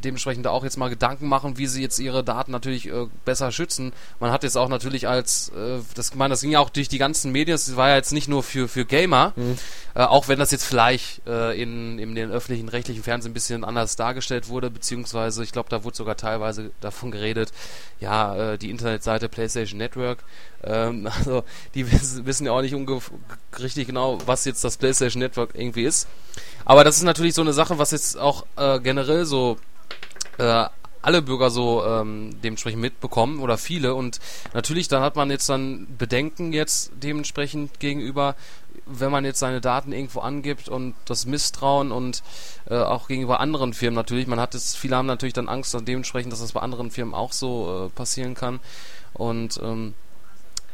dementsprechend 0.04 0.46
auch 0.46 0.64
jetzt 0.64 0.76
mal 0.76 0.88
Gedanken 0.88 1.28
machen, 1.28 1.58
wie 1.58 1.66
sie 1.66 1.82
jetzt 1.82 1.98
ihre 1.98 2.24
Daten 2.24 2.52
natürlich 2.52 2.88
äh, 2.88 3.06
besser 3.24 3.52
schützen. 3.52 3.92
Man 4.20 4.30
hat 4.30 4.42
jetzt 4.42 4.56
auch 4.56 4.68
natürlich 4.68 5.08
als, 5.08 5.50
äh, 5.50 5.80
das, 5.94 6.10
ich 6.10 6.14
meine, 6.14 6.32
das 6.32 6.40
ging 6.40 6.50
ja 6.50 6.60
auch 6.60 6.70
durch 6.70 6.88
die 6.88 6.98
ganzen 6.98 7.32
Medien, 7.32 7.54
das 7.54 7.76
war 7.76 7.90
ja 7.90 7.96
jetzt 7.96 8.12
nicht 8.12 8.28
nur 8.28 8.42
für, 8.42 8.68
für 8.68 8.84
Gamer, 8.84 9.32
mhm. 9.36 9.58
äh, 9.94 10.02
auch 10.02 10.28
wenn 10.28 10.38
das 10.38 10.50
jetzt 10.50 10.64
vielleicht 10.64 11.26
äh, 11.26 11.60
in, 11.60 11.98
in 11.98 12.14
den 12.14 12.30
öffentlichen, 12.30 12.68
rechtlichen 12.68 13.02
Fernsehen 13.02 13.30
ein 13.30 13.34
bisschen 13.34 13.64
anders 13.64 13.96
dargestellt 13.96 14.48
wurde, 14.48 14.70
beziehungsweise 14.70 15.42
ich 15.42 15.52
glaube, 15.52 15.68
da 15.68 15.84
wurde 15.84 15.96
sogar 15.96 16.16
teilweise 16.16 16.70
davon 16.80 17.10
geredet, 17.10 17.52
ja, 18.00 18.52
äh, 18.52 18.58
die 18.58 18.70
Internetseite 18.70 19.28
PlayStation 19.28 19.78
Network, 19.78 20.24
ähm, 20.62 21.08
also 21.18 21.44
die 21.74 21.90
wissen, 21.90 22.26
wissen 22.26 22.46
ja 22.46 22.52
auch 22.52 22.62
nicht 22.62 22.74
richtig 23.58 23.86
genau, 23.86 24.18
was 24.26 24.44
jetzt 24.44 24.64
das 24.64 24.76
PlayStation 24.76 25.20
Network 25.20 25.50
irgendwie 25.54 25.84
ist. 25.84 26.08
Aber 26.64 26.84
das 26.84 26.96
ist 26.96 27.02
natürlich 27.02 27.34
so 27.34 27.42
eine 27.42 27.52
Sache, 27.52 27.78
was 27.78 27.92
jetzt 27.92 28.18
auch 28.18 28.44
äh, 28.56 28.78
generell 28.80 29.24
so 29.24 29.56
äh, 30.38 30.66
alle 31.00 31.22
Bürger 31.22 31.50
so 31.50 31.84
ähm, 31.84 32.36
dementsprechend 32.42 32.82
mitbekommen 32.82 33.38
oder 33.38 33.56
viele. 33.56 33.94
Und 33.94 34.18
natürlich 34.52 34.88
dann 34.88 35.02
hat 35.02 35.16
man 35.16 35.30
jetzt 35.30 35.48
dann 35.48 35.86
Bedenken 35.96 36.52
jetzt 36.52 36.90
dementsprechend 36.96 37.78
gegenüber 37.80 38.34
wenn 38.88 39.10
man 39.10 39.24
jetzt 39.24 39.38
seine 39.38 39.60
Daten 39.60 39.92
irgendwo 39.92 40.20
angibt 40.20 40.68
und 40.68 40.94
das 41.04 41.26
Misstrauen 41.26 41.92
und 41.92 42.22
äh, 42.70 42.76
auch 42.76 43.08
gegenüber 43.08 43.40
anderen 43.40 43.74
Firmen 43.74 43.96
natürlich. 43.96 44.26
Man 44.26 44.40
hat 44.40 44.54
es 44.54 44.74
viele 44.74 44.96
haben 44.96 45.06
natürlich 45.06 45.34
dann 45.34 45.48
Angst 45.48 45.74
dann 45.74 45.84
dementsprechend 45.84 46.32
dass 46.32 46.40
das 46.40 46.52
bei 46.52 46.60
anderen 46.60 46.90
Firmen 46.90 47.14
auch 47.14 47.32
so 47.32 47.86
äh, 47.86 47.88
passieren 47.90 48.34
kann. 48.34 48.60
Und 49.14 49.60
ähm, 49.62 49.94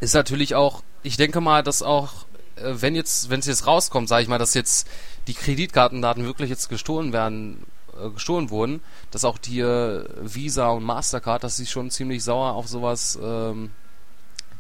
ist 0.01 0.15
natürlich 0.15 0.55
auch 0.55 0.83
ich 1.03 1.17
denke 1.17 1.41
mal 1.41 1.63
dass 1.63 1.83
auch 1.83 2.27
äh, 2.57 2.75
wenn 2.75 2.95
jetzt 2.95 3.31
wenn 3.31 3.41
es 3.41 3.47
jetzt 3.47 3.67
rauskommt 3.67 4.09
sage 4.09 4.23
ich 4.23 4.29
mal 4.29 4.39
dass 4.39 4.55
jetzt 4.55 4.89
die 5.27 5.35
Kreditkartendaten 5.35 6.25
wirklich 6.25 6.51
jetzt 6.51 6.69
gestohlen 6.69 7.13
werden 7.13 7.65
äh, 8.03 8.11
gestohlen 8.11 8.51
wurden, 8.51 8.81
dass 9.11 9.25
auch 9.25 9.39
die 9.39 9.61
äh, 9.61 10.05
Visa 10.21 10.69
und 10.69 10.85
Mastercard, 10.85 11.45
dass 11.45 11.57
sie 11.57 11.67
schon 11.67 11.91
ziemlich 11.91 12.25
sauer 12.25 12.55
auf 12.55 12.69
sowas 12.69 13.19
ähm, 13.23 13.71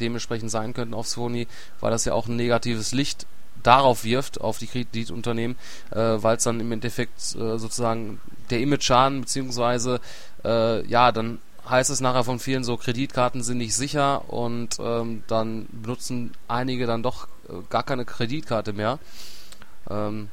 dementsprechend 0.00 0.50
sein 0.50 0.74
könnten 0.74 0.94
auf 0.94 1.06
Sony, 1.06 1.46
weil 1.80 1.90
das 1.90 2.04
ja 2.04 2.14
auch 2.14 2.26
ein 2.26 2.36
negatives 2.36 2.92
Licht 2.92 3.26
darauf 3.62 4.04
wirft, 4.04 4.40
auf 4.40 4.58
die 4.58 4.66
Kreditunternehmen, 4.66 5.56
äh, 5.90 5.98
weil 5.98 6.36
es 6.36 6.44
dann 6.44 6.60
im 6.60 6.70
Endeffekt 6.72 7.34
äh, 7.34 7.58
sozusagen 7.58 8.20
der 8.50 8.60
Image-Schaden, 8.60 9.22
beziehungsweise 9.22 10.00
äh, 10.44 10.86
ja, 10.86 11.12
dann 11.12 11.38
heißt 11.68 11.90
es 11.90 12.00
nachher 12.00 12.24
von 12.24 12.38
vielen 12.38 12.64
so, 12.64 12.76
Kreditkarten 12.76 13.42
sind 13.42 13.58
nicht 13.58 13.74
sicher 13.74 14.30
und 14.30 14.76
ähm, 14.78 15.22
dann 15.28 15.66
benutzen 15.72 16.32
einige 16.46 16.86
dann 16.86 17.02
doch 17.02 17.26
äh, 17.48 17.54
gar 17.70 17.82
keine 17.82 18.04
Kreditkarte 18.04 18.72
mehr. 18.72 18.98
Ähm, 19.88 20.28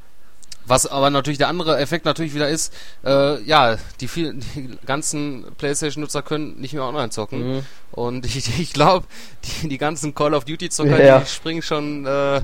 was 0.65 0.85
aber 0.85 1.09
natürlich 1.09 1.37
der 1.37 1.47
andere 1.47 1.79
Effekt 1.79 2.05
natürlich 2.05 2.33
wieder 2.33 2.49
ist, 2.49 2.73
äh, 3.03 3.41
ja, 3.43 3.77
die, 3.99 4.07
viel, 4.07 4.35
die 4.35 4.77
ganzen 4.85 5.45
PlayStation-Nutzer 5.57 6.21
können 6.21 6.59
nicht 6.59 6.73
mehr 6.73 6.83
online 6.83 7.09
zocken. 7.09 7.55
Mhm. 7.55 7.65
Und 7.91 8.25
ich, 8.25 8.59
ich 8.59 8.73
glaube, 8.73 9.05
die, 9.43 9.69
die 9.69 9.77
ganzen 9.77 10.13
Call 10.15 10.33
of 10.33 10.45
Duty-Zocker, 10.45 11.03
ja. 11.03 11.19
die 11.19 11.25
springen 11.25 11.61
schon 11.61 12.05
äh, 12.05 12.41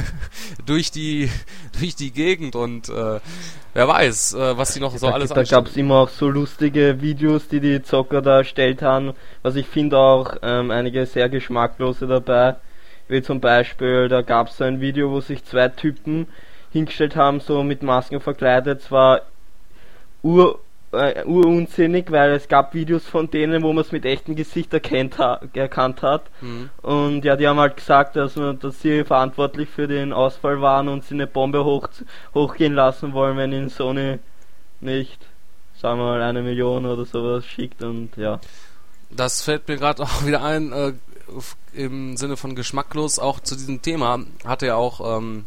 durch 0.66 0.90
die 0.90 1.30
durch 1.78 1.96
die 1.96 2.12
Gegend 2.12 2.56
und 2.56 2.88
äh, 2.88 3.20
wer 3.72 3.88
weiß, 3.88 4.34
äh, 4.34 4.56
was 4.56 4.74
die 4.74 4.80
noch 4.80 4.96
so 4.96 5.06
da, 5.06 5.12
alles 5.12 5.30
Da 5.30 5.42
gab 5.42 5.66
es 5.66 5.76
immer 5.76 5.96
auch 5.96 6.08
so 6.08 6.28
lustige 6.28 7.00
Videos, 7.00 7.48
die 7.48 7.60
die 7.60 7.82
Zocker 7.82 8.22
da 8.22 8.38
erstellt 8.38 8.82
haben. 8.82 9.14
Was 9.42 9.56
ich 9.56 9.66
finde 9.66 9.98
auch 9.98 10.36
ähm, 10.42 10.70
einige 10.70 11.06
sehr 11.06 11.28
geschmacklose 11.28 12.06
dabei. 12.06 12.56
Wie 13.08 13.22
zum 13.22 13.40
Beispiel, 13.40 14.08
da 14.08 14.22
gab 14.22 14.48
es 14.48 14.56
so 14.56 14.64
ein 14.64 14.80
Video, 14.80 15.10
wo 15.10 15.20
sich 15.20 15.44
zwei 15.44 15.68
Typen 15.68 16.26
hingestellt 16.74 17.16
haben, 17.16 17.40
so 17.40 17.62
mit 17.62 17.82
Masken 17.82 18.20
verkleidet, 18.20 18.82
zwar 18.82 19.22
ur, 20.22 20.58
äh, 20.90 21.24
urunsinnig, 21.24 22.10
weil 22.10 22.32
es 22.32 22.48
gab 22.48 22.74
Videos 22.74 23.06
von 23.06 23.30
denen, 23.30 23.62
wo 23.62 23.72
man 23.72 23.84
es 23.84 23.92
mit 23.92 24.04
echtem 24.04 24.34
Gesicht 24.34 24.72
erkennt 24.72 25.18
ha 25.18 25.40
erkannt 25.52 26.02
hat. 26.02 26.24
Mhm. 26.40 26.70
Und 26.82 27.24
ja, 27.24 27.36
die 27.36 27.46
haben 27.46 27.60
halt 27.60 27.76
gesagt, 27.76 28.16
dass, 28.16 28.34
dass 28.34 28.82
sie 28.82 29.04
verantwortlich 29.04 29.68
für 29.68 29.86
den 29.86 30.12
Ausfall 30.12 30.60
waren 30.60 30.88
und 30.88 31.04
sie 31.04 31.14
eine 31.14 31.28
Bombe 31.28 31.64
hoch, 31.64 31.88
hochgehen 32.34 32.74
lassen 32.74 33.12
wollen, 33.12 33.36
wenn 33.36 33.52
ihnen 33.52 33.70
Sony 33.70 34.18
nicht, 34.80 35.24
sagen 35.80 36.00
wir 36.00 36.06
mal, 36.06 36.22
eine 36.22 36.42
Million 36.42 36.86
oder 36.86 37.04
sowas 37.04 37.46
schickt 37.46 37.84
und 37.84 38.16
ja. 38.16 38.40
Das 39.10 39.42
fällt 39.42 39.68
mir 39.68 39.76
gerade 39.76 40.02
auch 40.04 40.26
wieder 40.26 40.42
ein, 40.42 40.72
äh, 40.72 40.92
im 41.72 42.16
Sinne 42.16 42.36
von 42.36 42.56
geschmacklos, 42.56 43.20
auch 43.20 43.38
zu 43.38 43.54
diesem 43.54 43.80
Thema 43.80 44.18
hatte 44.44 44.66
ja 44.66 44.74
auch 44.74 45.18
ähm, 45.18 45.44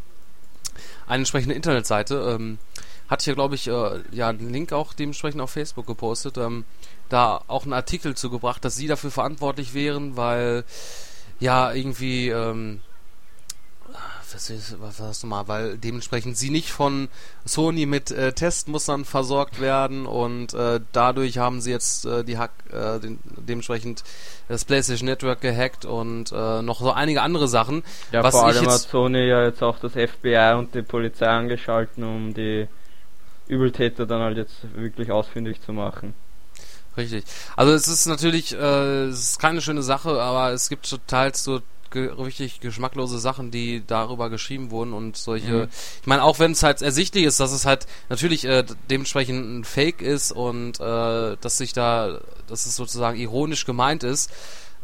eine 1.07 1.21
entsprechende 1.21 1.55
Internetseite. 1.55 2.35
Ähm, 2.37 2.57
hatte 3.09 3.21
ich 3.21 3.27
ja, 3.27 3.33
glaube 3.33 3.55
ich, 3.55 3.67
äh, 3.67 4.01
ja, 4.11 4.29
einen 4.29 4.51
Link 4.51 4.73
auch 4.73 4.93
dementsprechend 4.93 5.41
auf 5.41 5.51
Facebook 5.51 5.87
gepostet. 5.87 6.37
Ähm, 6.37 6.65
da 7.09 7.41
auch 7.47 7.63
einen 7.63 7.73
Artikel 7.73 8.15
zugebracht, 8.15 8.63
dass 8.65 8.75
sie 8.75 8.87
dafür 8.87 9.11
verantwortlich 9.11 9.73
wären, 9.73 10.17
weil 10.17 10.65
ja 11.39 11.71
irgendwie 11.71 12.29
ähm, 12.29 12.81
was, 14.33 14.75
was 14.79 14.99
hast 14.99 15.23
du 15.23 15.27
mal, 15.27 15.47
weil 15.47 15.77
dementsprechend 15.77 16.37
sie 16.37 16.49
nicht 16.49 16.71
von 16.71 17.09
Sony 17.45 17.85
mit 17.85 18.11
äh, 18.11 18.33
Testmustern 18.33 19.05
versorgt 19.05 19.61
werden 19.61 20.05
und 20.05 20.53
äh, 20.53 20.79
dadurch 20.91 21.37
haben 21.37 21.61
sie 21.61 21.71
jetzt 21.71 22.05
äh, 22.05 22.23
die 22.23 22.37
Hack, 22.37 22.51
äh, 22.71 22.99
den, 22.99 23.19
dementsprechend 23.23 24.03
das 24.47 24.65
PlayStation 24.65 25.07
Network 25.07 25.41
gehackt 25.41 25.85
und 25.85 26.31
äh, 26.31 26.61
noch 26.61 26.79
so 26.79 26.91
einige 26.91 27.21
andere 27.21 27.47
Sachen. 27.47 27.83
Ja, 28.11 28.23
was 28.23 28.33
vor 28.35 28.45
allem 28.45 28.65
hat 28.65 28.79
Sony 28.79 29.27
ja 29.27 29.43
jetzt 29.43 29.63
auch 29.63 29.79
das 29.79 29.93
FBI 29.93 30.55
und 30.57 30.73
die 30.73 30.81
Polizei 30.81 31.27
angeschalten, 31.27 32.03
um 32.03 32.33
die 32.33 32.67
Übeltäter 33.47 34.05
dann 34.05 34.21
halt 34.21 34.37
jetzt 34.37 34.55
wirklich 34.75 35.11
ausfindig 35.11 35.61
zu 35.61 35.73
machen. 35.73 36.13
Richtig. 36.97 37.23
Also 37.55 37.73
es 37.73 37.87
ist 37.87 38.07
natürlich, 38.07 38.53
äh, 38.53 39.05
es 39.05 39.19
ist 39.19 39.39
keine 39.39 39.61
schöne 39.61 39.83
Sache, 39.83 40.19
aber 40.19 40.51
es 40.51 40.67
gibt 40.67 40.89
total 40.89 41.33
so 41.35 41.61
ge 41.97 42.23
richtig 42.23 42.59
geschmacklose 42.59 43.19
Sachen, 43.19 43.51
die 43.51 43.83
darüber 43.85 44.29
geschrieben 44.29 44.71
wurden 44.71 44.93
und 44.93 45.17
solche. 45.17 45.51
Mhm. 45.51 45.67
Ich 46.01 46.07
meine, 46.07 46.23
auch 46.23 46.39
wenn 46.39 46.51
es 46.51 46.63
halt 46.63 46.81
ersichtlich 46.81 47.25
ist, 47.25 47.39
dass 47.39 47.51
es 47.51 47.65
halt 47.65 47.87
natürlich 48.09 48.45
äh, 48.45 48.63
dementsprechend 48.89 49.59
ein 49.59 49.63
Fake 49.63 50.01
ist 50.01 50.31
und 50.31 50.79
äh, 50.79 51.37
dass 51.39 51.57
sich 51.57 51.73
da, 51.73 52.19
dass 52.47 52.65
es 52.65 52.75
sozusagen 52.75 53.19
ironisch 53.19 53.65
gemeint 53.65 54.03
ist, 54.03 54.31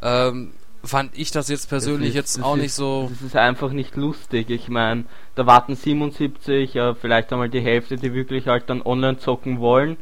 ähm, 0.01 0.53
fand 0.83 1.17
ich 1.17 1.31
das 1.31 1.47
jetzt 1.47 1.69
persönlich 1.69 2.13
das 2.15 2.25
ist, 2.25 2.35
jetzt 2.37 2.45
auch 2.45 2.55
ist, 2.55 2.61
nicht 2.61 2.73
so. 2.73 3.09
Das 3.09 3.21
ist 3.21 3.35
einfach 3.35 3.71
nicht 3.71 3.95
lustig. 3.95 4.49
Ich 4.49 4.67
meine, 4.67 5.05
da 5.35 5.45
warten 5.45 5.75
77, 5.75 6.73
ja, 6.73 6.93
vielleicht 6.93 7.31
einmal 7.31 7.49
die 7.49 7.61
Hälfte, 7.61 7.95
die 7.95 8.13
wirklich 8.13 8.47
halt 8.47 8.69
dann 8.69 8.81
online 8.81 9.17
zocken 9.17 9.59
wollen 9.59 9.97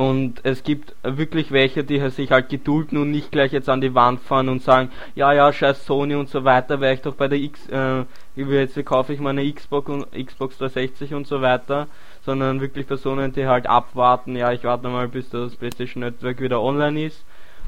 und 0.00 0.40
es 0.44 0.62
gibt 0.62 0.94
wirklich 1.02 1.52
welche, 1.52 1.84
die 1.84 2.00
sich 2.08 2.30
halt 2.30 2.48
gedulden 2.48 2.96
und 2.96 3.10
nicht 3.10 3.30
gleich 3.30 3.52
jetzt 3.52 3.68
an 3.68 3.82
die 3.82 3.94
Wand 3.94 4.22
fahren 4.22 4.48
und 4.48 4.62
sagen, 4.62 4.90
ja, 5.14 5.34
ja, 5.34 5.52
scheiß 5.52 5.84
Sony 5.84 6.14
und 6.14 6.30
so 6.30 6.42
weiter, 6.42 6.80
wäre 6.80 6.94
ich 6.94 7.02
doch 7.02 7.16
bei 7.16 7.28
der 7.28 7.38
X, 7.38 7.68
äh, 7.68 8.04
jetzt 8.34 8.82
kaufe 8.86 9.12
ich 9.12 9.20
meine 9.20 9.52
Xbox 9.52 9.90
und 9.90 10.10
Xbox 10.10 10.56
360 10.56 11.12
und 11.12 11.26
so 11.26 11.42
weiter, 11.42 11.86
sondern 12.24 12.62
wirklich 12.62 12.86
Personen, 12.86 13.34
die 13.34 13.46
halt 13.46 13.66
abwarten, 13.66 14.36
ja, 14.36 14.50
ich 14.52 14.64
warte 14.64 14.88
mal, 14.88 15.06
bis 15.06 15.28
das 15.28 15.54
PlayStation 15.56 16.02
Network 16.02 16.40
wieder 16.40 16.62
online 16.62 17.04
ist. 17.04 17.22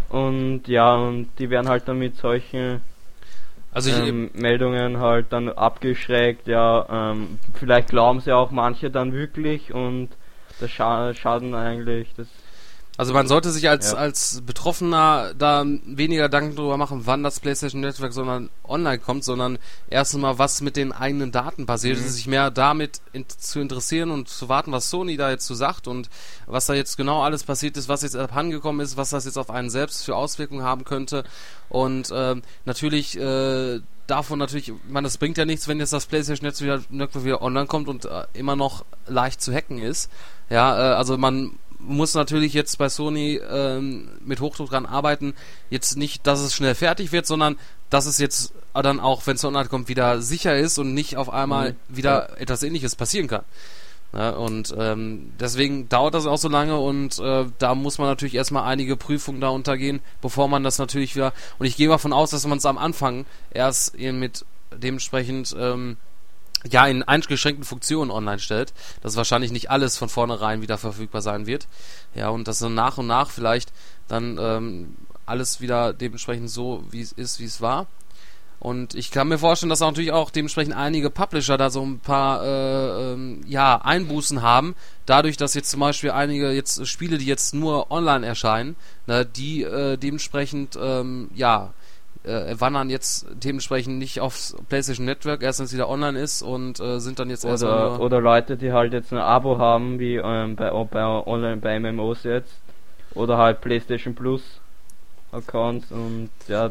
Und 0.09 0.69
ja, 0.69 0.95
und 0.95 1.29
die 1.39 1.51
werden 1.51 1.69
halt 1.69 1.87
dann 1.87 1.99
mit 1.99 2.17
solchen 2.17 2.81
also 3.73 3.91
ähm, 3.91 4.31
Meldungen 4.33 5.01
halt 5.01 5.27
dann 5.35 5.51
abgeschreckt, 5.51 6.49
ja, 6.49 7.13
ähm, 7.13 7.39
vielleicht 7.53 7.91
glauben 7.91 8.21
sie 8.21 8.33
auch 8.33 8.51
manche 8.51 8.91
dann 8.91 9.13
wirklich 9.13 9.75
und 9.75 10.09
Scha 10.69 11.15
Schaden 11.15 11.55
eigentlich. 11.55 12.09
Also 12.99 13.15
man 13.15 13.27
sollte 13.27 13.51
sich 13.51 13.71
als, 13.71 13.93
ja. 13.93 13.99
als 13.99 14.43
Betroffener 14.45 15.33
da 15.37 15.65
weniger 15.87 16.25
Gedanken 16.25 16.57
darüber 16.57 16.77
machen, 16.77 17.03
wann 17.05 17.23
das 17.23 17.41
PlayStation 17.41 17.81
Network 17.81 18.13
sondern 18.13 18.51
online 18.65 18.99
kommt, 18.99 19.25
sondern 19.25 19.59
erst 19.89 20.17
mal, 20.19 20.39
was 20.39 20.61
mit 20.61 20.77
den 20.77 20.93
eigenen 20.93 21.33
Daten 21.33 21.65
passiert. 21.65 21.99
Mhm. 21.99 22.09
sich 22.09 22.27
mehr 22.27 22.51
damit 22.51 23.01
in, 23.15 23.25
zu 23.27 23.61
interessieren 23.61 24.11
und 24.11 24.29
zu 24.29 24.51
warten, 24.51 24.73
was 24.73 24.91
Sony 24.91 25.17
da 25.17 25.31
jetzt 25.31 25.47
zu 25.47 25.55
sagt 25.55 25.89
und 25.89 26.11
was 26.47 26.67
da 26.67 26.75
jetzt 26.75 26.99
genau 26.99 27.23
alles 27.23 27.45
passiert 27.45 27.79
ist, 27.79 27.89
was 27.89 28.03
jetzt 28.03 28.15
abhandengekommen 28.15 28.85
ist, 28.85 28.99
was 28.99 29.11
das 29.11 29.25
jetzt 29.25 29.39
auf 29.39 29.49
einen 29.49 29.71
selbst 29.71 30.05
für 30.05 30.15
Auswirkungen 30.15 30.63
haben 30.63 30.85
könnte. 30.85 31.25
Und 31.71 32.11
äh, 32.11 32.37
natürlich 32.67 33.19
äh, 33.19 33.81
davon 34.07 34.39
natürlich, 34.39 34.69
ich 34.69 34.75
meine, 34.89 35.07
das 35.07 35.19
bringt 35.19 35.39
ja 35.39 35.45
nichts, 35.45 35.69
wenn 35.69 35.79
jetzt 35.79 35.93
das 35.93 36.07
PlayStation 36.07 36.47
Network 36.47 36.91
wieder, 36.91 37.25
wieder 37.25 37.43
online 37.43 37.67
kommt 37.67 37.89
und 37.89 38.05
äh, 38.05 38.25
immer 38.33 38.57
noch 38.57 38.85
leicht 39.07 39.41
zu 39.41 39.53
hacken 39.55 39.79
ist. 39.79 40.11
Ja, 40.51 40.93
äh, 40.93 40.95
also 40.95 41.17
man 41.17 41.59
muss 41.79 42.15
natürlich 42.15 42.53
jetzt 42.55 42.79
bei 42.79 42.89
Sony 42.89 43.41
ähm, 43.51 44.09
mit 44.25 44.41
Hochdruck 44.41 44.71
dran 44.71 44.87
arbeiten. 44.87 45.35
Jetzt 45.71 45.97
nicht, 45.97 46.27
dass 46.27 46.41
es 46.41 46.55
schnell 46.55 46.75
fertig 46.75 47.13
wird, 47.13 47.27
sondern 47.27 47.57
dass 47.91 48.07
es 48.07 48.19
jetzt 48.19 48.55
dann 48.73 49.01
auch, 49.01 49.27
wenn 49.27 49.37
es 49.37 49.45
online 49.45 49.69
kommt, 49.69 49.89
wieder 49.89 50.23
sicher 50.23 50.57
ist 50.57 50.79
und 50.79 50.95
nicht 50.95 51.17
auf 51.17 51.31
einmal 51.31 51.73
mhm. 51.73 51.97
wieder 51.97 52.29
ja. 52.31 52.37
etwas 52.37 52.63
ähnliches 52.63 52.97
passieren 52.97 53.29
kann. 53.29 53.45
Ja, 54.15 54.31
und 54.31 54.75
ähm, 54.77 55.33
deswegen 55.41 55.89
dauert 55.89 56.15
das 56.15 56.27
auch 56.27 56.37
so 56.37 56.49
lange 56.49 56.79
und 56.79 57.19
äh, 57.19 57.47
da 57.59 57.75
muss 57.75 57.97
man 57.97 58.09
natürlich 58.09 58.35
erstmal 58.35 58.65
einige 58.65 58.97
Prüfungen 58.97 59.41
da 59.41 59.49
untergehen, 59.49 60.01
bevor 60.21 60.49
man 60.49 60.63
das 60.63 60.79
natürlich 60.79 61.17
wieder. 61.17 61.33
Und 61.59 61.65
ich 61.65 61.77
gehe 61.77 61.89
mal 61.89 61.95
davon 61.95 62.13
aus, 62.13 62.31
dass 62.31 62.47
man 62.47 62.59
es 62.59 62.67
am 62.67 62.77
Anfang 62.77 63.25
erst 63.51 63.99
mit 63.99 64.45
dementsprechend 64.71 65.57
ähm, 65.59 65.97
ja 66.71 66.87
in 66.87 67.03
eingeschränkten 67.03 67.65
Funktionen 67.65 68.11
online 68.11 68.39
stellt, 68.39 68.75
dass 69.03 69.17
wahrscheinlich 69.17 69.51
nicht 69.51 69.71
alles 69.71 69.97
von 69.97 70.11
vornherein 70.11 70.61
wieder 70.61 70.77
verfügbar 70.77 71.23
sein 71.23 71.47
wird. 71.47 71.67
Ja, 72.15 72.29
und 72.29 72.49
dass 72.49 72.59
dann 72.59 72.75
nach 72.75 72.99
und 72.99 73.07
nach 73.07 73.31
vielleicht 73.31 73.73
dann 74.09 74.39
ähm, 74.39 74.97
alles 75.25 75.63
wieder 75.63 75.95
dementsprechend 75.95 76.51
so 76.51 76.85
wie 76.91 77.01
es 77.01 77.13
ist, 77.13 77.41
wie 77.41 77.45
es 77.45 77.63
war. 77.63 77.87
Und 78.63 78.95
ich 78.95 79.11
kann 79.11 79.27
mir 79.27 79.39
vorstellen, 79.39 79.71
dass 79.71 79.83
auch 79.83 79.89
natürlich 79.89 80.13
auch 80.13 80.31
dementsprechend 80.31 80.77
einige 80.77 81.11
Publisher 81.11 81.59
da 81.59 81.69
so 81.69 81.83
ein 81.83 81.99
paar 81.99 82.45
äh, 82.45 83.13
ähm, 83.13 83.41
ja, 83.45 83.81
Einbußen 83.83 84.41
haben, 84.41 84.77
dadurch, 85.05 85.37
dass 85.37 85.55
jetzt 85.55 85.69
zum 85.69 85.81
Beispiel 85.81 86.13
einige 86.13 86.53
jetzt 86.53 86.87
Spiele, 86.87 87.19
die 87.19 87.27
jetzt 87.27 87.55
nur 87.55 87.91
online 87.91 88.25
erscheinen, 88.25 88.77
ne, 89.09 89.27
die 89.27 89.65
äh, 89.65 89.97
dementsprechend 89.97 90.79
ähm, 90.81 91.29
ja 91.35 91.73
äh, 92.23 92.55
wandern 92.57 92.89
jetzt 92.89 93.27
dementsprechend 93.33 93.99
nicht 93.99 94.21
aufs 94.21 94.55
PlayStation 94.69 95.07
Network, 95.07 95.43
erst 95.43 95.59
wenn 95.59 95.67
es 95.67 95.75
wieder 95.75 95.89
online 95.89 96.21
ist 96.21 96.43
und 96.43 96.79
äh, 96.79 97.01
sind 97.01 97.19
dann 97.19 97.31
jetzt 97.31 97.45
oder, 97.45 97.99
oder 97.99 98.21
Leute, 98.21 98.57
die 98.57 98.73
halt 98.73 98.93
jetzt 98.93 99.13
ein 99.13 99.19
Abo 99.19 99.59
haben, 99.59 99.99
wie 99.99 100.19
ähm, 100.23 100.55
bei, 100.55 100.71
bei 100.71 101.05
online 101.05 101.57
bei 101.57 101.81
MMOs 101.81 102.23
jetzt. 102.23 102.61
Oder 103.15 103.39
halt 103.39 103.61
PlayStation 103.61 104.15
Plus 104.15 104.61
Accounts 105.33 105.91
und 105.91 106.31
ja 106.47 106.71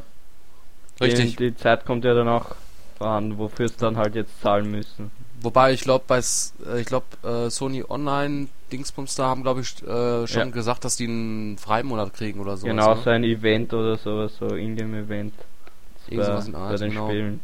Richtig. 1.01 1.35
Die, 1.35 1.51
die 1.51 1.55
Zeit 1.55 1.85
kommt 1.85 2.05
ja 2.05 2.13
danach 2.13 2.55
voran, 2.97 3.37
wofür 3.37 3.65
es 3.65 3.75
dann 3.75 3.97
halt 3.97 4.15
jetzt 4.15 4.41
zahlen 4.41 4.69
müssen. 4.69 5.11
Wobei 5.41 5.73
ich 5.73 5.81
glaube, 5.81 6.05
bei 6.07 6.19
äh, 6.19 6.81
ich 6.81 6.85
glaube 6.85 7.05
äh, 7.23 7.49
Sony 7.49 7.83
Online 7.87 8.47
Dingsbums 8.71 9.15
da 9.15 9.25
haben 9.25 9.41
glaube 9.41 9.61
ich 9.61 9.81
äh, 9.81 10.27
schon 10.27 10.47
ja. 10.47 10.53
gesagt, 10.53 10.85
dass 10.85 10.95
die 10.95 11.07
einen 11.07 11.57
Freimonat 11.57 12.13
kriegen 12.13 12.39
oder 12.39 12.57
so. 12.57 12.67
Genau, 12.67 12.93
ne? 12.93 13.01
so 13.03 13.09
ein 13.09 13.23
Event 13.23 13.73
oder 13.73 13.97
sowas, 13.97 14.33
so 14.39 14.55
Ingame 14.55 14.99
Event. 14.99 15.33
Irgendwas 16.07 16.45
bei, 16.45 16.49
in 16.49 16.55
Art, 16.55 16.71
bei 16.71 16.77
den 16.77 16.89
genau. 16.91 17.07
Spielen. 17.07 17.39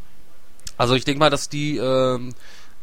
Also 0.76 0.94
ich 0.94 1.04
denke 1.04 1.18
mal, 1.18 1.30
dass 1.30 1.48
die 1.48 1.76
ähm, 1.76 2.34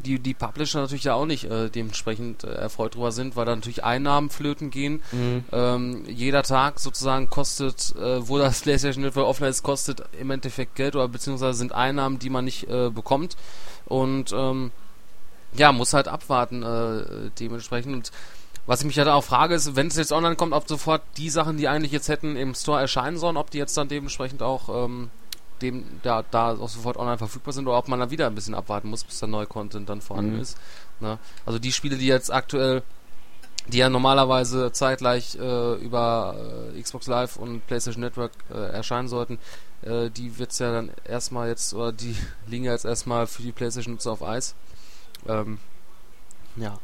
die, 0.06 0.20
die 0.20 0.34
Publisher 0.34 0.82
natürlich 0.82 1.04
ja 1.04 1.16
auch 1.16 1.26
nicht 1.26 1.46
äh, 1.46 1.70
dementsprechend 1.70 2.44
äh, 2.44 2.54
erfreut 2.54 2.96
drüber 2.96 3.12
sind, 3.12 3.36
weil 3.36 3.46
da 3.46 3.56
natürlich 3.56 3.84
Einnahmen 3.84 4.30
flöten 4.30 4.70
gehen. 4.70 5.02
Mhm. 5.12 5.44
Ähm, 5.52 6.04
jeder 6.08 6.44
Tag 6.44 6.80
sozusagen 6.80 7.30
kostet, 7.30 7.96
äh, 7.96 8.28
wo 8.28 8.38
das 8.38 8.62
PlayStation 8.62 9.04
Network 9.04 9.26
offline 9.26 9.50
ist, 9.50 9.64
kostet 9.64 10.04
im 10.20 10.32
Endeffekt 10.32 10.76
Geld 10.76 10.96
oder 10.96 11.08
beziehungsweise 11.08 11.58
sind 11.58 11.74
Einnahmen, 11.74 12.20
die 12.20 12.30
man 12.30 12.46
nicht 12.46 12.70
äh, 12.70 12.90
bekommt. 12.90 13.36
Und 13.86 14.32
ähm, 14.34 14.72
ja, 15.54 15.72
muss 15.72 15.94
halt 15.94 16.08
abwarten 16.08 16.64
äh, 16.64 17.32
dementsprechend. 17.40 17.94
Und 17.94 18.12
was 18.66 18.82
ich 18.82 18.88
mich 18.88 18.98
halt 18.98 19.08
auch 19.08 19.24
frage, 19.24 19.56
ist, 19.56 19.76
wenn 19.76 19.88
es 19.88 19.96
jetzt 19.96 20.12
online 20.12 20.36
kommt, 20.36 20.54
ob 20.54 20.68
sofort 20.68 21.02
die 21.18 21.30
Sachen, 21.30 21.58
die 21.58 21.68
eigentlich 21.68 21.92
jetzt 21.92 22.10
hätten 22.10 22.36
im 22.36 22.56
Store 22.56 22.80
erscheinen 22.80 23.18
sollen, 23.18 23.38
ob 23.38 23.52
die 23.52 23.58
jetzt 23.58 23.78
dann 23.78 23.88
dementsprechend 23.88 24.42
auch 24.42 24.86
ähm, 24.86 25.10
dem 25.62 25.86
da, 26.04 26.24
da 26.30 26.52
auch 26.52 26.70
sofort 26.70 26.98
online 26.98 27.18
verfügbar 27.18 27.54
sind 27.54 27.68
oder 27.68 27.78
ob 27.78 27.88
man 27.88 28.00
dann 28.00 28.12
wieder 28.12 28.28
ein 28.28 28.36
bisschen 28.36 28.56
abwarten 28.56 28.90
muss, 28.90 29.04
bis 29.04 29.20
der 29.20 29.30
neue 29.30 29.48
Content 29.48 29.90
dann 29.90 30.02
vorhanden 30.02 30.36
mhm. 30.36 30.42
ist. 30.42 30.58
Ne? 31.00 31.18
Also 31.46 31.60
die 31.60 31.72
Spiele, 31.72 31.98
die 31.98 32.08
jetzt 32.08 32.32
aktuell, 32.32 32.84
die 33.68 33.78
ja 33.78 33.90
normalerweise 33.90 34.72
zeitgleich 34.72 35.36
äh, 35.36 35.76
über 35.76 36.72
äh, 36.76 36.82
Xbox 36.82 37.08
Live 37.08 37.38
und 37.38 37.66
PlayStation 37.68 38.02
Network 38.02 38.32
äh, 38.52 38.72
erscheinen 38.72 39.08
sollten, 39.08 39.40
äh, 39.82 40.10
die 40.10 40.38
wird's 40.38 40.60
ja 40.60 40.72
dann 40.72 40.92
erstmal 41.04 41.50
jetzt, 41.50 41.74
oder 41.74 41.92
die 41.92 42.16
liegen 42.48 42.66
ja 42.66 42.74
jetzt 42.74 42.86
erstmal 42.86 43.28
für 43.28 43.42
die 43.42 43.52
PlayStation-Nutzer 43.52 44.12
auf 44.12 44.24
Eis. 44.24 44.56
Ähm, 45.28 45.60
ja. 46.56 46.78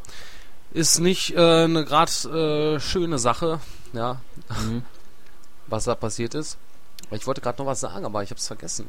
Ist 0.73 0.99
nicht 0.99 1.35
äh, 1.35 1.63
eine 1.65 1.83
gerade 1.83 2.75
äh, 2.75 2.79
schöne 2.79 3.19
Sache, 3.19 3.59
ja, 3.93 4.21
mhm. 4.49 4.83
was 5.67 5.83
da 5.83 5.95
passiert 5.95 6.33
ist. 6.33 6.57
Ich 7.11 7.27
wollte 7.27 7.41
gerade 7.41 7.61
noch 7.61 7.65
was 7.67 7.81
sagen, 7.81 8.05
aber 8.05 8.23
ich 8.23 8.29
habe 8.29 8.39
es 8.39 8.47
vergessen. 8.47 8.87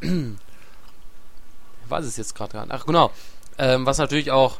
ich 0.00 0.30
weiß 1.88 2.04
es 2.04 2.16
jetzt 2.16 2.34
gerade 2.34 2.52
gar 2.52 2.66
nicht. 2.66 2.74
Ach 2.74 2.86
genau. 2.86 3.10
Ähm, 3.58 3.86
was 3.86 3.98
natürlich 3.98 4.30
auch 4.30 4.58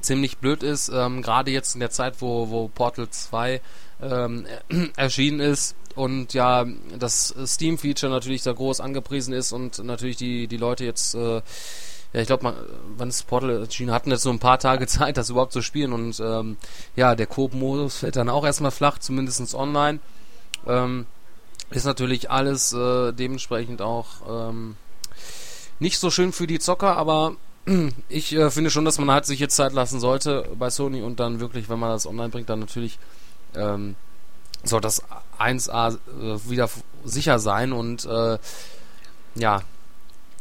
ziemlich 0.00 0.38
blöd 0.38 0.62
ist, 0.62 0.88
ähm, 0.88 1.22
gerade 1.22 1.50
jetzt 1.50 1.74
in 1.74 1.80
der 1.80 1.90
Zeit, 1.90 2.20
wo, 2.20 2.48
wo 2.48 2.68
Portal 2.68 3.08
2 3.08 3.60
ähm, 4.02 4.46
erschienen 4.96 5.40
ist 5.40 5.76
und 5.94 6.32
ja 6.34 6.64
das 6.98 7.34
Steam-Feature 7.44 8.10
natürlich 8.10 8.42
da 8.42 8.52
groß 8.52 8.80
angepriesen 8.80 9.34
ist 9.34 9.52
und 9.52 9.82
natürlich 9.84 10.16
die, 10.16 10.46
die 10.46 10.56
Leute 10.56 10.84
jetzt, 10.84 11.14
äh, 11.14 11.42
ja 12.12 12.20
ich 12.20 12.26
glaube, 12.26 12.54
wann 12.96 13.08
ist 13.08 13.26
Portal 13.26 13.62
erschienen, 13.62 13.92
hatten 13.92 14.10
jetzt 14.10 14.22
so 14.22 14.30
ein 14.30 14.38
paar 14.38 14.58
Tage 14.58 14.86
Zeit, 14.88 15.16
das 15.16 15.30
überhaupt 15.30 15.52
zu 15.52 15.62
spielen 15.62 15.92
und 15.92 16.18
ähm, 16.20 16.56
ja, 16.96 17.14
der 17.14 17.26
Coop-Modus 17.26 17.98
fällt 17.98 18.16
dann 18.16 18.28
auch 18.28 18.44
erstmal 18.44 18.70
flach, 18.70 18.98
zumindest 18.98 19.54
online. 19.54 20.00
Ähm, 20.66 21.06
ist 21.70 21.84
natürlich 21.84 22.30
alles 22.30 22.72
äh, 22.72 23.12
dementsprechend 23.12 23.82
auch 23.82 24.50
ähm, 24.50 24.76
nicht 25.78 25.98
so 25.98 26.10
schön 26.10 26.32
für 26.32 26.46
die 26.46 26.58
Zocker, 26.58 26.96
aber 26.96 27.36
ich 28.08 28.34
äh, 28.34 28.50
finde 28.50 28.70
schon, 28.70 28.84
dass 28.84 28.98
man 28.98 29.10
halt 29.10 29.26
sich 29.26 29.38
jetzt 29.38 29.56
Zeit 29.56 29.72
lassen 29.72 30.00
sollte 30.00 30.48
bei 30.58 30.70
Sony 30.70 31.02
und 31.02 31.20
dann 31.20 31.40
wirklich, 31.40 31.68
wenn 31.68 31.78
man 31.78 31.90
das 31.90 32.06
online 32.06 32.30
bringt, 32.30 32.48
dann 32.48 32.60
natürlich 32.60 32.98
ähm, 33.54 33.96
soll 34.64 34.80
das 34.80 35.02
1A 35.38 35.94
äh, 35.94 36.50
wieder 36.50 36.68
sicher 37.04 37.38
sein 37.38 37.72
und 37.72 38.04
äh, 38.04 38.38
ja, 39.36 39.62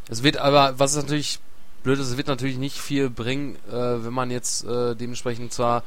es 0.10 0.24
wird 0.24 0.38
aber, 0.38 0.80
was 0.80 0.96
natürlich 0.96 1.40
blöd 1.84 2.00
ist, 2.00 2.10
es 2.10 2.18
wird 2.18 2.28
natürlich 2.28 2.58
nicht 2.58 2.80
viel 2.80 3.10
bringen, 3.10 3.56
äh, 3.72 4.04
wenn 4.04 4.14
man 4.14 4.32
jetzt 4.32 4.66
äh, 4.66 4.96
dementsprechend 4.96 5.54
zwar 5.54 5.84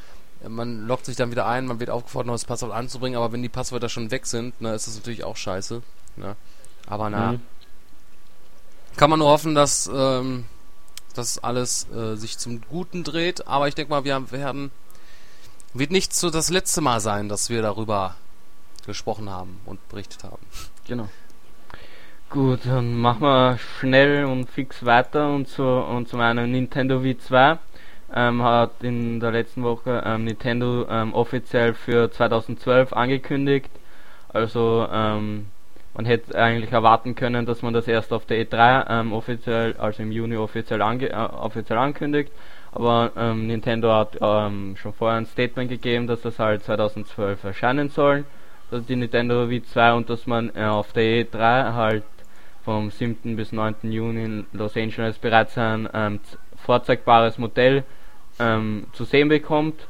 man 0.48 0.86
loggt 0.86 1.06
sich 1.06 1.16
dann 1.16 1.30
wieder 1.30 1.46
ein, 1.46 1.66
man 1.66 1.80
wird 1.80 1.90
aufgefordert, 1.90 2.26
neues 2.26 2.44
Passwort 2.44 2.72
anzubringen, 2.72 3.16
aber 3.16 3.32
wenn 3.32 3.42
die 3.42 3.48
Passwörter 3.48 3.88
schon 3.88 4.10
weg 4.10 4.26
sind, 4.26 4.60
ne, 4.60 4.74
ist 4.74 4.86
das 4.86 4.96
natürlich 4.96 5.24
auch 5.24 5.36
scheiße. 5.36 5.82
Ne? 6.16 6.36
Aber 6.86 7.10
na, 7.10 7.32
mhm. 7.32 7.40
kann 8.96 9.10
man 9.10 9.18
nur 9.18 9.28
hoffen, 9.28 9.54
dass 9.54 9.90
ähm, 9.92 10.46
das 11.14 11.42
alles 11.42 11.88
äh, 11.90 12.16
sich 12.16 12.38
zum 12.38 12.60
Guten 12.62 13.04
dreht. 13.04 13.46
Aber 13.46 13.68
ich 13.68 13.74
denke 13.74 13.90
mal, 13.90 14.04
wir 14.04 14.30
werden 14.30 14.70
wird 15.74 15.90
nicht 15.90 16.12
so 16.12 16.30
das 16.30 16.50
letzte 16.50 16.80
Mal 16.80 17.00
sein, 17.00 17.28
dass 17.28 17.48
wir 17.48 17.62
darüber 17.62 18.16
gesprochen 18.86 19.30
haben 19.30 19.60
und 19.64 19.86
berichtet 19.88 20.24
haben. 20.24 20.44
Genau. 20.86 21.08
Gut, 22.28 22.60
dann 22.64 22.94
machen 22.96 23.22
wir 23.22 23.58
schnell 23.78 24.24
und 24.24 24.48
fix 24.48 24.84
weiter 24.84 25.28
und 25.28 25.48
zu, 25.48 25.62
und 25.62 26.08
zu 26.08 26.16
meinem 26.16 26.50
Nintendo 26.50 26.98
W2 26.98 27.58
ähm, 28.14 28.42
hat 28.42 28.70
in 28.82 29.20
der 29.20 29.30
letzten 29.30 29.62
Woche 29.62 30.02
ähm, 30.04 30.24
Nintendo 30.24 30.86
ähm, 30.88 31.14
offiziell 31.14 31.74
für 31.74 32.10
2012 32.10 32.92
angekündigt. 32.92 33.70
Also 34.28 34.86
ähm, 34.92 35.46
man 35.94 36.06
hätte 36.06 36.36
eigentlich 36.36 36.72
erwarten 36.72 37.14
können, 37.14 37.44
dass 37.46 37.62
man 37.62 37.74
das 37.74 37.86
erst 37.86 38.12
auf 38.12 38.24
der 38.26 38.44
E3 38.46 38.86
ähm, 38.88 39.12
offiziell, 39.12 39.74
also 39.78 40.02
im 40.02 40.12
Juni 40.12 40.36
offiziell, 40.36 40.80
ange 40.82 41.10
äh, 41.10 41.14
offiziell 41.14 41.78
ankündigt. 41.78 42.32
Aber 42.72 43.12
ähm, 43.16 43.46
Nintendo 43.46 43.92
hat 43.92 44.16
schon 44.18 44.94
vorher 44.96 45.18
ein 45.18 45.26
Statement 45.26 45.68
gegeben, 45.68 46.06
dass 46.06 46.22
das 46.22 46.38
halt 46.38 46.64
2012 46.64 47.44
erscheinen 47.44 47.90
soll, 47.90 48.24
dass 48.70 48.86
die 48.86 48.96
Nintendo 48.96 49.50
Wii 49.50 49.62
2 49.62 49.92
und 49.92 50.08
dass 50.08 50.26
man 50.26 50.50
äh, 50.56 50.64
auf 50.64 50.94
der 50.94 51.26
E3 51.26 51.74
halt 51.74 52.04
vom 52.64 52.90
7. 52.90 53.36
bis 53.36 53.52
9. 53.52 53.74
Juni 53.82 54.24
in 54.24 54.46
Los 54.52 54.76
Angeles 54.76 55.18
bereits 55.18 55.58
ein 55.58 55.88
vorzeigbares 56.64 57.38
Modell 57.38 57.84
ähm, 58.38 58.86
zu 58.92 59.04
sehen 59.04 59.28
bekommt 59.28 59.86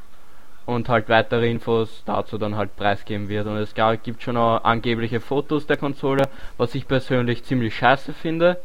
und 0.66 0.88
halt 0.88 1.08
weitere 1.08 1.50
Infos 1.50 2.02
dazu 2.06 2.38
dann 2.38 2.56
halt 2.56 2.76
preisgeben 2.76 3.28
wird. 3.28 3.46
Und 3.46 3.56
es 3.56 3.74
gibt 4.02 4.22
schon 4.22 4.36
auch 4.36 4.64
angebliche 4.64 5.20
Fotos 5.20 5.66
der 5.66 5.76
Konsole, 5.76 6.28
was 6.56 6.74
ich 6.74 6.86
persönlich 6.86 7.44
ziemlich 7.44 7.76
scheiße 7.76 8.12
finde, 8.12 8.60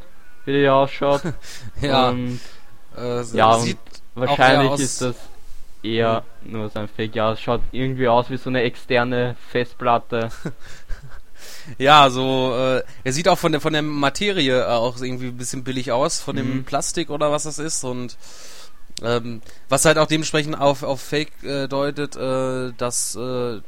wie 0.46 0.54
die 0.54 0.70
ausschaut. 0.70 1.22
ja. 1.82 2.10
Und, 2.10 2.40
äh, 2.98 3.24
ja, 3.34 3.56
und 3.56 3.78
wahrscheinlich 4.16 4.80
ist 4.80 5.02
das 5.02 5.16
eher 5.84 6.24
mhm. 6.44 6.52
nur 6.52 6.70
so 6.70 6.80
ein 6.80 6.88
Fake. 6.88 7.16
Ja, 7.16 7.34
es 7.34 7.42
schaut 7.42 7.62
irgendwie 7.72 8.08
aus 8.08 8.30
wie 8.30 8.38
so 8.38 8.50
eine 8.50 8.62
externe 8.62 9.36
Festplatte. 9.50 10.30
ja, 11.78 12.10
so, 12.10 12.56
äh, 12.56 12.84
er 13.04 13.14
sieht 13.14 13.28
auch 13.28 13.38
von 13.38 13.52
der, 13.52 13.62
von 13.62 13.74
der 13.74 13.82
Materie 13.82 14.68
auch 14.70 15.02
irgendwie 15.02 15.28
ein 15.28 15.38
bisschen 15.38 15.64
billig 15.64 15.92
aus, 15.92 16.20
von 16.20 16.36
mhm. 16.36 16.40
dem 16.40 16.64
Plastik 16.64 17.10
oder 17.10 17.32
was 17.32 17.44
das 17.44 17.60
ist 17.60 17.84
und 17.84 18.18
ähm, 19.04 19.42
was 19.70 19.86
halt 19.86 19.98
auch 19.98 20.08
dementsprechend 20.08 20.60
auf, 20.60 20.84
auf 20.84 21.02
Fake 21.02 21.32
äh, 21.44 21.68
deutet, 21.68 22.16
äh, 22.16 22.74
dass 22.78 23.16
äh, 23.16 23.60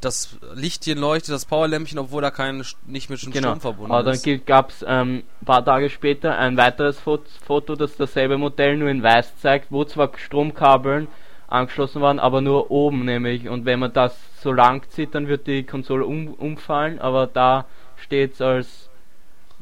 das 0.00 0.36
Lichtchen 0.54 0.98
leuchtet, 0.98 1.32
das 1.32 1.44
Powerlämpchen, 1.46 1.98
obwohl 1.98 2.22
da 2.22 2.30
kein 2.30 2.64
nicht 2.86 3.08
mit 3.08 3.20
genau. 3.20 3.48
Strom 3.48 3.60
verbunden 3.60 3.92
Aber 3.92 4.10
ist. 4.10 4.26
dann 4.26 4.44
gab 4.44 4.70
es 4.70 4.84
ähm, 4.86 5.22
ein 5.40 5.44
paar 5.44 5.64
Tage 5.64 5.90
später 5.90 6.36
ein 6.36 6.56
weiteres 6.56 6.98
Foto, 6.98 7.76
das 7.76 7.96
dasselbe 7.96 8.36
Modell 8.36 8.76
nur 8.76 8.88
in 8.88 9.02
weiß 9.02 9.36
zeigt, 9.38 9.70
wo 9.70 9.84
zwar 9.84 10.10
Stromkabeln 10.16 11.06
angeschlossen 11.46 12.00
worden, 12.00 12.18
aber 12.18 12.40
nur 12.40 12.70
oben 12.70 13.04
nämlich. 13.04 13.48
Und 13.48 13.64
wenn 13.64 13.78
man 13.78 13.92
das 13.92 14.16
so 14.40 14.52
lang 14.52 14.82
zieht, 14.90 15.14
dann 15.14 15.28
wird 15.28 15.46
die 15.46 15.62
Konsole 15.62 16.04
um, 16.04 16.34
umfallen, 16.34 16.98
aber 16.98 17.26
da 17.26 17.66
steht 17.96 18.34
es 18.34 18.40
als 18.40 18.88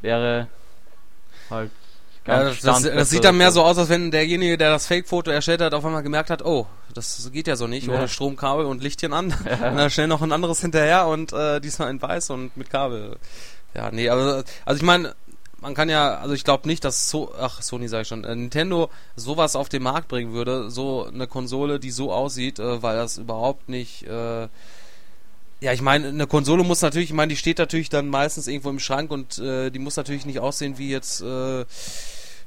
wäre 0.01 0.49
halt 1.51 1.71
ja, 2.31 2.45
das, 2.45 2.61
das, 2.61 2.83
das, 2.83 3.11
sieht 3.11 3.25
dann 3.25 3.37
mehr 3.37 3.51
so 3.51 3.63
aus, 3.63 3.79
als 3.79 3.89
wenn 3.89 4.11
derjenige, 4.11 4.57
der 4.57 4.71
das 4.71 4.87
Fake-Foto 4.87 5.31
erstellt 5.31 5.61
hat, 5.61 5.75
auf 5.75 5.85
einmal 5.85 6.03
gemerkt 6.03 6.31
hat, 6.31 6.45
oh, 6.45 6.67
das 6.95 7.31
geht 7.33 7.47
ja 7.47 7.57
so 7.57 7.67
nicht, 7.67 7.87
ja. 7.87 7.95
ohne 7.95 8.09
Stromkabel 8.09 8.67
und 8.67 8.83
Lichtchen 8.83 9.13
an. 9.13 9.35
Ja. 9.45 9.71
Und 9.71 9.77
dann 9.77 9.91
schnell 9.91 10.07
noch 10.07 10.23
ein 10.23 10.33
anderes 10.33 10.61
hinterher 10.61 11.07
und 11.07 11.33
äh, 11.33 11.61
diesmal 11.61 11.91
in 11.91 12.01
weiß 12.01 12.31
und 12.31 12.57
mit 12.57 12.71
Kabel. 12.71 13.17
Ja, 13.75 13.91
nee, 13.91 14.09
aber 14.09 14.45
also 14.65 14.77
ich 14.77 14.83
meine, 14.83 15.15
man 15.61 15.75
kann 15.75 15.89
ja, 15.89 16.17
also 16.19 16.35
ich 16.35 16.45
glaube 16.45 16.67
nicht, 16.67 16.85
dass 16.85 17.11
so, 17.11 17.33
ach 17.39 17.63
Sony 17.63 17.89
sage 17.89 18.03
ich 18.03 18.09
schon, 18.09 18.25
äh, 18.25 18.35
Nintendo 18.35 18.91
sowas 19.17 19.57
auf 19.57 19.69
den 19.69 19.83
Markt 19.83 20.09
bringen 20.09 20.33
würde, 20.33 20.71
so 20.71 21.07
eine 21.07 21.27
Konsole, 21.27 21.79
die 21.79 21.91
so 21.91 22.13
aussieht, 22.13 22.59
äh, 22.59 22.83
weil 22.83 22.97
das 22.97 23.19
überhaupt 23.19 23.69
nicht 23.69 24.07
äh, 24.07 24.49
ja, 25.61 25.75
ich 25.75 25.83
meine, 25.83 26.09
eine 26.09 26.27
Konsole 26.27 26.65
muss 26.65 26.81
natürlich, 26.81 27.11
ich 27.11 27.15
meine, 27.15 27.29
die 27.29 27.37
steht 27.37 27.59
natürlich 27.59 27.91
dann 27.91 28.09
meistens 28.09 28.47
irgendwo 28.47 28.71
im 28.71 28.79
Schrank 28.79 29.11
und 29.11 29.39
äh, 29.39 29.71
die 29.71 29.79
muss 29.79 29.97
natürlich 29.97 30.25
nicht 30.25 30.41
aussehen 30.41 30.79
wie 30.79 30.91
jetzt 30.91 31.21
äh, 31.21 31.67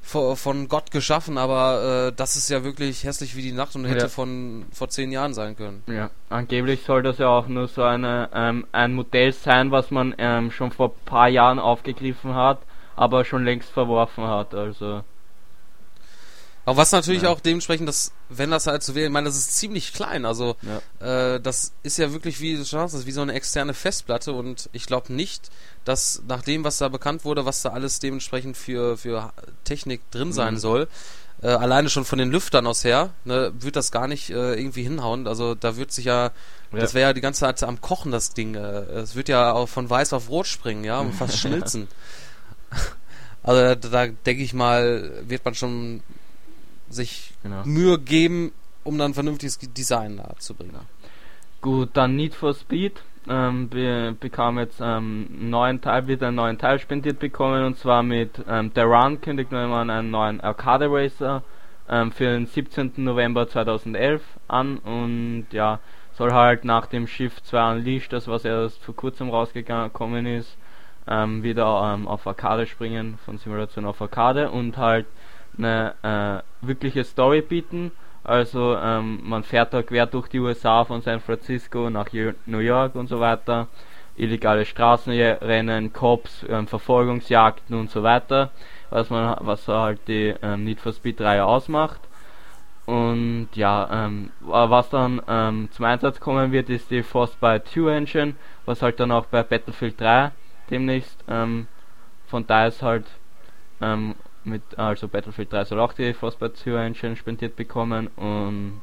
von 0.03 0.67
Gott 0.67 0.91
geschaffen, 0.91 1.37
aber 1.37 2.09
äh, 2.09 2.13
das 2.15 2.35
ist 2.35 2.49
ja 2.49 2.63
wirklich 2.63 3.03
hässlich 3.03 3.35
wie 3.35 3.41
die 3.41 3.53
Nacht 3.53 3.75
und 3.75 3.85
hätte 3.85 4.03
ja. 4.03 4.07
von 4.09 4.65
vor 4.71 4.89
zehn 4.89 5.11
Jahren 5.11 5.33
sein 5.33 5.55
können. 5.55 5.81
Ja, 5.87 6.11
angeblich 6.29 6.83
soll 6.83 7.01
das 7.03 7.17
ja 7.17 7.29
auch 7.29 7.47
nur 7.47 7.67
so 7.67 7.83
eine, 7.83 8.29
ähm, 8.33 8.67
ein 8.73 8.93
Modell 8.93 9.31
sein, 9.31 9.71
was 9.71 9.91
man 9.91 10.13
ähm, 10.17 10.51
schon 10.51 10.71
vor 10.71 10.93
paar 11.05 11.29
Jahren 11.29 11.57
aufgegriffen 11.57 12.35
hat, 12.35 12.59
aber 12.95 13.25
schon 13.25 13.45
längst 13.45 13.69
verworfen 13.69 14.25
hat. 14.25 14.53
Also 14.53 15.03
aber 16.65 16.77
was 16.77 16.91
natürlich 16.91 17.23
ja. 17.23 17.29
auch 17.29 17.41
dementsprechend, 17.41 17.89
dass, 17.89 18.13
wenn 18.29 18.51
das 18.51 18.67
halt 18.67 18.83
so 18.83 18.95
wäre, 18.95 19.07
ich 19.07 19.11
meine, 19.11 19.25
das 19.25 19.37
ist 19.37 19.57
ziemlich 19.57 19.93
klein, 19.93 20.25
also 20.25 20.55
ja. 20.61 21.35
äh, 21.35 21.41
das 21.41 21.73
ist 21.83 21.97
ja 21.97 22.13
wirklich 22.13 22.39
wie, 22.39 22.55
du 22.55 22.63
das 22.63 22.93
ist 22.93 23.05
wie 23.05 23.11
so 23.11 23.21
eine 23.21 23.33
externe 23.33 23.73
Festplatte 23.73 24.31
und 24.31 24.69
ich 24.71 24.85
glaube 24.85 25.11
nicht, 25.11 25.49
dass 25.83 26.21
nach 26.27 26.41
dem, 26.41 26.63
was 26.63 26.77
da 26.77 26.87
bekannt 26.87 27.25
wurde, 27.25 27.45
was 27.45 27.61
da 27.61 27.69
alles 27.69 27.99
dementsprechend 27.99 28.55
für, 28.55 28.97
für 28.97 29.33
Technik 29.65 30.09
drin 30.11 30.31
sein 30.31 30.53
mhm. 30.53 30.59
soll, 30.59 30.87
äh, 31.41 31.49
alleine 31.49 31.89
schon 31.89 32.05
von 32.05 32.17
den 32.17 32.31
Lüftern 32.31 32.65
aus 32.65 32.85
her, 32.85 33.09
ne, 33.25 33.51
wird 33.59 33.75
das 33.75 33.91
gar 33.91 34.07
nicht 34.07 34.29
äh, 34.29 34.53
irgendwie 34.53 34.83
hinhauen. 34.83 35.27
Also 35.27 35.55
da 35.55 35.75
wird 35.75 35.91
sich 35.91 36.05
ja, 36.05 36.31
ja. 36.71 36.79
das 36.79 36.93
wäre 36.93 37.09
ja 37.09 37.13
die 37.13 37.19
ganze 37.19 37.41
Zeit 37.41 37.61
am 37.63 37.81
Kochen, 37.81 38.13
das 38.13 38.33
Ding. 38.33 38.55
Äh, 38.55 38.59
es 39.01 39.15
wird 39.15 39.27
ja 39.27 39.51
auch 39.51 39.67
von 39.67 39.89
weiß 39.89 40.13
auf 40.13 40.29
rot 40.29 40.47
springen, 40.47 40.85
ja, 40.85 40.99
und 40.99 41.13
fast 41.13 41.37
schmilzen. 41.39 41.89
also 43.43 43.61
da, 43.61 43.75
da 43.75 44.07
denke 44.07 44.41
ich 44.41 44.53
mal, 44.53 45.11
wird 45.27 45.43
man 45.43 45.53
schon 45.53 46.01
sich 46.93 47.33
genau. 47.43 47.63
Mühe 47.65 47.99
geben, 47.99 48.51
um 48.83 48.97
dann 48.97 49.13
vernünftiges 49.13 49.59
Design 49.59 50.17
da 50.17 50.35
zu 50.37 50.53
bringen. 50.53 50.79
Gut, 51.61 51.91
dann 51.93 52.15
Need 52.15 52.35
for 52.35 52.53
Speed. 52.53 53.01
Ähm, 53.29 53.69
wir 53.71 54.15
bekamen 54.19 54.65
jetzt 54.65 54.81
ähm, 54.81 55.29
einen 55.31 55.49
neuen 55.49 55.81
Teil, 55.81 56.07
wieder 56.07 56.27
einen 56.27 56.35
neuen 56.35 56.57
Teil 56.57 56.79
spendiert 56.79 57.19
bekommen 57.19 57.63
und 57.63 57.77
zwar 57.77 58.03
mit 58.03 58.31
ähm, 58.49 58.71
The 58.75 58.81
Run 58.81 59.21
kündigt 59.21 59.49
man 59.51 59.89
einen 59.89 60.11
neuen 60.11 60.41
Arcade 60.41 60.87
Racer 60.89 61.41
ähm, 61.87 62.11
für 62.11 62.25
den 62.25 62.47
17. 62.47 62.91
November 62.97 63.47
2011 63.47 64.21
an 64.49 64.77
und 64.77 65.47
ja, 65.51 65.79
soll 66.13 66.33
halt 66.33 66.65
nach 66.65 66.87
dem 66.87 67.07
Shift 67.07 67.45
2 67.45 67.71
Unleashed, 67.71 68.11
das 68.11 68.27
was 68.27 68.43
erst 68.43 68.83
vor 68.83 68.95
kurzem 68.95 69.29
rausgekommen 69.29 70.25
ist, 70.25 70.57
ähm, 71.07 71.43
wieder 71.43 71.93
ähm, 71.93 72.07
auf 72.07 72.27
Arcade 72.27 72.65
springen, 72.65 73.17
von 73.25 73.37
Simulation 73.37 73.85
auf 73.85 74.01
Arcade 74.01 74.51
und 74.51 74.77
halt 74.77 75.05
eine 75.57 75.93
äh, 76.03 76.65
wirkliche 76.67 77.03
Story 77.03 77.41
bieten. 77.41 77.91
Also 78.23 78.77
ähm, 78.77 79.19
man 79.23 79.43
fährt 79.43 79.73
da 79.73 79.83
quer 79.83 80.05
durch 80.05 80.29
die 80.29 80.39
USA 80.39 80.85
von 80.85 81.01
San 81.01 81.19
Francisco 81.19 81.89
nach 81.89 82.07
New 82.45 82.59
York 82.59 82.95
und 82.95 83.07
so 83.07 83.19
weiter. 83.19 83.67
Illegale 84.15 84.65
Straßenrennen, 84.65 85.91
Cops, 85.91 86.45
ähm, 86.47 86.67
Verfolgungsjagden 86.67 87.75
und 87.77 87.89
so 87.89 88.03
weiter, 88.03 88.51
was 88.91 89.09
man 89.09 89.35
was 89.41 89.67
halt 89.67 90.07
die 90.07 90.35
ähm, 90.41 90.63
Need 90.63 90.79
for 90.79 90.93
Speed 90.93 91.19
Reihe 91.19 91.43
ausmacht. 91.45 91.99
Und 92.85 93.49
ja, 93.55 94.05
ähm, 94.05 94.31
was 94.41 94.89
dann 94.89 95.21
ähm, 95.27 95.69
zum 95.71 95.85
Einsatz 95.85 96.19
kommen 96.19 96.51
wird, 96.51 96.69
ist 96.69 96.91
die 96.91 97.01
Frostbite 97.01 97.63
2 97.65 97.95
Engine, 97.95 98.35
was 98.65 98.81
halt 98.81 98.99
dann 98.99 99.11
auch 99.11 99.25
bei 99.25 99.41
Battlefield 99.41 99.99
3 99.99 100.31
demnächst 100.69 101.17
ähm, 101.27 101.67
von 102.27 102.47
da 102.47 102.65
ist 102.65 102.81
halt 102.81 103.05
mit 104.45 104.61
also 104.77 105.07
Battlefield 105.07 105.51
3 105.51 105.65
soll 105.65 105.79
auch 105.79 105.93
die 105.93 106.13
Frostbite 106.13 106.77
Engine 106.79 107.15
spendiert 107.15 107.55
bekommen 107.55 108.07
und 108.15 108.81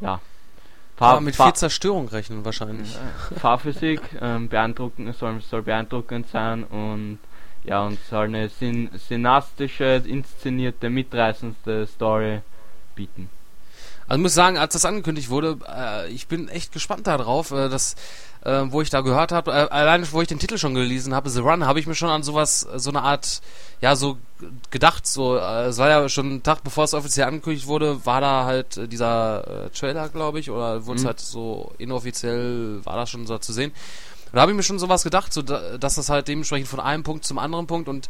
ja. 0.00 0.20
Fahr 0.96 1.14
ja, 1.14 1.20
mit 1.20 1.36
viel 1.36 1.52
Zerstörung 1.54 2.08
rechnen 2.08 2.44
wahrscheinlich. 2.44 2.96
Fahrphysik 3.38 4.02
ähm, 4.20 4.48
beeindruckend 4.48 5.16
soll, 5.16 5.40
soll 5.40 5.62
beeindruckend 5.62 6.28
sein 6.28 6.64
und 6.64 7.18
ja 7.64 7.82
und 7.84 7.98
soll 8.08 8.26
eine 8.26 8.48
syn 8.48 8.90
synastische, 8.98 10.02
inszenierte, 10.04 10.90
mitreißendste 10.90 11.86
Story 11.86 12.40
bieten. 12.94 13.30
Also 14.06 14.18
ich 14.18 14.22
muss 14.22 14.34
sagen, 14.34 14.58
als 14.58 14.72
das 14.72 14.84
angekündigt 14.84 15.30
wurde, 15.30 15.58
äh, 15.68 16.10
ich 16.10 16.26
bin 16.26 16.48
echt 16.48 16.72
gespannt 16.72 17.06
darauf, 17.06 17.52
äh, 17.52 17.68
dass 17.68 17.94
äh, 18.44 18.62
wo 18.68 18.80
ich 18.82 18.90
da 18.90 19.00
gehört 19.00 19.32
habe, 19.32 19.50
äh, 19.50 19.68
allein 19.70 20.10
wo 20.12 20.22
ich 20.22 20.28
den 20.28 20.38
Titel 20.38 20.58
schon 20.58 20.74
gelesen 20.74 21.14
habe, 21.14 21.30
The 21.30 21.40
Run, 21.40 21.66
habe 21.66 21.80
ich 21.80 21.86
mir 21.86 21.94
schon 21.94 22.10
an 22.10 22.22
sowas, 22.22 22.66
so 22.76 22.90
eine 22.90 23.02
Art, 23.02 23.40
ja, 23.80 23.96
so 23.96 24.18
gedacht, 24.70 25.06
so, 25.06 25.36
äh, 25.36 25.66
es 25.66 25.78
war 25.78 25.88
ja 25.88 26.08
schon 26.08 26.26
einen 26.26 26.42
Tag 26.42 26.62
bevor 26.64 26.84
es 26.84 26.94
offiziell 26.94 27.26
angekündigt 27.26 27.66
wurde, 27.66 28.04
war 28.06 28.20
da 28.20 28.44
halt 28.44 28.76
äh, 28.76 28.88
dieser 28.88 29.66
äh, 29.66 29.70
Trailer, 29.70 30.08
glaube 30.08 30.40
ich, 30.40 30.50
oder 30.50 30.86
wurde 30.86 30.96
es 30.96 31.02
mhm. 31.02 31.08
halt 31.08 31.20
so 31.20 31.72
inoffiziell, 31.78 32.84
war 32.84 32.96
das 32.96 33.10
schon 33.10 33.26
so 33.26 33.38
zu 33.38 33.52
sehen. 33.52 33.72
Und 34.30 34.36
da 34.36 34.42
habe 34.42 34.52
ich 34.52 34.56
mir 34.56 34.62
schon 34.62 34.78
sowas 34.78 35.02
gedacht, 35.02 35.32
so, 35.32 35.42
dass 35.42 35.96
das 35.96 36.08
halt 36.08 36.28
dementsprechend 36.28 36.68
von 36.68 36.80
einem 36.80 37.02
Punkt 37.02 37.24
zum 37.24 37.38
anderen 37.38 37.66
Punkt 37.66 37.88
und 37.88 38.08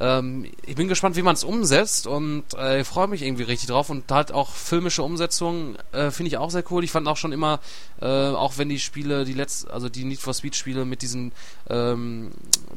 ähm, 0.00 0.46
ich 0.64 0.76
bin 0.76 0.88
gespannt, 0.88 1.16
wie 1.16 1.22
man 1.22 1.34
es 1.34 1.44
umsetzt 1.44 2.06
und 2.06 2.44
äh, 2.54 2.84
freue 2.84 3.08
mich 3.08 3.22
irgendwie 3.22 3.42
richtig 3.42 3.68
drauf 3.68 3.90
und 3.90 4.10
halt 4.10 4.32
auch 4.32 4.50
filmische 4.50 5.02
Umsetzungen 5.02 5.76
äh, 5.92 6.10
finde 6.10 6.28
ich 6.28 6.38
auch 6.38 6.50
sehr 6.50 6.64
cool. 6.70 6.84
Ich 6.84 6.92
fand 6.92 7.08
auch 7.08 7.16
schon 7.16 7.32
immer, 7.32 7.60
äh, 8.00 8.06
auch 8.06 8.58
wenn 8.58 8.68
die 8.68 8.78
Spiele, 8.78 9.24
die 9.24 9.34
letzten, 9.34 9.70
also 9.70 9.88
die 9.88 10.04
Need 10.04 10.20
for 10.20 10.34
Speed 10.34 10.54
Spiele 10.54 10.84
mit 10.84 11.02
diesen 11.02 11.32
ähm, 11.68 12.30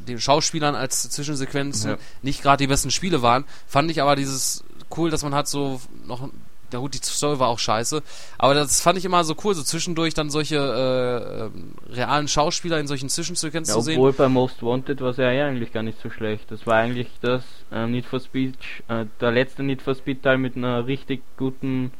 den 0.08 0.20
Schauspielern 0.20 0.74
als 0.74 1.08
Zwischensequenzen 1.10 1.92
ja. 1.92 1.98
nicht 2.22 2.42
gerade 2.42 2.62
die 2.62 2.66
besten 2.66 2.90
Spiele 2.90 3.22
waren, 3.22 3.44
fand 3.68 3.90
ich 3.90 4.02
aber 4.02 4.16
dieses 4.16 4.64
cool, 4.96 5.10
dass 5.10 5.22
man 5.22 5.34
halt 5.34 5.46
so 5.46 5.80
noch 6.06 6.28
ja 6.72 6.78
gut, 6.78 6.94
die 6.94 6.98
Story 6.98 7.38
war 7.38 7.48
auch 7.48 7.58
scheiße. 7.58 8.02
Aber 8.38 8.54
das 8.54 8.80
fand 8.80 8.98
ich 8.98 9.04
immer 9.04 9.24
so 9.24 9.34
cool, 9.44 9.54
so 9.54 9.62
zwischendurch 9.62 10.14
dann 10.14 10.30
solche 10.30 10.56
äh, 10.56 11.92
äh, 11.92 11.94
realen 11.94 12.28
Schauspieler 12.28 12.78
in 12.78 12.86
solchen 12.86 13.08
Zwischensequenzen 13.08 13.72
ja, 13.74 13.78
zu 13.78 13.84
sehen. 13.84 13.98
Obwohl 13.98 14.12
bei 14.12 14.28
Most 14.28 14.62
Wanted 14.62 15.00
war 15.00 15.10
es 15.10 15.16
ja 15.16 15.28
eigentlich 15.28 15.72
gar 15.72 15.82
nicht 15.82 16.00
so 16.00 16.10
schlecht. 16.10 16.50
Das 16.50 16.66
war 16.66 16.76
eigentlich 16.76 17.08
das 17.20 17.44
äh, 17.70 17.86
Need 17.86 18.06
for 18.06 18.20
Speed, 18.20 18.56
äh, 18.88 19.06
der 19.20 19.30
letzte 19.30 19.62
Need 19.62 19.82
for 19.82 19.94
Speed 19.94 20.22
Teil 20.22 20.38
mit 20.38 20.56
einer 20.56 20.86
richtig 20.86 21.22
guten, 21.36 21.92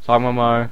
sagen 0.00 0.24
wir 0.24 0.32
mal, 0.32 0.70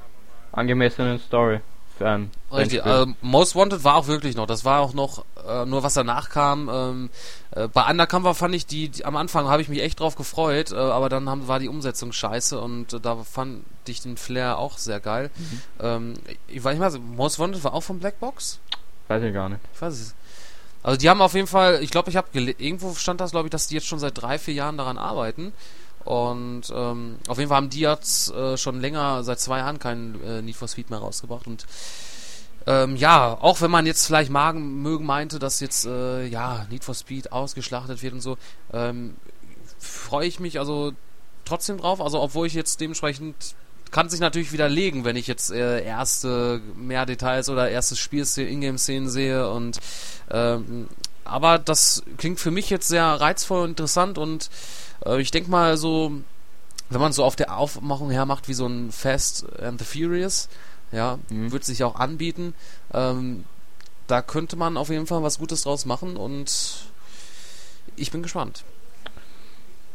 angemessenen 0.52 1.18
Story 1.18 1.60
ein 2.02 2.30
Richtig, 2.52 2.84
äh, 2.84 3.06
Most 3.20 3.54
Wanted 3.54 3.84
war 3.84 3.96
auch 3.96 4.06
wirklich 4.06 4.36
noch, 4.36 4.46
das 4.46 4.64
war 4.64 4.80
auch 4.80 4.94
noch, 4.94 5.24
äh, 5.46 5.64
nur 5.66 5.82
was 5.82 5.94
danach 5.94 6.30
kam. 6.30 6.70
Ähm, 6.72 7.10
äh, 7.50 7.68
bei 7.68 7.88
Undercover 7.90 8.34
fand 8.34 8.54
ich 8.54 8.66
die, 8.66 8.88
die 8.88 9.04
am 9.04 9.16
Anfang 9.16 9.48
habe 9.48 9.62
ich 9.62 9.68
mich 9.68 9.82
echt 9.82 10.00
drauf 10.00 10.16
gefreut, 10.16 10.72
äh, 10.72 10.76
aber 10.76 11.08
dann 11.08 11.28
haben, 11.28 11.48
war 11.48 11.58
die 11.58 11.68
Umsetzung 11.68 12.12
scheiße 12.12 12.58
und 12.58 12.92
äh, 12.92 13.00
da 13.00 13.16
fand 13.16 13.64
ich 13.86 14.00
den 14.00 14.16
Flair 14.16 14.58
auch 14.58 14.78
sehr 14.78 15.00
geil. 15.00 15.30
Mhm. 15.36 15.60
Ähm, 15.80 16.14
ich 16.46 16.62
weiß 16.62 16.78
nicht 16.78 16.80
mal, 16.80 16.98
Most 17.16 17.38
Wanted 17.38 17.62
war 17.64 17.74
auch 17.74 17.82
von 17.82 17.98
Blackbox? 17.98 18.58
Weiß 19.08 19.22
ich 19.22 19.32
gar 19.32 19.48
nicht. 19.48 19.60
Ich 19.74 19.80
weiß 19.80 19.94
es. 19.94 20.14
Also 20.82 20.98
die 20.98 21.10
haben 21.10 21.20
auf 21.20 21.34
jeden 21.34 21.46
Fall, 21.46 21.82
ich 21.82 21.90
glaube, 21.90 22.10
ich 22.10 22.16
habe 22.16 22.28
irgendwo 22.32 22.94
stand 22.94 23.20
das, 23.20 23.32
glaube 23.32 23.48
ich, 23.48 23.50
dass 23.50 23.66
die 23.66 23.74
jetzt 23.74 23.86
schon 23.86 23.98
seit 23.98 24.20
drei, 24.20 24.38
vier 24.38 24.54
Jahren 24.54 24.76
daran 24.78 24.96
arbeiten. 24.96 25.52
Und 26.08 26.62
ähm, 26.74 27.18
auf 27.28 27.36
jeden 27.36 27.50
Fall 27.50 27.58
haben 27.58 27.68
die 27.68 27.80
jetzt 27.80 28.32
äh, 28.32 28.56
schon 28.56 28.80
länger, 28.80 29.22
seit 29.24 29.40
zwei 29.40 29.58
Jahren 29.58 29.78
keinen 29.78 30.18
äh, 30.24 30.40
Need 30.40 30.56
for 30.56 30.66
Speed 30.66 30.88
mehr 30.88 31.00
rausgebracht. 31.00 31.46
Und 31.46 31.66
ähm, 32.66 32.96
ja, 32.96 33.36
auch 33.38 33.60
wenn 33.60 33.70
man 33.70 33.84
jetzt 33.84 34.06
vielleicht 34.06 34.30
magen, 34.30 34.80
mögen 34.80 35.04
meinte, 35.04 35.38
dass 35.38 35.60
jetzt 35.60 35.84
äh, 35.84 36.24
ja 36.24 36.64
Need 36.70 36.82
for 36.82 36.94
Speed 36.94 37.30
ausgeschlachtet 37.30 38.02
wird 38.02 38.14
und 38.14 38.22
so, 38.22 38.38
ähm, 38.72 39.16
freue 39.78 40.26
ich 40.26 40.40
mich 40.40 40.58
also 40.58 40.92
trotzdem 41.44 41.76
drauf. 41.76 42.00
Also 42.00 42.22
obwohl 42.22 42.46
ich 42.46 42.54
jetzt 42.54 42.80
dementsprechend 42.80 43.54
kann 43.90 44.08
sich 44.08 44.20
natürlich 44.20 44.52
widerlegen, 44.52 45.04
wenn 45.04 45.16
ich 45.16 45.26
jetzt 45.26 45.50
äh, 45.50 45.84
erste 45.84 46.62
mehr 46.74 47.04
Details 47.04 47.50
oder 47.50 47.68
erstes 47.68 47.98
Spiel 47.98 48.24
Ingame-Szenen 48.38 49.10
sehe 49.10 49.50
und 49.50 49.78
ähm, 50.30 50.88
aber 51.24 51.58
das 51.58 52.02
klingt 52.16 52.40
für 52.40 52.50
mich 52.50 52.70
jetzt 52.70 52.88
sehr 52.88 53.04
reizvoll 53.04 53.64
und 53.64 53.70
interessant 53.70 54.18
und 54.18 54.50
äh, 55.04 55.20
ich 55.20 55.30
denke 55.30 55.50
mal 55.50 55.76
so, 55.76 56.12
wenn 56.90 57.00
man 57.00 57.12
so 57.12 57.24
auf 57.24 57.36
der 57.36 57.56
Aufmachung 57.56 58.10
her 58.10 58.26
macht 58.26 58.48
wie 58.48 58.54
so 58.54 58.66
ein 58.66 58.92
Fast 58.92 59.46
and 59.60 59.78
the 59.78 59.84
Furious, 59.84 60.48
ja, 60.92 61.18
mhm. 61.28 61.52
wird 61.52 61.64
sich 61.64 61.84
auch 61.84 61.96
anbieten. 61.96 62.54
Ähm, 62.92 63.44
da 64.06 64.22
könnte 64.22 64.56
man 64.56 64.76
auf 64.76 64.88
jeden 64.88 65.06
Fall 65.06 65.22
was 65.22 65.38
Gutes 65.38 65.62
draus 65.62 65.84
machen 65.84 66.16
und 66.16 66.50
ich 67.96 68.10
bin 68.10 68.22
gespannt. 68.22 68.64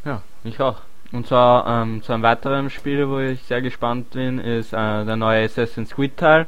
Ja, 0.04 0.22
ich 0.44 0.60
auch. 0.60 0.80
Und 1.12 1.26
zwar 1.26 1.66
ähm, 1.66 2.02
zu 2.02 2.12
einem 2.12 2.22
weiteren 2.22 2.70
Spiel, 2.70 3.08
wo 3.08 3.18
ich 3.18 3.42
sehr 3.44 3.62
gespannt 3.62 4.10
bin, 4.10 4.38
ist 4.38 4.72
äh, 4.72 5.04
der 5.04 5.16
neue 5.16 5.44
Assassin's 5.44 5.90
Creed 5.90 6.16
Teil. 6.16 6.46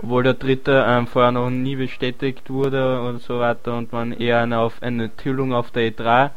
Obwohl 0.00 0.22
der 0.22 0.34
dritte 0.34 0.84
ähm, 0.86 1.06
vorher 1.06 1.32
noch 1.32 1.50
nie 1.50 1.76
bestätigt 1.76 2.50
wurde 2.50 3.00
und 3.02 3.20
so 3.20 3.40
weiter 3.40 3.76
und 3.76 3.92
man 3.92 4.12
eher 4.12 4.40
eine, 4.40 4.58
auf, 4.60 4.80
eine 4.82 5.04
Enthüllung 5.04 5.52
auf 5.52 5.70
der 5.70 5.90
E3, 5.90 6.30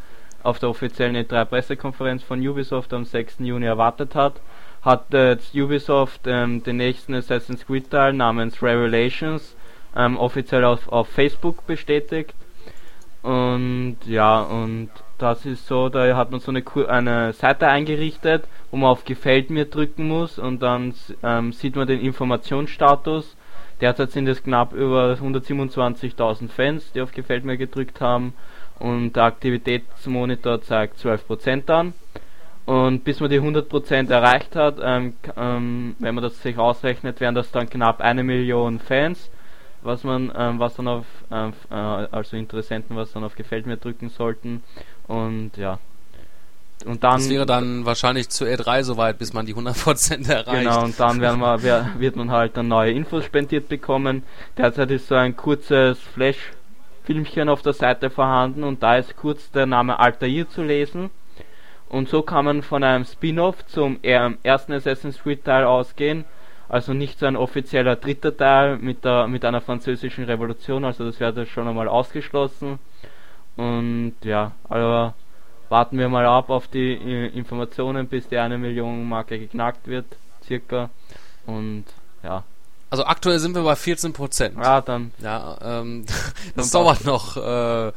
auf 0.43 0.59
der 0.59 0.69
offiziellen 0.69 1.15
E3 1.15 1.45
Pressekonferenz 1.45 2.23
von 2.23 2.45
Ubisoft 2.45 2.93
am 2.93 3.05
6. 3.05 3.37
Juni 3.39 3.65
erwartet 3.65 4.15
hat, 4.15 4.41
hat 4.81 5.13
jetzt 5.13 5.53
Ubisoft 5.53 6.21
ähm, 6.25 6.63
den 6.63 6.77
nächsten 6.77 7.13
Assassin's 7.13 7.65
Creed 7.65 7.91
Teil 7.91 8.13
namens 8.13 8.63
Revelations 8.63 9.55
ähm, 9.95 10.17
offiziell 10.17 10.63
auf, 10.63 10.87
auf 10.89 11.07
Facebook 11.09 11.65
bestätigt. 11.67 12.33
Und 13.21 13.97
ja, 14.05 14.41
und 14.41 14.89
das 15.19 15.45
ist 15.45 15.67
so, 15.67 15.89
da 15.89 16.15
hat 16.15 16.31
man 16.31 16.39
so 16.39 16.51
eine, 16.51 16.63
eine 16.87 17.33
Seite 17.33 17.67
eingerichtet, 17.67 18.45
wo 18.71 18.77
man 18.77 18.89
auf 18.89 19.05
Gefällt 19.05 19.51
mir 19.51 19.65
drücken 19.65 20.07
muss 20.07 20.39
und 20.39 20.63
dann 20.63 20.95
ähm, 21.21 21.53
sieht 21.53 21.75
man 21.75 21.87
den 21.87 22.01
Informationsstatus. 22.01 23.35
Derzeit 23.81 24.11
sind 24.11 24.27
es 24.27 24.43
knapp 24.43 24.73
über 24.73 25.13
127.000 25.13 26.49
Fans, 26.49 26.91
die 26.93 27.01
auf 27.01 27.11
Gefällt 27.11 27.43
mir 27.43 27.57
gedrückt 27.57 27.99
haben 27.99 28.33
und 28.79 29.15
der 29.15 29.23
Aktivitätsmonitor 29.23 30.61
zeigt 30.61 30.97
12% 30.99 31.69
an. 31.71 31.93
Und 32.65 33.03
bis 33.03 33.19
man 33.19 33.29
die 33.29 33.41
100% 33.41 34.11
erreicht 34.11 34.55
hat, 34.55 34.77
ähm, 34.81 35.15
ähm, 35.35 35.95
wenn 35.99 36.15
man 36.15 36.23
das 36.23 36.41
sich 36.41 36.57
ausrechnet, 36.57 37.19
wären 37.19 37.35
das 37.35 37.51
dann 37.51 37.69
knapp 37.69 38.01
eine 38.01 38.23
Million 38.23 38.79
Fans 38.79 39.31
was 39.83 40.03
man, 40.03 40.31
ähm, 40.35 40.59
was 40.59 40.75
dann 40.75 40.87
auf, 40.87 41.05
ähm, 41.31 41.53
äh, 41.69 41.75
also 41.75 42.37
Interessenten, 42.37 42.95
was 42.95 43.11
dann 43.11 43.23
auf 43.23 43.35
Gefällt 43.35 43.65
mir 43.65 43.77
drücken 43.77 44.09
sollten. 44.09 44.63
Und 45.07 45.57
ja. 45.57 45.79
Und 46.85 47.03
dann. 47.03 47.19
Das 47.19 47.29
wäre 47.29 47.45
dann 47.45 47.85
wahrscheinlich 47.85 48.29
zu 48.29 48.45
E3 48.45 48.83
soweit, 48.83 49.17
bis 49.17 49.33
man 49.33 49.45
die 49.45 49.55
100% 49.55 50.29
erreicht. 50.29 50.63
Genau, 50.63 50.83
und 50.83 50.99
dann 50.99 51.21
werden 51.21 51.39
wir, 51.39 51.91
wird 51.97 52.15
man 52.15 52.31
halt 52.31 52.57
dann 52.57 52.67
neue 52.67 52.91
Infos 52.91 53.25
spendiert 53.25 53.69
bekommen. 53.69 54.23
Derzeit 54.57 54.91
ist 54.91 55.07
so 55.07 55.15
ein 55.15 55.35
kurzes 55.35 55.99
Flash-Filmchen 55.99 57.49
auf 57.49 57.61
der 57.61 57.73
Seite 57.73 58.09
vorhanden 58.09 58.63
und 58.63 58.83
da 58.83 58.97
ist 58.97 59.15
kurz 59.15 59.51
der 59.51 59.65
Name 59.65 59.99
Altair 59.99 60.49
zu 60.49 60.63
lesen. 60.63 61.09
Und 61.89 62.07
so 62.09 62.21
kann 62.21 62.45
man 62.45 62.61
von 62.61 62.83
einem 62.83 63.05
Spin-off 63.05 63.65
zum 63.65 63.99
ersten 64.01 64.73
Assassin's 64.73 65.21
Creed 65.21 65.43
Teil 65.43 65.65
ausgehen 65.65 66.25
also 66.71 66.93
nicht 66.93 67.19
so 67.19 67.25
ein 67.25 67.35
offizieller 67.35 67.97
dritter 67.97 68.35
Teil 68.35 68.77
mit, 68.77 69.03
der, 69.03 69.27
mit 69.27 69.43
einer 69.43 69.59
französischen 69.59 70.23
Revolution, 70.23 70.85
also 70.85 71.03
das 71.03 71.19
wäre 71.19 71.45
schon 71.45 71.67
einmal 71.67 71.89
ausgeschlossen. 71.89 72.79
Und 73.57 74.13
ja, 74.23 74.53
aber 74.69 75.13
warten 75.71 75.97
wir 75.97 76.09
mal 76.09 76.25
ab 76.25 76.49
auf 76.49 76.67
die 76.67 76.93
äh, 76.93 77.27
Informationen, 77.27 78.07
bis 78.07 78.27
die 78.27 78.37
eine 78.37 78.57
Million 78.57 79.07
Marke 79.07 79.39
geknackt 79.39 79.87
wird, 79.87 80.05
circa. 80.45 80.89
Und 81.45 81.85
ja. 82.23 82.43
Also 82.89 83.05
aktuell 83.05 83.39
sind 83.39 83.55
wir 83.55 83.63
bei 83.63 83.77
14 83.77 84.11
Prozent. 84.11 84.57
Ja, 84.61 84.81
dann. 84.81 85.11
Ja, 85.23 85.57
ähm, 85.63 86.05
das 86.55 86.71
dauert 86.71 87.05
noch. 87.05 87.37
Äh, 87.37 87.93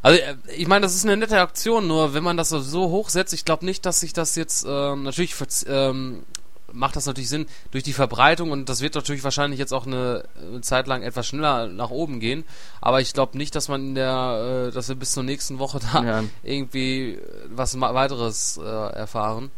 also 0.00 0.20
äh, 0.20 0.36
ich 0.56 0.68
meine, 0.68 0.82
das 0.82 0.94
ist 0.94 1.04
eine 1.04 1.16
nette 1.16 1.40
Aktion, 1.40 1.88
nur 1.88 2.14
wenn 2.14 2.22
man 2.22 2.36
das 2.36 2.50
so 2.50 2.90
hochsetzt, 2.90 3.34
ich 3.34 3.44
glaube 3.44 3.64
nicht, 3.64 3.84
dass 3.84 3.98
sich 3.98 4.12
das 4.12 4.36
jetzt 4.36 4.64
äh, 4.64 4.96
natürlich 4.96 5.34
ähm, 5.66 6.22
macht 6.72 6.96
das 6.96 7.06
natürlich 7.06 7.28
Sinn 7.28 7.46
durch 7.70 7.84
die 7.84 7.92
Verbreitung 7.92 8.50
und 8.50 8.68
das 8.68 8.80
wird 8.80 8.94
natürlich 8.94 9.24
wahrscheinlich 9.24 9.58
jetzt 9.58 9.72
auch 9.72 9.86
eine, 9.86 10.24
Zeit 10.62 10.86
lang 10.86 11.02
etwas 11.02 11.26
schneller 11.26 11.68
nach 11.68 11.90
oben 11.90 12.20
gehen. 12.20 12.44
Aber 12.80 13.00
ich 13.00 13.12
glaube 13.12 13.38
nicht, 13.38 13.54
dass 13.54 13.68
man 13.68 13.88
in 13.88 13.94
der, 13.94 14.68
äh, 14.68 14.72
dass 14.72 14.88
wir 14.88 14.96
bis 14.96 15.12
zur 15.12 15.22
nächsten 15.22 15.58
Woche 15.58 15.80
da 15.92 16.02
ja. 16.02 16.24
irgendwie 16.42 17.18
was 17.48 17.78
weiteres 17.80 18.58
äh, 18.62 18.62
erfahren. 18.64 19.50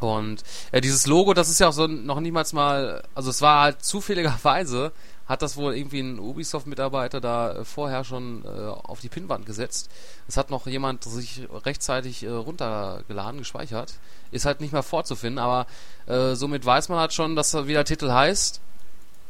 Und 0.00 0.42
ja, 0.72 0.80
dieses 0.80 1.06
Logo, 1.06 1.34
das 1.34 1.50
ist 1.50 1.60
ja 1.60 1.68
auch 1.68 1.72
so 1.72 1.86
noch 1.86 2.20
niemals 2.20 2.52
mal, 2.52 3.02
also 3.14 3.30
es 3.30 3.42
war 3.42 3.62
halt 3.62 3.84
zufälligerweise 3.84 4.92
hat 5.30 5.42
das 5.42 5.56
wohl 5.56 5.76
irgendwie 5.76 6.00
ein 6.00 6.18
Ubisoft-Mitarbeiter 6.18 7.20
da 7.20 7.52
äh, 7.52 7.64
vorher 7.64 8.02
schon 8.02 8.44
äh, 8.44 8.48
auf 8.48 9.00
die 9.00 9.08
Pinnwand 9.08 9.46
gesetzt. 9.46 9.88
Es 10.26 10.36
hat 10.36 10.50
noch 10.50 10.66
jemand 10.66 11.04
sich 11.04 11.46
rechtzeitig 11.64 12.24
äh, 12.24 12.30
runtergeladen, 12.30 13.38
gespeichert. 13.38 13.94
Ist 14.32 14.44
halt 14.44 14.60
nicht 14.60 14.72
mehr 14.72 14.82
vorzufinden, 14.82 15.38
aber 15.38 15.68
äh, 16.06 16.34
somit 16.34 16.66
weiß 16.66 16.88
man 16.88 16.98
halt 16.98 17.12
schon, 17.14 17.36
dass 17.36 17.54
wie 17.54 17.72
der 17.72 17.84
Titel 17.84 18.10
heißt. 18.10 18.60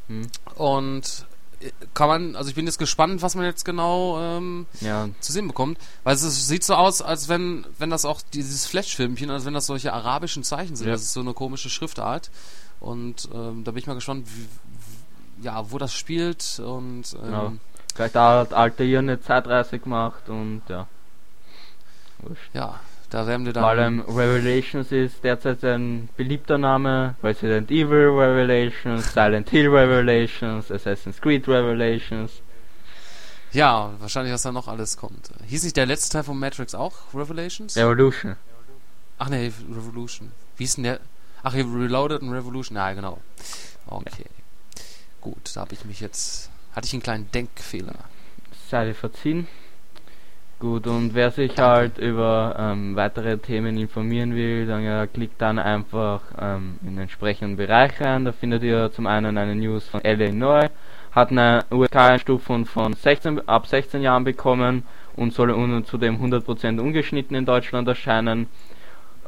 Hm. 0.09 0.27
Und 0.55 1.27
äh, 1.61 1.71
kann 1.93 2.09
man, 2.09 2.35
also 2.35 2.49
ich 2.49 2.55
bin 2.55 2.65
jetzt 2.65 2.79
gespannt, 2.79 3.21
was 3.21 3.35
man 3.35 3.45
jetzt 3.45 3.67
genau 3.67 4.19
ähm, 4.23 4.67
ja. 4.81 5.11
zu 5.21 5.35
sehen 5.35 5.49
bekommt, 5.49 5.77
weil 6.03 6.15
es 6.15 6.49
sieht 6.49 6.65
so 6.65 6.77
aus, 6.77 7.03
als 7.03 7.29
wenn, 7.29 7.67
wenn 7.77 7.91
das 7.91 8.07
auch 8.07 8.23
dieses 8.33 8.65
Flash-Filmchen, 8.65 9.31
als 9.31 9.45
wenn 9.45 9.53
das 9.53 9.67
solche 9.67 9.93
arabischen 9.93 10.45
Zeichen 10.45 10.77
sind. 10.77 10.87
Ja. 10.87 10.95
Das 10.95 11.03
ist 11.03 11.13
so 11.13 11.21
eine 11.21 11.35
komische 11.35 11.69
Schriftart. 11.69 12.31
Und 12.81 13.29
ähm, 13.35 13.65
da 13.65 13.73
bin 13.73 13.81
ich 13.81 13.87
mal 13.87 13.93
gespannt, 13.93 14.27
wie, 14.35 14.49
ja, 15.43 15.71
wo 15.71 15.79
das 15.79 15.95
spielt 15.95 16.61
und 16.65 17.05
ähm, 17.15 17.23
genau. 17.23 17.53
vielleicht 17.95 18.15
hat 18.15 18.53
Altair 18.53 18.99
eine 18.99 19.21
Zeitreise 19.21 19.79
gemacht 19.79 20.29
und 20.29 20.63
ja. 20.69 20.87
Wurscht. 22.19 22.51
Ja, 22.55 22.81
da 23.11 23.27
werden 23.27 23.47
wir 23.47 23.53
dann. 23.53 23.63
Vor 23.63 23.71
allem 23.71 24.01
Revelations 24.01 24.93
ist 24.93 25.25
derzeit 25.25 25.65
ein 25.65 26.09
beliebter 26.17 26.59
Name. 26.59 27.15
Resident 27.23 27.71
Evil 27.71 28.09
Revelations, 28.09 29.13
Silent 29.13 29.51
Hill 29.51 29.69
Revelations, 29.69 30.71
Assassin's 30.71 31.21
Creed 31.21 31.49
Revelations. 31.49 32.43
Ja, 33.53 33.91
wahrscheinlich, 33.99 34.33
was 34.33 34.43
da 34.43 34.53
noch 34.53 34.69
alles 34.69 34.97
kommt. 34.97 35.31
Hieß 35.47 35.65
nicht 35.65 35.77
der 35.77 35.87
letzte 35.87 36.13
Teil 36.13 36.23
von 36.23 36.39
Matrix 36.39 36.75
auch 36.75 36.95
Revelations? 37.13 37.77
Revolution. 37.77 38.37
Ach 39.19 39.29
ne, 39.29 39.53
Revolution. 39.69 40.31
Wie 40.57 40.65
ist 40.65 40.77
denn 40.77 40.85
der? 40.85 41.01
Ach, 41.43 41.55
Reloaded 41.55 42.23
und 42.23 42.33
Revolution. 42.33 42.77
Ja, 42.77 42.93
genau. 42.93 43.19
Okay. 43.87 44.27
Gut, 45.21 45.55
da 45.55 45.61
habe 45.63 45.75
ich 45.75 45.85
mich 45.85 46.01
jetzt. 46.01 46.51
Hatte 46.73 46.87
ich 46.87 46.93
einen 46.93 47.03
kleinen 47.03 47.31
Denkfehler. 47.33 47.95
Sei 48.69 48.87
dir 48.87 48.95
verziehen. 48.95 49.47
Gut, 50.61 50.87
und 50.87 51.15
wer 51.15 51.31
sich 51.31 51.57
halt 51.59 51.97
über 51.97 52.55
ähm, 52.59 52.95
weitere 52.95 53.39
Themen 53.39 53.79
informieren 53.79 54.35
will, 54.35 54.67
dann 54.67 54.85
ja, 54.85 55.07
klickt 55.07 55.41
dann 55.41 55.59
einfach 55.59 56.21
ähm, 56.39 56.79
in 56.83 56.89
den 56.91 56.99
entsprechenden 56.99 57.57
Bereich 57.57 57.99
rein. 58.01 58.27
Da 58.27 58.33
findet 58.33 58.63
ihr 58.63 58.93
zum 58.93 59.07
einen 59.07 59.39
eine 59.39 59.55
News 59.55 59.89
von 59.89 60.03
Illinois, 60.05 60.69
hat 61.13 61.31
eine 61.31 61.65
USK-Einstufung 61.71 62.67
von 62.67 62.93
16, 62.93 63.49
ab 63.49 63.67
16 63.67 64.03
Jahren 64.03 64.25
bekommen 64.25 64.85
und 65.17 65.33
soll 65.33 65.51
un 65.51 65.85
zudem 65.87 66.23
100% 66.23 66.79
ungeschnitten 66.79 67.35
in 67.37 67.47
Deutschland 67.47 67.89
erscheinen. 67.89 68.47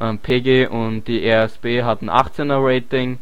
Ähm, 0.00 0.18
PG 0.18 0.66
und 0.66 1.08
die 1.08 1.26
RSB 1.26 1.82
hatten 1.82 2.10
18er 2.10 2.60
Rating. 2.62 3.18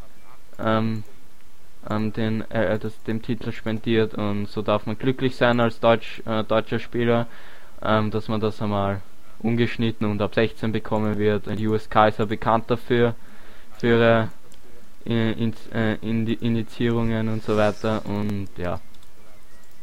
Ähm, 1.89 2.13
den, 2.13 2.51
äh, 2.51 2.79
das, 2.79 3.03
dem 3.05 3.23
Titel 3.23 3.53
spendiert 3.53 4.15
und 4.15 4.47
so 4.51 4.61
darf 4.61 4.85
man 4.85 4.99
glücklich 4.99 5.37
sein 5.37 5.61
als 5.61 5.81
Deutsch, 5.81 6.23
äh, 6.27 6.45
deutscher 6.45 6.79
Spieler, 6.79 7.27
ähm, 7.83 8.11
dass 8.11 8.29
man 8.29 8.41
das 8.41 8.61
einmal 8.61 9.01
ungeschnitten 9.39 10.07
und 10.07 10.21
ab 10.21 10.35
16 10.35 10.73
bekommen 10.73 11.19
wird. 11.19 11.47
Die 11.59 11.67
USK 11.67 12.09
ist 12.09 12.19
ja 12.19 12.27
bekannt 12.27 12.71
dafür, 12.71 13.15
für 13.79 13.87
ihre 13.87 14.29
äh, 15.07 15.33
in, 15.33 15.55
äh, 15.73 15.95
Indizierungen 15.95 17.29
und 17.29 17.43
so 17.43 17.57
weiter 17.57 18.05
und 18.05 18.49
ja. 18.59 18.81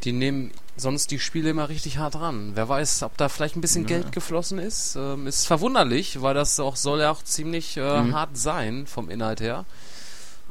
Die 0.03 0.11
nehmen 0.11 0.51
sonst 0.75 1.09
die 1.09 1.19
Spiele 1.19 1.49
immer 1.49 1.69
richtig 1.69 1.97
hart 1.97 2.15
ran. 2.15 2.51
Wer 2.53 2.69
weiß, 2.69 3.01
ob 3.03 3.17
da 3.17 3.29
vielleicht 3.29 3.55
ein 3.55 3.61
bisschen 3.61 3.83
ja. 3.83 3.97
Geld 3.97 4.11
geflossen 4.11 4.59
ist. 4.59 4.95
Ähm, 4.95 5.25
ist 5.25 5.47
verwunderlich, 5.47 6.21
weil 6.21 6.35
das 6.35 6.59
auch 6.59 6.75
soll 6.75 6.99
ja 6.99 7.09
auch 7.09 7.23
ziemlich 7.23 7.77
äh, 7.77 8.01
mhm. 8.01 8.13
hart 8.13 8.37
sein 8.37 8.85
vom 8.85 9.09
Inhalt 9.09 9.41
her. 9.41 9.65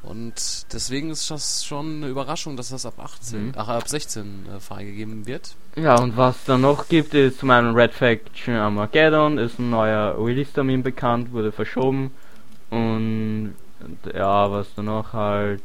Und 0.03 0.72
deswegen 0.72 1.11
ist 1.11 1.30
das 1.30 1.64
schon 1.64 1.97
eine 1.97 2.09
Überraschung, 2.09 2.57
dass 2.57 2.68
das 2.68 2.86
ab 2.86 2.94
18, 2.99 3.47
mhm. 3.47 3.53
ach, 3.57 3.68
ab 3.68 3.88
16 3.88 4.47
äh, 4.47 4.61
freigegeben 4.61 5.26
wird. 5.26 5.57
Ja, 5.74 6.00
und 6.00 6.16
was 6.16 6.45
dann 6.45 6.61
noch 6.61 6.88
gibt, 6.88 7.12
ist 7.14 7.41
zum 7.41 7.50
einen 7.50 7.75
Red 7.75 7.92
Faction 7.92 8.54
Armageddon, 8.54 9.38
ist 9.38 9.58
ein 9.58 9.71
neuer 9.71 10.16
Release-Termin 10.18 10.83
bekannt, 10.83 11.33
wurde 11.33 11.50
verschoben. 11.50 12.12
Und 12.71 13.54
ja, 14.14 14.50
was 14.50 14.72
dann 14.75 14.87
noch 14.87 15.12
halt. 15.12 15.62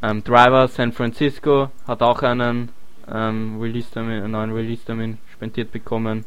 Ähm, 0.00 0.22
Driver 0.22 0.68
San 0.68 0.92
Francisco 0.92 1.70
hat 1.86 2.02
auch 2.02 2.22
einen 2.22 2.68
ähm, 3.12 3.60
Release-Termin, 3.60 4.22
einen 4.22 4.32
neuen 4.32 4.52
Release-Termin 4.52 5.18
spendiert 5.32 5.72
bekommen. 5.72 6.24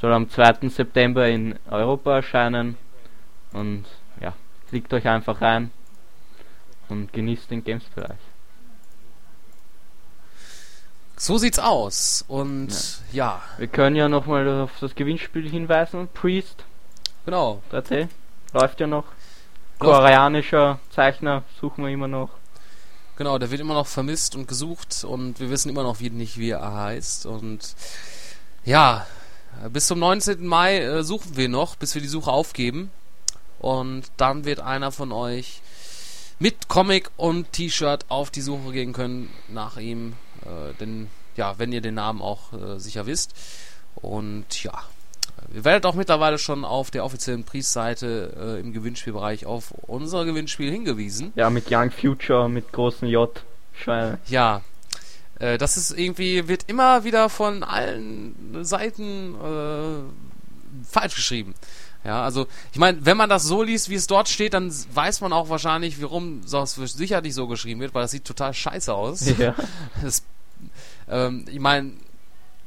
Soll 0.00 0.12
am 0.14 0.30
2. 0.30 0.68
September 0.70 1.28
in 1.28 1.56
Europa 1.70 2.16
erscheinen. 2.16 2.78
Und 3.52 3.84
ja, 4.20 4.32
klickt 4.70 4.92
euch 4.94 5.06
einfach 5.06 5.42
rein 5.42 5.70
und 6.88 7.12
genießt 7.12 7.50
den 7.50 7.64
Games-Bereich. 7.64 8.18
So 11.16 11.38
sieht's 11.38 11.58
aus. 11.58 12.24
Und 12.26 12.68
ja. 13.12 13.24
ja. 13.36 13.42
Wir 13.58 13.68
können 13.68 13.96
ja 13.96 14.08
nochmal 14.08 14.48
auf 14.62 14.72
das 14.80 14.94
Gewinnspiel 14.94 15.48
hinweisen. 15.48 16.08
Priest. 16.12 16.64
Genau. 17.24 17.62
3C. 17.72 18.08
Läuft 18.52 18.80
ja 18.80 18.86
noch. 18.86 19.04
Koreanischer 19.78 20.78
Zeichner 20.90 21.42
suchen 21.60 21.84
wir 21.84 21.90
immer 21.90 22.08
noch. 22.08 22.30
Genau, 23.16 23.38
der 23.38 23.50
wird 23.50 23.60
immer 23.60 23.74
noch 23.74 23.86
vermisst 23.86 24.34
und 24.34 24.48
gesucht 24.48 25.04
und 25.04 25.38
wir 25.38 25.50
wissen 25.50 25.68
immer 25.68 25.84
noch 25.84 26.00
wie, 26.00 26.10
nicht, 26.10 26.38
wie 26.38 26.50
er 26.50 26.74
heißt. 26.74 27.26
Und 27.26 27.74
ja, 28.64 29.06
bis 29.70 29.86
zum 29.86 30.00
19. 30.00 30.44
Mai 30.46 30.78
äh, 30.78 31.04
suchen 31.04 31.36
wir 31.36 31.48
noch, 31.48 31.76
bis 31.76 31.94
wir 31.94 32.02
die 32.02 32.08
Suche 32.08 32.30
aufgeben. 32.30 32.90
Und 33.60 34.04
dann 34.16 34.44
wird 34.44 34.60
einer 34.60 34.90
von 34.90 35.12
euch 35.12 35.62
mit 36.44 36.68
Comic 36.68 37.10
und 37.16 37.52
T-Shirt 37.52 38.04
auf 38.10 38.30
die 38.30 38.42
Suche 38.42 38.70
gehen 38.72 38.92
können 38.92 39.30
nach 39.48 39.78
ihm. 39.78 40.12
Äh, 40.42 40.74
denn 40.78 41.08
ja, 41.36 41.58
wenn 41.58 41.72
ihr 41.72 41.80
den 41.80 41.94
Namen 41.94 42.20
auch 42.20 42.52
äh, 42.52 42.78
sicher 42.78 43.06
wisst. 43.06 43.32
Und 43.94 44.62
ja, 44.62 44.74
ihr 45.54 45.64
werdet 45.64 45.86
auch 45.86 45.94
mittlerweile 45.94 46.36
schon 46.36 46.66
auf 46.66 46.90
der 46.90 47.06
offiziellen 47.06 47.44
Priestseite 47.44 48.58
äh, 48.58 48.60
im 48.60 48.74
Gewinnspielbereich 48.74 49.46
auf 49.46 49.70
unser 49.86 50.26
Gewinnspiel 50.26 50.70
hingewiesen. 50.70 51.32
Ja, 51.34 51.48
mit 51.48 51.70
Young 51.70 51.90
Future, 51.90 52.50
mit 52.50 52.70
großen 52.72 53.08
J. 53.08 53.30
Schweine. 53.72 54.18
Ja, 54.26 54.60
äh, 55.38 55.56
das 55.56 55.78
ist 55.78 55.98
irgendwie, 55.98 56.46
wird 56.46 56.64
immer 56.66 57.04
wieder 57.04 57.30
von 57.30 57.62
allen 57.62 58.62
Seiten 58.66 59.34
äh, 59.34 60.84
falsch 60.86 61.14
geschrieben. 61.14 61.54
Ja, 62.04 62.22
also 62.22 62.46
ich 62.72 62.78
meine, 62.78 63.04
wenn 63.04 63.16
man 63.16 63.30
das 63.30 63.44
so 63.44 63.62
liest, 63.62 63.88
wie 63.88 63.94
es 63.94 64.06
dort 64.06 64.28
steht, 64.28 64.52
dann 64.52 64.72
weiß 64.92 65.22
man 65.22 65.32
auch 65.32 65.48
wahrscheinlich, 65.48 66.02
warum 66.02 66.40
es 66.40 66.74
sicherlich 66.74 67.34
so 67.34 67.46
geschrieben 67.46 67.80
wird, 67.80 67.94
weil 67.94 68.02
das 68.02 68.10
sieht 68.10 68.24
total 68.24 68.52
scheiße 68.54 68.92
aus. 68.92 69.24
Ja. 69.38 69.54
Das, 70.02 70.22
ähm, 71.08 71.44
ich 71.50 71.58
meine, 71.58 71.92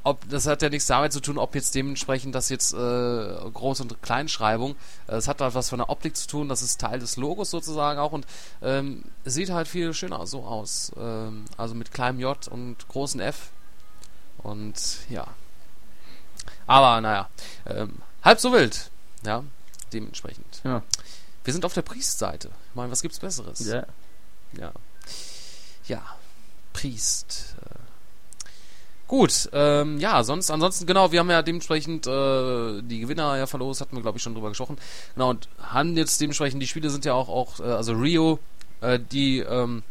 ob 0.04 0.28
das 0.30 0.48
hat 0.48 0.62
ja 0.62 0.70
nichts 0.70 0.88
damit 0.88 1.14
zu 1.14 1.20
tun, 1.20 1.38
ob 1.38 1.56
jetzt 1.56 1.76
dementsprechend 1.76 2.34
das 2.34 2.50
jetzt 2.50 2.74
äh, 2.74 2.78
Groß- 2.78 3.82
und 3.82 4.02
Kleinschreibung. 4.02 4.76
Es 5.06 5.28
hat 5.28 5.42
halt 5.42 5.54
was 5.54 5.70
von 5.70 5.80
der 5.80 5.90
Optik 5.90 6.16
zu 6.16 6.28
tun, 6.28 6.50
das 6.50 6.62
ist 6.62 6.80
Teil 6.82 7.00
des 7.00 7.18
Logos 7.18 7.52
sozusagen 7.52 8.00
auch 8.00 8.12
und 8.12 8.26
ähm, 8.62 9.04
es 9.24 9.34
sieht 9.34 9.50
halt 9.50 9.68
viel 9.68 9.94
schöner 9.94 10.26
so 10.26 10.44
aus. 10.44 10.92
Ähm, 10.98 11.46
also 11.58 11.76
mit 11.76 11.92
kleinem 11.92 12.20
J 12.20 12.48
und 12.48 12.88
großen 12.88 13.20
F. 13.20 13.52
Und 14.38 14.76
ja. 15.10 15.28
Aber 16.68 17.02
naja, 17.02 17.30
ähm, 17.66 17.98
halb 18.24 18.40
so 18.40 18.52
wild. 18.52 18.90
Ja, 19.26 19.44
dementsprechend. 19.94 20.62
Ja. 20.64 20.84
Wir 21.44 21.54
sind 21.54 21.66
auf 21.66 21.74
der 21.74 21.82
Priestseite. 21.82 22.50
Ich 22.70 22.76
meine, 22.76 22.92
was 22.92 23.02
gibt's 23.02 23.20
Besseres? 23.20 23.60
Ja. 23.60 23.86
Ja. 24.58 24.72
Ja. 25.88 26.04
Priest. 26.74 27.56
Äh. 27.66 27.76
Gut, 29.08 29.50
ähm, 29.54 30.00
ja, 30.00 30.22
sonst, 30.24 30.52
ansonsten, 30.52 30.86
genau, 30.86 31.14
wir 31.14 31.22
haben 31.22 31.30
ja 31.30 31.42
dementsprechend 31.42 32.06
äh, 32.08 32.82
die 32.82 33.00
Gewinner 33.00 33.38
ja 33.38 33.48
verlost, 33.48 33.80
hatten 33.80 33.96
wir, 33.96 34.02
glaube 34.02 34.18
ich, 34.18 34.24
schon 34.24 34.34
drüber 34.34 34.50
gesprochen. 34.50 34.78
Genau, 35.16 35.30
und 35.30 35.48
haben 35.62 35.96
jetzt 35.96 36.20
dementsprechend, 36.20 36.62
die 36.62 36.68
Spiele 36.68 36.90
sind 36.90 37.06
ja 37.06 37.14
auch, 37.14 37.30
auch 37.30 37.62
äh, 37.62 37.64
also 37.64 37.94
Rio, 37.94 38.40
äh, 38.82 39.00
die 39.00 39.40
ähm, 39.40 39.84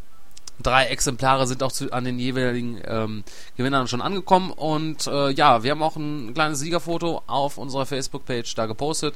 drei 0.62 0.86
Exemplare 0.86 1.46
sind 1.46 1.62
auch 1.62 1.72
zu, 1.72 1.92
an 1.92 2.04
den 2.04 2.18
jeweiligen 2.18 2.80
ähm, 2.84 3.24
Gewinnern 3.56 3.88
schon 3.88 4.00
angekommen. 4.00 4.50
Und 4.50 5.06
äh, 5.06 5.30
ja, 5.30 5.62
wir 5.62 5.70
haben 5.70 5.82
auch 5.82 5.96
ein 5.96 6.34
kleines 6.34 6.60
Siegerfoto 6.60 7.22
auf 7.26 7.58
unserer 7.58 7.86
Facebook-Page 7.86 8.54
da 8.54 8.66
gepostet 8.66 9.14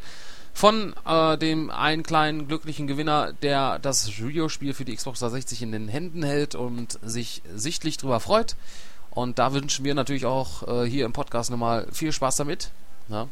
von 0.53 0.95
äh, 1.07 1.39
dem 1.39 1.71
einen 1.71 2.03
kleinen 2.03 2.49
glücklichen 2.49 2.87
Gewinner, 2.87 3.33
der 3.33 3.79
das 3.79 4.11
Rio-Spiel 4.21 4.75
für 4.75 4.85
die 4.85 4.95
Xbox 4.95 5.21
360 5.21 5.63
in 5.63 5.73
den 5.73 5.89
Händen 5.89 6.23
hält 6.23 6.55
und 6.55 6.99
sich 7.03 7.43
sichtlich 7.55 7.97
drüber 7.97 8.21
freut. 8.21 8.57
Und 9.11 9.39
da 9.39 9.53
wünschen 9.53 9.85
wir 9.85 9.95
natürlich 9.95 10.27
auch 10.27 10.67
äh, 10.69 10.89
hier 10.89 11.05
im 11.05 11.13
Podcast 11.13 11.51
nochmal 11.51 11.87
viel 11.93 12.13
Spaß 12.13 12.37
damit. 12.37 12.71
Ja. 13.09 13.29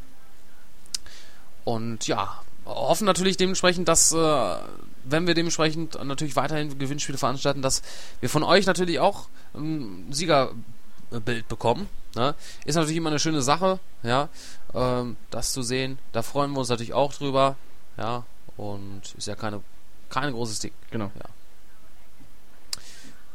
Und 1.64 2.06
ja, 2.06 2.40
hoffen 2.69 3.07
natürlich 3.07 3.36
dementsprechend, 3.36 3.89
dass, 3.89 4.12
äh, 4.12 4.57
wenn 5.05 5.27
wir 5.27 5.35
dementsprechend 5.35 6.03
natürlich 6.05 6.36
weiterhin 6.36 6.78
Gewinnspiele 6.78 7.19
veranstalten, 7.19 7.62
dass 7.62 7.82
wir 8.20 8.28
von 8.28 8.43
euch 8.43 8.66
natürlich 8.66 9.01
auch 9.01 9.28
ein 9.55 10.07
Siegerbild 10.11 11.49
bekommen. 11.49 11.89
Ne? 12.15 12.35
Ist 12.65 12.74
natürlich 12.74 12.97
immer 12.97 13.11
eine 13.11 13.19
schöne 13.19 13.43
Sache, 13.43 13.81
ja, 14.03 14.28
ähm, 14.74 15.16
das 15.31 15.53
zu 15.53 15.62
sehen. 15.62 15.99
Da 16.12 16.23
freuen 16.23 16.53
wir 16.53 16.61
uns 16.61 16.69
natürlich 16.69 16.93
auch 16.93 17.12
drüber, 17.12 17.57
ja, 17.97 18.24
und 18.57 19.03
ist 19.16 19.27
ja 19.27 19.35
keine, 19.35 19.62
kein 20.11 20.32
großes 20.32 20.61
Ding. 20.61 20.73
Genau. 20.90 21.11
Ja. 21.15 21.28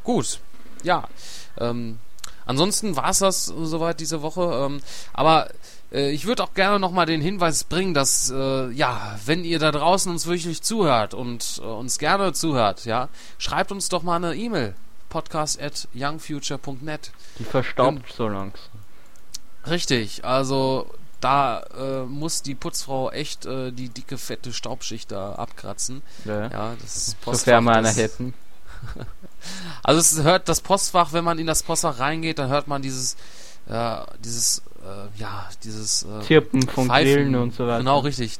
Gut, 0.04 0.38
ja. 0.82 1.08
Ähm, 1.58 1.98
ansonsten 2.46 2.94
war 2.96 3.10
es 3.10 3.18
das 3.18 3.46
soweit 3.46 4.00
diese 4.00 4.22
Woche. 4.22 4.66
Ähm, 4.66 4.80
aber 5.12 5.48
äh, 5.94 6.10
ich 6.10 6.26
würde 6.26 6.42
auch 6.42 6.52
gerne 6.52 6.78
nochmal 6.78 7.06
den 7.06 7.20
Hinweis 7.22 7.64
bringen, 7.64 7.94
dass, 7.94 8.30
äh, 8.30 8.70
ja, 8.72 9.18
wenn 9.24 9.44
ihr 9.44 9.58
da 9.58 9.72
draußen 9.72 10.10
uns 10.12 10.26
wirklich 10.26 10.60
zuhört 10.62 11.14
und 11.14 11.60
äh, 11.62 11.66
uns 11.66 11.98
gerne 11.98 12.32
zuhört, 12.34 12.84
ja, 12.84 13.08
schreibt 13.38 13.72
uns 13.72 13.88
doch 13.88 14.02
mal 14.02 14.16
eine 14.16 14.34
E-Mail. 14.34 14.74
Podcast 15.08 15.62
at 15.62 15.86
youngfuture.net. 15.94 17.12
Die 17.38 17.44
verstaubt 17.44 18.12
so 18.12 18.26
langsam. 18.28 18.58
Richtig, 19.66 20.24
also 20.24 20.90
da 21.20 21.60
äh, 21.78 22.02
muss 22.02 22.42
die 22.42 22.54
Putzfrau 22.56 23.10
echt 23.10 23.46
äh, 23.46 23.70
die 23.72 23.88
dicke, 23.88 24.18
fette 24.18 24.52
Staubschicht 24.52 25.10
da 25.12 25.36
abkratzen. 25.36 26.02
Ja. 26.24 26.48
Ja, 26.50 26.74
das 26.82 27.14
Sofern 27.24 27.64
wir 27.64 27.72
Postfach, 27.72 27.82
das- 27.82 27.96
hätten. 27.96 28.34
Also 29.82 30.00
es 30.00 30.24
hört 30.24 30.48
das 30.48 30.60
Postfach, 30.62 31.12
wenn 31.12 31.22
man 31.24 31.38
in 31.38 31.46
das 31.46 31.62
Postfach 31.62 31.98
reingeht, 31.98 32.38
dann 32.38 32.48
hört 32.48 32.66
man 32.66 32.80
dieses, 32.82 33.16
äh, 33.68 33.96
dieses, 34.24 34.62
äh, 34.84 35.20
ja, 35.20 35.48
dieses 35.64 36.02
äh, 36.04 36.20
Zirpen 36.26 36.62
von 36.68 36.88
Pfeifen. 36.88 37.14
Grillen 37.14 37.34
und 37.36 37.54
so 37.54 37.66
weiter. 37.66 37.78
Genau, 37.78 38.00
richtig. 38.00 38.38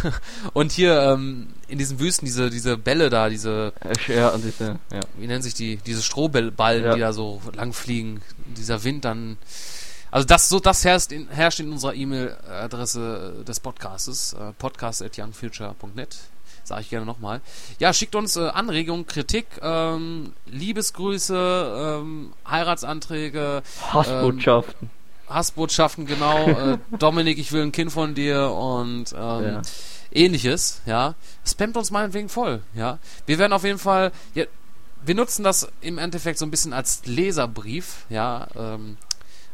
Und 0.52 0.72
hier 0.72 1.00
ähm, 1.02 1.48
in 1.68 1.78
diesen 1.78 1.98
Wüsten 2.00 2.24
diese 2.26 2.50
diese 2.50 2.76
Bälle 2.78 3.10
da, 3.10 3.28
diese, 3.28 3.72
Äh, 3.80 4.14
Ja, 4.16 4.36
diese, 4.38 4.78
ja. 4.92 5.00
wie 5.18 5.26
nennen 5.26 5.42
sich 5.42 5.54
die, 5.54 5.76
diese 5.78 6.02
Strohballen, 6.02 6.84
Ja. 6.84 6.94
die 6.94 7.00
da 7.00 7.12
so 7.12 7.40
lang 7.54 7.72
fliegen, 7.72 8.22
dieser 8.56 8.84
Wind 8.84 9.04
dann. 9.04 9.36
Also 10.10 10.26
das 10.26 10.48
so 10.50 10.60
das 10.60 10.84
herrscht 10.84 11.10
in, 11.12 11.28
herrscht 11.28 11.60
in 11.60 11.72
unserer 11.72 11.94
E-Mail-Adresse 11.94 13.44
des 13.48 13.60
Podcastes, 13.60 14.34
äh, 14.34 14.52
podcast@youngfuture.net. 14.58 16.16
Sage 16.64 16.82
ich 16.82 16.90
gerne 16.90 17.06
nochmal. 17.06 17.40
Ja, 17.80 17.92
schickt 17.92 18.14
uns 18.14 18.36
äh, 18.36 18.46
Anregungen, 18.48 19.06
Kritik, 19.06 19.46
ähm, 19.62 20.32
Liebesgrüße, 20.46 21.98
ähm, 22.02 22.32
Heiratsanträge, 22.48 23.62
Hassbotschaften. 23.92 24.90
Hassbotschaften, 25.34 26.06
genau. 26.06 26.46
äh, 26.48 26.78
Dominik, 26.98 27.38
ich 27.38 27.52
will 27.52 27.62
ein 27.62 27.72
Kind 27.72 27.92
von 27.92 28.14
dir 28.14 28.50
und 28.50 29.12
ähm, 29.12 29.44
Ja. 29.44 29.62
ähnliches, 30.12 30.80
ja. 30.86 31.14
Spammt 31.46 31.76
uns 31.76 31.90
meinetwegen 31.90 32.28
voll, 32.28 32.62
ja. 32.74 32.98
Wir 33.26 33.38
werden 33.38 33.52
auf 33.52 33.64
jeden 33.64 33.78
Fall, 33.78 34.12
ja, 34.34 34.44
wir 35.04 35.14
nutzen 35.14 35.42
das 35.42 35.68
im 35.80 35.98
Endeffekt 35.98 36.38
so 36.38 36.46
ein 36.46 36.50
bisschen 36.50 36.72
als 36.72 37.02
Leserbrief, 37.06 38.04
ja, 38.08 38.46
ähm, 38.56 38.96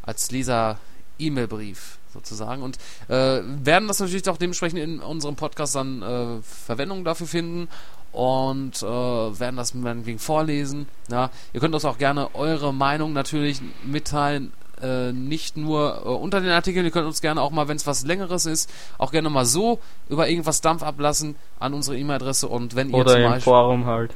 als 0.03 0.31
Leser-E-Mail-Brief 0.31 1.99
sozusagen 2.13 2.63
und 2.63 2.79
äh, 3.09 3.41
werden 3.43 3.87
das 3.89 4.01
natürlich 4.01 4.29
auch 4.29 4.39
dementsprechend 4.39 4.79
in 4.81 5.01
unserem 5.01 5.37
Podcast 5.37 5.75
dann 5.75 6.03
äh, 6.03 6.43
Verwendung 6.43 7.05
dafür 7.05 7.27
finden 7.27 7.69
und 8.13 8.83
äh, 8.83 8.87
werden 8.87 9.57
das 9.57 9.75
meinetwegen 9.75 10.19
vorlesen. 10.19 10.89
Ja. 11.11 11.31
Ihr 11.53 11.61
könnt 11.61 11.75
uns 11.75 11.85
auch 11.85 11.99
gerne 11.99 12.35
eure 12.35 12.73
Meinung 12.73 13.13
natürlich 13.13 13.61
mitteilen, 13.85 14.53
äh, 14.83 15.13
nicht 15.13 15.57
nur 15.57 16.03
äh, 16.05 16.09
unter 16.09 16.41
den 16.41 16.51
Artikeln, 16.51 16.85
ihr 16.85 16.91
könnt 16.91 17.07
uns 17.07 17.21
gerne 17.21 17.41
auch 17.41 17.51
mal, 17.51 17.69
wenn 17.69 17.77
es 17.77 17.87
was 17.87 18.05
längeres 18.05 18.47
ist, 18.47 18.71
auch 18.99 19.13
gerne 19.13 19.31
mal 19.31 19.45
so 19.45 19.81
über 20.09 20.29
irgendwas 20.29 20.61
Dampf 20.61 20.83
ablassen 20.83 21.37
an 21.59 21.75
unsere 21.75 21.99
E-Mail-Adresse 21.99 22.49
und 22.49 22.77
wenn 22.77 22.91
ihr 22.91 22.97
Oder 22.97 23.13
zum 23.13 23.21
im 23.23 23.31
Beispiel 23.31 23.43
Forum 23.43 23.87
halt. 23.87 24.15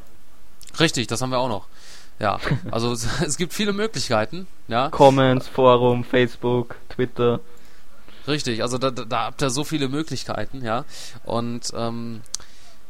Richtig, 0.80 1.06
das 1.06 1.20
haben 1.22 1.30
wir 1.30 1.38
auch 1.38 1.48
noch. 1.48 1.66
Ja, 2.18 2.38
also 2.70 2.92
es, 2.92 3.36
gibt 3.36 3.52
viele 3.52 3.72
Möglichkeiten, 3.72 4.46
ja. 4.68 4.88
Comments, 4.90 5.46
Forum, 5.48 6.04
Facebook, 6.04 6.76
Twitter. 6.88 7.40
Richtig, 8.28 8.62
also 8.62 8.78
da, 8.78 8.90
da, 8.90 9.04
da 9.04 9.24
habt 9.24 9.42
ihr 9.42 9.50
so 9.50 9.64
viele 9.64 9.88
Möglichkeiten, 9.88 10.64
ja. 10.64 10.84
Und 11.24 11.72
ähm, 11.76 12.20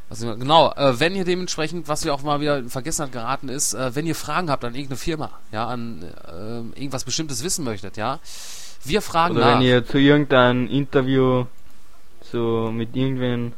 mal- 0.09 0.37
genau, 0.37 0.71
äh, 0.73 0.99
wenn 0.99 1.15
ihr 1.15 1.25
dementsprechend, 1.25 1.87
was 1.87 2.05
wir 2.05 2.13
auch 2.13 2.21
mal 2.21 2.39
wieder 2.39 2.57
in 2.59 2.69
Vergessenheit 2.69 3.11
geraten 3.11 3.49
ist, 3.49 3.73
äh, 3.73 3.95
wenn 3.95 4.05
ihr 4.05 4.15
Fragen 4.15 4.49
habt 4.49 4.63
an 4.63 4.73
irgendeine 4.75 4.97
Firma, 4.97 5.31
ja, 5.51 5.67
an 5.67 6.03
äh, 6.27 6.79
irgendwas 6.79 7.03
Bestimmtes 7.03 7.43
wissen 7.43 7.63
möchtet, 7.65 7.97
ja, 7.97 8.19
wir 8.83 9.01
fragen 9.01 9.35
Oder 9.37 9.45
nach. 9.45 9.53
wenn 9.59 9.61
ihr 9.65 9.85
zu 9.85 9.97
irgendeinem 9.97 10.67
Interview 10.67 11.45
so 12.31 12.69
mit 12.71 12.95
irgendwen 12.95 13.53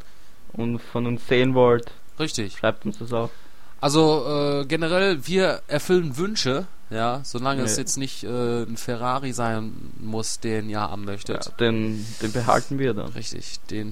und 0.54 0.80
von 0.80 1.06
uns 1.08 1.28
sehen 1.28 1.54
wollt, 1.56 1.92
Richtig. 2.20 2.58
schreibt 2.58 2.86
uns 2.86 3.00
das 3.00 3.12
auch. 3.12 3.30
Also 3.82 4.62
äh, 4.62 4.66
generell, 4.66 5.28
wir 5.28 5.62
erfüllen 5.68 6.18
Wünsche, 6.18 6.66
ja, 6.90 7.22
solange 7.24 7.64
es 7.64 7.76
Ja. 7.76 7.82
jetzt 7.82 7.98
nicht 7.98 8.24
äh, 8.24 8.64
ein 8.64 8.78
Ferrari 8.78 9.34
sein 9.34 9.74
muss, 10.00 10.40
den 10.40 10.70
ihr 10.70 10.80
haben 10.80 11.04
Ja, 11.04 11.12
möchtet. 11.12 11.60
den, 11.60 12.06
den 12.22 12.32
behalten 12.32 12.80
wir 12.80 12.94
dann. 12.94 13.10
Richtig, 13.10 13.60
den, 13.72 13.92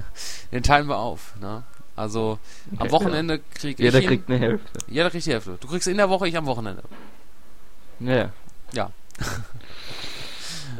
den 0.52 0.62
teilen 0.62 0.88
wir 0.88 0.98
auf. 0.98 1.34
Ne? 1.40 1.62
Also 1.96 2.38
am. 2.78 2.90
Wochenende 2.90 3.40
krieg 3.54 3.78
Jeder 3.78 3.98
ich 3.98 4.04
ihn. 4.04 4.08
kriegt 4.08 4.30
eine 4.30 4.38
Hälfte. 4.38 4.78
Jeder 4.88 5.10
kriegt 5.10 5.26
die 5.26 5.32
Hälfte. 5.32 5.58
Du 5.60 5.68
kriegst 5.68 5.86
in 5.88 5.96
der 5.98 6.08
Woche, 6.08 6.26
ich 6.28 6.36
am 6.36 6.46
Wochenende. 6.46 6.82
Ja. 8.00 8.30
Ja. 8.72 8.90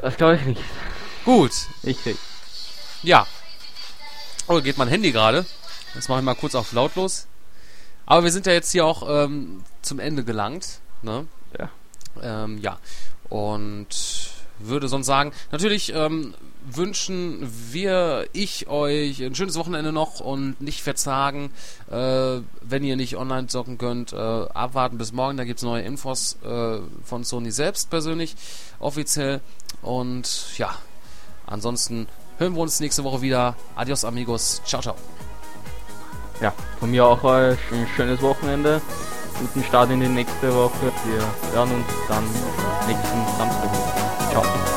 Das 0.00 0.16
glaube 0.16 0.36
ich 0.36 0.42
nicht. 0.46 0.60
Gut, 1.24 1.52
Ich 1.82 2.02
krieg. 2.02 2.16
ja. 3.02 3.26
Oh, 4.48 4.60
geht 4.60 4.76
mein 4.78 4.88
Handy 4.88 5.12
gerade. 5.12 5.46
Das 5.94 6.08
mache 6.08 6.18
ich 6.18 6.24
mal 6.24 6.34
kurz 6.34 6.54
auf 6.54 6.72
lautlos. 6.72 7.26
Aber 8.06 8.24
wir 8.24 8.32
sind 8.32 8.46
ja 8.46 8.52
jetzt 8.52 8.72
hier 8.72 8.84
auch 8.84 9.06
ähm, 9.08 9.62
zum 9.82 10.00
Ende 10.00 10.24
gelangt. 10.24 10.80
Ne? 11.02 11.26
Ja. 11.58 11.70
Ähm, 12.20 12.58
ja. 12.58 12.78
Und 13.28 13.88
würde 14.58 14.88
sonst 14.88 15.06
sagen, 15.06 15.32
natürlich, 15.52 15.92
ähm, 15.94 16.34
wünschen 16.70 17.50
wir, 17.70 18.26
ich 18.32 18.68
euch 18.68 19.22
ein 19.22 19.34
schönes 19.34 19.56
Wochenende 19.56 19.92
noch 19.92 20.20
und 20.20 20.60
nicht 20.60 20.82
verzagen, 20.82 21.52
äh, 21.90 22.40
wenn 22.62 22.84
ihr 22.84 22.96
nicht 22.96 23.16
online 23.16 23.46
zocken 23.48 23.78
könnt, 23.78 24.12
äh, 24.12 24.16
abwarten 24.16 24.98
bis 24.98 25.12
morgen, 25.12 25.36
da 25.36 25.44
gibt 25.44 25.58
es 25.58 25.64
neue 25.64 25.82
Infos 25.82 26.38
äh, 26.44 26.78
von 27.04 27.24
Sony 27.24 27.50
selbst 27.50 27.90
persönlich, 27.90 28.36
offiziell. 28.78 29.40
Und 29.82 30.56
ja, 30.58 30.74
ansonsten 31.46 32.06
hören 32.38 32.54
wir 32.54 32.60
uns 32.60 32.80
nächste 32.80 33.04
Woche 33.04 33.22
wieder. 33.22 33.56
Adios 33.74 34.04
amigos, 34.04 34.62
ciao 34.64 34.80
ciao. 34.80 34.94
Ja, 36.40 36.52
von 36.80 36.90
mir 36.90 37.06
auch 37.06 37.22
ein 37.24 37.56
schönes 37.94 38.20
Wochenende, 38.20 38.80
guten 39.38 39.62
Start 39.64 39.90
in 39.90 40.00
die 40.00 40.08
nächste 40.08 40.52
Woche, 40.54 40.92
wir 41.06 41.52
hören 41.52 41.70
uns 41.70 41.86
dann 42.08 42.24
nächsten 42.86 43.38
Samstag 43.38 44.71